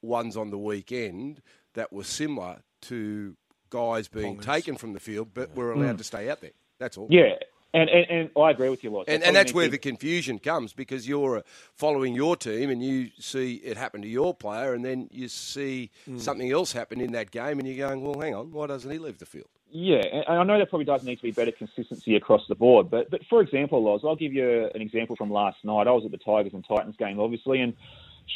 ones 0.00 0.36
on 0.36 0.50
the 0.50 0.58
weekend 0.58 1.42
that 1.74 1.92
were 1.92 2.04
similar 2.04 2.62
to 2.82 3.36
guys 3.70 4.08
being 4.08 4.38
taken 4.38 4.76
from 4.76 4.92
the 4.92 5.00
field, 5.00 5.30
but 5.32 5.56
were 5.56 5.72
allowed 5.72 5.94
mm. 5.94 5.98
to 5.98 6.04
stay 6.04 6.28
out 6.28 6.40
there. 6.40 6.50
That's 6.78 6.98
all. 6.98 7.06
Yeah, 7.10 7.34
and, 7.74 7.88
and, 7.88 8.06
and 8.10 8.30
I 8.36 8.50
agree 8.50 8.68
with 8.68 8.84
you, 8.84 8.90
Loz. 8.90 9.06
And, 9.08 9.22
and 9.22 9.34
that's 9.34 9.54
where 9.54 9.68
the 9.68 9.78
confusion 9.78 10.38
comes 10.38 10.72
because 10.72 11.08
you're 11.08 11.38
uh, 11.38 11.42
following 11.74 12.14
your 12.14 12.36
team 12.36 12.70
and 12.70 12.82
you 12.82 13.10
see 13.18 13.54
it 13.56 13.76
happen 13.76 14.02
to 14.02 14.08
your 14.08 14.34
player, 14.34 14.74
and 14.74 14.84
then 14.84 15.08
you 15.10 15.28
see 15.28 15.90
something 16.16 16.50
else 16.50 16.72
happen 16.72 17.00
in 17.00 17.12
that 17.12 17.30
game, 17.30 17.58
and 17.58 17.66
you're 17.68 17.88
going, 17.88 18.02
well, 18.02 18.20
hang 18.20 18.34
on, 18.34 18.50
why 18.52 18.66
doesn't 18.66 18.90
he 18.90 18.98
leave 18.98 19.18
the 19.18 19.26
field? 19.26 19.48
Yeah, 19.74 20.02
and 20.04 20.38
I 20.38 20.44
know 20.44 20.58
there 20.58 20.66
probably 20.66 20.84
does 20.84 21.02
need 21.02 21.16
to 21.16 21.22
be 21.22 21.30
better 21.30 21.50
consistency 21.50 22.14
across 22.14 22.46
the 22.46 22.54
board. 22.54 22.90
But 22.90 23.10
but 23.10 23.24
for 23.24 23.40
example, 23.40 23.82
Loz, 23.82 24.02
I'll 24.04 24.16
give 24.16 24.34
you 24.34 24.68
an 24.74 24.82
example 24.82 25.16
from 25.16 25.30
last 25.30 25.64
night. 25.64 25.86
I 25.86 25.92
was 25.92 26.04
at 26.04 26.10
the 26.10 26.18
Tigers 26.18 26.52
and 26.52 26.62
Titans 26.62 26.96
game, 26.98 27.18
obviously, 27.18 27.62
and 27.62 27.72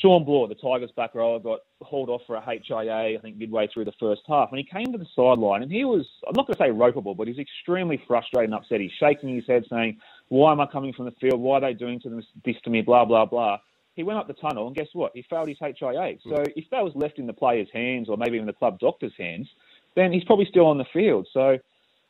Shawn 0.03 0.25
Blore, 0.25 0.49
the 0.49 0.55
Tigers 0.55 0.91
back 0.97 1.15
rower, 1.15 1.39
got 1.39 1.61
hauled 1.81 2.09
off 2.09 2.23
for 2.27 2.37
a 2.37 2.41
HIA, 2.41 3.17
I 3.17 3.19
think 3.23 3.37
midway 3.37 3.69
through 3.73 3.87
the 3.87 3.95
first 3.99 4.23
half, 4.29 4.51
and 4.51 4.59
he 4.59 4.65
came 4.65 4.93
to 4.93 4.99
the 4.99 5.07
sideline 5.15 5.63
and 5.63 5.73
he 5.73 5.85
was, 5.85 6.07
I'm 6.27 6.35
not 6.35 6.47
going 6.47 6.57
to 6.57 6.63
say 6.63 6.71
ropeable, 6.71 7.17
but 7.17 7.29
he's 7.29 7.39
extremely 7.39 8.03
frustrated 8.07 8.51
and 8.51 8.55
upset. 8.55 8.81
He's 8.81 8.93
shaking 8.99 9.35
his 9.35 9.47
head 9.47 9.65
saying, 9.71 9.99
why 10.29 10.53
am 10.53 10.61
I 10.61 10.67
coming 10.67 10.93
from 10.93 11.07
the 11.07 11.13
field? 11.13 11.41
Why 11.41 11.59
are 11.59 11.61
they 11.61 11.73
doing 11.73 12.01
to 12.01 12.11
this, 12.11 12.25
this 12.45 12.57
to 12.65 12.71
me? 12.71 12.83
Blah, 12.83 13.05
blah, 13.05 13.27
blah. 13.27 13.59
He 13.95 14.03
went 14.03 14.19
up 14.19 14.27
the 14.27 14.35
tunnel 14.35 14.67
and 14.67 14.77
guess 14.77 14.89
what? 14.93 15.13
He 15.15 15.25
failed 15.31 15.49
his 15.49 15.59
HIA. 15.59 16.17
So 16.25 16.37
hmm. 16.37 16.51
if 16.57 16.65
that 16.71 16.85
was 16.85 16.93
left 16.95 17.19
in 17.19 17.27
the 17.27 17.33
player's 17.33 17.69
hands 17.73 18.09
or 18.09 18.17
maybe 18.17 18.37
even 18.37 18.47
the 18.47 18.53
club 18.53 18.79
doctor's 18.79 19.15
hands, 19.17 19.49
then 19.95 20.13
he's 20.13 20.25
probably 20.25 20.47
still 20.47 20.67
on 20.67 20.79
the 20.79 20.85
field. 20.93 21.27
So 21.33 21.59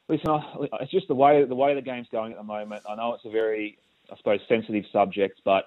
listen, 0.09 0.41
it's 0.81 0.91
just 0.91 1.09
the 1.09 1.15
way 1.15 1.45
the 1.45 1.55
way 1.55 1.75
the 1.75 1.83
game's 1.83 2.09
going 2.11 2.33
at 2.33 2.39
the 2.39 2.45
moment. 2.45 2.83
I 2.89 2.97
know 2.97 3.15
it's 3.15 3.25
a 3.25 3.31
very, 3.31 3.79
I 4.13 4.17
suppose, 4.17 4.41
sensitive 4.49 4.85
subject, 4.93 5.41
but 5.45 5.67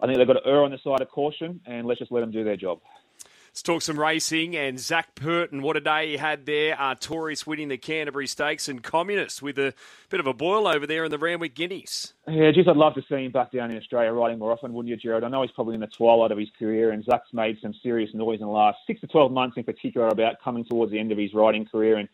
I 0.00 0.06
think 0.06 0.18
they've 0.18 0.26
got 0.26 0.34
to 0.34 0.46
err 0.46 0.64
on 0.64 0.70
the 0.70 0.78
side 0.78 1.00
of 1.00 1.10
caution 1.10 1.60
and 1.66 1.86
let's 1.86 2.00
just 2.00 2.12
let 2.12 2.20
them 2.20 2.30
do 2.30 2.44
their 2.44 2.56
job. 2.56 2.80
Let's 3.56 3.62
talk 3.62 3.80
some 3.80 3.98
racing 3.98 4.54
and 4.54 4.78
Zac 4.78 5.14
Purton. 5.14 5.62
What 5.62 5.78
a 5.78 5.80
day 5.80 6.10
he 6.10 6.16
had 6.18 6.44
there. 6.44 6.76
Artorius 6.76 7.46
winning 7.46 7.68
the 7.68 7.78
Canterbury 7.78 8.26
Stakes 8.26 8.68
and 8.68 8.82
Communist 8.82 9.40
with 9.40 9.58
a 9.58 9.72
bit 10.10 10.20
of 10.20 10.26
a 10.26 10.34
boil 10.34 10.68
over 10.68 10.86
there 10.86 11.06
in 11.06 11.10
the 11.10 11.16
Randwick 11.16 11.54
Guineas. 11.54 12.12
Yeah, 12.28 12.50
geez, 12.50 12.68
I'd 12.68 12.76
love 12.76 12.92
to 12.96 13.02
see 13.08 13.24
him 13.24 13.32
back 13.32 13.52
down 13.52 13.70
in 13.70 13.78
Australia 13.78 14.12
riding 14.12 14.38
more 14.38 14.52
often, 14.52 14.74
wouldn't 14.74 14.90
you, 14.90 14.96
Jared? 14.98 15.24
I 15.24 15.28
know 15.28 15.40
he's 15.40 15.52
probably 15.52 15.74
in 15.74 15.80
the 15.80 15.86
twilight 15.86 16.32
of 16.32 16.36
his 16.36 16.50
career, 16.58 16.90
and 16.90 17.02
Zac's 17.02 17.32
made 17.32 17.56
some 17.62 17.72
serious 17.82 18.10
noise 18.12 18.40
in 18.40 18.46
the 18.46 18.52
last 18.52 18.76
six 18.86 19.00
to 19.00 19.06
12 19.06 19.32
months 19.32 19.56
in 19.56 19.64
particular 19.64 20.08
about 20.08 20.34
coming 20.44 20.66
towards 20.66 20.92
the 20.92 20.98
end 20.98 21.10
of 21.10 21.16
his 21.16 21.32
riding 21.32 21.64
career. 21.64 21.96
And 21.96 22.10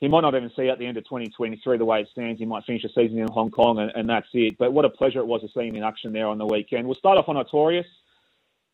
he 0.00 0.08
might 0.08 0.20
not 0.20 0.34
even 0.34 0.50
see 0.56 0.68
at 0.68 0.78
the 0.78 0.86
end 0.86 0.96
of 0.96 1.04
2023 1.04 1.78
the 1.78 1.84
way 1.84 2.00
it 2.00 2.08
stands. 2.12 2.38
He 2.38 2.46
might 2.46 2.64
finish 2.64 2.82
the 2.82 2.88
season 2.88 3.18
in 3.18 3.28
Hong 3.28 3.50
Kong, 3.50 3.78
and, 3.78 3.92
and 3.94 4.08
that's 4.08 4.26
it. 4.34 4.58
But 4.58 4.72
what 4.72 4.84
a 4.84 4.90
pleasure 4.90 5.20
it 5.20 5.26
was 5.26 5.40
to 5.42 5.48
see 5.48 5.66
him 5.68 5.76
in 5.76 5.82
action 5.82 6.12
there 6.12 6.26
on 6.26 6.38
the 6.38 6.46
weekend. 6.46 6.86
We'll 6.86 6.96
start 6.96 7.18
off 7.18 7.28
on 7.28 7.36
Artorius. 7.36 7.84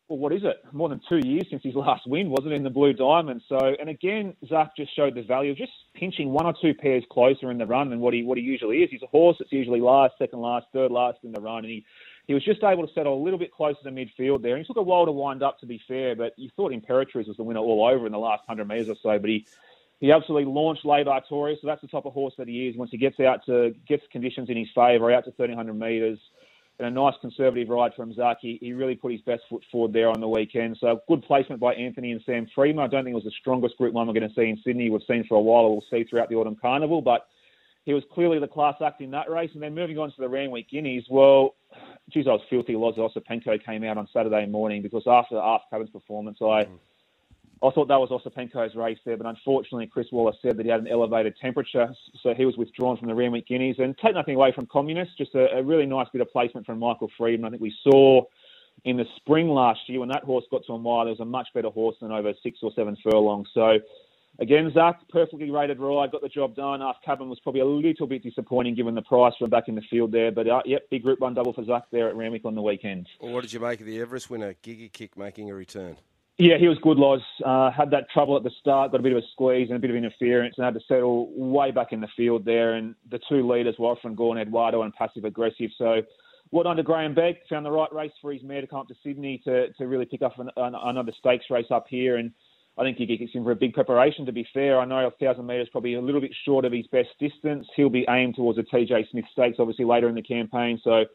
Well, 0.07 0.17
what 0.17 0.33
is 0.33 0.43
it? 0.43 0.61
More 0.73 0.89
than 0.89 0.99
two 1.07 1.21
years 1.25 1.45
since 1.49 1.63
his 1.63 1.73
last 1.73 2.05
win, 2.05 2.29
wasn't 2.29 2.51
it, 2.51 2.57
in 2.57 2.63
the 2.63 2.69
Blue 2.69 2.91
Diamond? 2.91 3.41
So, 3.47 3.57
and 3.79 3.87
again, 3.87 4.35
Zac 4.49 4.75
just 4.75 4.93
showed 4.93 5.15
the 5.15 5.21
value 5.21 5.51
of 5.51 5.57
just 5.57 5.71
pinching 5.93 6.31
one 6.31 6.45
or 6.45 6.53
two 6.61 6.73
pairs 6.73 7.05
closer 7.09 7.49
in 7.49 7.57
the 7.57 7.65
run 7.65 7.89
than 7.89 8.01
what 8.01 8.13
he 8.13 8.23
what 8.23 8.37
he 8.37 8.43
usually 8.43 8.79
is. 8.79 8.89
He's 8.91 9.03
a 9.03 9.07
horse 9.07 9.37
that's 9.39 9.53
usually 9.53 9.79
last, 9.79 10.15
second 10.17 10.41
last, 10.41 10.65
third 10.73 10.91
last 10.91 11.19
in 11.23 11.31
the 11.31 11.39
run, 11.39 11.59
and 11.59 11.67
he 11.67 11.85
he 12.27 12.33
was 12.33 12.43
just 12.43 12.61
able 12.61 12.85
to 12.85 12.93
settle 12.93 13.13
a 13.13 13.23
little 13.23 13.39
bit 13.39 13.53
closer 13.53 13.79
to 13.83 13.89
midfield 13.89 14.41
there. 14.41 14.55
And 14.55 14.65
he 14.65 14.67
took 14.67 14.77
a 14.77 14.81
while 14.81 15.05
to 15.05 15.13
wind 15.13 15.43
up, 15.43 15.59
to 15.59 15.65
be 15.65 15.81
fair, 15.87 16.13
but 16.15 16.33
you 16.37 16.49
thought 16.57 16.73
Imperatriz 16.73 17.27
was 17.27 17.37
the 17.37 17.43
winner 17.43 17.61
all 17.61 17.85
over 17.85 18.05
in 18.05 18.11
the 18.11 18.19
last 18.19 18.43
hundred 18.47 18.67
metres 18.67 18.89
or 18.89 18.95
so, 19.01 19.17
but 19.17 19.29
he 19.29 19.45
he 20.01 20.11
absolutely 20.11 20.51
launched 20.51 20.83
Late 20.83 21.05
Artorius, 21.05 21.61
so 21.61 21.67
that's 21.67 21.81
the 21.81 21.87
type 21.87 22.05
of 22.05 22.13
horse 22.13 22.33
that 22.39 22.47
he 22.47 22.67
is. 22.67 22.75
Once 22.75 22.89
he 22.91 22.97
gets 22.97 23.19
out 23.19 23.45
to 23.45 23.73
gets 23.87 24.03
conditions 24.11 24.49
in 24.49 24.57
his 24.57 24.67
favour, 24.73 25.11
out 25.11 25.23
to 25.25 25.29
1300 25.29 25.73
metres, 25.73 26.19
and 26.79 26.87
a 26.87 26.91
nice 26.91 27.13
conservative 27.21 27.69
ride 27.69 27.91
from 27.95 28.11
Zac, 28.15 28.37
he, 28.41 28.57
he 28.59 28.73
really 28.73 28.95
put 28.95 29.11
his 29.11 29.21
best 29.21 29.43
foot 29.47 29.63
forward 29.71 29.93
there 29.93 30.09
on 30.09 30.19
the 30.19 30.27
weekend. 30.27 30.77
So 30.81 30.99
good 31.07 31.21
placement 31.21 31.61
by 31.61 31.75
Anthony 31.75 32.11
and 32.11 32.21
Sam 32.25 32.47
Freedman. 32.55 32.83
I 32.83 32.87
don't 32.87 33.03
think 33.03 33.13
it 33.13 33.23
was 33.23 33.23
the 33.23 33.31
strongest 33.39 33.77
Group 33.77 33.93
One 33.93 34.07
we're 34.07 34.13
going 34.13 34.27
to 34.27 34.33
see 34.33 34.49
in 34.49 34.59
Sydney. 34.65 34.89
We've 34.89 35.01
seen 35.07 35.23
for 35.29 35.35
a 35.35 35.41
while, 35.41 35.69
we'll 35.69 35.85
see 35.91 36.03
throughout 36.03 36.29
the 36.29 36.35
autumn 36.35 36.57
carnival, 36.59 37.03
but 37.03 37.27
he 37.85 37.93
was 37.93 38.03
clearly 38.11 38.39
the 38.39 38.47
class 38.47 38.75
act 38.83 39.01
in 39.01 39.11
that 39.11 39.29
race. 39.29 39.51
And 39.53 39.61
then 39.61 39.75
moving 39.75 39.99
on 39.99 40.09
to 40.09 40.15
the 40.17 40.29
Randwick 40.29 40.71
Guineas, 40.71 41.05
well, 41.11 41.53
geez, 42.09 42.25
I 42.27 42.31
was 42.31 42.41
filthy. 42.49 42.75
Loz 42.75 42.95
Osipenko 42.95 43.63
came 43.63 43.83
out 43.83 43.99
on 43.99 44.07
Saturday 44.11 44.47
morning 44.47 44.81
because 44.81 45.03
after 45.05 45.37
after 45.37 45.65
Cabin's 45.71 45.91
performance, 45.91 46.39
I. 46.41 46.63
Mm. 46.63 46.79
I 47.63 47.69
thought 47.69 47.87
that 47.89 47.99
was 47.99 48.09
Osipenko's 48.09 48.75
race 48.75 48.97
there, 49.05 49.17
but 49.17 49.27
unfortunately, 49.27 49.85
Chris 49.85 50.07
Waller 50.11 50.33
said 50.41 50.57
that 50.57 50.65
he 50.65 50.71
had 50.71 50.79
an 50.79 50.87
elevated 50.87 51.35
temperature, 51.39 51.93
so 52.23 52.33
he 52.33 52.45
was 52.45 52.57
withdrawn 52.57 52.97
from 52.97 53.07
the 53.07 53.13
Randwick 53.13 53.47
Guineas. 53.47 53.77
And 53.77 53.95
take 53.99 54.15
nothing 54.15 54.35
away 54.35 54.51
from 54.51 54.65
Communist, 54.65 55.15
just 55.17 55.35
a, 55.35 55.57
a 55.57 55.63
really 55.63 55.85
nice 55.85 56.07
bit 56.11 56.21
of 56.21 56.31
placement 56.31 56.65
from 56.65 56.79
Michael 56.79 57.11
Freedman. 57.17 57.45
I 57.45 57.49
think 57.51 57.61
we 57.61 57.75
saw 57.83 58.23
in 58.83 58.97
the 58.97 59.05
spring 59.17 59.47
last 59.49 59.81
year 59.87 59.99
when 59.99 60.09
that 60.09 60.23
horse 60.23 60.45
got 60.49 60.65
to 60.65 60.73
a 60.73 60.79
mile, 60.79 61.05
there 61.05 61.11
was 61.11 61.19
a 61.19 61.25
much 61.25 61.49
better 61.53 61.69
horse 61.69 61.95
than 62.01 62.11
over 62.11 62.33
six 62.41 62.59
or 62.63 62.71
seven 62.75 62.97
furlongs. 63.03 63.47
So, 63.53 63.77
again, 64.39 64.71
Zac, 64.73 65.07
perfectly 65.09 65.51
rated 65.51 65.79
ride, 65.79 66.11
got 66.11 66.21
the 66.21 66.29
job 66.29 66.55
done. 66.55 66.81
After 66.81 67.05
Cabin 67.05 67.29
was 67.29 67.39
probably 67.41 67.61
a 67.61 67.65
little 67.65 68.07
bit 68.07 68.23
disappointing 68.23 68.73
given 68.73 68.95
the 68.95 69.03
price 69.03 69.33
from 69.37 69.51
back 69.51 69.67
in 69.67 69.75
the 69.75 69.83
field 69.89 70.11
there. 70.11 70.31
But, 70.31 70.47
uh, 70.47 70.61
yep, 70.65 70.89
big 70.89 71.03
Group 71.03 71.19
1 71.19 71.35
double 71.35 71.53
for 71.53 71.63
Zac 71.63 71.83
there 71.91 72.09
at 72.09 72.15
Randwick 72.15 72.43
on 72.43 72.55
the 72.55 72.61
weekend. 72.61 73.07
Well, 73.19 73.33
what 73.33 73.43
did 73.43 73.53
you 73.53 73.59
make 73.59 73.81
of 73.81 73.85
the 73.85 74.01
Everest 74.01 74.31
winner, 74.31 74.55
Giga 74.63 74.91
Kick, 74.91 75.15
making 75.15 75.51
a 75.51 75.53
return? 75.53 75.97
Yeah, 76.37 76.57
he 76.57 76.67
was 76.67 76.77
good, 76.81 76.97
Loz. 76.97 77.21
Uh, 77.45 77.69
had 77.71 77.91
that 77.91 78.09
trouble 78.09 78.35
at 78.35 78.43
the 78.43 78.51
start, 78.59 78.91
got 78.91 78.99
a 78.99 79.03
bit 79.03 79.11
of 79.11 79.19
a 79.19 79.27
squeeze 79.31 79.69
and 79.69 79.77
a 79.77 79.79
bit 79.79 79.91
of 79.91 79.95
interference, 79.95 80.55
and 80.57 80.65
had 80.65 80.73
to 80.73 80.79
settle 80.87 81.31
way 81.35 81.71
back 81.71 81.91
in 81.91 82.01
the 82.01 82.07
field 82.15 82.45
there. 82.45 82.73
And 82.73 82.95
the 83.11 83.19
two 83.29 83.47
leaders 83.47 83.75
were 83.77 83.89
often 83.89 84.15
Gorn 84.15 84.37
Eduardo 84.37 84.81
and 84.81 84.93
Passive 84.93 85.25
Aggressive. 85.25 85.69
So, 85.77 86.01
what 86.49 86.65
under 86.65 86.83
Graeme 86.83 87.13
Begg 87.13 87.35
found 87.49 87.65
the 87.65 87.71
right 87.71 87.93
race 87.93 88.11
for 88.21 88.33
his 88.33 88.43
mare 88.43 88.61
to 88.61 88.67
come 88.67 88.79
up 88.79 88.87
to 88.87 88.95
Sydney 89.03 89.41
to, 89.45 89.71
to 89.73 89.87
really 89.87 90.05
pick 90.05 90.21
up 90.21 90.39
an, 90.39 90.49
an, 90.57 90.73
another 90.75 91.13
stakes 91.17 91.45
race 91.49 91.67
up 91.69 91.85
here. 91.87 92.17
And 92.17 92.31
I 92.77 92.83
think 92.83 92.97
he 92.97 93.05
gets 93.05 93.31
in 93.35 93.43
for 93.43 93.51
a 93.51 93.55
big 93.55 93.73
preparation. 93.73 94.25
To 94.25 94.31
be 94.31 94.47
fair, 94.53 94.79
I 94.79 94.85
know 94.85 95.07
a 95.07 95.11
thousand 95.11 95.45
metres 95.45 95.69
probably 95.71 95.93
a 95.93 96.01
little 96.01 96.21
bit 96.21 96.31
short 96.43 96.65
of 96.65 96.73
his 96.73 96.87
best 96.87 97.09
distance. 97.19 97.67
He'll 97.75 97.89
be 97.89 98.05
aimed 98.09 98.35
towards 98.35 98.57
the 98.57 98.63
TJ 98.63 99.11
Smith 99.11 99.25
Stakes, 99.31 99.57
obviously 99.59 99.85
later 99.85 100.09
in 100.09 100.15
the 100.15 100.23
campaign. 100.23 100.79
So. 100.83 101.05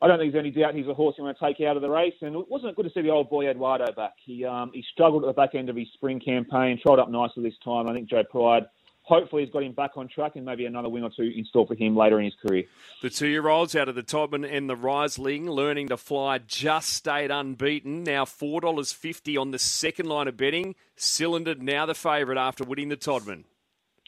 I 0.00 0.06
don't 0.06 0.18
think 0.18 0.32
there's 0.32 0.44
any 0.44 0.52
doubt 0.52 0.74
he's 0.74 0.86
a 0.86 0.94
horse 0.94 1.16
you 1.18 1.24
want 1.24 1.36
to 1.38 1.44
take 1.44 1.60
out 1.66 1.76
of 1.76 1.82
the 1.82 1.90
race. 1.90 2.14
And 2.20 2.36
it 2.36 2.48
wasn't 2.48 2.76
good 2.76 2.84
to 2.84 2.90
see 2.90 3.02
the 3.02 3.10
old 3.10 3.28
boy 3.28 3.48
Eduardo 3.48 3.90
back. 3.92 4.14
He 4.24 4.44
um, 4.44 4.70
he 4.72 4.84
struggled 4.92 5.24
at 5.24 5.26
the 5.26 5.32
back 5.32 5.54
end 5.54 5.68
of 5.68 5.76
his 5.76 5.88
spring 5.94 6.20
campaign, 6.20 6.78
tried 6.80 7.00
up 7.00 7.10
nicely 7.10 7.42
this 7.42 7.58
time. 7.64 7.88
I 7.88 7.94
think 7.94 8.08
Joe 8.08 8.22
Pride 8.30 8.66
hopefully 9.08 9.42
has 9.42 9.50
got 9.50 9.62
him 9.62 9.72
back 9.72 9.92
on 9.96 10.06
track 10.06 10.32
and 10.36 10.44
maybe 10.44 10.66
another 10.66 10.88
win 10.88 11.02
or 11.02 11.10
two 11.10 11.32
in 11.34 11.44
store 11.46 11.66
for 11.66 11.74
him 11.74 11.96
later 11.96 12.18
in 12.18 12.26
his 12.26 12.34
career. 12.46 12.64
The 13.00 13.08
two 13.08 13.26
year 13.26 13.48
olds 13.48 13.74
out 13.74 13.88
of 13.88 13.94
the 13.94 14.02
Todman 14.02 14.44
and 14.44 14.68
the 14.68 14.76
Reisling 14.76 15.48
learning 15.48 15.88
to 15.88 15.96
fly 15.96 16.38
just 16.38 16.90
stayed 16.90 17.30
unbeaten. 17.30 18.04
Now 18.04 18.26
$4.50 18.26 19.40
on 19.40 19.50
the 19.50 19.58
second 19.58 20.06
line 20.06 20.28
of 20.28 20.36
betting. 20.36 20.74
Cylinder 20.94 21.54
now 21.54 21.86
the 21.86 21.94
favourite 21.94 22.38
after 22.38 22.64
winning 22.64 22.90
the 22.90 22.98
Todman. 22.98 23.44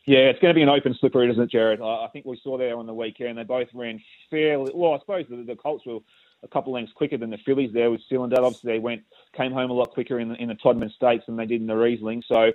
Yeah, 0.06 0.30
it's 0.30 0.40
going 0.40 0.52
to 0.52 0.58
be 0.58 0.62
an 0.62 0.68
open 0.68 0.96
slipper, 0.98 1.28
isn't 1.28 1.42
it, 1.42 1.50
Jared? 1.50 1.80
I 1.80 2.08
think 2.12 2.24
we 2.24 2.40
saw 2.42 2.56
there 2.56 2.76
on 2.76 2.86
the 2.86 2.94
weekend. 2.94 3.38
They 3.38 3.42
both 3.42 3.68
ran 3.74 4.00
fairly 4.30 4.72
well. 4.74 4.94
I 4.94 4.98
suppose 4.98 5.26
the, 5.28 5.44
the 5.44 5.56
Colts 5.56 5.84
were 5.86 5.98
a 6.42 6.48
couple 6.48 6.72
lengths 6.72 6.92
quicker 6.94 7.18
than 7.18 7.30
the 7.30 7.38
fillies 7.44 7.72
there 7.72 7.90
with 7.90 8.00
Cylinder. 8.08 8.40
Obviously, 8.40 8.72
they 8.72 8.78
went 8.78 9.02
came 9.36 9.52
home 9.52 9.70
a 9.70 9.74
lot 9.74 9.90
quicker 9.90 10.18
in 10.18 10.30
the, 10.30 10.34
in 10.36 10.48
the 10.48 10.54
Todman 10.54 10.92
Stakes 10.94 11.26
than 11.26 11.36
they 11.36 11.46
did 11.46 11.60
in 11.60 11.66
the 11.66 11.74
Reisling. 11.74 12.22
So, 12.26 12.50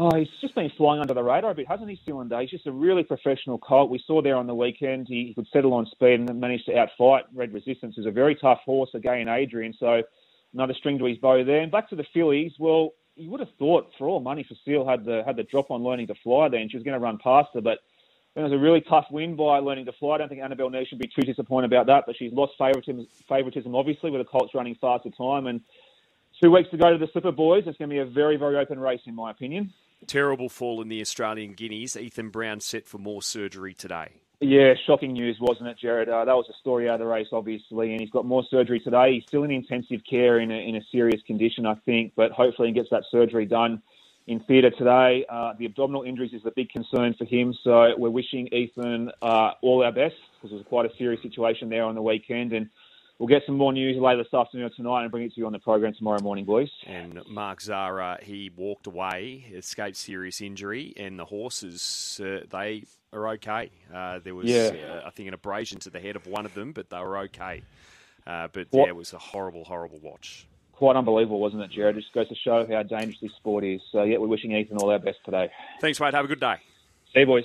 oh, 0.00 0.16
he's 0.16 0.28
just 0.40 0.56
been 0.56 0.72
flying 0.76 1.00
under 1.00 1.14
the 1.14 1.22
radar 1.22 1.52
a 1.52 1.54
bit, 1.54 1.68
hasn't 1.68 1.88
he, 1.88 2.00
Cylinder? 2.04 2.40
He's 2.40 2.50
just 2.50 2.66
a 2.66 2.72
really 2.72 3.04
professional 3.04 3.58
colt. 3.58 3.88
We 3.88 4.02
saw 4.04 4.20
there 4.20 4.36
on 4.36 4.48
the 4.48 4.54
weekend 4.54 5.06
he, 5.08 5.26
he 5.28 5.34
could 5.34 5.46
settle 5.52 5.74
on 5.74 5.86
speed 5.86 6.18
and 6.18 6.40
managed 6.40 6.66
to 6.66 6.72
outfight 6.72 7.22
Red 7.32 7.54
Resistance, 7.54 7.94
who's 7.96 8.06
a 8.06 8.10
very 8.10 8.34
tough 8.34 8.60
horse, 8.64 8.90
again, 8.94 9.28
Adrian. 9.28 9.72
So, 9.78 10.02
another 10.52 10.74
string 10.74 10.98
to 10.98 11.04
his 11.04 11.18
bow 11.18 11.44
there. 11.44 11.60
And 11.60 11.70
back 11.70 11.88
to 11.90 11.96
the 11.96 12.04
fillies. 12.12 12.52
Well, 12.58 12.90
you 13.16 13.30
would 13.30 13.40
have 13.40 13.50
thought 13.58 13.90
for 13.98 14.08
all 14.08 14.20
money 14.20 14.44
for 14.48 14.54
Seal 14.64 14.86
had 14.86 15.04
the 15.04 15.22
had 15.24 15.36
the 15.36 15.42
drop 15.42 15.70
on 15.70 15.82
learning 15.82 16.06
to 16.08 16.14
fly 16.22 16.48
there, 16.48 16.60
and 16.60 16.70
she 16.70 16.76
was 16.76 16.84
going 16.84 16.98
to 16.98 17.04
run 17.04 17.18
past 17.18 17.50
her, 17.54 17.60
but 17.60 17.78
it 18.34 18.40
was 18.40 18.52
a 18.52 18.58
really 18.58 18.80
tough 18.80 19.06
win 19.10 19.36
by 19.36 19.58
learning 19.58 19.84
to 19.86 19.92
fly. 19.92 20.14
I 20.14 20.18
don't 20.18 20.28
think 20.28 20.40
Annabelle 20.40 20.70
Nee 20.70 20.86
should 20.86 20.98
be 20.98 21.08
too 21.14 21.22
disappointed 21.22 21.72
about 21.72 21.86
that, 21.86 22.04
but 22.06 22.16
she's 22.16 22.32
lost 22.32 22.54
favouritism, 22.58 23.06
favouritism 23.28 23.74
obviously 23.74 24.10
with 24.10 24.20
the 24.20 24.24
Colts 24.24 24.54
running 24.54 24.74
faster 24.80 25.10
time, 25.10 25.46
and 25.46 25.60
two 26.42 26.50
weeks 26.50 26.70
to 26.70 26.78
go 26.78 26.90
to 26.90 26.98
the 26.98 27.08
Slipper 27.12 27.32
Boys. 27.32 27.64
It's 27.66 27.76
going 27.78 27.90
to 27.90 27.94
be 27.94 28.00
a 28.00 28.06
very 28.06 28.36
very 28.36 28.56
open 28.56 28.80
race 28.80 29.02
in 29.06 29.14
my 29.14 29.30
opinion. 29.30 29.72
Terrible 30.06 30.48
fall 30.48 30.80
in 30.80 30.88
the 30.88 31.00
Australian 31.00 31.52
Guineas. 31.52 31.96
Ethan 31.96 32.30
Brown 32.30 32.60
set 32.60 32.88
for 32.88 32.98
more 32.98 33.22
surgery 33.22 33.72
today. 33.74 34.21
Yeah, 34.44 34.74
shocking 34.88 35.12
news, 35.12 35.36
wasn't 35.40 35.68
it, 35.68 35.78
Jared? 35.78 36.08
Uh, 36.08 36.24
that 36.24 36.34
was 36.34 36.46
a 36.50 36.58
story 36.58 36.88
out 36.88 36.94
of 36.94 37.00
the 37.00 37.06
race, 37.06 37.28
obviously, 37.30 37.92
and 37.92 38.00
he's 38.00 38.10
got 38.10 38.26
more 38.26 38.42
surgery 38.50 38.80
today. 38.80 39.14
He's 39.14 39.22
still 39.28 39.44
in 39.44 39.52
intensive 39.52 40.00
care 40.08 40.40
in 40.40 40.50
a, 40.50 40.68
in 40.68 40.74
a 40.74 40.80
serious 40.90 41.22
condition, 41.28 41.64
I 41.64 41.76
think, 41.86 42.14
but 42.16 42.32
hopefully 42.32 42.66
he 42.66 42.74
gets 42.74 42.90
that 42.90 43.04
surgery 43.08 43.46
done 43.46 43.80
in 44.26 44.40
theatre 44.40 44.70
today. 44.70 45.24
Uh, 45.28 45.52
the 45.56 45.66
abdominal 45.66 46.02
injuries 46.02 46.32
is 46.32 46.42
the 46.42 46.50
big 46.56 46.70
concern 46.70 47.14
for 47.16 47.24
him, 47.24 47.54
so 47.62 47.92
we're 47.96 48.10
wishing 48.10 48.48
Ethan 48.52 49.12
uh, 49.22 49.52
all 49.62 49.84
our 49.84 49.92
best 49.92 50.16
because 50.34 50.50
it 50.50 50.56
was 50.56 50.66
quite 50.68 50.86
a 50.86 50.96
serious 50.98 51.22
situation 51.22 51.68
there 51.68 51.84
on 51.84 51.94
the 51.94 52.02
weekend, 52.02 52.52
and 52.52 52.68
we'll 53.20 53.28
get 53.28 53.42
some 53.46 53.56
more 53.56 53.72
news 53.72 53.96
later 53.96 54.24
this 54.24 54.34
afternoon 54.34 54.66
or 54.66 54.70
tonight 54.70 55.02
and 55.02 55.12
bring 55.12 55.22
it 55.22 55.32
to 55.34 55.38
you 55.38 55.46
on 55.46 55.52
the 55.52 55.60
program 55.60 55.94
tomorrow 55.94 56.20
morning, 56.20 56.44
boys. 56.44 56.70
And 56.84 57.20
Mark 57.28 57.60
Zahra, 57.60 58.18
he 58.20 58.50
walked 58.56 58.88
away, 58.88 59.52
escaped 59.54 59.96
serious 59.96 60.40
injury, 60.40 60.94
and 60.96 61.16
the 61.16 61.26
horses, 61.26 62.20
uh, 62.20 62.40
they 62.50 62.86
are 63.12 63.28
okay. 63.30 63.70
Uh, 63.92 64.18
there 64.24 64.34
was, 64.34 64.46
Yeah. 64.48 64.70
uh, 65.04 65.06
I 65.06 65.10
think, 65.10 65.28
an 65.28 65.34
abrasion 65.34 65.78
to 65.80 65.90
the 65.90 66.00
head 66.00 66.16
of 66.16 66.26
one 66.26 66.46
of 66.46 66.54
them, 66.54 66.72
but 66.72 66.88
they 66.90 66.98
were 66.98 67.18
okay. 67.18 67.62
Uh, 68.26 68.48
but 68.52 68.68
What- 68.70 68.84
yeah, 68.84 68.88
it 68.88 68.96
was 68.96 69.12
a 69.12 69.18
horrible, 69.18 69.64
horrible 69.64 69.98
watch. 70.00 70.46
quite 70.72 70.96
unbelievable, 70.96 71.38
wasn't 71.38 71.62
it, 71.62 71.70
Jared? 71.70 71.94
Just 71.94 72.12
goes 72.12 72.28
to 72.28 72.34
show 72.34 72.66
how 72.66 72.82
dangerous 72.82 73.20
this 73.20 73.32
sport 73.34 73.62
is. 73.62 73.80
So, 73.92 74.02
yeah, 74.02 74.18
we're 74.18 74.26
wishing 74.26 74.50
Ethan 74.50 74.78
all 74.78 74.90
our 74.90 74.98
best 74.98 75.18
today. 75.24 75.48
Thanks, 75.80 76.00
mate. 76.00 76.12
Have 76.12 76.24
a 76.24 76.28
good 76.28 76.40
day. 76.40 76.56
See 77.12 77.20
you, 77.20 77.26
boys. 77.26 77.44